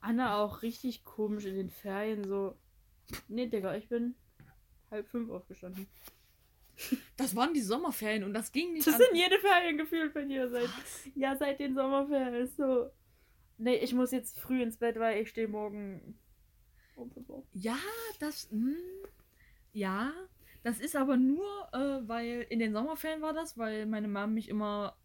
Anna 0.00 0.36
auch 0.42 0.62
richtig 0.62 1.04
komisch 1.04 1.44
in 1.44 1.54
den 1.54 1.70
Ferien 1.70 2.24
so. 2.24 2.58
Nee, 3.28 3.46
Digga, 3.46 3.76
ich 3.76 3.88
bin 3.88 4.14
halb 4.90 5.08
fünf 5.08 5.30
aufgestanden. 5.30 5.86
Das 7.16 7.36
waren 7.36 7.54
die 7.54 7.60
Sommerferien 7.60 8.24
und 8.24 8.34
das 8.34 8.50
ging 8.50 8.72
nicht 8.72 8.86
Das 8.86 8.94
an- 8.94 9.02
sind 9.02 9.16
jede 9.16 9.38
Ferien 9.38 9.78
gefühlt 9.78 10.12
bei 10.12 10.24
dir 10.24 10.48
seit. 10.48 10.64
Was? 10.64 11.08
Ja, 11.14 11.36
seit 11.36 11.60
den 11.60 11.74
Sommerferien 11.74 12.34
ist 12.34 12.56
so. 12.56 12.90
Nee, 13.58 13.76
ich 13.76 13.94
muss 13.94 14.10
jetzt 14.10 14.40
früh 14.40 14.60
ins 14.62 14.76
Bett, 14.78 14.98
weil 14.98 15.22
ich 15.22 15.28
stehe 15.30 15.46
morgen. 15.46 16.18
Ja, 17.52 17.76
das. 18.18 18.48
Hm, 18.50 18.76
ja, 19.72 20.12
das 20.64 20.80
ist 20.80 20.96
aber 20.96 21.16
nur, 21.16 21.44
äh, 21.72 22.08
weil 22.08 22.46
in 22.50 22.58
den 22.58 22.72
Sommerferien 22.72 23.22
war 23.22 23.32
das, 23.32 23.56
weil 23.58 23.86
meine 23.86 24.08
Mom 24.08 24.34
mich 24.34 24.48
immer 24.48 24.96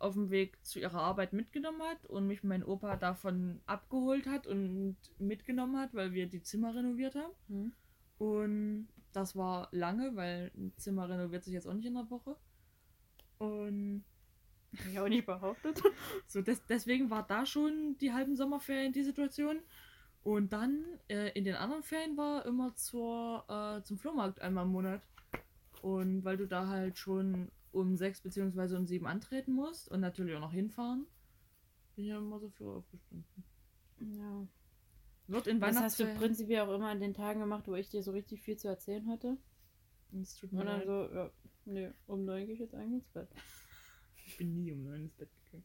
auf 0.00 0.14
dem 0.14 0.30
Weg 0.30 0.64
zu 0.64 0.80
ihrer 0.80 1.00
Arbeit 1.00 1.32
mitgenommen 1.32 1.82
hat 1.82 2.06
und 2.06 2.26
mich 2.26 2.42
mein 2.42 2.64
Opa 2.64 2.96
davon 2.96 3.60
abgeholt 3.66 4.26
hat 4.26 4.46
und 4.46 4.96
mitgenommen 5.18 5.78
hat, 5.78 5.94
weil 5.94 6.12
wir 6.12 6.26
die 6.26 6.42
Zimmer 6.42 6.74
renoviert 6.74 7.14
haben. 7.14 7.32
Hm? 7.48 7.72
Und 8.18 8.88
das 9.12 9.36
war 9.36 9.68
lange, 9.72 10.16
weil 10.16 10.50
ein 10.56 10.72
Zimmer 10.76 11.08
renoviert 11.08 11.44
sich 11.44 11.52
jetzt 11.52 11.66
auch 11.66 11.74
nicht 11.74 11.86
in 11.86 11.96
einer 11.96 12.10
Woche. 12.10 12.36
Und 13.38 14.04
Hab 14.76 14.86
ich 14.86 15.00
auch 15.00 15.08
nicht 15.08 15.26
behauptet. 15.26 15.82
so 16.26 16.40
des, 16.40 16.64
deswegen 16.66 17.10
war 17.10 17.26
da 17.26 17.44
schon 17.44 17.96
die 17.98 18.12
halben 18.12 18.36
Sommerferien 18.36 18.92
die 18.92 19.04
Situation. 19.04 19.60
Und 20.22 20.52
dann 20.52 20.84
äh, 21.08 21.30
in 21.30 21.44
den 21.44 21.54
anderen 21.54 21.82
Ferien 21.82 22.16
war 22.16 22.44
immer 22.46 22.74
zur, 22.74 23.44
äh, 23.48 23.82
zum 23.82 23.98
Flohmarkt 23.98 24.40
einmal 24.40 24.64
im 24.64 24.72
Monat. 24.72 25.02
Und 25.82 26.24
weil 26.24 26.36
du 26.36 26.46
da 26.46 26.68
halt 26.68 26.98
schon 26.98 27.50
um 27.72 27.96
sechs 27.96 28.20
beziehungsweise 28.20 28.76
um 28.78 28.86
sieben 28.86 29.06
antreten 29.06 29.52
musst 29.52 29.88
und 29.90 30.00
natürlich 30.00 30.34
auch 30.36 30.40
noch 30.40 30.52
hinfahren, 30.52 31.06
bin 31.94 32.04
ich 32.04 32.10
ja 32.10 32.18
immer 32.18 32.38
so 32.40 32.48
früh 32.50 32.68
aufgestanden. 32.68 33.44
Ja. 34.00 34.46
Wird 35.28 35.46
in 35.46 35.60
Das 35.60 35.76
hast 35.76 36.00
du 36.00 36.06
prinzipiell 36.14 36.60
auch 36.62 36.74
immer 36.74 36.88
an 36.88 37.00
den 37.00 37.14
Tagen 37.14 37.40
gemacht, 37.40 37.68
wo 37.68 37.74
ich 37.74 37.88
dir 37.88 38.02
so 38.02 38.10
richtig 38.12 38.42
viel 38.42 38.56
zu 38.56 38.68
erzählen 38.68 39.06
hatte. 39.08 39.36
Es 40.20 40.34
tut 40.36 40.52
mir 40.52 40.60
Und 40.60 40.66
dann 40.66 40.78
leid. 40.78 40.86
so, 40.86 41.14
ja, 41.14 41.30
nee, 41.66 41.90
um 42.06 42.24
neun 42.24 42.46
gehe 42.46 42.54
ich 42.54 42.60
jetzt 42.60 42.74
eigentlich 42.74 42.94
ins 43.02 43.08
Bett. 43.08 43.28
Ich 44.26 44.36
bin 44.36 44.54
nie 44.54 44.72
um 44.72 44.82
neun 44.82 45.02
ins 45.02 45.14
Bett 45.14 45.30
gegangen. 45.44 45.64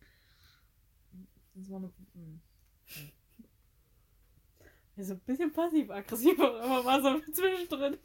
Das 1.55 1.69
war 1.69 1.77
eine. 1.77 1.93
hm. 2.13 2.41
Ja, 4.95 5.03
so 5.03 5.13
ein 5.13 5.19
bisschen 5.21 5.51
passiv-aggressiv, 5.51 6.39
aber 6.39 6.85
war 6.85 7.01
so 7.01 7.19
zwischendrin. 7.33 7.97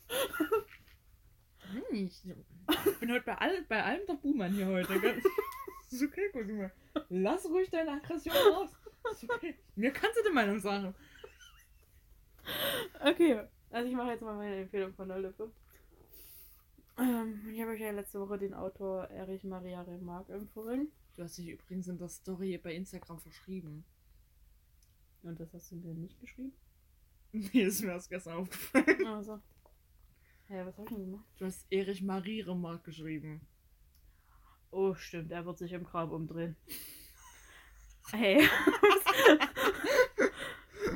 Hm, 1.73 1.83
Ich 1.93 2.23
ich 2.25 2.99
bin 2.99 3.11
heute 3.13 3.25
bei, 3.25 3.37
all, 3.37 3.63
bei 3.69 3.83
allem 3.83 4.07
der 4.07 4.15
Buhmann 4.15 4.53
hier 4.53 4.67
heute. 4.67 4.93
ist 5.91 6.03
okay, 6.03 6.31
Cosima. 6.33 6.71
Lass 7.09 7.45
ruhig 7.47 7.71
deine 7.71 7.93
Aggression 7.93 8.35
raus. 8.35 8.71
Ist 9.13 9.31
okay. 9.31 9.55
Mir 9.77 9.93
kannst 9.93 10.19
du 10.19 10.29
die 10.29 10.35
Meinung 10.35 10.59
sagen. 10.61 10.95
Okay, 13.03 13.41
also 13.71 13.89
ich 13.89 13.97
mache 13.97 14.11
jetzt 14.11 14.23
mal 14.23 14.37
meine 14.37 14.57
Empfehlung 14.63 14.93
von 14.95 15.09
der 15.09 15.19
Lippe. 15.21 15.51
Ähm, 16.99 17.41
ich 17.53 17.61
habe 17.61 17.73
euch 17.73 17.81
ja 17.81 17.91
letzte 17.93 18.21
Woche 18.21 18.39
den 18.39 18.55
Autor 18.55 19.09
Erich 19.09 19.45
Maria 19.45 19.83
Remarque 19.83 20.33
empfohlen. 20.33 20.89
Du 21.17 21.23
hast 21.23 21.39
dich 21.39 21.49
übrigens 21.49 21.89
in 21.89 21.99
der 21.99 22.09
Story 22.09 22.59
bei 22.59 22.75
Instagram 22.75 23.19
verschrieben. 23.19 23.85
Und 25.23 25.39
das 25.39 25.53
hast 25.53 25.71
du 25.73 25.77
mir 25.77 25.95
nicht 25.95 26.21
geschrieben? 26.21 26.53
Nee, 27.33 27.63
ist 27.63 27.83
mir 27.83 27.93
erst 27.93 28.11
gestern 28.11 28.39
aufgefallen. 28.39 29.07
Also. 29.07 29.41
Ja, 30.51 30.67
was 30.67 30.77
hab 30.77 30.85
ich 30.85 30.97
denn 30.97 31.05
gemacht? 31.11 31.25
Du 31.39 31.45
hast 31.45 31.65
Erich 31.71 32.03
Marie 32.03 32.41
Remarque 32.41 32.83
geschrieben. 32.87 33.41
Oh, 34.73 34.95
stimmt, 34.95 35.31
er 35.31 35.47
wird 35.47 35.59
sich 35.59 35.73
im 35.73 35.85
Grab 35.85 36.11
umdrehen. 36.11 36.57
Hey. 38.13 38.41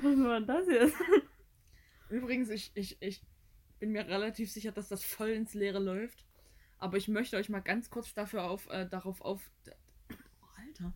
was 0.02 0.18
war 0.18 0.40
denn 0.40 0.48
das 0.48 0.66
jetzt? 0.66 0.96
Übrigens, 2.08 2.50
ich, 2.50 2.72
ich, 2.74 3.00
ich 3.00 3.22
bin 3.78 3.92
mir 3.92 4.08
relativ 4.08 4.50
sicher, 4.50 4.72
dass 4.72 4.88
das 4.88 5.04
voll 5.04 5.28
ins 5.28 5.54
Leere 5.54 5.78
läuft. 5.78 6.24
Aber 6.78 6.96
ich 6.96 7.06
möchte 7.06 7.36
euch 7.36 7.48
mal 7.48 7.60
ganz 7.60 7.88
kurz 7.88 8.14
dafür 8.14 8.50
auf, 8.50 8.68
äh, 8.68 8.88
darauf 8.88 9.20
auf. 9.20 9.48
Oh, 10.10 10.46
Alter. 10.56 10.92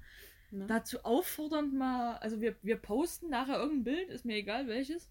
Ne? 0.50 0.66
dazu 0.66 1.04
auffordern 1.04 1.76
mal, 1.76 2.16
also 2.16 2.40
wir, 2.40 2.56
wir 2.62 2.78
posten 2.78 3.28
nachher 3.28 3.60
irgendein 3.60 3.84
Bild, 3.84 4.08
ist 4.08 4.24
mir 4.24 4.36
egal 4.36 4.66
welches. 4.66 5.08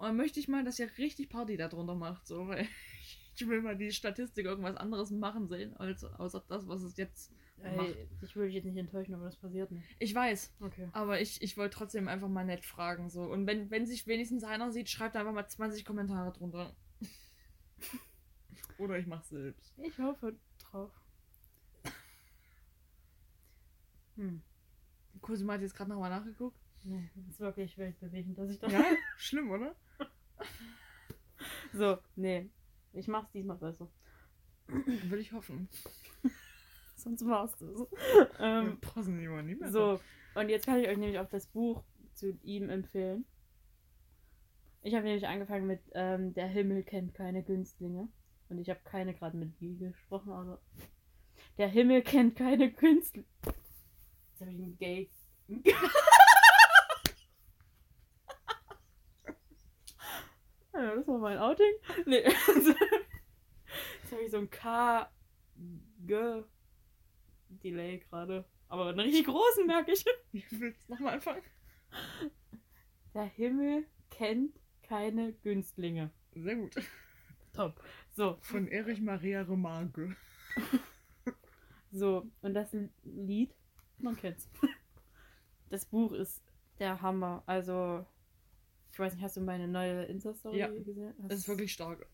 Und 0.00 0.06
dann 0.06 0.16
möchte 0.16 0.40
ich 0.40 0.48
mal, 0.48 0.64
dass 0.64 0.78
ihr 0.78 0.90
richtig 0.96 1.28
Party 1.28 1.58
darunter 1.58 1.94
macht, 1.94 2.26
so, 2.26 2.48
weil 2.48 2.66
ich 3.36 3.46
will 3.46 3.60
mal 3.60 3.76
die 3.76 3.92
Statistik 3.92 4.46
irgendwas 4.46 4.76
anderes 4.76 5.10
machen 5.10 5.46
sehen, 5.46 5.76
als 5.76 6.02
außer 6.04 6.42
das, 6.48 6.66
was 6.68 6.80
es 6.80 6.96
jetzt 6.96 7.30
macht. 7.58 7.94
Ey, 7.94 8.08
ich 8.22 8.34
will 8.34 8.46
dich 8.46 8.54
jetzt 8.54 8.64
nicht 8.64 8.78
enttäuschen, 8.78 9.12
aber 9.12 9.26
das 9.26 9.36
passiert 9.36 9.70
nicht. 9.70 9.84
Ich 9.98 10.14
weiß, 10.14 10.54
Okay. 10.60 10.88
aber 10.92 11.20
ich, 11.20 11.42
ich 11.42 11.58
wollte 11.58 11.76
trotzdem 11.76 12.08
einfach 12.08 12.28
mal 12.28 12.46
nett 12.46 12.64
fragen, 12.64 13.10
so. 13.10 13.24
Und 13.24 13.46
wenn, 13.46 13.70
wenn 13.70 13.84
sich 13.84 14.06
wenigstens 14.06 14.42
einer 14.42 14.72
sieht, 14.72 14.88
schreibt 14.88 15.16
einfach 15.16 15.34
mal 15.34 15.46
20 15.46 15.84
Kommentare 15.84 16.32
drunter. 16.32 16.74
Oder 18.78 18.98
ich 18.98 19.06
mach's 19.06 19.28
selbst. 19.28 19.74
Ich 19.76 19.98
hoffe 19.98 20.34
drauf. 20.60 20.98
Hm. 24.16 24.40
Cosima 25.20 25.52
hat 25.52 25.60
jetzt 25.60 25.74
gerade 25.74 25.90
nochmal 25.90 26.08
nachgeguckt. 26.08 26.58
Nee, 26.84 27.10
das 27.14 27.26
ist 27.28 27.40
wirklich 27.40 27.76
weltbewegend, 27.76 28.38
dass 28.38 28.48
ich 28.48 28.58
das. 28.58 28.72
Ja? 28.72 28.82
Schlimm, 29.18 29.50
oder? 29.50 29.76
So, 31.72 31.98
nee. 32.16 32.50
Ich 32.92 33.08
mach's 33.08 33.30
diesmal 33.32 33.56
besser. 33.56 33.88
Will 34.66 35.20
ich 35.20 35.32
hoffen. 35.32 35.68
Sonst 36.96 37.22
es. 37.22 37.60
Wir 37.60 38.30
Ähm, 38.38 38.78
passen 38.80 39.18
lieber 39.18 39.42
nie 39.42 39.54
mehr. 39.54 39.70
so, 39.70 40.00
und 40.34 40.48
jetzt 40.48 40.66
kann 40.66 40.78
ich 40.80 40.88
euch 40.88 40.98
nämlich 40.98 41.18
auch 41.18 41.28
das 41.28 41.46
Buch 41.46 41.82
zu 42.14 42.38
ihm 42.42 42.68
empfehlen. 42.68 43.24
Ich 44.82 44.94
habe 44.94 45.04
nämlich 45.04 45.26
angefangen 45.26 45.66
mit 45.66 45.80
ähm, 45.94 46.34
Der 46.34 46.46
Himmel 46.46 46.82
kennt 46.82 47.14
keine 47.14 47.42
Günstlinge. 47.42 48.08
Und 48.48 48.58
ich 48.58 48.68
habe 48.68 48.80
keine 48.84 49.14
gerade 49.14 49.36
mit 49.36 49.58
Wie 49.60 49.76
gesprochen, 49.76 50.32
aber. 50.32 50.60
Der 51.56 51.68
Himmel 51.68 52.02
kennt 52.02 52.36
keine 52.36 52.70
Günstlinge. 52.72 53.26
Jetzt 53.44 54.40
habe 54.40 54.50
ich 54.50 54.58
einen 54.62 54.76
Gay. 54.78 55.10
ja, 60.82 60.94
das 60.96 61.06
war 61.06 61.18
mein 61.18 61.38
Outing. 61.38 61.72
Nee. 62.06 62.22
Jetzt 64.02 64.12
habe 64.12 64.22
ich 64.24 64.30
so 64.30 64.38
ein 64.38 64.50
K. 64.50 65.10
G. 66.06 66.42
Delay 67.48 67.98
gerade. 67.98 68.44
Aber 68.68 68.86
einen 68.88 69.00
richtig 69.00 69.26
großen, 69.26 69.66
merke 69.66 69.92
ich. 69.92 70.04
Willst 70.50 70.88
du 70.88 70.92
nochmal 70.92 71.14
anfangen? 71.14 71.42
Der 73.14 73.24
Himmel 73.24 73.86
kennt 74.10 74.58
keine 74.82 75.32
Günstlinge. 75.32 76.10
Sehr 76.34 76.56
gut. 76.56 76.74
Top. 77.52 77.82
So, 78.10 78.38
Von 78.42 78.68
Erich 78.68 79.00
Maria 79.00 79.42
Remarque. 79.42 80.16
so. 81.90 82.30
Und 82.42 82.54
das 82.54 82.74
Lied, 83.02 83.54
man 83.98 84.16
kennt's. 84.16 84.48
Das 85.68 85.84
Buch 85.84 86.12
ist 86.12 86.42
der 86.78 87.02
Hammer. 87.02 87.42
Also, 87.46 88.06
ich 88.92 88.98
weiß 88.98 89.14
nicht, 89.14 89.22
hast 89.22 89.36
du 89.36 89.40
meine 89.40 89.68
neue 89.68 90.04
Insta-Story 90.04 90.58
Ja, 90.58 90.68
gesehen? 90.68 91.14
Hast, 91.18 91.30
Das 91.30 91.38
ist 91.40 91.48
wirklich 91.48 91.72
stark. 91.72 92.06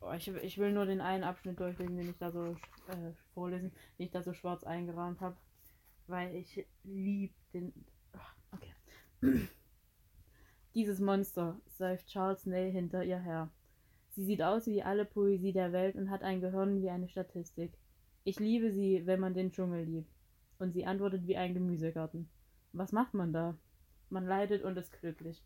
Oh, 0.00 0.12
ich, 0.12 0.28
ich 0.28 0.58
will 0.58 0.72
nur 0.72 0.86
den 0.86 1.00
einen 1.00 1.24
Abschnitt 1.24 1.60
durchlesen, 1.60 1.96
den 1.96 2.10
ich 2.10 2.18
da 2.18 2.30
so 2.30 2.56
äh, 2.88 3.12
vorlesen, 3.34 3.70
den 3.98 4.06
ich 4.06 4.10
da 4.10 4.22
so 4.22 4.32
schwarz 4.32 4.64
eingerahmt 4.64 5.20
habe. 5.20 5.36
Weil 6.06 6.34
ich 6.34 6.66
lieb 6.84 7.34
den. 7.52 7.72
Ach, 8.12 8.34
okay. 8.52 8.72
Dieses 10.74 11.00
Monster, 11.00 11.60
seufzt 11.66 12.08
Charles 12.08 12.46
Ney 12.46 12.72
hinter 12.72 13.04
ihr 13.04 13.18
her. 13.20 13.50
Sie 14.10 14.24
sieht 14.24 14.42
aus 14.42 14.66
wie 14.66 14.82
alle 14.82 15.04
Poesie 15.04 15.52
der 15.52 15.72
Welt 15.72 15.96
und 15.96 16.10
hat 16.10 16.22
ein 16.22 16.40
Gehirn 16.40 16.80
wie 16.80 16.90
eine 16.90 17.08
Statistik. 17.08 17.72
Ich 18.24 18.40
liebe 18.40 18.72
sie, 18.72 19.06
wenn 19.06 19.20
man 19.20 19.34
den 19.34 19.52
Dschungel 19.52 19.84
liebt. 19.84 20.10
Und 20.58 20.72
sie 20.72 20.86
antwortet 20.86 21.26
wie 21.26 21.36
ein 21.36 21.54
Gemüsegarten. 21.54 22.28
Was 22.72 22.92
macht 22.92 23.14
man 23.14 23.32
da? 23.32 23.56
Man 24.08 24.26
leidet 24.26 24.64
und 24.64 24.76
ist 24.76 24.92
glücklich. 24.92 25.42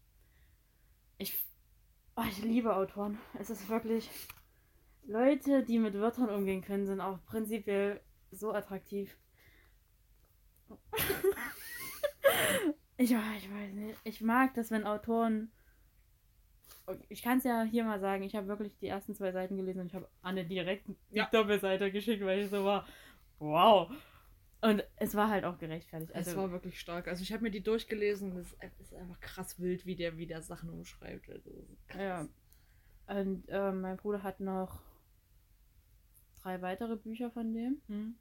Ich, 1.19 1.45
oh, 2.17 2.25
ich 2.29 2.43
liebe 2.43 2.75
Autoren. 2.75 3.19
Es 3.39 3.51
ist 3.51 3.69
wirklich. 3.69 4.11
Leute, 5.07 5.62
die 5.62 5.79
mit 5.79 5.95
Wörtern 5.95 6.31
umgehen 6.31 6.62
können, 6.62 6.87
sind 6.87 7.01
auch 7.01 7.23
prinzipiell 7.27 8.01
so 8.31 8.53
attraktiv. 8.53 9.17
ich, 12.97 13.11
ich 13.11 13.17
weiß 13.17 13.75
nicht. 13.75 13.99
Ich 14.05 14.23
mag 14.23 14.55
das, 14.55 14.71
wenn 14.71 14.87
Autoren 14.87 15.53
ich 17.09 17.23
kann 17.23 17.39
es 17.39 17.45
ja 17.45 17.62
hier 17.62 17.85
mal 17.85 18.01
sagen, 18.01 18.23
ich 18.25 18.35
habe 18.37 18.47
wirklich 18.47 18.77
die 18.79 18.89
ersten 18.89 19.15
zwei 19.15 19.33
Seiten 19.33 19.57
gelesen 19.57 19.81
und 19.81 19.87
ich 19.87 19.95
habe 19.95 20.09
Anne 20.23 20.45
direkt 20.45 20.89
die 20.89 20.97
Ja. 21.11 21.29
Doppelseite 21.33 21.91
geschickt, 21.91 22.25
weil 22.25 22.41
ich 22.41 22.51
so 22.51 22.65
war, 22.65 22.87
wow. 23.39 23.91
Und 24.65 24.83
es 24.97 25.15
war 25.15 25.29
halt 25.29 25.45
auch 25.45 25.59
gerechtfertigt. 25.59 26.11
Es 26.15 26.29
Also, 26.29 26.41
war 26.41 26.51
wirklich 26.51 26.81
stark. 26.81 27.07
Also 27.07 27.23
ich 27.23 27.35
habe 27.35 27.43
mir 27.43 27.51
die 27.51 27.62
durchgelesen 27.62 28.35
es 28.39 28.51
ist- 28.55 28.81
es 28.81 28.95
einfach 28.95 29.21
krass 29.21 29.61
wild, 29.61 29.85
wie 29.85 29.95
der, 29.95 30.17
wie 30.17 30.27
der 30.27 30.41
Sachen 30.41 30.71
umschreibt. 30.71 31.29
Also, 31.29 31.51
krass. 31.87 32.01
ja. 32.01 32.29
Und 33.07 33.45
äh, 33.51 33.73
mein 33.73 33.99
Bruder 33.99 34.23
hat 34.23 34.41
noch 34.41 34.81
drei 36.41 36.62
weitere 36.62 36.97
Bücher 36.97 37.31
von 37.31 37.53
dem. 37.53 37.83
Hm? 37.89 38.15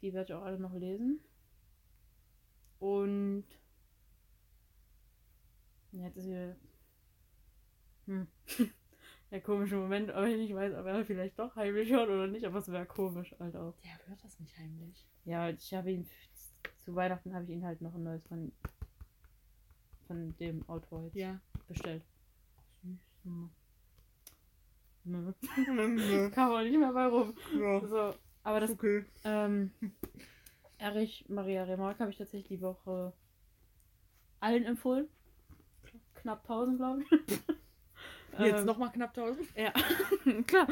Die 0.00 0.14
werde 0.14 0.32
ich 0.32 0.38
auch 0.38 0.44
alle 0.44 0.58
noch 0.58 0.72
lesen. 0.72 1.20
Und 2.78 3.44
jetzt 5.92 6.16
ist 6.16 6.24
hier 6.24 6.56
hm. 8.06 8.26
der 9.30 9.42
komische 9.42 9.76
Moment, 9.76 10.10
aber 10.12 10.28
ich 10.28 10.38
nicht 10.38 10.54
weiß, 10.54 10.72
ob 10.74 10.86
er 10.86 11.04
vielleicht 11.04 11.38
doch 11.38 11.56
heimlich 11.56 11.90
hört 11.90 12.08
oder 12.08 12.26
nicht, 12.26 12.46
aber 12.46 12.58
es 12.58 12.72
wäre 12.72 12.86
komisch 12.86 13.34
halt 13.38 13.54
auch. 13.54 13.74
Der 13.84 14.08
hört 14.08 14.24
das 14.24 14.40
nicht 14.40 14.56
heimlich. 14.56 15.06
Ja, 15.28 15.50
ich 15.50 15.74
habe 15.74 15.90
ihn 15.92 16.08
zu 16.84 16.94
Weihnachten 16.94 17.34
habe 17.34 17.44
ich 17.44 17.50
ihn 17.50 17.64
halt 17.64 17.82
noch 17.82 17.94
ein 17.94 18.02
neues 18.02 18.26
von 18.26 18.50
von 20.06 20.34
dem 20.38 20.66
Autor 20.70 21.02
jetzt 21.04 21.16
Ja. 21.16 21.38
bestellt. 21.66 22.02
Süß. 22.82 22.98
Nö. 25.04 25.32
Kam 26.30 26.50
auch 26.50 26.62
nicht 26.62 26.78
mehr 26.78 26.92
bei 26.94 27.06
rum. 27.06 27.34
ja. 27.54 27.86
So, 27.86 28.14
aber 28.42 28.60
das 28.60 28.70
okay. 28.70 29.04
Ähm, 29.24 29.70
Erich 30.78 31.26
Maria 31.28 31.64
Remarque 31.64 32.00
habe 32.00 32.10
ich 32.10 32.16
tatsächlich 32.16 32.48
die 32.48 32.62
Woche 32.62 33.12
allen 34.40 34.64
empfohlen. 34.64 35.08
Knapp 36.14 36.40
1000, 36.48 36.78
glaube 36.78 37.02
ich. 37.02 37.10
Jetzt 38.38 38.60
Ähm, 38.60 38.64
nochmal 38.66 38.92
knapp 38.92 39.10
1000. 39.16 39.46
Ja, 39.56 39.72
klar. 40.46 40.66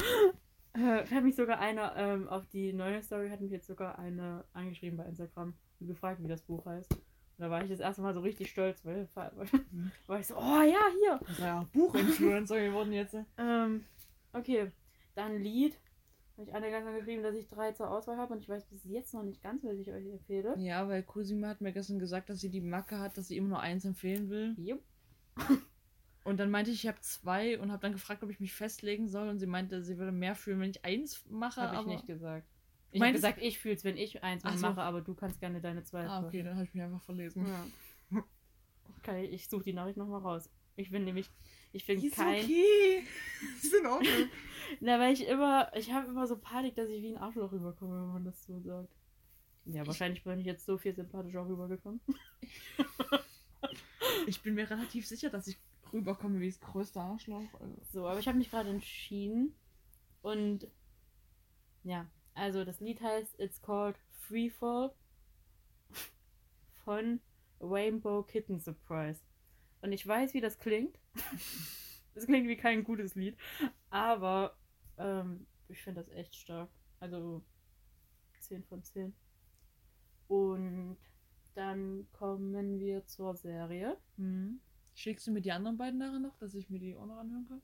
Äh, 0.76 1.06
hat 1.06 1.24
mich 1.24 1.34
sogar 1.36 1.58
einer 1.58 1.96
ähm, 1.96 2.28
auf 2.28 2.46
die 2.48 2.72
neue 2.72 3.02
Story, 3.02 3.30
hat 3.30 3.40
mich 3.40 3.50
jetzt 3.50 3.66
sogar 3.66 3.98
eine 3.98 4.44
angeschrieben 4.52 4.98
bei 4.98 5.04
Instagram 5.04 5.54
und 5.80 5.86
gefragt, 5.86 6.22
wie 6.22 6.28
das 6.28 6.42
Buch 6.42 6.66
heißt. 6.66 6.92
Und 6.92 7.02
da 7.38 7.50
war 7.50 7.62
ich 7.62 7.70
das 7.70 7.80
erste 7.80 8.02
Mal 8.02 8.14
so 8.14 8.20
richtig 8.20 8.50
stolz, 8.50 8.84
weil, 8.84 9.08
weil 9.14 9.46
Mhm. 9.70 9.90
war 10.06 10.20
ich 10.20 10.26
so, 10.26 10.36
oh 10.36 10.62
ja, 10.62 10.80
hier. 11.00 11.18
Das 11.20 11.30
ist 11.30 11.40
ja 11.40 11.66
Buchinfluencer 11.72 12.60
geworden 12.64 12.92
jetzt. 12.92 13.16
Ähm, 13.38 13.84
okay, 14.32 14.70
dann 15.14 15.38
Lied. 15.38 15.78
Habe 16.36 16.48
ich 16.50 16.54
Anne 16.54 16.70
ganz 16.70 16.98
geschrieben, 16.98 17.22
dass 17.22 17.34
ich 17.34 17.48
drei 17.48 17.72
zur 17.72 17.90
Auswahl 17.90 18.18
habe 18.18 18.34
und 18.34 18.40
ich 18.40 18.48
weiß 18.48 18.66
bis 18.66 18.84
jetzt 18.84 19.14
noch 19.14 19.22
nicht 19.22 19.42
ganz, 19.42 19.64
welche 19.64 19.80
ich 19.80 19.90
euch 19.90 20.06
empfehle. 20.06 20.54
Ja, 20.58 20.86
weil 20.86 21.02
Cosima 21.02 21.48
hat 21.48 21.62
mir 21.62 21.72
gestern 21.72 21.98
gesagt, 21.98 22.28
dass 22.28 22.40
sie 22.40 22.50
die 22.50 22.60
Macke 22.60 22.98
hat, 22.98 23.16
dass 23.16 23.28
sie 23.28 23.38
immer 23.38 23.48
nur 23.48 23.60
eins 23.60 23.86
empfehlen 23.86 24.28
will. 24.28 24.54
Jupp. 24.58 24.82
Und 26.26 26.38
dann 26.38 26.50
meinte 26.50 26.72
ich, 26.72 26.82
ich 26.82 26.88
habe 26.88 27.00
zwei 27.02 27.56
und 27.60 27.70
habe 27.70 27.80
dann 27.80 27.92
gefragt, 27.92 28.24
ob 28.24 28.30
ich 28.30 28.40
mich 28.40 28.52
festlegen 28.52 29.06
soll. 29.08 29.28
Und 29.28 29.38
sie 29.38 29.46
meinte, 29.46 29.82
sie 29.82 29.96
würde 29.96 30.10
mehr 30.10 30.34
fühlen, 30.34 30.58
wenn 30.58 30.70
ich 30.70 30.84
eins 30.84 31.24
mache. 31.30 31.60
Habe 31.60 31.82
ich 31.82 31.86
nicht 31.86 32.06
gesagt. 32.06 32.48
Ich 32.90 33.00
habe 33.00 33.12
gesagt, 33.12 33.40
ich 33.40 33.60
fühle 33.60 33.74
es, 33.74 33.84
wenn 33.84 33.96
ich 33.96 34.24
eins 34.24 34.42
so. 34.42 34.48
mache, 34.48 34.82
aber 34.82 35.02
du 35.02 35.14
kannst 35.14 35.38
gerne 35.38 35.60
deine 35.60 35.84
zwei. 35.84 36.04
Ah, 36.08 36.24
okay, 36.24 36.42
dann 36.42 36.54
habe 36.54 36.64
ich 36.64 36.74
mich 36.74 36.82
einfach 36.82 37.02
verlesen. 37.02 37.46
Ja. 37.46 38.24
Okay, 38.98 39.26
ich 39.26 39.48
suche 39.48 39.64
die 39.64 39.72
Nachricht 39.72 39.98
nochmal 39.98 40.20
raus. 40.20 40.50
Ich 40.74 40.90
bin 40.90 41.04
nämlich, 41.04 41.30
ich 41.72 41.86
bin 41.86 42.02
Ist 42.02 42.16
kein. 42.16 42.42
okay. 42.42 43.04
Ist 43.62 43.72
in 43.72 43.86
Ordnung. 43.86 44.10
Na, 44.80 44.98
weil 44.98 45.12
ich 45.12 45.28
immer, 45.28 45.70
ich 45.76 45.92
habe 45.92 46.08
immer 46.08 46.26
so 46.26 46.36
Panik, 46.36 46.74
dass 46.74 46.88
ich 46.88 47.02
wie 47.02 47.14
ein 47.14 47.18
Arschloch 47.18 47.52
rüberkomme, 47.52 48.02
wenn 48.02 48.12
man 48.14 48.24
das 48.24 48.44
so 48.44 48.58
sagt. 48.60 48.90
Ja, 49.64 49.86
wahrscheinlich 49.86 50.24
bin 50.24 50.40
ich 50.40 50.46
jetzt 50.46 50.66
so 50.66 50.76
viel 50.76 50.94
sympathischer 50.94 51.46
rübergekommen. 51.46 52.00
Ich 54.26 54.42
bin 54.42 54.54
mir 54.54 54.68
relativ 54.68 55.06
sicher, 55.06 55.30
dass 55.30 55.46
ich 55.46 55.56
rüberkomme 55.92 56.40
wie 56.40 56.48
das 56.48 56.60
größte 56.60 57.00
Arschloch. 57.00 57.42
Also. 57.60 57.76
So, 57.92 58.06
aber 58.06 58.18
ich 58.18 58.28
habe 58.28 58.38
mich 58.38 58.50
gerade 58.50 58.70
entschieden 58.70 59.54
und 60.22 60.68
ja, 61.82 62.06
also 62.34 62.64
das 62.64 62.80
Lied 62.80 63.00
heißt 63.00 63.38
It's 63.38 63.62
Called 63.62 63.96
Freefall 64.10 64.92
von 66.84 67.20
Rainbow 67.60 68.22
Kitten 68.22 68.60
Surprise. 68.60 69.20
Und 69.82 69.92
ich 69.92 70.06
weiß, 70.06 70.34
wie 70.34 70.40
das 70.40 70.58
klingt. 70.58 70.98
Es 72.14 72.24
klingt 72.24 72.48
wie 72.48 72.56
kein 72.56 72.82
gutes 72.82 73.14
Lied, 73.14 73.36
aber 73.90 74.56
ähm, 74.96 75.46
ich 75.68 75.82
finde 75.82 76.02
das 76.02 76.10
echt 76.12 76.34
stark. 76.34 76.70
Also 76.98 77.44
10 78.40 78.64
von 78.64 78.82
10. 78.82 79.14
Und 80.28 80.96
dann 81.54 82.06
kommen 82.12 82.80
wir 82.80 83.06
zur 83.06 83.36
Serie. 83.36 83.98
Hm. 84.16 84.60
Schickst 84.96 85.26
du 85.26 85.30
mir 85.30 85.42
die 85.42 85.52
anderen 85.52 85.76
beiden 85.76 85.98
nachher 85.98 86.18
noch, 86.18 86.36
dass 86.38 86.54
ich 86.54 86.70
mir 86.70 86.78
die 86.78 86.96
auch 86.96 87.04
noch 87.04 87.18
anhören 87.18 87.46
kann? 87.46 87.60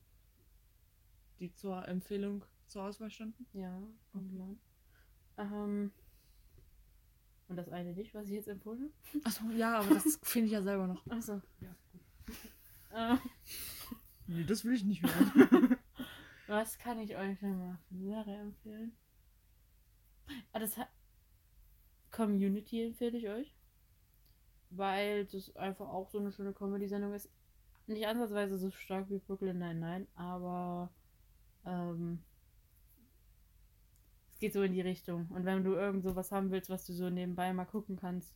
Die 1.39 1.51
zur 1.51 1.87
Empfehlung 1.87 2.45
zur 2.67 2.83
Auswahl 2.83 3.09
standen? 3.09 3.47
Ja, 3.53 3.81
kommt 4.11 4.31
mal. 4.33 4.55
Ähm, 5.37 5.91
und 7.47 7.55
das 7.55 7.69
eine 7.69 7.93
nicht, 7.93 8.13
was 8.13 8.27
ich 8.27 8.33
jetzt 8.33 8.47
empfohlen 8.47 8.93
Achso, 9.23 9.45
ja, 9.49 9.79
aber 9.79 9.95
das 9.95 10.19
finde 10.23 10.45
ich 10.45 10.51
ja 10.53 10.61
selber 10.61 10.85
noch. 10.85 11.03
habe? 11.05 11.15
Achso, 11.15 11.41
ja. 11.59 11.75
Äh, 13.15 13.17
Nee, 14.27 14.43
das 14.45 14.63
will 14.63 14.73
ich 14.75 14.83
nicht 14.85 15.01
hören. 15.03 15.77
was 16.47 16.77
kann 16.77 16.99
ich 16.99 17.17
euch 17.17 17.39
denn 17.39 17.57
mal 17.57 17.79
für 17.89 17.95
eine 17.95 18.03
Serie 18.03 18.39
empfehlen? 18.41 18.95
Ah, 20.53 20.59
das 20.59 20.77
hat. 20.77 20.87
Community 22.11 22.83
empfehle 22.85 23.17
ich 23.17 23.27
euch. 23.27 23.55
Weil 24.75 25.25
das 25.25 25.55
einfach 25.55 25.87
auch 25.89 26.09
so 26.09 26.19
eine 26.19 26.31
schöne 26.31 26.53
Comedy-Sendung 26.53 27.13
ist. 27.13 27.29
Nicht 27.85 28.07
ansatzweise 28.07 28.57
so 28.57 28.71
stark 28.71 29.09
wie 29.09 29.19
Brooklyn 29.19 29.59
Nine-Nine, 29.59 30.07
aber 30.15 30.89
ähm, 31.65 32.23
es 34.31 34.39
geht 34.39 34.53
so 34.53 34.63
in 34.63 34.73
die 34.73 34.81
Richtung. 34.81 35.27
Und 35.29 35.45
wenn 35.45 35.63
du 35.63 35.73
irgend 35.73 36.03
so 36.03 36.15
was 36.15 36.31
haben 36.31 36.51
willst, 36.51 36.69
was 36.69 36.85
du 36.85 36.93
so 36.93 37.09
nebenbei 37.09 37.51
mal 37.53 37.65
gucken 37.65 37.97
kannst, 37.97 38.35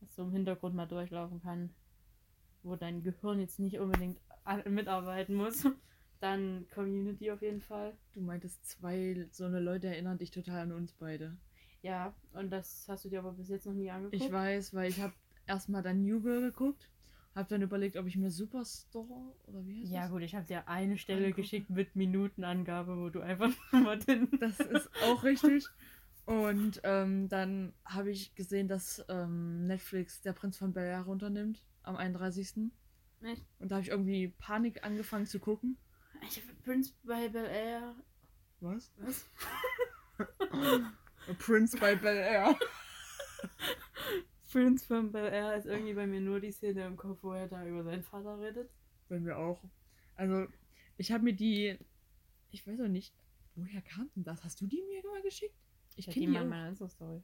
was 0.00 0.14
so 0.14 0.22
im 0.22 0.32
Hintergrund 0.32 0.74
mal 0.74 0.86
durchlaufen 0.86 1.40
kann, 1.40 1.74
wo 2.62 2.76
dein 2.76 3.02
Gehirn 3.02 3.40
jetzt 3.40 3.58
nicht 3.58 3.78
unbedingt 3.78 4.20
mitarbeiten 4.66 5.34
muss, 5.34 5.66
dann 6.20 6.66
Community 6.72 7.30
auf 7.30 7.42
jeden 7.42 7.60
Fall. 7.60 7.96
Du 8.12 8.20
meintest, 8.20 8.64
zwei 8.66 9.26
so 9.30 9.44
eine 9.44 9.60
Leute 9.60 9.88
erinnern 9.88 10.18
dich 10.18 10.30
total 10.30 10.60
an 10.60 10.72
uns 10.72 10.92
beide. 10.92 11.36
Ja, 11.82 12.14
und 12.32 12.50
das 12.50 12.86
hast 12.88 13.04
du 13.04 13.10
dir 13.10 13.18
aber 13.18 13.32
bis 13.32 13.50
jetzt 13.50 13.66
noch 13.66 13.74
nie 13.74 13.90
angeguckt. 13.90 14.22
Ich 14.22 14.32
weiß, 14.32 14.72
weil 14.72 14.88
ich 14.88 15.00
habe 15.02 15.12
erstmal 15.46 15.82
dann 15.82 16.02
New 16.02 16.20
Girl 16.20 16.40
geguckt, 16.42 16.88
habe 17.34 17.48
dann 17.48 17.62
überlegt, 17.62 17.96
ob 17.96 18.06
ich 18.06 18.16
mir 18.16 18.30
Superstore 18.30 19.34
oder 19.46 19.66
wie 19.66 19.82
heißt 19.82 19.92
Ja, 19.92 20.02
das? 20.02 20.10
gut, 20.10 20.22
ich 20.22 20.34
habe 20.34 20.46
dir 20.46 20.68
eine 20.68 20.96
Stelle 20.98 21.26
Angucken. 21.26 21.42
geschickt 21.42 21.70
mit 21.70 21.96
Minutenangabe, 21.96 22.96
wo 22.96 23.08
du 23.10 23.20
einfach 23.20 23.50
mal 23.72 23.98
den. 23.98 24.28
Das 24.40 24.60
ist 24.60 24.88
auch 25.02 25.24
richtig. 25.24 25.66
Und 26.26 26.80
ähm, 26.84 27.28
dann 27.28 27.74
habe 27.84 28.10
ich 28.10 28.34
gesehen, 28.34 28.66
dass 28.68 29.04
ähm, 29.08 29.66
Netflix 29.66 30.22
der 30.22 30.32
Prinz 30.32 30.56
von 30.56 30.72
Bel 30.72 30.84
Air 30.84 31.02
runternimmt 31.02 31.62
am 31.82 31.96
31. 31.96 32.70
Echt? 33.22 33.44
Und 33.58 33.70
da 33.70 33.76
habe 33.76 33.82
ich 33.82 33.90
irgendwie 33.90 34.28
Panik 34.38 34.84
angefangen 34.84 35.26
zu 35.26 35.38
gucken. 35.38 35.76
Ich 36.26 36.40
habe 36.40 36.54
Prince 36.62 36.92
bei 37.02 37.28
Bel 37.28 37.44
Air. 37.44 37.94
Was? 38.60 38.90
Was? 38.98 39.26
Prince 41.38 41.76
bei 41.78 41.94
Bel 41.96 42.16
Air. 42.16 42.56
Von 44.54 45.10
Bel 45.10 45.32
Air 45.32 45.56
ist 45.56 45.66
irgendwie 45.66 45.94
bei 45.94 46.06
mir 46.06 46.20
nur 46.20 46.38
die 46.38 46.52
Szene 46.52 46.86
im 46.86 46.96
Kopf, 46.96 47.18
wo 47.22 47.32
er 47.32 47.48
da 47.48 47.66
über 47.66 47.82
seinen 47.82 48.04
Vater 48.04 48.38
redet. 48.38 48.70
Bei 49.08 49.18
mir 49.18 49.36
auch. 49.36 49.60
Also, 50.14 50.46
ich 50.96 51.10
habe 51.10 51.24
mir 51.24 51.34
die. 51.34 51.76
Ich 52.52 52.64
weiß 52.64 52.80
auch 52.80 52.88
nicht. 52.88 53.12
Woher 53.56 53.82
kam 53.82 54.10
denn 54.14 54.22
das? 54.22 54.44
Hast 54.44 54.60
du 54.60 54.66
die 54.66 54.82
mir 54.82 55.02
mal 55.10 55.22
geschickt? 55.22 55.56
Ich 55.96 56.06
Ich 56.06 56.14
kenne 56.14 56.26
die 56.26 56.32
mal 56.32 56.42
in 56.42 56.48
meiner 56.48 56.68
Insta-Story. 56.68 57.20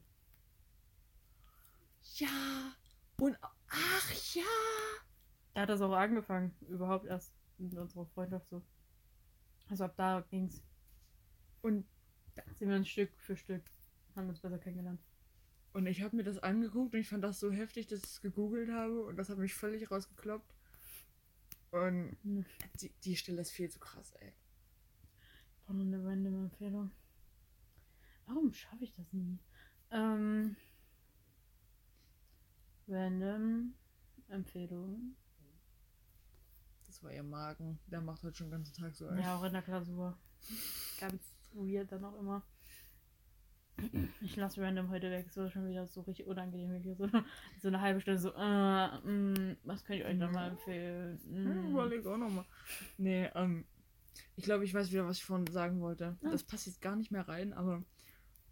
Ja. 2.15 2.75
Und. 3.17 3.37
Ach 3.69 4.11
ja. 4.33 4.43
Da 5.53 5.61
hat 5.61 5.69
das 5.69 5.81
auch 5.81 5.93
angefangen, 5.93 6.53
überhaupt 6.67 7.05
erst 7.05 7.33
mit 7.57 7.77
unserer 7.77 8.05
Freundschaft 8.07 8.49
so. 8.49 8.61
Also 9.69 9.85
ab 9.85 9.93
da 9.95 10.25
ging's. 10.29 10.61
Und, 11.61 11.85
Sind 12.55 12.69
wir 12.69 12.75
ein 12.75 12.85
Stück 12.85 13.11
für 13.19 13.37
Stück, 13.37 13.63
haben 14.15 14.27
uns 14.27 14.39
besser 14.41 14.57
kennengelernt. 14.57 14.99
Und 15.73 15.85
ich 15.87 16.01
habe 16.01 16.15
mir 16.15 16.23
das 16.23 16.37
angeguckt 16.39 16.93
und 16.93 16.99
ich 16.99 17.09
fand 17.09 17.23
das 17.23 17.39
so 17.39 17.51
heftig, 17.51 17.87
dass 17.87 17.99
ich 17.99 18.05
es 18.05 18.21
gegoogelt 18.21 18.69
habe 18.71 19.05
und 19.05 19.15
das 19.17 19.29
hat 19.29 19.37
mich 19.37 19.53
völlig 19.53 19.89
rausgekloppt. 19.89 20.53
Und 21.71 22.17
Hm. 22.23 22.45
die, 22.81 22.91
die 23.03 23.15
Stelle 23.15 23.41
ist 23.41 23.51
viel 23.51 23.69
zu 23.69 23.79
krass, 23.79 24.11
ey. 24.19 24.33
War 25.67 25.75
nur 25.75 25.85
eine 25.85 26.03
random 26.03 26.45
Empfehlung. 26.45 26.91
Warum 28.25 28.53
schaffe 28.53 28.83
ich 28.83 28.93
das 28.93 29.11
nie? 29.13 29.39
Ähm. 29.91 30.55
Random 32.87 33.73
Empfehlung. 34.27 35.15
Das 36.87 37.01
war 37.03 37.13
ihr 37.13 37.23
Magen. 37.23 37.79
Der 37.87 38.01
macht 38.01 38.21
heute 38.23 38.35
schon 38.35 38.47
den 38.47 38.51
ganzen 38.51 38.73
Tag 38.73 38.93
so. 38.93 39.09
Ja, 39.13 39.37
auch 39.37 39.43
in 39.43 39.53
der 39.53 39.61
Klausur. 39.61 40.17
Ganz 40.99 41.23
weird 41.53 41.89
dann 41.91 42.03
auch 42.03 42.19
immer. 42.19 42.45
Ich 44.21 44.35
lasse 44.35 44.61
random 44.61 44.89
heute 44.89 45.09
weg, 45.11 45.31
so 45.31 45.49
schon 45.49 45.67
wieder 45.67 45.87
so 45.87 46.01
richtig 46.01 46.27
unangenehm. 46.27 46.81
So, 46.95 47.07
so 47.61 47.67
eine 47.67 47.81
halbe 47.81 48.01
Stunde 48.01 48.19
so, 48.19 48.29
äh, 48.33 48.87
mh, 48.99 49.55
was 49.63 49.83
könnt 49.83 49.99
ihr 49.99 50.05
euch 50.05 50.17
nochmal 50.17 50.51
empfehlen? 50.51 51.19
Hm, 51.25 51.69
Mm. 51.69 51.71
Überleg 51.71 52.05
auch 52.05 52.17
nochmal. 52.17 52.45
Nee, 52.97 53.29
ähm, 53.35 53.65
ich 54.35 54.43
glaube, 54.43 54.65
ich 54.65 54.73
weiß 54.73 54.91
wieder, 54.91 55.05
was 55.07 55.17
ich 55.17 55.25
vorhin 55.25 55.47
sagen 55.47 55.79
wollte. 55.81 56.17
Ah. 56.23 56.29
Das 56.31 56.43
passt 56.43 56.67
jetzt 56.67 56.81
gar 56.81 56.95
nicht 56.95 57.11
mehr 57.11 57.27
rein, 57.27 57.53
aber 57.53 57.83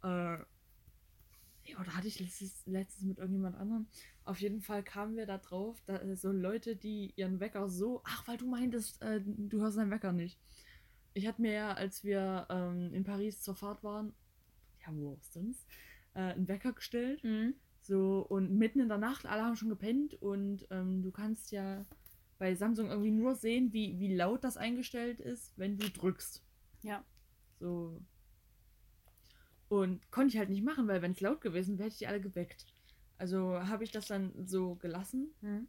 äh, 0.04 0.38
ja, 1.66 1.84
da 1.84 1.94
hatte 1.96 2.08
ich 2.08 2.20
letztes, 2.20 2.66
letztes 2.66 3.04
mit 3.04 3.20
irgendjemand 3.20 3.56
anderem. 3.58 3.88
Auf 4.26 4.40
jeden 4.42 4.62
Fall 4.62 4.84
kamen 4.84 5.16
wir 5.16 5.26
da 5.26 5.38
drauf, 5.38 5.82
da 5.86 5.98
äh, 5.98 6.16
so 6.16 6.32
Leute, 6.32 6.76
die 6.76 7.14
ihren 7.16 7.40
Wecker 7.40 7.70
so, 7.70 8.02
ach, 8.06 8.28
weil 8.28 8.38
du 8.38 8.48
meintest, 8.48 9.02
äh, 9.02 9.22
du 9.24 9.62
hörst 9.62 9.78
deinen 9.78 9.92
Wecker 9.92 10.12
nicht. 10.12 10.40
Ich 11.14 11.28
hatte 11.28 11.42
mir 11.42 11.54
ja, 11.54 11.74
als 11.74 12.04
wir 12.04 12.48
ähm, 12.50 12.94
in 12.94 13.04
Paris 13.04 13.42
zur 13.42 13.56
Fahrt 13.56 13.84
waren, 13.84 14.14
wo 14.98 15.14
auch 15.14 15.24
sonst, 15.24 15.66
äh, 16.14 16.20
einen 16.20 16.48
Wecker 16.48 16.74
gestellt. 16.74 17.24
Mhm. 17.24 17.56
So, 17.82 18.26
und 18.28 18.52
mitten 18.52 18.80
in 18.80 18.90
der 18.90 18.98
Nacht, 18.98 19.26
alle 19.26 19.44
haben 19.44 19.56
schon 19.56 19.70
gepennt 19.70 20.14
und 20.22 20.68
ähm, 20.70 21.02
du 21.02 21.12
kannst 21.12 21.52
ja 21.52 21.86
bei 22.38 22.56
Samsung 22.56 22.90
irgendwie 22.90 23.12
nur 23.12 23.36
sehen, 23.36 23.74
wie, 23.74 24.00
wie 24.00 24.16
laut 24.16 24.44
das 24.44 24.58
eingestellt 24.58 25.20
ist, 25.20 25.58
wenn 25.58 25.78
du 25.78 25.90
drückst. 25.90 26.44
Ja. 26.84 27.04
So. 27.60 28.02
Und 29.68 30.10
konnte 30.12 30.34
ich 30.34 30.40
halt 30.40 30.50
nicht 30.50 30.64
machen, 30.64 30.88
weil 30.88 31.02
wenn 31.02 31.12
es 31.12 31.22
laut 31.22 31.42
gewesen 31.42 31.78
wäre, 31.78 31.86
hätte 31.86 31.94
ich 31.94 32.00
die 32.00 32.08
alle 32.08 32.22
geweckt. 32.22 32.66
Also 33.18 33.60
habe 33.68 33.84
ich 33.84 33.92
das 33.92 34.08
dann 34.08 34.32
so 34.48 34.76
gelassen. 34.76 35.34
Mhm. 35.42 35.68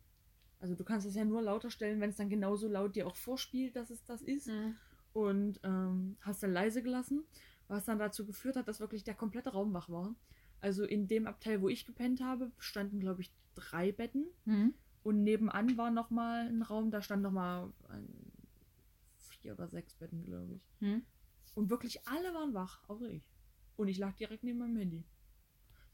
Also 0.60 0.74
du 0.74 0.84
kannst 0.84 1.06
es 1.06 1.14
ja 1.14 1.24
nur 1.24 1.42
lauter 1.42 1.70
stellen, 1.70 2.00
wenn 2.00 2.10
es 2.10 2.16
dann 2.16 2.28
genauso 2.28 2.68
laut 2.68 2.94
dir 2.94 3.06
auch 3.06 3.16
vorspielt, 3.16 3.76
dass 3.76 3.90
es 3.90 4.04
das 4.04 4.22
ist. 4.22 4.46
Mhm. 4.46 4.76
Und 5.12 5.60
ähm, 5.64 6.16
hast 6.20 6.42
dann 6.42 6.52
leise 6.52 6.82
gelassen, 6.82 7.24
was 7.70 7.84
dann 7.84 7.98
dazu 7.98 8.26
geführt 8.26 8.56
hat, 8.56 8.68
dass 8.68 8.80
wirklich 8.80 9.04
der 9.04 9.14
komplette 9.14 9.50
Raum 9.50 9.72
wach 9.72 9.88
war. 9.88 10.14
Also 10.60 10.84
in 10.84 11.06
dem 11.06 11.26
Abteil, 11.26 11.62
wo 11.62 11.68
ich 11.68 11.86
gepennt 11.86 12.20
habe, 12.20 12.50
standen, 12.58 12.98
glaube 13.00 13.22
ich, 13.22 13.32
drei 13.54 13.92
Betten. 13.92 14.26
Mhm. 14.44 14.74
Und 15.02 15.22
nebenan 15.22 15.76
war 15.76 15.90
nochmal 15.90 16.48
ein 16.48 16.62
Raum, 16.62 16.90
da 16.90 17.00
stand 17.00 17.22
nochmal 17.22 17.72
vier 19.16 19.54
oder 19.54 19.68
sechs 19.68 19.94
Betten, 19.94 20.24
glaube 20.24 20.56
ich. 20.56 20.80
Mhm. 20.80 21.06
Und 21.54 21.70
wirklich 21.70 22.06
alle 22.08 22.34
waren 22.34 22.54
wach, 22.54 22.82
auch 22.88 23.00
ich. 23.02 23.24
Und 23.76 23.88
ich 23.88 23.98
lag 23.98 24.14
direkt 24.16 24.42
neben 24.42 24.58
meinem 24.58 24.76
Handy. 24.76 25.04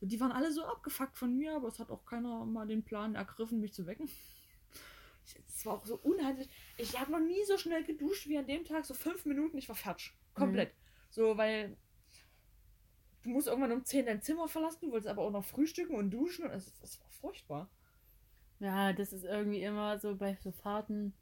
So, 0.01 0.07
die 0.07 0.19
waren 0.19 0.33
alle 0.33 0.53
so 0.53 0.65
abgefuckt 0.65 1.17
von 1.17 1.37
mir, 1.37 1.55
aber 1.55 1.69
es 1.69 1.79
hat 1.79 1.91
auch 1.91 2.05
keiner 2.05 2.45
mal 2.47 2.67
den 2.67 2.85
Plan 2.85 3.15
ergriffen, 3.15 3.61
mich 3.61 3.75
zu 3.75 3.87
wecken. 3.87 4.09
Es 5.49 5.67
war 5.67 5.75
auch 5.75 5.85
so 5.85 5.97
unheimlich. 5.99 6.49
Ich 6.79 6.99
habe 6.99 7.13
noch 7.13 7.21
nie 7.21 7.45
so 7.47 7.59
schnell 7.59 7.85
geduscht 7.85 8.29
wie 8.29 8.39
an 8.39 8.47
dem 8.47 8.65
Tag. 8.65 8.85
So 8.85 8.95
fünf 8.95 9.27
Minuten, 9.27 9.59
ich 9.59 9.69
war 9.69 9.77
fertig. 9.77 10.13
Komplett. 10.35 10.73
So, 11.11 11.37
weil 11.37 11.77
du 13.23 13.31
musst 13.31 13.49
irgendwann 13.49 13.73
um 13.73 13.85
10 13.85 14.07
dein 14.07 14.23
Zimmer 14.23 14.49
verlassen, 14.49 14.79
du 14.83 14.91
wolltest 14.93 15.09
aber 15.09 15.23
auch 15.23 15.31
noch 15.31 15.45
frühstücken 15.45 15.97
und 15.97 16.11
duschen. 16.11 16.45
Und 16.45 16.53
es, 16.53 16.73
es 16.83 17.01
war 17.01 17.11
furchtbar. 17.11 17.71
Ja, 18.59 18.93
das 18.93 19.13
ist 19.13 19.25
irgendwie 19.25 19.63
immer 19.63 19.99
so 19.99 20.17
bei 20.17 20.37
so 20.43 20.51
Fahrten, 20.51 21.13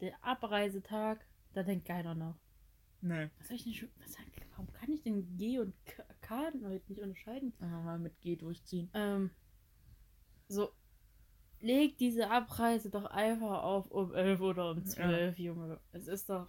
der 0.00 0.22
Abreisetag, 0.24 1.26
da 1.52 1.62
denkt 1.62 1.86
keiner 1.86 2.14
nach. 2.14 2.36
Nee. 3.02 3.30
Was 3.38 3.48
soll 3.48 3.56
ich 3.56 3.64
denn 3.64 3.74
schon, 3.74 3.88
was, 3.98 4.16
warum 4.50 4.72
kann 4.72 4.92
ich 4.92 5.02
denn 5.02 5.36
G 5.36 5.58
und 5.58 5.74
K, 5.86 6.04
K 6.20 6.52
heute 6.64 6.84
nicht 6.88 7.00
unterscheiden? 7.00 7.52
Einfach 7.60 7.82
mal 7.82 7.98
mit 7.98 8.20
G 8.20 8.36
durchziehen. 8.36 8.90
Ähm, 8.94 9.30
so, 10.48 10.70
leg 11.60 11.96
diese 11.98 12.30
Abreise 12.30 12.90
doch 12.90 13.06
einfach 13.06 13.62
auf 13.62 13.90
um 13.90 14.14
11 14.14 14.40
oder 14.40 14.70
um 14.70 14.84
12, 14.84 15.38
Junge. 15.38 15.80
Es 15.92 16.08
ist 16.08 16.28
doch, 16.28 16.48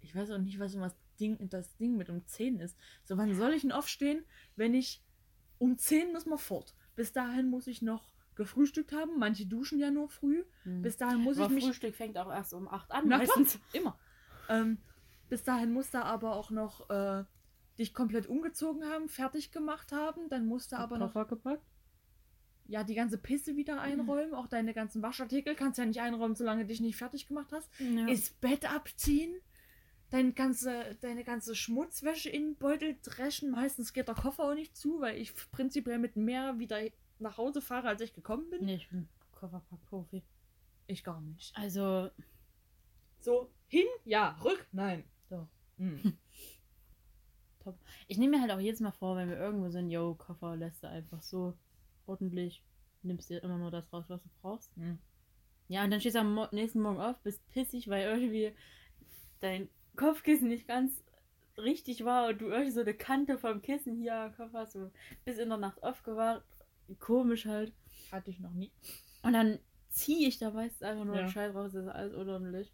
Ich 0.00 0.14
weiß 0.14 0.30
auch 0.30 0.38
nicht, 0.38 0.58
was 0.58 0.74
immer 0.74 0.88
das 0.88 0.96
Ding, 1.16 1.36
das 1.48 1.76
Ding 1.76 1.96
mit 1.96 2.08
um 2.10 2.26
10 2.26 2.60
ist. 2.60 2.76
So, 3.04 3.16
wann 3.16 3.34
soll 3.34 3.52
ich 3.52 3.62
denn 3.62 3.72
aufstehen, 3.72 4.24
wenn 4.56 4.74
ich 4.74 5.02
um 5.58 5.78
10 5.78 6.12
muss 6.12 6.26
man 6.26 6.38
fort. 6.38 6.74
Bis 6.96 7.12
dahin 7.12 7.48
muss 7.48 7.66
ich 7.66 7.82
noch 7.82 8.12
gefrühstückt 8.34 8.92
haben. 8.92 9.18
Manche 9.18 9.46
duschen 9.46 9.78
ja 9.78 9.90
nur 9.90 10.08
früh. 10.08 10.44
hm. 10.64 10.82
Bis 10.82 10.96
dahin 10.96 11.20
muss 11.20 11.38
Aber 11.38 11.46
ich 11.46 11.52
mich. 11.52 11.64
Frühstück 11.64 11.94
fängt 11.94 12.18
auch 12.18 12.30
erst 12.30 12.54
um 12.54 12.68
8 12.68 12.90
an 12.90 13.08
Na 13.08 13.18
klar, 13.18 13.36
meistens. 13.38 13.60
immer. 13.72 13.98
Ähm, 14.48 14.78
bis 15.28 15.42
dahin 15.42 15.72
muss 15.72 15.90
da 15.90 16.02
aber 16.02 16.34
auch 16.34 16.50
noch 16.50 16.90
äh, 16.90 17.24
dich 17.78 17.94
komplett 17.94 18.26
umgezogen 18.26 18.84
haben, 18.84 19.08
fertig 19.08 19.52
gemacht 19.52 19.92
haben. 19.92 20.28
Dann 20.28 20.46
musst 20.46 20.72
du 20.72 20.76
aber 20.76 20.98
noch 20.98 21.12
Koffer 21.12 21.26
gepackt? 21.26 21.64
ja 22.66 22.84
die 22.84 22.94
ganze 22.94 23.18
Pisse 23.18 23.56
wieder 23.56 23.80
einräumen. 23.80 24.34
Auch 24.34 24.46
deine 24.46 24.74
ganzen 24.74 25.02
Waschartikel 25.02 25.54
kannst 25.54 25.78
du 25.78 25.82
ja 25.82 25.86
nicht 25.88 26.00
einräumen, 26.00 26.34
solange 26.34 26.62
du 26.62 26.68
dich 26.68 26.80
nicht 26.80 26.96
fertig 26.96 27.26
gemacht 27.26 27.52
hast. 27.52 27.68
Ja. 27.78 28.06
Ist 28.08 28.40
Bett 28.40 28.70
abziehen. 28.70 29.34
Deine 30.14 30.32
ganze, 30.32 30.94
deine 31.00 31.24
ganze 31.24 31.56
Schmutzwäsche 31.56 32.30
in 32.30 32.50
den 32.50 32.54
Beutel 32.54 32.96
dreschen. 33.02 33.50
Meistens 33.50 33.92
geht 33.92 34.06
der 34.06 34.14
Koffer 34.14 34.44
auch 34.44 34.54
nicht 34.54 34.76
zu, 34.76 35.00
weil 35.00 35.16
ich 35.16 35.34
prinzipiell 35.50 35.98
mit 35.98 36.14
mehr 36.14 36.56
wieder 36.60 36.78
nach 37.18 37.36
Hause 37.36 37.60
fahre, 37.60 37.88
als 37.88 38.00
ich 38.00 38.14
gekommen 38.14 38.48
bin. 38.48 38.64
nee, 38.64 38.76
ich 38.76 38.88
bin 38.88 39.08
Kofferpack-Profi. 39.32 40.22
Ich 40.86 41.02
gar 41.02 41.20
nicht. 41.20 41.52
Also, 41.56 42.10
So, 43.18 43.50
hin, 43.66 43.88
ja, 44.04 44.38
rück, 44.44 44.64
nein. 44.70 45.02
Doch. 45.30 45.48
Hm. 45.78 46.16
ich 48.06 48.16
nehme 48.16 48.36
mir 48.36 48.40
halt 48.40 48.52
auch 48.52 48.60
jedes 48.60 48.78
Mal 48.78 48.92
vor, 48.92 49.16
wenn 49.16 49.28
wir 49.28 49.36
irgendwo 49.36 49.68
sind, 49.70 49.90
yo, 49.90 50.14
Koffer 50.14 50.54
lässt 50.54 50.84
du 50.84 50.88
einfach 50.88 51.22
so 51.22 51.58
ordentlich, 52.06 52.62
nimmst 53.02 53.30
dir 53.30 53.42
immer 53.42 53.58
nur 53.58 53.72
das 53.72 53.92
raus, 53.92 54.04
was 54.06 54.22
du 54.22 54.28
brauchst. 54.40 54.76
Hm. 54.76 54.96
Ja, 55.66 55.82
und 55.82 55.90
dann 55.90 55.98
stehst 55.98 56.14
du 56.14 56.20
am 56.20 56.46
nächsten 56.52 56.80
Morgen 56.80 57.00
auf, 57.00 57.18
bist 57.24 57.44
pissig, 57.50 57.88
weil 57.88 58.04
irgendwie 58.04 58.54
dein 59.40 59.68
Kopfkissen 59.96 60.48
nicht 60.48 60.66
ganz 60.66 61.02
richtig 61.56 62.04
war 62.04 62.28
und 62.28 62.40
du 62.40 62.46
irgendwie 62.48 62.72
so 62.72 62.80
eine 62.80 62.94
Kante 62.94 63.38
vom 63.38 63.62
Kissen 63.62 63.96
hier 63.96 64.14
am 64.16 64.34
Kopf 64.34 64.52
hast, 64.54 64.72
so 64.72 64.90
bis 65.24 65.38
in 65.38 65.48
der 65.48 65.58
Nacht 65.58 65.82
aufgewacht. 65.82 66.44
Komisch 66.98 67.46
halt. 67.46 67.72
Hatte 68.10 68.30
ich 68.30 68.40
noch 68.40 68.52
nie. 68.52 68.72
Und 69.22 69.32
dann 69.32 69.58
ziehe 69.90 70.26
ich 70.28 70.38
da 70.38 70.50
meistens 70.50 70.82
einfach 70.82 71.04
nur 71.04 71.14
Ja. 71.14 71.22
den 71.22 71.30
Scheiß 71.30 71.54
raus, 71.54 71.72
das 71.72 71.84
ist 71.84 71.90
alles 71.92 72.14
unordentlich. 72.14 72.72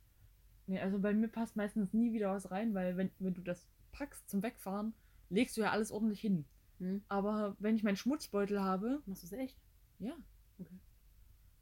Nee, 0.67 0.81
also 0.81 0.99
bei 0.99 1.13
mir 1.13 1.29
passt 1.29 1.57
meistens 1.57 1.93
nie 1.93 2.13
wieder 2.13 2.33
was 2.33 2.51
rein, 2.51 2.75
weil 2.75 2.97
wenn, 2.97 3.11
wenn 3.19 3.35
du 3.35 3.43
das 3.43 3.69
packst 3.93 4.29
zum 4.31 4.43
Wegfahren, 4.43 4.95
legst 5.29 5.57
du 5.57 5.61
ja 5.61 5.71
alles 5.73 5.91
ordentlich 5.93 6.21
hin. 6.21 6.45
Hm? 6.79 7.03
Aber 7.09 7.57
wenn 7.59 7.77
ich 7.77 7.83
meinen 7.83 7.97
Schmutzbeutel 7.97 8.61
habe, 8.61 9.03
Machst 9.07 9.23
du 9.23 9.27
es 9.27 9.33
echt? 9.33 9.57
ja. 9.99 10.15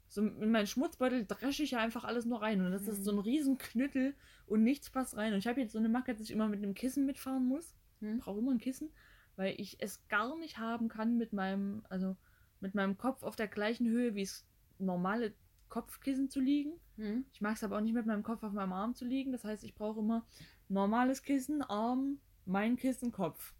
So 0.09 0.21
in 0.25 0.51
meinen 0.51 0.67
Schmutzbeutel 0.67 1.25
dresche 1.25 1.63
ich 1.63 1.71
ja 1.71 1.79
einfach 1.79 2.03
alles 2.03 2.25
nur 2.25 2.41
rein. 2.41 2.61
Und 2.65 2.71
das 2.71 2.87
ist 2.87 2.99
Mhm. 2.99 3.03
so 3.03 3.11
ein 3.11 3.19
riesen 3.19 3.57
Knüttel 3.57 4.15
und 4.47 4.63
nichts 4.63 4.89
passt 4.89 5.15
rein. 5.15 5.33
Und 5.33 5.39
ich 5.39 5.47
habe 5.47 5.61
jetzt 5.61 5.73
so 5.73 5.79
eine 5.79 5.89
Macke, 5.89 6.13
dass 6.13 6.23
ich 6.23 6.31
immer 6.31 6.47
mit 6.49 6.61
einem 6.63 6.73
Kissen 6.73 7.05
mitfahren 7.05 7.45
muss. 7.45 7.75
Hm? 8.01 8.19
brauche 8.19 8.39
immer 8.39 8.51
ein 8.51 8.59
Kissen, 8.59 8.89
weil 9.35 9.55
ich 9.59 9.77
es 9.81 10.07
gar 10.07 10.37
nicht 10.37 10.57
haben 10.57 10.87
kann 10.87 11.17
mit 11.17 11.33
meinem, 11.33 11.83
also 11.89 12.15
mit 12.61 12.73
meinem 12.75 12.97
Kopf 12.97 13.23
auf 13.23 13.35
der 13.35 13.47
gleichen 13.47 13.87
Höhe 13.87 14.15
wie 14.15 14.21
es 14.21 14.45
normale 14.79 15.33
Kopfkissen 15.67 16.29
zu 16.29 16.39
liegen. 16.39 16.73
Hm? 16.95 17.25
Ich 17.33 17.41
mag 17.41 17.55
es 17.57 17.63
aber 17.63 17.77
auch 17.77 17.81
nicht 17.81 17.93
mit 17.93 18.05
meinem 18.05 18.23
Kopf 18.23 18.41
auf 18.43 18.53
meinem 18.53 18.73
Arm 18.73 18.95
zu 18.95 19.05
liegen. 19.05 19.31
Das 19.31 19.43
heißt, 19.43 19.63
ich 19.63 19.75
brauche 19.75 19.99
immer 19.99 20.25
normales 20.69 21.21
Kissen, 21.23 21.61
Arm, 21.61 22.19
mein 22.45 22.77
Kissen, 22.77 23.11
Kopf. 23.11 23.53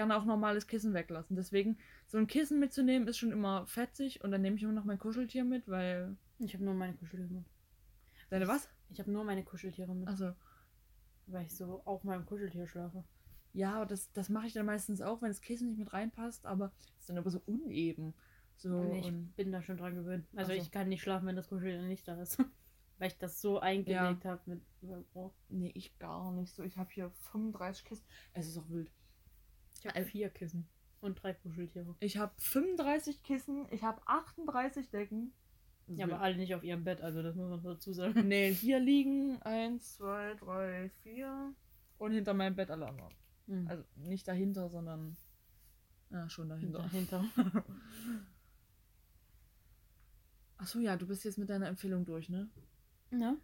Gerne 0.00 0.16
auch 0.16 0.24
normales 0.24 0.66
Kissen 0.66 0.94
weglassen. 0.94 1.36
Deswegen, 1.36 1.76
so 2.06 2.16
ein 2.16 2.26
Kissen 2.26 2.58
mitzunehmen, 2.58 3.06
ist 3.06 3.18
schon 3.18 3.32
immer 3.32 3.66
fetzig 3.66 4.24
und 4.24 4.30
dann 4.30 4.40
nehme 4.40 4.56
ich 4.56 4.62
immer 4.62 4.72
noch 4.72 4.86
mein 4.86 4.98
Kuscheltier 4.98 5.44
mit, 5.44 5.68
weil. 5.68 6.16
Ich 6.38 6.54
habe 6.54 6.64
nur 6.64 6.72
meine 6.72 6.94
Kuscheltiere 6.94 7.30
mit. 7.30 7.44
Deine 8.30 8.48
was? 8.48 8.70
Ich 8.88 8.98
habe 8.98 9.10
nur 9.10 9.24
meine 9.24 9.44
Kuscheltiere 9.44 9.94
mit, 9.94 10.08
Also, 10.08 10.32
weil 11.26 11.44
ich 11.44 11.54
so 11.54 11.82
auf 11.84 12.02
meinem 12.02 12.24
Kuscheltier 12.24 12.66
schlafe. 12.66 13.04
ja, 13.52 13.74
aber 13.74 13.84
das, 13.84 14.10
das 14.12 14.30
mache 14.30 14.46
ich 14.46 14.54
dann 14.54 14.64
meistens 14.64 15.02
auch, 15.02 15.20
wenn 15.20 15.28
das 15.28 15.42
Kissen 15.42 15.68
nicht 15.68 15.78
mit 15.78 15.92
reinpasst, 15.92 16.46
aber 16.46 16.72
es 16.94 17.00
ist 17.00 17.10
dann 17.10 17.18
aber 17.18 17.28
so 17.28 17.42
uneben. 17.44 18.14
So, 18.56 18.94
ich 18.94 19.04
und 19.04 19.36
bin 19.36 19.52
da 19.52 19.60
schon 19.60 19.76
dran 19.76 19.96
gewöhnt. 19.96 20.26
Also 20.34 20.52
Ach 20.52 20.56
so. 20.56 20.62
ich 20.62 20.70
kann 20.70 20.88
nicht 20.88 21.02
schlafen, 21.02 21.26
wenn 21.26 21.36
das 21.36 21.50
Kuscheltier 21.50 21.86
nicht 21.86 22.08
da 22.08 22.18
ist. 22.22 22.38
weil 22.98 23.08
ich 23.08 23.18
das 23.18 23.42
so 23.42 23.60
eingelegt 23.60 24.24
habe 24.24 24.40
mit. 24.46 24.62
Oh, 25.12 25.30
Nee, 25.50 25.72
ich 25.74 25.98
gar 25.98 26.32
nicht 26.32 26.54
so. 26.54 26.62
Ich 26.62 26.78
habe 26.78 26.88
hier 26.90 27.10
35 27.32 27.84
Kissen. 27.84 28.06
Es 28.32 28.48
ist 28.48 28.56
auch 28.56 28.70
wild. 28.70 28.90
Ich 29.80 29.86
habe 29.86 30.04
vier 30.04 30.28
Kissen 30.28 30.68
und 31.00 31.22
drei 31.22 31.32
Kuscheltiere. 31.34 31.96
Ich 32.00 32.16
habe 32.16 32.32
35 32.38 33.22
Kissen, 33.22 33.66
ich 33.70 33.82
habe 33.82 34.00
38 34.06 34.90
Decken. 34.90 35.32
Ja, 35.88 36.06
aber 36.06 36.20
alle 36.20 36.36
nicht 36.36 36.54
auf 36.54 36.62
ihrem 36.62 36.84
Bett, 36.84 37.00
also 37.00 37.20
das 37.22 37.34
muss 37.34 37.48
man 37.48 37.62
dazu 37.62 37.92
sagen. 37.92 38.28
Nee, 38.28 38.54
hier 38.54 38.78
liegen 38.78 39.42
1, 39.42 39.96
2, 39.96 40.34
3, 40.34 40.90
4 41.02 41.54
und 41.98 42.12
hinter 42.12 42.32
meinem 42.34 42.54
Bett 42.54 42.70
alle 42.70 42.86
anderen. 42.86 43.12
Hm. 43.48 43.66
Also 43.66 43.82
nicht 43.96 44.28
dahinter, 44.28 44.68
sondern 44.68 45.16
ja, 46.10 46.28
schon 46.28 46.48
dahinter. 46.48 46.78
Dahinter. 46.78 47.24
Achso, 50.58 50.78
ja, 50.78 50.96
du 50.96 51.06
bist 51.06 51.24
jetzt 51.24 51.38
mit 51.38 51.48
deiner 51.48 51.68
Empfehlung 51.68 52.04
durch, 52.04 52.28
ne? 52.28 52.48
Ja. 53.10 53.36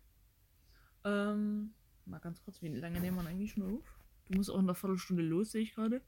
Ähm, 1.04 1.72
mal 2.04 2.18
ganz 2.18 2.42
kurz, 2.44 2.60
wie 2.62 2.68
lange 2.68 3.00
nehmen 3.00 3.16
wir 3.16 3.26
eigentlich 3.26 3.52
schon 3.52 3.76
auf? 3.76 4.00
Du 4.26 4.36
musst 4.36 4.50
auch 4.50 4.58
in 4.58 4.66
einer 4.66 4.74
Viertelstunde 4.74 5.22
los, 5.22 5.52
sehe 5.52 5.62
ich 5.62 5.74
gerade. 5.74 6.02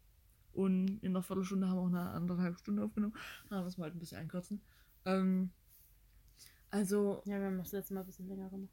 Und 0.52 0.98
in 1.02 1.10
einer 1.12 1.22
Viertelstunde 1.22 1.68
haben 1.68 1.76
wir 1.76 1.82
auch 1.82 1.86
eine 1.86 2.10
anderthalb 2.10 2.58
Stunde 2.58 2.82
aufgenommen. 2.84 3.14
Na, 3.50 3.62
müssen 3.62 3.78
wir 3.78 3.84
halt 3.84 3.94
ein 3.94 3.98
bisschen 4.00 4.18
einkürzen. 4.18 4.60
Ähm, 5.04 5.50
also, 6.70 7.22
Ja, 7.24 7.38
wir 7.38 7.46
haben 7.46 7.58
das 7.58 7.72
letzte 7.72 7.94
Mal 7.94 8.00
ein 8.00 8.06
bisschen 8.06 8.28
länger 8.28 8.50
gemacht. 8.50 8.72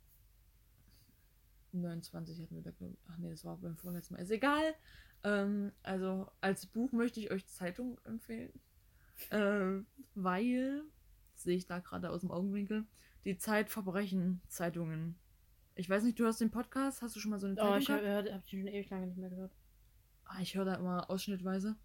29 1.73 2.41
hatten 2.41 2.55
wir 2.55 2.61
da, 2.63 2.71
glaube 2.71 2.93
ich. 2.93 2.99
Ach 3.09 3.17
nee, 3.17 3.29
das 3.29 3.43
war 3.45 3.57
beim 3.57 3.75
vorletzten 3.77 4.13
Mal. 4.15 4.21
Ist 4.21 4.31
egal. 4.31 4.73
Ähm, 5.23 5.71
also 5.83 6.29
als 6.41 6.65
Buch 6.65 6.91
möchte 6.91 7.19
ich 7.19 7.31
euch 7.31 7.45
Zeitung 7.47 7.99
empfehlen. 8.05 8.53
äh, 9.29 9.81
weil, 10.15 10.83
sehe 11.35 11.57
ich 11.57 11.67
da 11.67 11.79
gerade 11.79 12.09
aus 12.09 12.21
dem 12.21 12.31
Augenwinkel, 12.31 12.85
die 13.25 13.37
Zeitverbrechen-Zeitungen. 13.37 15.15
Ich 15.75 15.89
weiß 15.89 16.03
nicht, 16.03 16.17
du 16.19 16.23
hörst 16.23 16.39
den 16.41 16.51
Podcast? 16.51 17.01
Hast 17.01 17.15
du 17.15 17.19
schon 17.19 17.31
mal 17.31 17.39
so 17.39 17.47
eine 17.47 17.55
Zeitung 17.55 17.73
Oh, 17.73 17.77
ich 17.77 17.89
habe 17.89 18.33
hab 18.33 18.45
die 18.45 18.57
schon 18.57 18.67
ewig 18.67 18.89
lange 18.89 19.07
nicht 19.07 19.17
mehr 19.17 19.29
gehört. 19.29 19.51
Ah, 20.25 20.39
ich 20.41 20.55
höre 20.55 20.65
da 20.65 20.75
immer 20.75 21.09
ausschnittweise. 21.09 21.75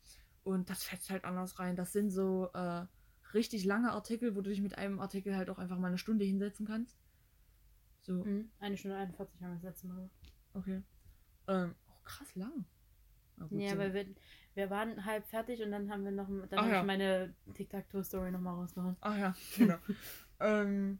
Und 0.43 0.71
das 0.71 0.83
fällt 0.83 1.09
halt 1.11 1.25
anders 1.25 1.59
rein. 1.59 1.77
Das 1.77 1.93
sind 1.93 2.11
so 2.11 2.49
äh, 2.55 2.87
richtig 3.35 3.65
lange 3.65 3.93
Artikel, 3.93 4.35
wo 4.35 4.41
du 4.41 4.51
dich 4.51 4.61
mit 4.63 4.77
einem 4.79 4.99
Artikel 5.01 5.37
halt 5.37 5.51
auch 5.51 5.59
einfach 5.59 5.79
mal 5.79 5.89
eine 5.89 5.99
Stunde 5.99 6.25
hinsetzen 6.25 6.67
kannst. 6.67 6.97
So, 8.03 8.25
Mhm. 8.25 8.51
Eine 8.59 8.77
Stunde 8.79 8.97
41 8.97 9.41
haben 9.43 9.51
wir 9.51 9.55
das 9.57 9.63
letzte 9.65 9.87
Mal 9.89 10.11
okay. 10.55 10.83
Ähm, 11.49 11.75
auch 11.87 12.03
krass 12.05 12.35
lang. 12.35 12.65
Gut, 13.39 13.61
Ja, 13.61 13.71
so- 13.73 13.79
weil 13.79 13.93
wir, 13.95 14.07
wir 14.55 14.71
waren 14.71 15.05
halb 15.05 15.27
fertig 15.27 15.63
und 15.63 15.71
dann 15.71 15.91
haben 15.91 16.05
wir 16.05 16.11
noch 16.13 16.27
dann 16.29 16.59
Ach 16.59 16.65
hab 16.65 16.71
ja. 16.73 16.81
ich 16.81 16.87
meine 16.87 17.35
Tic-Tac-Toe-Story 17.55 18.31
nochmal 18.31 18.55
rausgehauen. 18.55 18.97
Ach 19.01 19.17
ja, 19.17 19.35
genau. 19.57 19.77
ähm, 20.41 20.99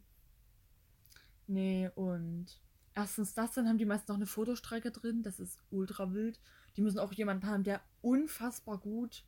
nee, 1.47 1.89
und 1.95 2.45
erstens 2.95 3.33
das, 3.33 3.53
dann 3.53 3.67
haben 3.67 3.77
die 3.77 3.85
meisten 3.85 4.11
noch 4.11 4.17
eine 4.17 4.25
Fotostrecke 4.27 4.91
drin. 4.91 5.23
Das 5.23 5.39
ist 5.39 5.59
ultra 5.69 6.13
wild. 6.13 6.39
Die 6.75 6.81
müssen 6.81 6.99
auch 6.99 7.13
jemanden 7.13 7.47
haben, 7.47 7.63
der 7.63 7.81
unfassbar 8.01 8.77
gut 8.77 9.25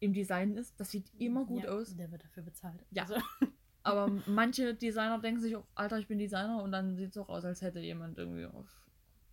im 0.00 0.12
Design 0.12 0.56
ist. 0.56 0.78
Das 0.80 0.90
sieht 0.90 1.12
immer 1.18 1.44
gut 1.44 1.64
ja, 1.64 1.70
aus. 1.70 1.94
Der 1.96 2.10
wird 2.10 2.24
dafür 2.24 2.42
bezahlt. 2.42 2.84
Ja. 2.90 3.02
Also, 3.02 3.16
Aber 3.82 4.08
manche 4.26 4.74
Designer 4.74 5.18
denken 5.18 5.40
sich 5.40 5.56
auch, 5.56 5.66
Alter, 5.74 5.98
ich 5.98 6.06
bin 6.06 6.18
Designer 6.18 6.62
und 6.62 6.72
dann 6.72 6.96
sieht 6.96 7.10
es 7.10 7.18
auch 7.18 7.28
aus, 7.28 7.44
als 7.44 7.62
hätte 7.62 7.80
jemand 7.80 8.18
irgendwie 8.18 8.46
auf, 8.46 8.68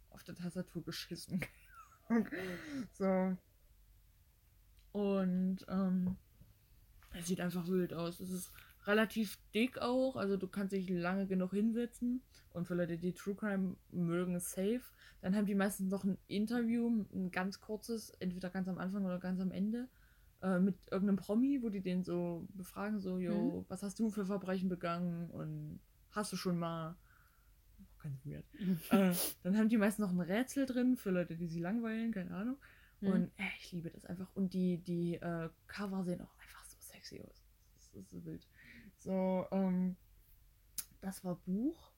auf 0.09 0.23
der 0.23 0.35
Tastatur 0.35 0.83
geschissen. 0.83 1.41
so. 2.93 3.37
Und 4.91 5.59
ähm, 5.67 6.17
es 7.13 7.27
sieht 7.27 7.41
einfach 7.41 7.67
wild 7.67 7.93
aus. 7.93 8.19
Es 8.19 8.31
ist 8.31 8.51
relativ 8.89 9.37
dick 9.53 9.77
auch, 9.77 10.15
also 10.15 10.35
du 10.35 10.47
kannst 10.47 10.73
dich 10.73 10.89
lange 10.89 11.27
genug 11.27 11.51
hinsetzen. 11.51 12.21
Und 12.51 12.65
für 12.65 12.73
Leute, 12.73 12.97
die 12.97 13.13
True 13.13 13.35
Crime 13.35 13.75
mögen, 13.91 14.39
safe. 14.39 14.81
Dann 15.21 15.35
haben 15.35 15.45
die 15.45 15.55
meistens 15.55 15.91
noch 15.91 16.03
ein 16.03 16.17
Interview, 16.27 17.05
ein 17.13 17.29
ganz 17.31 17.61
kurzes, 17.61 18.09
entweder 18.19 18.49
ganz 18.49 18.67
am 18.67 18.79
Anfang 18.79 19.05
oder 19.05 19.19
ganz 19.19 19.39
am 19.39 19.51
Ende, 19.51 19.87
äh, 20.41 20.59
mit 20.59 20.75
irgendeinem 20.89 21.17
Promi, 21.17 21.61
wo 21.61 21.69
die 21.69 21.81
den 21.81 22.03
so 22.03 22.47
befragen, 22.53 22.99
so, 22.99 23.19
jo, 23.19 23.65
was 23.67 23.83
hast 23.83 23.99
du 23.99 24.09
für 24.09 24.25
Verbrechen 24.25 24.67
begangen 24.67 25.29
und 25.29 25.79
hast 26.11 26.33
du 26.33 26.37
schon 26.37 26.57
mal. 26.57 26.95
Ganz 28.01 28.25
weird. 28.25 28.45
äh, 28.91 29.13
dann 29.43 29.57
haben 29.57 29.69
die 29.69 29.77
meisten 29.77 30.01
noch 30.01 30.11
ein 30.11 30.21
Rätsel 30.21 30.65
drin 30.65 30.95
für 30.95 31.11
Leute, 31.11 31.35
die 31.35 31.47
sie 31.47 31.59
langweilen, 31.59 32.13
keine 32.13 32.31
Ahnung. 32.31 32.57
Mhm. 33.01 33.09
Und 33.09 33.23
äh, 33.37 33.43
ich 33.59 33.71
liebe 33.73 33.89
das 33.89 34.05
einfach. 34.05 34.33
Und 34.35 34.53
die, 34.53 34.77
die 34.77 35.15
äh, 35.15 35.49
Cover 35.67 36.03
sehen 36.03 36.21
auch 36.21 36.33
einfach 36.39 36.63
so 36.65 36.77
sexy 36.79 37.21
aus. 37.21 37.43
Das 37.75 37.93
ist 37.95 38.09
so 38.09 38.25
wild. 38.25 38.47
So, 38.99 39.47
ähm, 39.51 39.95
das 41.01 41.23
war 41.23 41.35
Buch, 41.45 41.91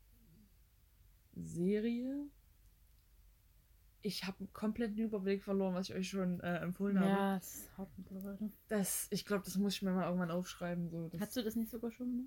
Serie. 1.36 2.28
Ich 4.03 4.26
habe 4.26 4.40
einen 4.40 4.53
kompletten 4.53 4.98
Überblick 4.98 5.44
verloren, 5.44 5.76
was 5.76 5.90
ich 5.90 5.95
euch 5.95 6.10
schon 6.10 6.40
äh, 6.40 6.57
empfohlen 6.57 6.99
habe. 6.99 7.10
ja, 7.10 7.36
das 7.36 7.69
mittlerweile. 7.98 8.52
Das, 8.68 9.07
ich 9.11 9.26
glaube, 9.26 9.44
das 9.45 9.57
muss 9.57 9.76
ich 9.76 9.82
mir 9.84 9.91
mal 9.91 10.06
irgendwann 10.06 10.32
aufschreiben. 10.32 10.90
So. 10.90 11.07
Das, 11.10 11.22
Hast 11.22 11.36
du 11.36 11.44
das 11.44 11.56
nicht 11.56 11.69
sogar 11.69 11.91
schon? 11.91 12.15
Ne? 12.15 12.23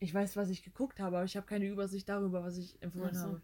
ich 0.00 0.14
weiß, 0.14 0.36
was 0.36 0.50
ich 0.50 0.62
geguckt 0.62 1.00
habe, 1.00 1.16
aber 1.16 1.24
ich 1.24 1.36
habe 1.36 1.46
keine 1.46 1.66
Übersicht 1.66 2.08
darüber, 2.08 2.42
was 2.42 2.56
ich 2.56 2.80
empfohlen 2.82 3.14
so. 3.14 3.20
habe. 3.20 3.42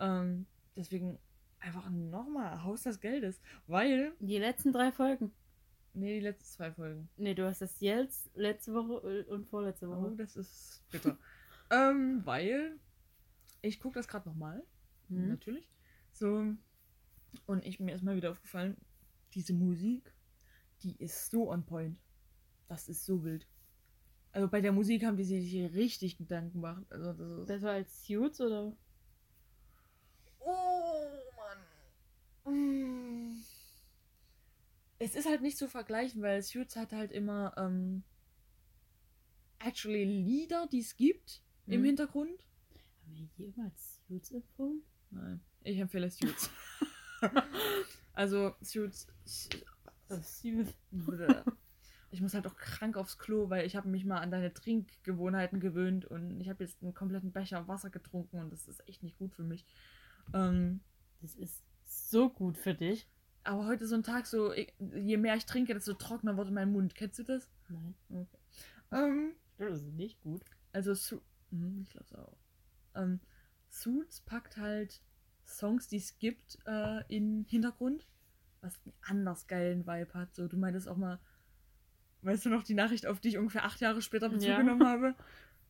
Ähm, 0.00 0.46
deswegen 0.76 1.18
einfach 1.60 1.90
nochmal 1.90 2.62
Haus 2.62 2.82
des 2.84 3.00
Geldes. 3.00 3.40
Weil, 3.66 4.12
Die 4.20 4.38
letzten 4.38 4.72
drei 4.72 4.92
Folgen. 4.92 5.32
Nee, 5.98 6.14
die 6.14 6.24
letzten 6.24 6.46
zwei 6.46 6.72
Folgen. 6.72 7.08
Nee, 7.16 7.34
du 7.34 7.46
hast 7.46 7.60
das 7.60 7.80
jetzt 7.80 8.30
letzte 8.34 8.74
Woche 8.74 9.24
und 9.26 9.46
vorletzte 9.46 9.88
Oh, 9.88 10.02
Woche. 10.02 10.16
das 10.16 10.36
ist 10.36 10.82
bitter. 10.90 11.18
ähm, 11.70 12.22
weil 12.24 12.78
ich 13.62 13.80
gucke 13.80 13.98
das 13.98 14.08
gerade 14.08 14.28
nochmal. 14.28 14.64
Mhm. 15.08 15.28
Natürlich. 15.28 15.68
So. 16.12 16.54
Und 17.46 17.64
ich, 17.64 17.80
mir 17.80 17.94
ist 17.94 18.02
mal 18.02 18.16
wieder 18.16 18.30
aufgefallen, 18.30 18.76
diese 19.34 19.52
Musik, 19.52 20.14
die 20.82 20.96
ist 21.02 21.30
so 21.30 21.50
on 21.50 21.64
point. 21.64 22.00
Das 22.68 22.88
ist 22.88 23.04
so 23.04 23.22
wild. 23.24 23.46
Also 24.32 24.48
bei 24.48 24.60
der 24.60 24.72
Musik 24.72 25.04
haben 25.04 25.16
die 25.16 25.24
sich 25.24 25.74
richtig 25.74 26.18
Gedanken 26.18 26.52
gemacht. 26.52 26.84
Also 26.90 27.12
das. 27.12 27.46
Besser 27.46 27.70
als 27.70 28.04
Suits 28.06 28.40
oder? 28.40 28.76
Oh 30.40 31.06
Mann. 32.44 32.54
Mm. 32.54 33.42
Es 34.98 35.14
ist 35.14 35.26
halt 35.26 35.42
nicht 35.42 35.56
zu 35.58 35.68
vergleichen, 35.68 36.22
weil 36.22 36.42
Suits 36.42 36.76
hat 36.76 36.92
halt 36.92 37.12
immer 37.12 37.54
ähm, 37.56 38.02
actually 39.60 40.04
Lieder, 40.04 40.66
die 40.70 40.80
es 40.80 40.96
gibt 40.96 41.42
im 41.66 41.80
Mhm. 41.82 41.86
Hintergrund. 41.86 42.46
Haben 43.06 43.30
wir 43.36 43.46
jemals 43.46 44.00
Suits 44.08 44.30
empfohlen? 44.32 44.82
Nein, 45.10 45.40
ich 45.62 45.78
empfehle 45.78 46.10
Suits. 46.10 46.50
also 48.12 48.54
Suits. 48.62 49.06
Suits. 50.22 50.74
Ich 52.10 52.22
muss 52.22 52.32
halt 52.32 52.46
auch 52.46 52.56
krank 52.56 52.96
aufs 52.96 53.18
Klo, 53.18 53.50
weil 53.50 53.66
ich 53.66 53.76
habe 53.76 53.86
mich 53.90 54.06
mal 54.06 54.20
an 54.20 54.30
deine 54.30 54.54
Trinkgewohnheiten 54.54 55.60
gewöhnt 55.60 56.06
und 56.06 56.40
ich 56.40 56.48
habe 56.48 56.64
jetzt 56.64 56.82
einen 56.82 56.94
kompletten 56.94 57.32
Becher 57.32 57.68
Wasser 57.68 57.90
getrunken 57.90 58.38
und 58.40 58.50
das 58.50 58.66
ist 58.66 58.88
echt 58.88 59.02
nicht 59.02 59.18
gut 59.18 59.34
für 59.34 59.42
mich. 59.42 59.66
Ähm, 60.32 60.80
Das 61.20 61.34
ist 61.34 61.62
so 61.84 62.30
gut 62.30 62.56
für 62.56 62.72
dich. 62.74 63.06
Aber 63.48 63.66
heute 63.66 63.86
so 63.86 63.94
ein 63.94 64.02
Tag, 64.02 64.26
so 64.26 64.52
je 64.52 65.16
mehr 65.16 65.34
ich 65.36 65.46
trinke, 65.46 65.74
desto 65.74 65.94
trockener 65.94 66.36
wird 66.36 66.50
mein 66.50 66.70
Mund. 66.70 66.94
Kennst 66.94 67.18
du 67.18 67.24
das? 67.24 67.48
Nein. 67.68 67.94
Ähm, 68.92 69.32
Das 69.58 69.80
ist 69.82 69.92
nicht 69.94 70.20
gut. 70.22 70.42
also 70.72 70.94
Su 70.94 71.20
hm, 71.50 71.80
ich 71.82 71.90
glaube 71.90 72.18
auch. 72.18 72.36
Ähm, 72.94 73.20
Suits 73.68 74.20
packt 74.20 74.56
halt 74.56 75.02
Songs, 75.46 75.88
die 75.88 75.96
es 75.96 76.18
gibt, 76.18 76.58
äh, 76.66 77.02
in 77.08 77.44
Hintergrund, 77.48 78.06
was 78.60 78.78
einen 78.84 78.94
anders 79.02 79.46
geilen 79.46 79.86
Vibe 79.86 80.12
hat. 80.14 80.34
So, 80.34 80.46
du 80.46 80.56
meintest 80.58 80.88
auch 80.88 80.96
mal, 80.96 81.18
weißt 82.22 82.46
du 82.46 82.50
noch 82.50 82.64
die 82.64 82.74
Nachricht, 82.74 83.06
auf 83.06 83.20
die 83.20 83.28
ich 83.28 83.38
ungefähr 83.38 83.64
acht 83.64 83.80
Jahre 83.80 84.02
später 84.02 84.28
Bezug 84.28 84.48
Ja. 84.48 84.58
genommen 84.58 84.86
habe? 84.86 85.14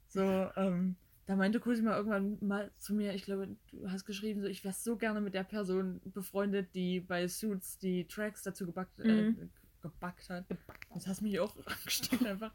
So, 0.09 0.21
ähm, 0.57 0.97
da 1.29 1.37
meinte 1.37 1.61
Cosima 1.61 1.95
irgendwann 1.95 2.39
mal 2.41 2.71
zu 2.79 2.95
mir, 2.95 3.13
ich 3.13 3.23
glaube, 3.23 3.55
du 3.71 3.91
hast 3.91 4.07
geschrieben, 4.07 4.41
so, 4.41 4.47
ich 4.49 4.65
wäre 4.65 4.73
so 4.73 4.97
gerne 4.97 5.21
mit 5.21 5.35
der 5.35 5.45
Person 5.45 6.01
befreundet, 6.07 6.75
die 6.75 7.01
bei 7.01 7.29
Suits 7.29 7.77
die 7.77 8.07
Tracks 8.07 8.43
dazu 8.43 8.65
gebackt, 8.65 8.99
äh, 9.01 9.25
Mhm. 9.25 9.51
gebackt 9.83 10.31
hat. 10.31 10.47
Das 10.95 11.07
hast 11.07 11.21
mich 11.21 11.39
auch 11.39 11.55
angesteckt 11.67 12.25
einfach. 12.25 12.55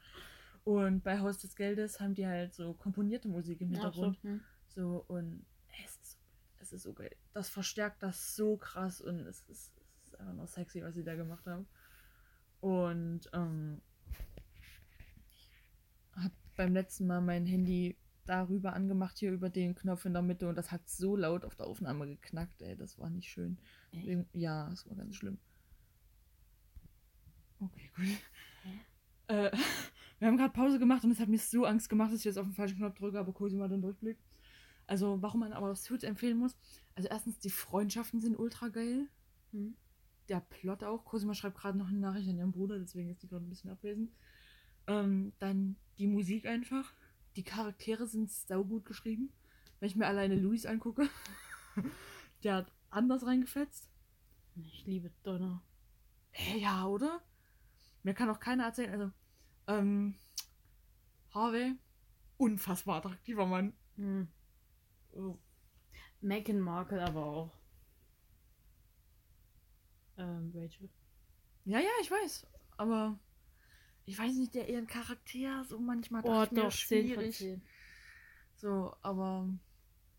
Und 0.64 1.04
bei 1.04 1.20
Haus 1.20 1.38
des 1.38 1.56
Geldes 1.56 2.00
haben 2.00 2.16
die 2.16 2.26
halt 2.26 2.56
so 2.56 2.74
komponierte 2.74 3.28
Musik 3.28 3.62
im 3.62 3.70
Hintergrund. 3.70 4.18
Ach 4.18 4.24
so, 4.24 4.30
hm. 4.30 4.42
So, 4.70 5.06
und 5.08 5.46
ey, 5.68 5.86
es 5.86 5.92
ist 5.92 6.12
so, 6.14 6.18
es 6.58 6.74
ist 6.74 6.82
so 6.82 6.94
geil. 6.94 7.16
Das 7.34 7.50
verstärkt 7.50 8.02
das 8.02 8.36
so 8.36 8.58
krass 8.58 9.02
und 9.02 9.20
es 9.28 9.42
ist, 9.50 9.72
es 10.02 10.08
ist 10.08 10.20
einfach 10.20 10.34
noch 10.34 10.48
sexy, 10.48 10.82
was 10.82 10.96
sie 10.96 11.04
da 11.04 11.14
gemacht 11.14 11.46
haben. 11.46 11.68
Und 12.60 13.30
ähm, 13.34 13.82
ich 15.30 15.52
habe 16.16 16.34
beim 16.58 16.74
letzten 16.74 17.06
Mal 17.06 17.22
mein 17.22 17.46
Handy 17.46 17.98
darüber 18.26 18.74
angemacht, 18.74 19.18
hier 19.18 19.32
über 19.32 19.50
den 19.50 19.76
Knopf 19.76 20.06
in 20.06 20.14
der 20.14 20.22
Mitte 20.22 20.48
und 20.48 20.56
das 20.58 20.72
hat 20.72 20.88
so 20.88 21.16
laut 21.16 21.46
auf 21.46 21.56
der 21.56 21.68
Aufnahme 21.68 22.08
geknackt, 22.08 22.62
ey, 22.62 22.76
das 22.76 22.98
war 23.00 23.10
nicht 23.10 23.30
schön. 23.30 23.58
Deswegen- 23.94 24.28
Ja, 24.34 24.70
das 24.70 24.88
war 24.90 24.96
ganz 24.96 25.16
schlimm. 25.16 25.38
Okay, 27.60 27.90
gut. 27.96 28.06
Äh, 29.28 29.52
wir 30.20 30.28
haben 30.28 30.38
gerade 30.38 30.54
Pause 30.54 30.80
gemacht 30.80 31.04
und 31.04 31.12
es 31.12 31.20
hat 31.20 31.30
mir 31.30 31.40
so 31.40 31.66
Angst 31.66 31.90
gemacht, 31.90 32.12
dass 32.12 32.20
ich 32.20 32.26
jetzt 32.26 32.38
auf 32.38 32.46
den 32.46 32.54
falschen 32.54 32.78
Knopf 32.78 32.96
drücke, 32.98 33.20
aber 33.20 33.34
Cosima 33.34 33.68
den 33.68 33.82
Durchblick. 33.82 34.18
Also, 34.86 35.22
warum 35.22 35.40
man 35.42 35.54
aber 35.54 35.76
Suits 35.76 36.04
empfehlen 36.04 36.38
muss. 36.38 36.58
Also, 36.96 37.08
erstens, 37.10 37.40
die 37.40 37.50
Freundschaften 37.50 38.20
sind 38.20 38.38
ultra 38.38 38.68
geil. 38.68 39.08
Hm. 39.52 39.76
Der 40.30 40.42
Plot 40.42 40.84
auch. 40.84 41.06
Cosima 41.06 41.34
schreibt 41.34 41.58
gerade 41.58 41.78
noch 41.78 41.88
eine 41.88 42.00
Nachricht 42.00 42.28
an 42.30 42.38
ihren 42.38 42.52
Bruder, 42.52 42.80
deswegen 42.80 43.10
ist 43.10 43.24
die 43.24 43.28
gerade 43.28 43.46
ein 43.46 43.50
bisschen 43.50 43.70
abwesend. 43.72 44.12
Ähm, 44.88 45.32
dann 45.40 45.78
die 45.98 46.08
Musik 46.08 46.46
einfach. 46.46 46.94
Die 47.36 47.44
Charaktere 47.44 48.08
sind 48.08 48.32
saugut 48.32 48.86
geschrieben. 48.86 49.32
Wenn 49.80 49.88
ich 49.88 49.96
mir 49.96 50.08
alleine 50.08 50.36
Luis 50.36 50.66
angucke, 50.66 51.10
der 52.44 52.56
hat 52.56 52.72
anders 52.90 53.26
reingefetzt. 53.26 53.90
Ich 54.56 54.86
liebe 54.86 55.12
Donner. 55.24 55.62
Hä, 56.32 56.60
ja, 56.60 56.86
oder? 56.86 57.22
Mir 58.04 58.14
kann 58.14 58.30
auch 58.30 58.40
keiner 58.40 58.66
erzählen, 58.66 58.92
also, 58.92 59.12
ähm, 59.68 60.16
Harvey, 61.34 61.76
unfassbar 62.38 62.98
attraktiver 62.98 63.46
Mann. 63.46 63.74
Hm. 63.96 64.28
Oh. 65.14 65.38
Meghan 66.22 66.60
Markle 66.60 67.04
aber 67.04 67.26
auch. 67.26 67.52
Ähm, 70.18 70.52
Rachel. 70.56 70.90
Ja, 71.66 71.80
ja, 71.80 71.90
ich 72.02 72.12
weiß, 72.12 72.46
aber 72.78 73.18
ich 74.06 74.18
weiß 74.18 74.36
nicht, 74.36 74.54
der 74.54 74.70
ihren 74.70 74.88
Charakter 74.88 75.64
so 75.66 75.80
manchmal 75.80 76.22
Oh, 76.26 76.46
doch, 76.54 76.72
10 76.72 76.72
schwierig. 76.72 77.38
10. 77.38 77.62
So, 78.56 78.94
aber 79.02 79.50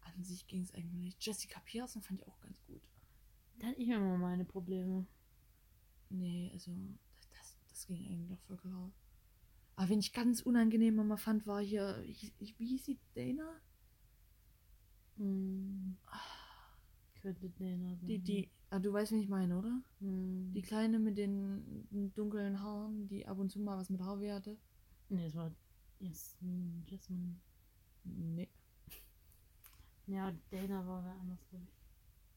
an 0.00 0.22
sich 0.22 0.46
ging 0.46 0.62
es 0.62 0.74
eigentlich. 0.74 1.16
Jessica 1.20 1.60
Pearson 1.60 2.02
fand 2.02 2.20
ich 2.20 2.26
auch 2.26 2.40
ganz 2.40 2.62
gut. 2.66 2.82
Da 3.58 3.68
hatte 3.68 3.80
ich 3.80 3.88
immer 3.88 4.16
meine 4.18 4.44
Probleme. 4.44 5.06
Nee, 6.10 6.50
also 6.52 6.72
das, 7.32 7.56
das 7.68 7.86
ging 7.86 8.06
eigentlich 8.06 8.28
noch 8.28 8.40
voll 8.40 8.56
klar. 8.56 8.92
Aber 9.76 9.88
wen 9.88 9.98
ich 9.98 10.12
ganz 10.12 10.40
unangenehm 10.40 10.98
immer 10.98 11.18
fand, 11.18 11.46
war 11.46 11.60
hier, 11.60 12.02
wie 12.04 12.66
hieß 12.66 12.84
sie, 12.84 12.98
Dana? 13.14 13.60
Hm. 15.16 15.96
Könnte 17.20 17.50
Dana 17.50 17.96
sein. 17.96 18.06
Die, 18.06 18.18
die, 18.18 18.50
ah, 18.74 18.78
du 18.80 18.92
weißt, 18.92 19.12
wen 19.12 19.20
ich 19.20 19.28
meine, 19.28 19.58
oder? 19.58 19.80
Hm. 20.00 20.52
Die 20.52 20.62
Kleine 20.62 20.98
mit 20.98 21.16
den 21.16 22.12
dunklen 22.14 22.60
Haaren, 22.60 23.06
die 23.08 23.26
ab 23.26 23.38
und 23.38 23.50
zu 23.50 23.60
mal 23.60 23.78
was 23.78 23.90
mit 23.90 24.00
Haarweh 24.00 24.32
hatte. 24.32 24.56
Nee, 25.08 25.24
das 25.24 25.34
war 25.36 25.52
Jasmin. 26.00 26.84
Jasmin. 26.86 27.40
Nee. 28.04 28.48
Ja, 30.06 30.32
Dana 30.50 30.86
war 30.86 31.04
wer 31.04 31.12
anders, 31.20 31.38
glaube 31.48 31.66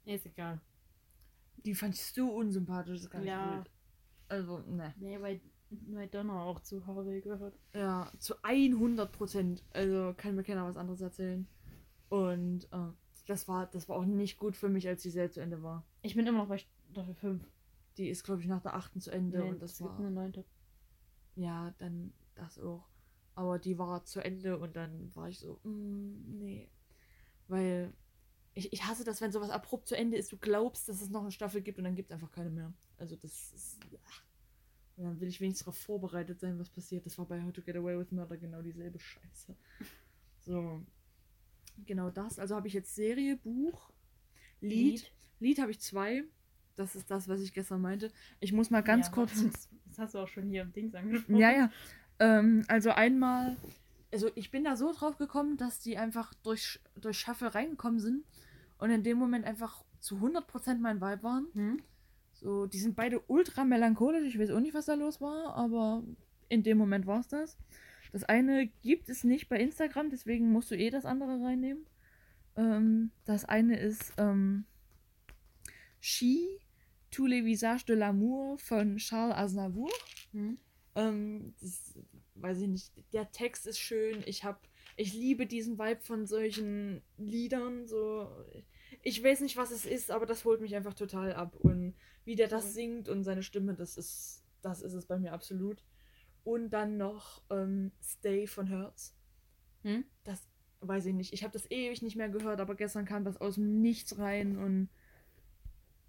ich. 0.05 0.13
Ist 0.13 0.25
egal. 0.25 0.61
Die 1.65 1.75
fand 1.75 1.95
ich 1.95 2.05
so 2.05 2.31
unsympathisch, 2.33 3.01
das 3.01 3.13
ist 3.13 3.25
Ja. 3.25 3.57
gut. 3.57 3.71
Also, 4.29 4.59
ne. 4.59 4.93
Nee, 4.97 5.19
weil, 5.21 5.41
weil 5.69 6.07
Donner 6.07 6.41
auch 6.41 6.61
zu 6.61 6.85
Harvey 6.85 7.19
gehört. 7.21 7.57
Ja, 7.73 8.11
zu 8.19 8.35
100 8.43 9.11
Prozent. 9.11 9.63
Also 9.73 10.13
kann 10.15 10.35
mir 10.35 10.43
keiner 10.43 10.65
was 10.65 10.77
anderes 10.77 11.01
erzählen. 11.01 11.47
Und 12.09 12.71
äh, 12.71 12.91
das, 13.25 13.47
war, 13.47 13.65
das 13.67 13.89
war 13.89 13.97
auch 13.97 14.05
nicht 14.05 14.37
gut 14.37 14.55
für 14.55 14.69
mich, 14.69 14.87
als 14.87 15.01
die 15.01 15.09
Serie 15.09 15.31
zu 15.31 15.41
Ende 15.41 15.61
war. 15.61 15.85
Ich 16.07 16.15
bin 16.15 16.25
immer 16.25 16.37
noch 16.39 16.47
bei 16.47 16.57
Staffel 16.91 17.13
5. 17.15 17.43
Die 17.97 18.07
ist, 18.07 18.23
glaube 18.23 18.41
ich, 18.41 18.47
nach 18.47 18.61
der 18.61 18.75
achten 18.75 19.01
zu 19.01 19.11
Ende 19.11 19.39
Nee, 19.39 19.49
und 19.49 19.61
das 19.61 19.81
war. 19.81 19.97
eine 19.97 20.09
neunte. 20.09 20.45
Ja, 21.35 21.73
dann 21.79 22.13
das 22.35 22.57
auch. 22.59 22.87
Aber 23.35 23.59
die 23.59 23.77
war 23.77 24.03
zu 24.05 24.21
Ende 24.23 24.57
und 24.57 24.75
dann 24.77 25.13
war 25.15 25.27
ich 25.27 25.39
so, 25.39 25.59
mm, 25.63 26.37
nee. 26.39 26.69
Weil 27.49 27.93
ich, 28.53 28.71
ich 28.71 28.85
hasse 28.85 29.03
das, 29.03 29.19
wenn 29.19 29.31
sowas 29.33 29.49
abrupt 29.49 29.87
zu 29.87 29.97
Ende 29.97 30.17
ist. 30.17 30.31
Du 30.31 30.37
glaubst, 30.37 30.87
dass 30.87 31.01
es 31.01 31.09
noch 31.09 31.21
eine 31.21 31.31
Staffel 31.31 31.61
gibt 31.61 31.77
und 31.77 31.83
dann 31.83 31.95
gibt 31.95 32.09
es 32.09 32.13
einfach 32.13 32.31
keine 32.31 32.49
mehr. 32.49 32.73
Also 32.97 33.15
das 33.17 33.51
ist. 33.53 33.79
ach. 34.07 34.23
Und 34.95 35.03
dann 35.03 35.19
will 35.19 35.27
ich 35.27 35.41
wenigstens 35.41 35.65
darauf 35.65 35.77
vorbereitet 35.77 36.39
sein, 36.39 36.57
was 36.57 36.69
passiert. 36.69 37.05
Das 37.05 37.17
war 37.17 37.25
bei 37.25 37.43
How 37.43 37.51
to 37.51 37.61
Get 37.61 37.75
Away 37.75 37.99
with 37.99 38.11
Murder 38.11 38.37
genau 38.37 38.61
dieselbe 38.61 38.97
Scheiße. 38.97 39.55
So. 40.39 40.81
Genau 41.85 42.09
das. 42.09 42.39
Also 42.39 42.55
habe 42.55 42.67
ich 42.67 42.73
jetzt 42.73 42.95
Serie, 42.95 43.35
Buch, 43.37 43.91
Lied. 44.61 45.01
Lied, 45.01 45.13
habe 45.59 45.71
ich 45.71 45.79
zwei. 45.79 46.23
Das 46.75 46.95
ist 46.95 47.09
das, 47.09 47.27
was 47.27 47.41
ich 47.41 47.53
gestern 47.53 47.81
meinte. 47.81 48.11
Ich 48.39 48.53
muss 48.53 48.69
mal 48.69 48.81
ganz 48.81 49.07
Ja, 49.07 49.13
kurz. 49.13 49.43
Das, 49.43 49.69
das 49.85 49.97
hast 49.97 50.13
du 50.15 50.19
auch 50.19 50.27
schon 50.27 50.47
hier 50.47 50.61
im 50.61 50.73
Dings 50.73 50.93
angesprochen. 50.93 51.37
Ja, 51.37 51.51
ja. 51.51 51.71
Ähm, 52.19 52.63
also 52.67 52.91
einmal, 52.91 53.57
also 54.11 54.29
ich 54.35 54.51
bin 54.51 54.63
da 54.63 54.75
so 54.75 54.93
drauf 54.93 55.17
gekommen, 55.17 55.57
dass 55.57 55.79
die 55.79 55.97
einfach 55.97 56.33
durch, 56.43 56.79
durch 56.95 57.19
Shuffle 57.19 57.53
reingekommen 57.53 57.99
sind 57.99 58.23
und 58.77 58.89
in 58.91 59.03
dem 59.03 59.17
Moment 59.17 59.45
einfach 59.45 59.83
zu 59.99 60.17
100% 60.17 60.77
mein 60.79 61.01
Vibe 61.01 61.23
waren. 61.23 61.47
Hm? 61.53 61.81
So, 62.33 62.67
die 62.67 62.79
sind 62.79 62.95
beide 62.95 63.21
ultra 63.27 63.65
melancholisch. 63.65 64.27
Ich 64.27 64.39
weiß 64.39 64.51
auch 64.51 64.59
nicht, 64.59 64.75
was 64.75 64.85
da 64.85 64.93
los 64.93 65.19
war, 65.19 65.55
aber 65.55 66.03
in 66.49 66.61
dem 66.61 66.77
Moment 66.77 67.07
war 67.07 67.19
es 67.19 67.27
das. 67.27 67.57
Das 68.11 68.23
eine 68.23 68.67
gibt 68.83 69.09
es 69.09 69.23
nicht 69.23 69.49
bei 69.49 69.59
Instagram, 69.59 70.09
deswegen 70.09 70.51
musst 70.51 70.71
du 70.71 70.75
eh 70.75 70.89
das 70.89 71.05
andere 71.05 71.43
reinnehmen. 71.43 71.85
Ähm, 72.55 73.11
das 73.25 73.45
eine 73.45 73.79
ist 73.79 74.13
ähm, 74.17 74.65
She, 76.09 76.61
tous 77.11 77.25
les 77.25 77.41
visages 77.41 77.83
de 77.83 77.93
l'amour 77.93 78.57
von 78.61 78.97
Charles 78.97 79.33
Aznavour. 79.33 79.91
Hm? 80.31 80.57
Ähm, 80.95 81.53
das, 81.59 81.99
weiß 82.35 82.61
ich 82.61 82.69
nicht, 82.69 82.93
der 83.11 83.29
Text 83.33 83.67
ist 83.67 83.77
schön. 83.77 84.23
Ich 84.25 84.45
hab, 84.45 84.65
ich 84.95 85.13
liebe 85.13 85.45
diesen 85.45 85.77
Vibe 85.77 85.99
von 85.99 86.25
solchen 86.25 87.01
Liedern. 87.17 87.87
So, 87.87 88.29
ich 89.01 89.21
weiß 89.21 89.41
nicht, 89.41 89.57
was 89.57 89.71
es 89.71 89.85
ist, 89.85 90.09
aber 90.09 90.25
das 90.25 90.45
holt 90.45 90.61
mich 90.61 90.77
einfach 90.77 90.93
total 90.93 91.33
ab. 91.33 91.57
Und 91.57 91.93
wie 92.23 92.37
der 92.37 92.47
das 92.47 92.73
singt 92.73 93.09
und 93.09 93.25
seine 93.25 93.43
Stimme, 93.43 93.73
das 93.73 93.97
ist, 93.97 94.45
das 94.61 94.81
ist 94.81 94.93
es 94.93 95.07
bei 95.07 95.19
mir 95.19 95.33
absolut. 95.33 95.83
Und 96.45 96.69
dann 96.69 96.95
noch 96.95 97.41
ähm, 97.49 97.91
Stay 98.01 98.47
von 98.47 98.67
Hertz. 98.67 99.13
Hm? 99.83 100.05
Das 100.23 100.47
weiß 100.79 101.07
ich 101.07 101.13
nicht. 101.13 101.33
Ich 101.33 101.43
habe 101.43 101.51
das 101.51 101.69
ewig 101.69 102.01
nicht 102.01 102.15
mehr 102.15 102.29
gehört, 102.29 102.61
aber 102.61 102.75
gestern 102.75 103.03
kam 103.03 103.25
das 103.25 103.41
aus 103.41 103.55
dem 103.55 103.81
Nichts 103.81 104.17
rein 104.17 104.57
und 104.57 104.87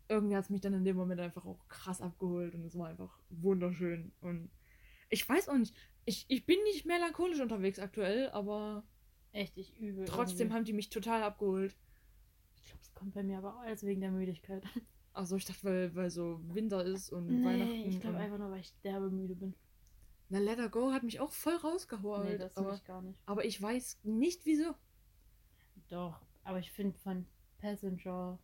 irgendwie 0.09 0.37
hat 0.37 0.45
es 0.45 0.51
mich 0.51 0.61
dann 0.61 0.75
in 0.75 0.85
dem 0.85 0.97
Moment 0.97 1.21
einfach 1.21 1.45
auch 1.45 1.67
krass 1.69 2.01
abgeholt 2.01 2.55
und 2.55 2.65
es 2.65 2.77
war 2.79 2.89
einfach 2.89 3.19
wunderschön. 3.31 4.13
Und 4.21 4.51
ich 5.11 5.29
weiß 5.29 5.49
auch 5.49 5.57
nicht, 5.57 5.75
ich, 6.05 6.25
ich 6.29 6.47
bin 6.47 6.59
nicht 6.65 6.87
melancholisch 6.87 7.41
unterwegs 7.41 7.79
aktuell, 7.79 8.31
aber 8.31 8.85
Echt, 9.33 9.57
ich 9.59 9.77
übe. 9.79 10.05
trotzdem 10.07 10.39
irgendwie. 10.47 10.55
haben 10.57 10.65
die 10.65 10.73
mich 10.73 10.89
total 10.91 11.23
abgeholt. 11.23 11.77
Ich 12.57 12.65
glaube, 12.65 12.81
es 12.83 12.95
kommt 12.95 13.15
bei 13.15 13.23
mir 13.23 13.39
aber 13.39 13.59
alles 13.61 13.85
wegen 13.85 14.01
der 14.01 14.11
Müdigkeit. 14.13 14.65
Also 15.15 15.35
ich 15.35 15.47
dachte, 15.47 15.65
weil, 15.65 15.95
weil 15.97 16.11
so 16.11 16.39
Winter 16.55 16.85
ist 16.85 17.11
und 17.11 17.27
Nee, 17.27 17.45
Weihnachten. 17.45 17.89
ich 17.89 17.99
glaube 18.01 18.19
einfach 18.19 18.39
nur, 18.39 18.53
weil 18.53 18.61
ich 18.61 18.73
derbe 18.85 19.11
müde 19.11 19.35
bin. 19.35 19.53
Na, 20.29 20.39
Let 20.39 20.59
Her 20.59 20.69
Go 20.69 20.93
hat 20.93 21.03
mich 21.03 21.19
auch 21.19 21.33
voll 21.33 21.57
rausgeholt. 21.57 22.25
nee, 22.29 22.39
das 22.39 22.57
aber, 22.57 22.75
ich 22.75 22.85
gar 22.85 23.03
nicht. 23.03 23.19
aber 23.27 23.45
ich 23.45 23.61
weiß 23.61 23.99
nicht 24.05 24.47
wieso. 24.47 24.77
Doch, 25.89 26.21
aber 26.45 26.61
ich 26.61 26.71
finde 26.71 26.97
von 26.99 27.27
Passenger 27.59 28.39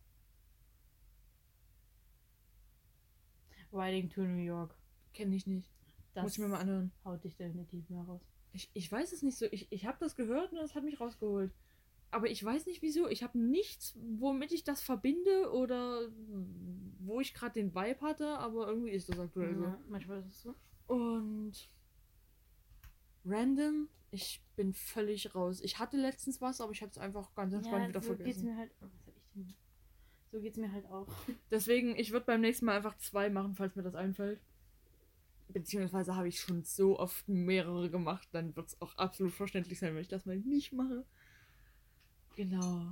Riding 3.75 4.09
to 4.09 4.21
New 4.21 4.41
York, 4.43 4.75
Kenne 5.13 5.35
ich 5.35 5.45
nicht. 5.47 5.69
das 6.13 6.23
Muss 6.23 6.33
ich 6.33 6.39
mir 6.39 6.47
mal 6.47 6.59
anhören. 6.59 6.91
haut 7.03 7.23
dich 7.23 7.35
definitiv 7.35 7.89
mehr 7.89 8.03
raus. 8.03 8.21
Ich, 8.53 8.69
ich 8.73 8.89
weiß 8.91 9.11
es 9.11 9.21
nicht 9.21 9.37
so. 9.37 9.45
Ich, 9.51 9.69
ich 9.71 9.85
habe 9.85 9.97
das 9.99 10.15
gehört 10.15 10.51
und 10.53 10.57
das 10.59 10.75
hat 10.75 10.83
mich 10.83 10.99
rausgeholt. 10.99 11.51
Aber 12.11 12.29
ich 12.29 12.41
weiß 12.43 12.65
nicht 12.67 12.81
wieso. 12.81 13.09
Ich 13.09 13.23
habe 13.23 13.37
nichts, 13.37 13.97
womit 14.17 14.53
ich 14.53 14.63
das 14.63 14.81
verbinde 14.81 15.51
oder 15.51 16.07
wo 16.99 17.19
ich 17.19 17.33
gerade 17.33 17.53
den 17.53 17.75
Vibe 17.75 17.99
hatte, 18.01 18.37
aber 18.39 18.67
irgendwie 18.67 18.91
ist 18.91 19.09
das 19.09 19.19
aktuell 19.19 19.55
so. 19.55 19.63
Ja, 19.63 19.79
manchmal 19.89 20.19
ist 20.19 20.27
es 20.27 20.41
so. 20.43 20.55
Und 20.87 21.53
random, 23.25 23.89
ich 24.11 24.41
bin 24.55 24.73
völlig 24.73 25.35
raus. 25.35 25.59
Ich 25.61 25.79
hatte 25.79 25.97
letztens 25.97 26.39
was, 26.41 26.61
aber 26.61 26.71
ich 26.71 26.81
habe 26.81 26.91
es 26.91 26.97
einfach 26.97 27.33
ganz 27.35 27.53
entspannt 27.53 27.89
wieder 27.89 28.01
so 28.01 28.09
geht's 28.15 28.21
vergessen. 28.21 28.45
mir 28.45 28.57
halt. 28.57 28.71
Oh, 28.81 28.85
was 28.85 29.07
hab 29.07 29.17
ich 29.17 29.23
denn? 29.33 29.53
So 30.35 30.41
geht's 30.41 30.57
mir 30.57 30.69
halt 30.69 30.85
auch. 30.87 31.07
Deswegen, 31.51 31.95
ich 31.95 32.11
würde 32.11 32.25
beim 32.25 32.41
nächsten 32.41 32.65
Mal 32.65 32.75
einfach 32.75 32.97
zwei 32.97 33.29
machen, 33.29 33.55
falls 33.55 33.73
mir 33.77 33.83
das 33.83 33.95
einfällt. 33.95 34.41
Beziehungsweise 35.47 36.13
habe 36.17 36.27
ich 36.27 36.41
schon 36.41 36.65
so 36.65 36.99
oft 36.99 37.29
mehrere 37.29 37.89
gemacht, 37.89 38.27
dann 38.33 38.53
wird 38.57 38.67
es 38.67 38.81
auch 38.81 38.97
absolut 38.97 39.31
verständlich 39.31 39.79
sein, 39.79 39.93
wenn 39.93 40.01
ich 40.01 40.09
das 40.09 40.25
mal 40.25 40.35
nicht 40.37 40.73
mache. 40.73 41.05
Genau. 42.35 42.87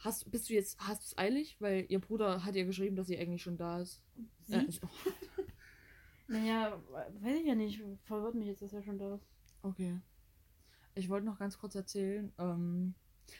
Hast, 0.00 0.30
bist 0.30 0.50
du 0.50 0.52
jetzt, 0.52 0.78
hast 0.78 1.02
du 1.02 1.06
es 1.06 1.16
eilig? 1.18 1.56
Weil 1.58 1.86
ihr 1.88 2.00
Bruder 2.00 2.44
hat 2.44 2.54
ja 2.54 2.64
geschrieben, 2.64 2.96
dass 2.96 3.06
sie 3.06 3.16
eigentlich 3.18 3.42
schon 3.42 3.56
da 3.56 3.80
ist. 3.80 4.02
Sie? 4.44 4.54
Äh, 4.56 4.64
ist- 4.64 4.82
Naja, 6.26 6.78
weiß 7.20 7.38
ich 7.40 7.46
ja 7.46 7.54
nicht. 7.54 7.80
Verwirrt 8.04 8.34
mich 8.34 8.48
jetzt, 8.48 8.60
dass 8.60 8.74
er 8.74 8.82
schon 8.82 8.98
da 8.98 9.14
ist. 9.14 9.26
okay. 9.62 9.98
Ich 10.94 11.08
wollte 11.08 11.24
noch 11.24 11.38
ganz 11.38 11.56
kurz 11.58 11.74
erzählen. 11.76 12.30
Ähm, 12.38 12.94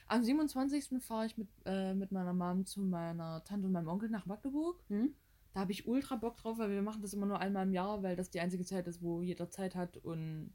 am 0.06 0.22
27. 0.22 1.02
fahre 1.02 1.26
ich 1.26 1.36
mit, 1.36 1.48
äh, 1.64 1.94
mit 1.94 2.12
meiner 2.12 2.34
Mom 2.34 2.64
zu 2.64 2.80
meiner 2.80 3.42
Tante 3.44 3.66
und 3.66 3.72
meinem 3.72 3.88
Onkel 3.88 4.10
nach 4.10 4.26
Magdeburg. 4.26 4.82
Hm? 4.88 5.14
Da 5.52 5.60
habe 5.60 5.72
ich 5.72 5.86
ultra 5.86 6.16
Bock 6.16 6.36
drauf, 6.36 6.58
weil 6.58 6.70
wir 6.70 6.82
machen 6.82 7.02
das 7.02 7.14
immer 7.14 7.26
nur 7.26 7.40
einmal 7.40 7.66
im 7.66 7.72
Jahr, 7.72 8.02
weil 8.02 8.16
das 8.16 8.30
die 8.30 8.40
einzige 8.40 8.64
Zeit 8.64 8.86
ist, 8.86 9.02
wo 9.02 9.22
jeder 9.22 9.50
Zeit 9.50 9.74
hat 9.74 9.96
und 9.96 10.52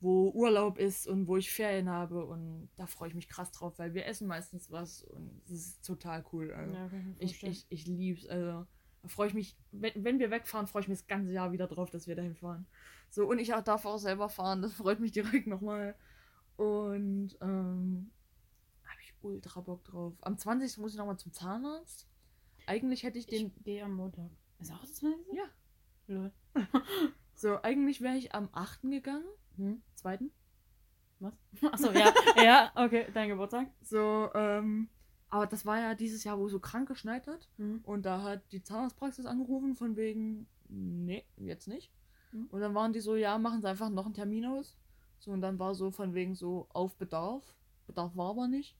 wo 0.00 0.30
Urlaub 0.30 0.78
ist 0.78 1.08
und 1.08 1.26
wo 1.26 1.36
ich 1.36 1.50
Ferien 1.50 1.88
habe. 1.88 2.24
Und 2.24 2.68
da 2.76 2.86
freue 2.86 3.08
ich 3.08 3.14
mich 3.14 3.28
krass 3.28 3.50
drauf, 3.50 3.78
weil 3.78 3.94
wir 3.94 4.06
essen 4.06 4.28
meistens 4.28 4.70
was 4.70 5.02
und 5.02 5.42
es 5.46 5.52
ist 5.52 5.84
total 5.84 6.24
cool. 6.32 6.52
Also 6.52 6.74
Ja, 6.74 6.90
ich 7.18 7.42
ich 7.42 7.66
ich, 7.68 7.86
liebe 7.86 8.20
es. 8.20 8.28
Also 8.28 8.66
freue 9.06 9.28
ich 9.28 9.34
mich, 9.34 9.56
wenn, 9.72 9.92
wenn 10.04 10.18
wir 10.18 10.30
wegfahren, 10.30 10.66
freue 10.66 10.82
ich 10.82 10.88
mich 10.88 10.98
das 10.98 11.06
ganze 11.06 11.32
Jahr 11.32 11.52
wieder 11.52 11.66
drauf, 11.66 11.90
dass 11.90 12.06
wir 12.06 12.16
dahin 12.16 12.34
fahren. 12.34 12.66
So, 13.10 13.28
und 13.28 13.38
ich 13.38 13.48
darf 13.48 13.84
auch 13.86 13.98
selber 13.98 14.28
fahren, 14.28 14.62
das 14.62 14.74
freut 14.74 15.00
mich 15.00 15.12
direkt 15.12 15.46
nochmal. 15.46 15.94
Und 16.56 17.36
ähm, 17.40 18.10
ultra 19.22 19.60
Bock 19.60 19.84
drauf. 19.84 20.14
Am 20.22 20.38
20. 20.38 20.78
muss 20.78 20.92
ich 20.92 20.98
nochmal 20.98 21.18
zum 21.18 21.32
Zahnarzt. 21.32 22.08
Eigentlich 22.66 23.02
hätte 23.02 23.18
ich 23.18 23.26
den 23.26 23.48
Ich 23.48 23.64
gehe 23.64 23.84
am 23.84 23.94
Montag. 23.94 24.30
Ist 24.58 24.72
auch 24.72 24.80
das 24.80 24.94
20? 24.94 25.32
Ja. 25.32 25.44
Lol. 26.06 26.32
So, 27.38 27.62
eigentlich 27.62 28.00
wäre 28.00 28.16
ich 28.16 28.34
am 28.34 28.48
8. 28.50 28.82
gegangen. 28.90 29.24
Hm? 29.58 29.80
Zweiten. 29.94 30.32
Was? 31.20 31.34
Achso, 31.72 31.92
ja. 31.92 32.12
ja, 32.36 32.72
okay, 32.74 33.06
dein 33.14 33.28
Geburtstag. 33.28 33.70
So, 33.80 34.28
ähm, 34.34 34.88
aber 35.30 35.46
das 35.46 35.64
war 35.64 35.78
ja 35.78 35.94
dieses 35.94 36.24
Jahr, 36.24 36.40
wo 36.40 36.48
so 36.48 36.58
krank 36.58 36.88
geschneit 36.88 37.28
hat. 37.28 37.48
Hm? 37.58 37.80
Und 37.84 38.06
da 38.06 38.22
hat 38.22 38.42
die 38.50 38.64
Zahnarztpraxis 38.64 39.24
angerufen, 39.24 39.76
von 39.76 39.94
wegen, 39.94 40.48
nee, 40.68 41.24
jetzt 41.36 41.68
nicht. 41.68 41.92
Mhm. 42.32 42.46
Und 42.50 42.60
dann 42.60 42.74
waren 42.74 42.92
die 42.92 43.00
so, 43.00 43.14
ja, 43.14 43.38
machen 43.38 43.60
sie 43.60 43.68
einfach 43.68 43.90
noch 43.90 44.06
einen 44.06 44.14
Termin 44.14 44.46
aus. 44.46 44.76
So, 45.18 45.30
und 45.30 45.40
dann 45.40 45.58
war 45.58 45.74
so 45.74 45.90
von 45.90 46.14
wegen 46.14 46.34
so 46.34 46.68
auf 46.70 46.96
Bedarf. 46.96 47.54
Bedarf 47.86 48.16
war 48.16 48.30
aber 48.30 48.48
nicht. 48.48 48.76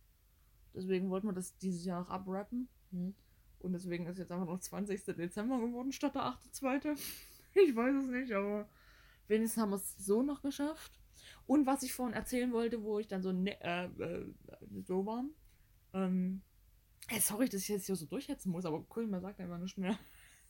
Deswegen 0.74 1.10
wollten 1.10 1.26
wir 1.26 1.32
das 1.32 1.56
dieses 1.58 1.84
Jahr 1.84 2.00
noch 2.00 2.10
abrappen. 2.10 2.68
Hm? 2.90 3.14
Und 3.60 3.72
deswegen 3.72 4.06
ist 4.06 4.18
jetzt 4.18 4.30
einfach 4.30 4.46
noch 4.46 4.60
20. 4.60 5.04
Dezember 5.16 5.58
geworden 5.58 5.92
statt 5.92 6.14
der 6.14 6.22
8.2. 6.22 6.98
Ich 7.54 7.74
weiß 7.74 8.04
es 8.04 8.10
nicht, 8.10 8.32
aber 8.32 8.68
wenigstens 9.26 9.60
haben 9.60 9.70
wir 9.70 9.76
es 9.76 9.96
so 9.96 10.22
noch 10.22 10.42
geschafft. 10.42 11.00
Und 11.46 11.66
was 11.66 11.82
ich 11.82 11.92
vorhin 11.92 12.14
erzählen 12.14 12.52
wollte, 12.52 12.82
wo 12.82 12.98
ich 12.98 13.08
dann 13.08 13.22
so, 13.22 13.32
ne, 13.32 13.60
äh, 13.62 13.86
äh, 13.86 14.26
so 14.84 15.04
war, 15.04 15.24
Ähm, 15.94 16.42
ey, 17.08 17.18
sorry, 17.20 17.48
dass 17.48 17.62
ich 17.62 17.68
jetzt 17.68 17.86
hier 17.86 17.96
so 17.96 18.06
durchhetzen 18.06 18.52
muss, 18.52 18.66
aber 18.66 18.82
Kulma 18.84 19.20
sagt 19.20 19.40
einfach 19.40 19.58
nicht 19.58 19.78
mehr. 19.78 19.98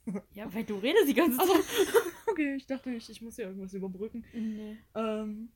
Ja, 0.32 0.52
weil 0.54 0.64
du 0.64 0.76
redest 0.76 1.08
die 1.08 1.14
ganze 1.14 1.38
Also, 1.38 1.52
Zeit. 1.52 1.64
okay, 2.30 2.54
ich 2.56 2.66
dachte, 2.66 2.90
ich, 2.90 3.10
ich 3.10 3.20
muss 3.20 3.36
hier 3.36 3.44
irgendwas 3.46 3.74
überbrücken. 3.74 4.24
Nee. 4.32 4.78
Ähm, 4.94 5.52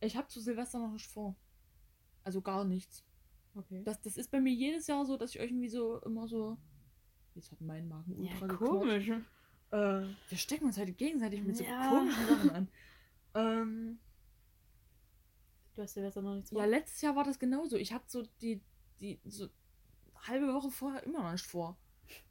ich 0.00 0.16
habe 0.16 0.28
zu 0.28 0.40
Silvester 0.40 0.78
noch 0.78 0.92
nicht 0.92 1.06
vor. 1.06 1.36
Also 2.22 2.40
gar 2.40 2.64
nichts. 2.64 3.04
Okay. 3.54 3.82
Das, 3.84 4.00
das 4.02 4.16
ist 4.16 4.30
bei 4.30 4.40
mir 4.40 4.52
jedes 4.52 4.86
Jahr 4.86 5.04
so, 5.06 5.16
dass 5.16 5.30
ich 5.30 5.40
irgendwie 5.40 5.68
so 5.68 5.98
immer 6.00 6.26
so. 6.26 6.58
Jetzt 7.34 7.50
hat 7.52 7.60
mein 7.60 7.88
Magen 7.88 8.22
ja, 8.22 8.32
ultra 8.32 8.46
geknurrt. 8.46 8.70
komisch. 8.80 9.08
Äh, 9.08 9.76
wir 10.28 10.38
stecken 10.38 10.66
uns 10.66 10.78
halt 10.78 10.96
gegenseitig 10.96 11.42
mit 11.42 11.56
so 11.56 11.64
Ja. 11.64 11.88
komischen 11.88 12.26
Sachen 12.26 12.50
an. 12.50 12.68
Ähm, 13.34 13.98
Du 15.74 15.82
hast 15.82 15.94
Silvester 15.94 16.22
noch 16.22 16.36
nichts 16.36 16.50
ja, 16.52 16.58
vor? 16.58 16.66
letztes 16.68 17.00
Jahr 17.02 17.16
war 17.16 17.24
das 17.24 17.38
genauso. 17.40 17.76
Ich 17.76 17.92
hatte 17.92 18.04
so 18.08 18.22
die, 18.40 18.62
die, 19.00 19.20
so 19.24 19.48
halbe 20.28 20.54
Woche 20.54 20.70
vorher 20.70 21.02
immer 21.02 21.22
noch 21.24 21.32
nicht 21.32 21.44
vor. 21.46 21.76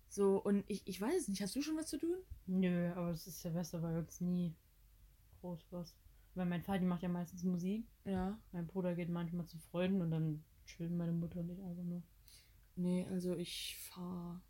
So, 0.08 0.38
und 0.42 0.64
ich, 0.68 0.88
ich 0.88 1.02
weiß 1.02 1.24
es 1.24 1.28
nicht. 1.28 1.42
Hast 1.42 1.54
du 1.56 1.62
schon 1.62 1.76
was 1.76 1.88
zu 1.88 1.98
tun? 1.98 2.16
Nö, 2.46 2.92
aber 2.96 3.10
es 3.12 3.28
ist 3.28 3.42
Silvester 3.42 3.80
bei 3.80 3.98
uns 4.00 4.22
nie 4.22 4.56
groß 5.42 5.60
was. 5.72 5.94
Weil 6.36 6.46
mein 6.46 6.64
Vater 6.64 6.86
macht 6.86 7.04
ja 7.04 7.10
meistens 7.10 7.44
Musik. 7.44 7.86
Ja. 8.06 8.40
Mein 8.54 8.66
Bruder 8.66 8.96
geht 8.96 9.10
manchmal 9.10 9.46
zu 9.46 9.58
Freunden 9.58 10.02
und 10.02 10.12
dann 10.12 10.44
chillen 10.66 10.98
meine 10.98 11.12
Mutter 11.12 11.40
und 11.40 11.50
ich 11.50 11.62
einfach 11.62 11.84
nur. 11.84 12.04
Nee, 12.76 13.06
also 13.10 13.36
ich 13.36 13.78
fahr. 13.78 14.42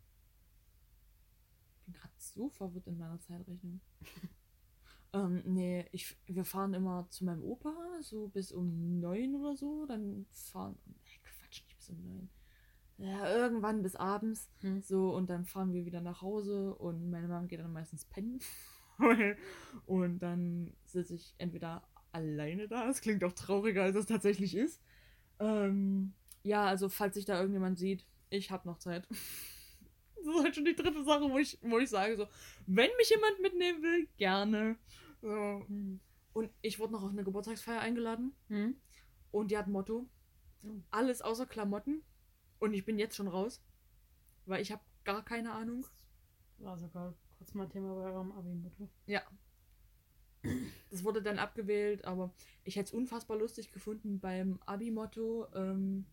bin 1.84 1.94
gerade 1.94 2.14
so 2.18 2.48
verwirrt 2.48 2.86
in 2.86 2.98
meiner 2.98 3.20
Zeitrechnung. 3.20 3.80
ähm, 5.12 5.42
nee, 5.44 5.86
ich, 5.92 6.16
wir 6.26 6.44
fahren 6.44 6.74
immer 6.74 7.08
zu 7.10 7.24
meinem 7.24 7.42
Opa, 7.42 7.74
so 8.00 8.28
bis 8.28 8.52
um 8.52 9.00
neun 9.00 9.34
oder 9.34 9.56
so. 9.56 9.86
Dann 9.86 10.26
fahren. 10.30 10.78
Nee, 10.86 11.20
Quatsch, 11.22 11.64
nicht 11.64 11.76
bis 11.76 11.90
um 11.90 12.02
neun. 12.02 12.30
Ja, 12.96 13.28
irgendwann 13.28 13.82
bis 13.82 13.96
abends. 13.96 14.48
Hm. 14.60 14.80
So, 14.80 15.14
und 15.14 15.28
dann 15.28 15.44
fahren 15.44 15.72
wir 15.72 15.84
wieder 15.84 16.00
nach 16.00 16.22
Hause 16.22 16.74
und 16.74 17.10
meine 17.10 17.28
Mama 17.28 17.46
geht 17.46 17.60
dann 17.60 17.72
meistens 17.72 18.04
pennen. 18.04 18.40
und 19.86 20.20
dann 20.20 20.72
sitze 20.84 21.16
ich 21.16 21.34
entweder 21.38 21.86
alleine 22.12 22.68
da. 22.68 22.88
Es 22.88 23.00
klingt 23.00 23.24
auch 23.24 23.32
trauriger, 23.32 23.82
als 23.82 23.96
es 23.96 24.06
tatsächlich 24.06 24.54
ist. 24.54 24.80
Ähm, 25.38 26.12
ja, 26.42 26.66
also 26.66 26.88
falls 26.88 27.14
sich 27.14 27.24
da 27.24 27.38
irgendjemand 27.38 27.78
sieht, 27.78 28.04
ich 28.30 28.50
habe 28.50 28.68
noch 28.68 28.78
Zeit. 28.78 29.06
Das 30.16 30.34
ist 30.36 30.42
halt 30.42 30.54
schon 30.54 30.64
die 30.64 30.74
dritte 30.74 31.04
Sache, 31.04 31.30
wo 31.30 31.36
ich, 31.36 31.58
wo 31.60 31.78
ich 31.78 31.90
sage 31.90 32.16
so, 32.16 32.26
wenn 32.66 32.88
mich 32.96 33.10
jemand 33.10 33.40
mitnehmen 33.42 33.82
will, 33.82 34.08
gerne. 34.16 34.78
So. 35.20 35.66
Und 36.32 36.50
ich 36.62 36.78
wurde 36.78 36.94
noch 36.94 37.02
auf 37.02 37.10
eine 37.10 37.24
Geburtstagsfeier 37.24 37.80
eingeladen 37.80 38.34
Hm? 38.48 38.74
und 39.32 39.50
die 39.50 39.58
hat 39.58 39.66
ein 39.66 39.72
Motto, 39.72 40.08
alles 40.90 41.20
außer 41.20 41.44
Klamotten. 41.44 42.02
Und 42.58 42.72
ich 42.72 42.86
bin 42.86 42.98
jetzt 42.98 43.16
schon 43.16 43.28
raus, 43.28 43.62
weil 44.46 44.62
ich 44.62 44.72
habe 44.72 44.80
gar 45.04 45.22
keine 45.22 45.52
Ahnung. 45.52 45.84
War 46.56 46.78
sogar 46.78 47.12
kurz 47.36 47.52
mal 47.52 47.68
Thema 47.68 47.94
bei 47.94 48.10
eurem 48.10 48.32
Abi-Motto. 48.32 48.88
Ja. 49.04 49.20
Das 50.90 51.04
wurde 51.04 51.22
dann 51.22 51.38
abgewählt, 51.38 52.04
aber 52.04 52.34
ich 52.64 52.76
hätte 52.76 52.88
es 52.88 52.92
unfassbar 52.92 53.38
lustig 53.38 53.72
gefunden 53.72 54.20
beim 54.20 54.60
Abi-Motto. 54.66 55.48
Ähm, 55.54 56.06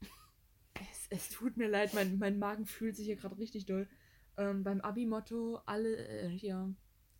es, 0.74 1.06
es 1.10 1.28
tut 1.30 1.56
mir 1.56 1.68
leid, 1.68 1.94
mein, 1.94 2.18
mein 2.18 2.38
Magen 2.38 2.66
fühlt 2.66 2.96
sich 2.96 3.06
hier 3.06 3.16
gerade 3.16 3.38
richtig 3.38 3.66
doll. 3.66 3.88
Ähm, 4.36 4.62
beim 4.62 4.80
Abi-Motto 4.80 5.60
alle 5.64 5.96
äh, 5.96 6.28
hier 6.28 6.74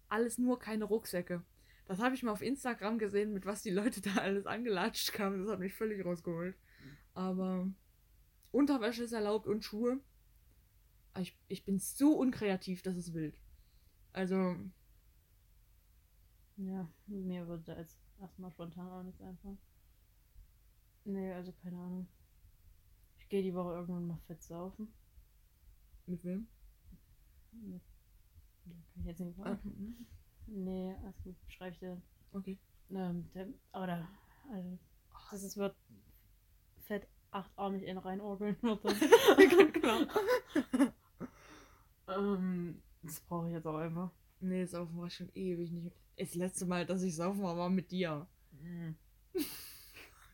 alles 0.09 0.39
nur 0.39 0.59
keine 0.59 0.85
Rucksäcke. 0.85 1.43
Das 1.87 2.01
habe 2.01 2.15
ich 2.15 2.23
mal 2.23 2.33
auf 2.33 2.43
Instagram 2.43 2.99
gesehen, 2.99 3.33
mit 3.33 3.47
was 3.47 3.63
die 3.63 3.71
Leute 3.71 4.01
da 4.01 4.17
alles 4.17 4.47
angelatscht 4.47 5.13
kamen. 5.13 5.41
Das 5.41 5.51
hat 5.51 5.61
mich 5.61 5.75
völlig 5.75 6.05
rausgeholt. 6.05 6.57
Aber 7.15 7.71
Unterwäsche 8.51 9.05
ist 9.05 9.13
erlaubt 9.13 9.47
und 9.47 9.65
Schuhe. 9.65 10.01
Ich, 11.19 11.39
ich 11.49 11.65
bin 11.65 11.79
so 11.79 12.19
unkreativ, 12.19 12.83
das 12.83 12.97
ist 12.97 13.15
wild. 13.15 13.41
Also, 14.13 14.57
Ja, 16.57 16.89
mir 17.07 17.47
würde 17.47 17.63
da 17.65 17.77
jetzt 17.79 17.99
erstmal 18.21 18.51
spontan 18.51 18.89
auch 18.91 19.03
nichts 19.03 19.21
einfallen. 19.21 19.59
Nee, 21.05 21.33
also 21.33 21.53
keine 21.63 21.79
Ahnung. 21.79 22.09
Ich 23.19 23.29
gehe 23.29 23.43
die 23.43 23.55
Woche 23.55 23.75
irgendwann 23.75 24.07
mal 24.07 24.19
fett 24.27 24.43
saufen. 24.43 24.89
mit 26.07 26.23
wem? 26.25 26.47
Mit, 27.53 27.83
ja, 28.67 28.73
kann 28.93 29.01
ich 29.03 29.07
jetzt 29.07 29.21
nicht 29.21 29.39
Ah, 29.41 29.45
sagen. 29.45 30.07
Nee, 30.47 30.95
alles 31.03 31.23
gut, 31.25 31.37
schreibe 31.49 31.73
ich 31.73 31.79
dir. 31.79 32.01
okay. 32.33 32.59
Ähm, 32.91 33.29
der, 33.35 33.49
aber 33.73 33.87
da, 33.87 34.09
also, 34.53 34.79
das 35.31 35.43
ist, 35.43 35.57
wird 35.57 35.75
fett 36.85 37.07
achtarmig 37.33 37.83
in 37.83 37.99
reinorgeln 37.99 38.57
wird 38.63 38.85
das. 38.85 38.95
Klar. 39.73 40.07
ähm, 42.09 42.81
das 43.03 43.21
brauche 43.21 43.49
ich 43.49 43.55
jetzt 43.55 43.67
auch 43.67 43.77
einfach. 43.77 44.11
Nee, 44.41 44.65
saufen 44.67 44.99
war 44.99 45.11
schon 45.11 45.31
ewig 45.35 45.71
nicht. 45.73 45.97
Das 46.17 46.35
letzte 46.35 46.67
Mal, 46.67 46.87
dass 46.87 47.03
ich 47.03 47.15
saufen 47.15 47.43
war, 47.43 47.57
war 47.57 47.69
mit 47.69 47.91
dir. 47.91 48.27
Mhm. 48.53 48.97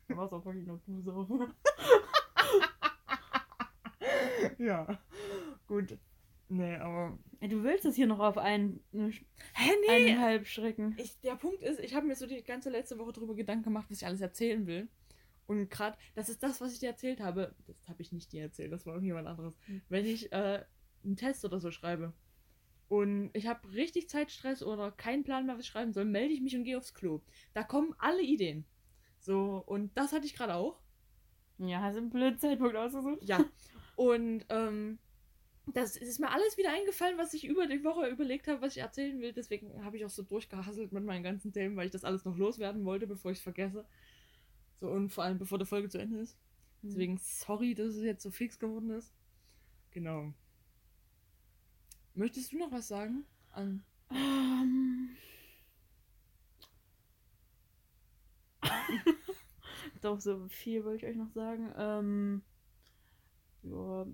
Du 0.09 0.17
warst 0.17 0.33
auch 0.33 0.45
wirklich 0.45 0.67
nur 0.67 0.81
du 0.87 1.01
saufen. 1.01 1.53
ja. 4.59 5.01
Gut. 5.67 5.99
Nee, 6.49 6.77
aber. 6.77 7.19
Ey, 7.41 7.49
Du 7.49 7.63
willst 7.63 7.85
es 7.87 7.97
hier 7.97 8.07
noch 8.07 8.21
auf 8.21 8.37
einen, 8.37 8.85
eine, 8.93 9.11
Hä, 9.11 9.71
nee! 9.87 9.91
eineinhalb 9.91 10.47
schrecken. 10.47 10.95
Ich, 10.99 11.19
der 11.21 11.35
Punkt 11.37 11.63
ist, 11.63 11.81
ich 11.81 11.95
habe 11.95 12.07
mir 12.07 12.15
so 12.15 12.27
die 12.27 12.43
ganze 12.43 12.71
letzte 12.71 12.99
Woche 12.99 13.13
drüber 13.13 13.35
Gedanken 13.35 13.65
gemacht, 13.65 13.87
was 13.89 13.99
ich 13.99 14.07
alles 14.07 14.21
erzählen 14.21 14.67
will. 14.67 14.89
Und 15.47 15.71
gerade, 15.71 15.97
das 16.15 16.29
ist 16.29 16.43
das, 16.43 16.61
was 16.61 16.73
ich 16.73 16.79
dir 16.79 16.91
erzählt 16.91 17.21
habe. 17.21 17.55
Das 17.67 17.89
habe 17.89 18.03
ich 18.03 18.13
nicht 18.13 18.33
dir 18.33 18.43
erzählt, 18.43 18.73
das 18.73 18.87
war 18.87 18.95
irgendjemand 18.95 19.27
anderes. 19.27 19.55
Hm. 19.67 19.83
Wenn 19.89 20.05
ich 20.05 20.31
äh, 20.31 20.65
einen 21.05 21.17
Test 21.17 21.45
oder 21.45 21.59
so 21.59 21.71
schreibe 21.71 22.13
und 22.93 23.31
ich 23.33 23.47
habe 23.47 23.73
richtig 23.73 24.11
Zeitstress 24.11 24.63
oder 24.63 24.93
keinen 24.93 25.25
Plan 25.25 25.47
mehr, 25.47 25.55
was 25.55 25.63
ich 25.63 25.71
schreiben 25.71 25.95
soll, 25.95 26.05
melde 26.05 26.35
ich 26.35 26.43
mich 26.43 26.55
und 26.55 26.65
gehe 26.65 26.77
aufs 26.77 26.93
Klo. 26.93 27.23
Da 27.55 27.63
kommen 27.63 27.95
alle 27.97 28.21
Ideen. 28.21 28.67
So, 29.19 29.65
und 29.65 29.97
das 29.97 30.13
hatte 30.13 30.27
ich 30.27 30.35
gerade 30.35 30.57
auch. 30.57 30.79
Ja, 31.57 31.81
hast 31.81 31.95
du 31.95 32.01
einen 32.01 32.11
blöden 32.11 32.39
Zeitpunkt 32.39 32.77
ausgesucht? 32.77 33.23
Ja. 33.23 33.43
Und 33.97 34.45
ähm, 34.51 34.99
das 35.73 35.97
ist 35.97 36.21
mir 36.21 36.31
alles 36.31 36.59
wieder 36.59 36.71
eingefallen, 36.71 37.17
was 37.17 37.33
ich 37.33 37.47
über 37.47 37.67
die 37.67 37.83
Woche 37.83 38.09
überlegt 38.09 38.47
habe, 38.47 38.61
was 38.61 38.77
ich 38.77 38.83
erzählen 38.83 39.19
will. 39.23 39.33
Deswegen 39.33 39.83
habe 39.83 39.97
ich 39.97 40.05
auch 40.05 40.11
so 40.11 40.23
durchgehasselt 40.23 40.93
mit 40.93 41.05
meinen 41.05 41.23
ganzen 41.23 41.51
Themen, 41.51 41.77
weil 41.77 41.87
ich 41.87 41.93
das 41.93 42.05
alles 42.05 42.27
noch 42.27 42.37
loswerden 42.37 42.85
wollte, 42.85 43.07
bevor 43.07 43.31
ich 43.31 43.39
es 43.39 43.43
vergesse. 43.43 43.87
So 44.81 44.91
und 44.91 45.09
vor 45.09 45.25
allem 45.25 45.39
bevor 45.39 45.59
die 45.59 45.65
Folge 45.65 45.89
zu 45.89 45.97
Ende 45.97 46.19
ist. 46.19 46.37
Hm. 46.83 46.91
Deswegen 46.91 47.17
sorry, 47.17 47.75
dass 47.75 47.95
es 47.95 48.03
jetzt 48.03 48.23
so 48.23 48.31
fix 48.31 48.59
geworden 48.59 48.91
ist. 48.91 49.15
Genau. 49.93 50.35
Möchtest 52.15 52.53
du 52.53 52.59
noch 52.59 52.73
was 52.73 52.89
sagen? 52.89 53.25
An 53.53 53.85
Ähm. 54.11 55.17
Doch, 60.03 60.21
so 60.21 60.47
viel 60.49 60.85
wollte 60.85 61.07
ich 61.07 61.13
euch 61.13 61.17
noch 61.17 61.31
sagen. 61.31 61.73
Ähm. 61.77 62.43
Ja. 63.63 64.07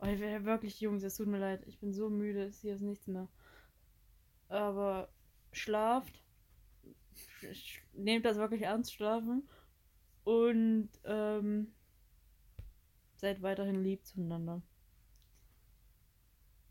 Oh, 0.00 0.06
ich 0.06 0.18
wäre 0.20 0.44
wirklich, 0.44 0.80
Jungs, 0.80 1.02
es 1.04 1.16
tut 1.16 1.26
mir 1.28 1.38
leid. 1.38 1.62
Ich 1.66 1.78
bin 1.78 1.92
so 1.92 2.08
müde, 2.10 2.44
es 2.44 2.60
hier 2.60 2.74
ist 2.74 2.80
nichts 2.82 3.06
mehr. 3.06 3.28
Aber 4.50 5.08
schlaft. 5.52 6.22
Sch- 7.42 7.80
Nehmt 7.94 8.24
das 8.24 8.36
wirklich 8.36 8.62
ernst, 8.62 8.92
schlafen. 8.94 9.48
Und 10.24 10.90
ähm, 11.04 11.72
seid 13.16 13.42
weiterhin 13.42 13.82
lieb 13.82 14.06
zueinander. 14.06 14.62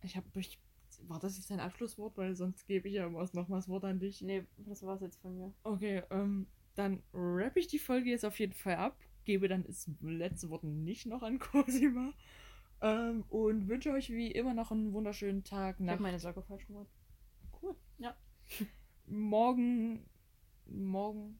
Ich 0.07 0.17
habe 0.17 0.27
ich, 0.39 0.59
war 1.07 1.19
das 1.19 1.37
jetzt 1.37 1.51
dein 1.51 1.59
Abschlusswort, 1.59 2.17
weil 2.17 2.35
sonst 2.35 2.65
gebe 2.67 2.87
ich 2.87 2.95
ja 2.95 3.13
was 3.13 3.33
noch 3.33 3.47
mal 3.47 3.57
das 3.57 3.67
Wort 3.67 3.85
an 3.85 3.99
dich. 3.99 4.21
Nee, 4.21 4.45
das 4.57 4.81
war's 4.83 5.01
jetzt 5.01 5.21
von 5.21 5.37
mir. 5.37 5.53
Okay, 5.63 6.01
ähm, 6.09 6.47
dann 6.75 7.03
rappe 7.13 7.59
ich 7.59 7.67
die 7.67 7.79
Folge 7.79 8.09
jetzt 8.09 8.25
auf 8.25 8.39
jeden 8.39 8.53
Fall 8.53 8.75
ab. 8.75 8.97
Gebe 9.25 9.47
dann 9.47 9.63
das 9.63 9.89
letzte 10.01 10.49
Wort 10.49 10.63
nicht 10.63 11.05
noch 11.05 11.21
an 11.21 11.39
Cosima. 11.39 12.13
Ähm, 12.79 13.23
und 13.29 13.67
wünsche 13.67 13.91
euch 13.91 14.09
wie 14.09 14.31
immer 14.31 14.53
noch 14.53 14.71
einen 14.71 14.93
wunderschönen 14.93 15.43
Tag 15.43 15.77
Ich 15.79 15.85
nach 15.85 15.93
habe 15.93 16.03
meine 16.03 16.19
Socke 16.19 16.41
falsch 16.43 16.67
gemacht. 16.67 16.87
cool. 17.61 17.75
Ja. 17.97 18.15
morgen, 19.07 20.05
morgen, 20.65 21.39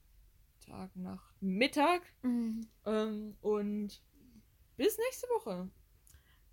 Tag, 0.65 0.95
Nacht, 0.95 1.41
Mittag. 1.41 2.01
Ähm, 2.23 3.37
und 3.41 4.01
bis 4.75 4.97
nächste 4.97 5.27
Woche. 5.27 5.69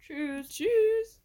Tschüss. 0.01 0.49
Tschüss. 0.51 1.24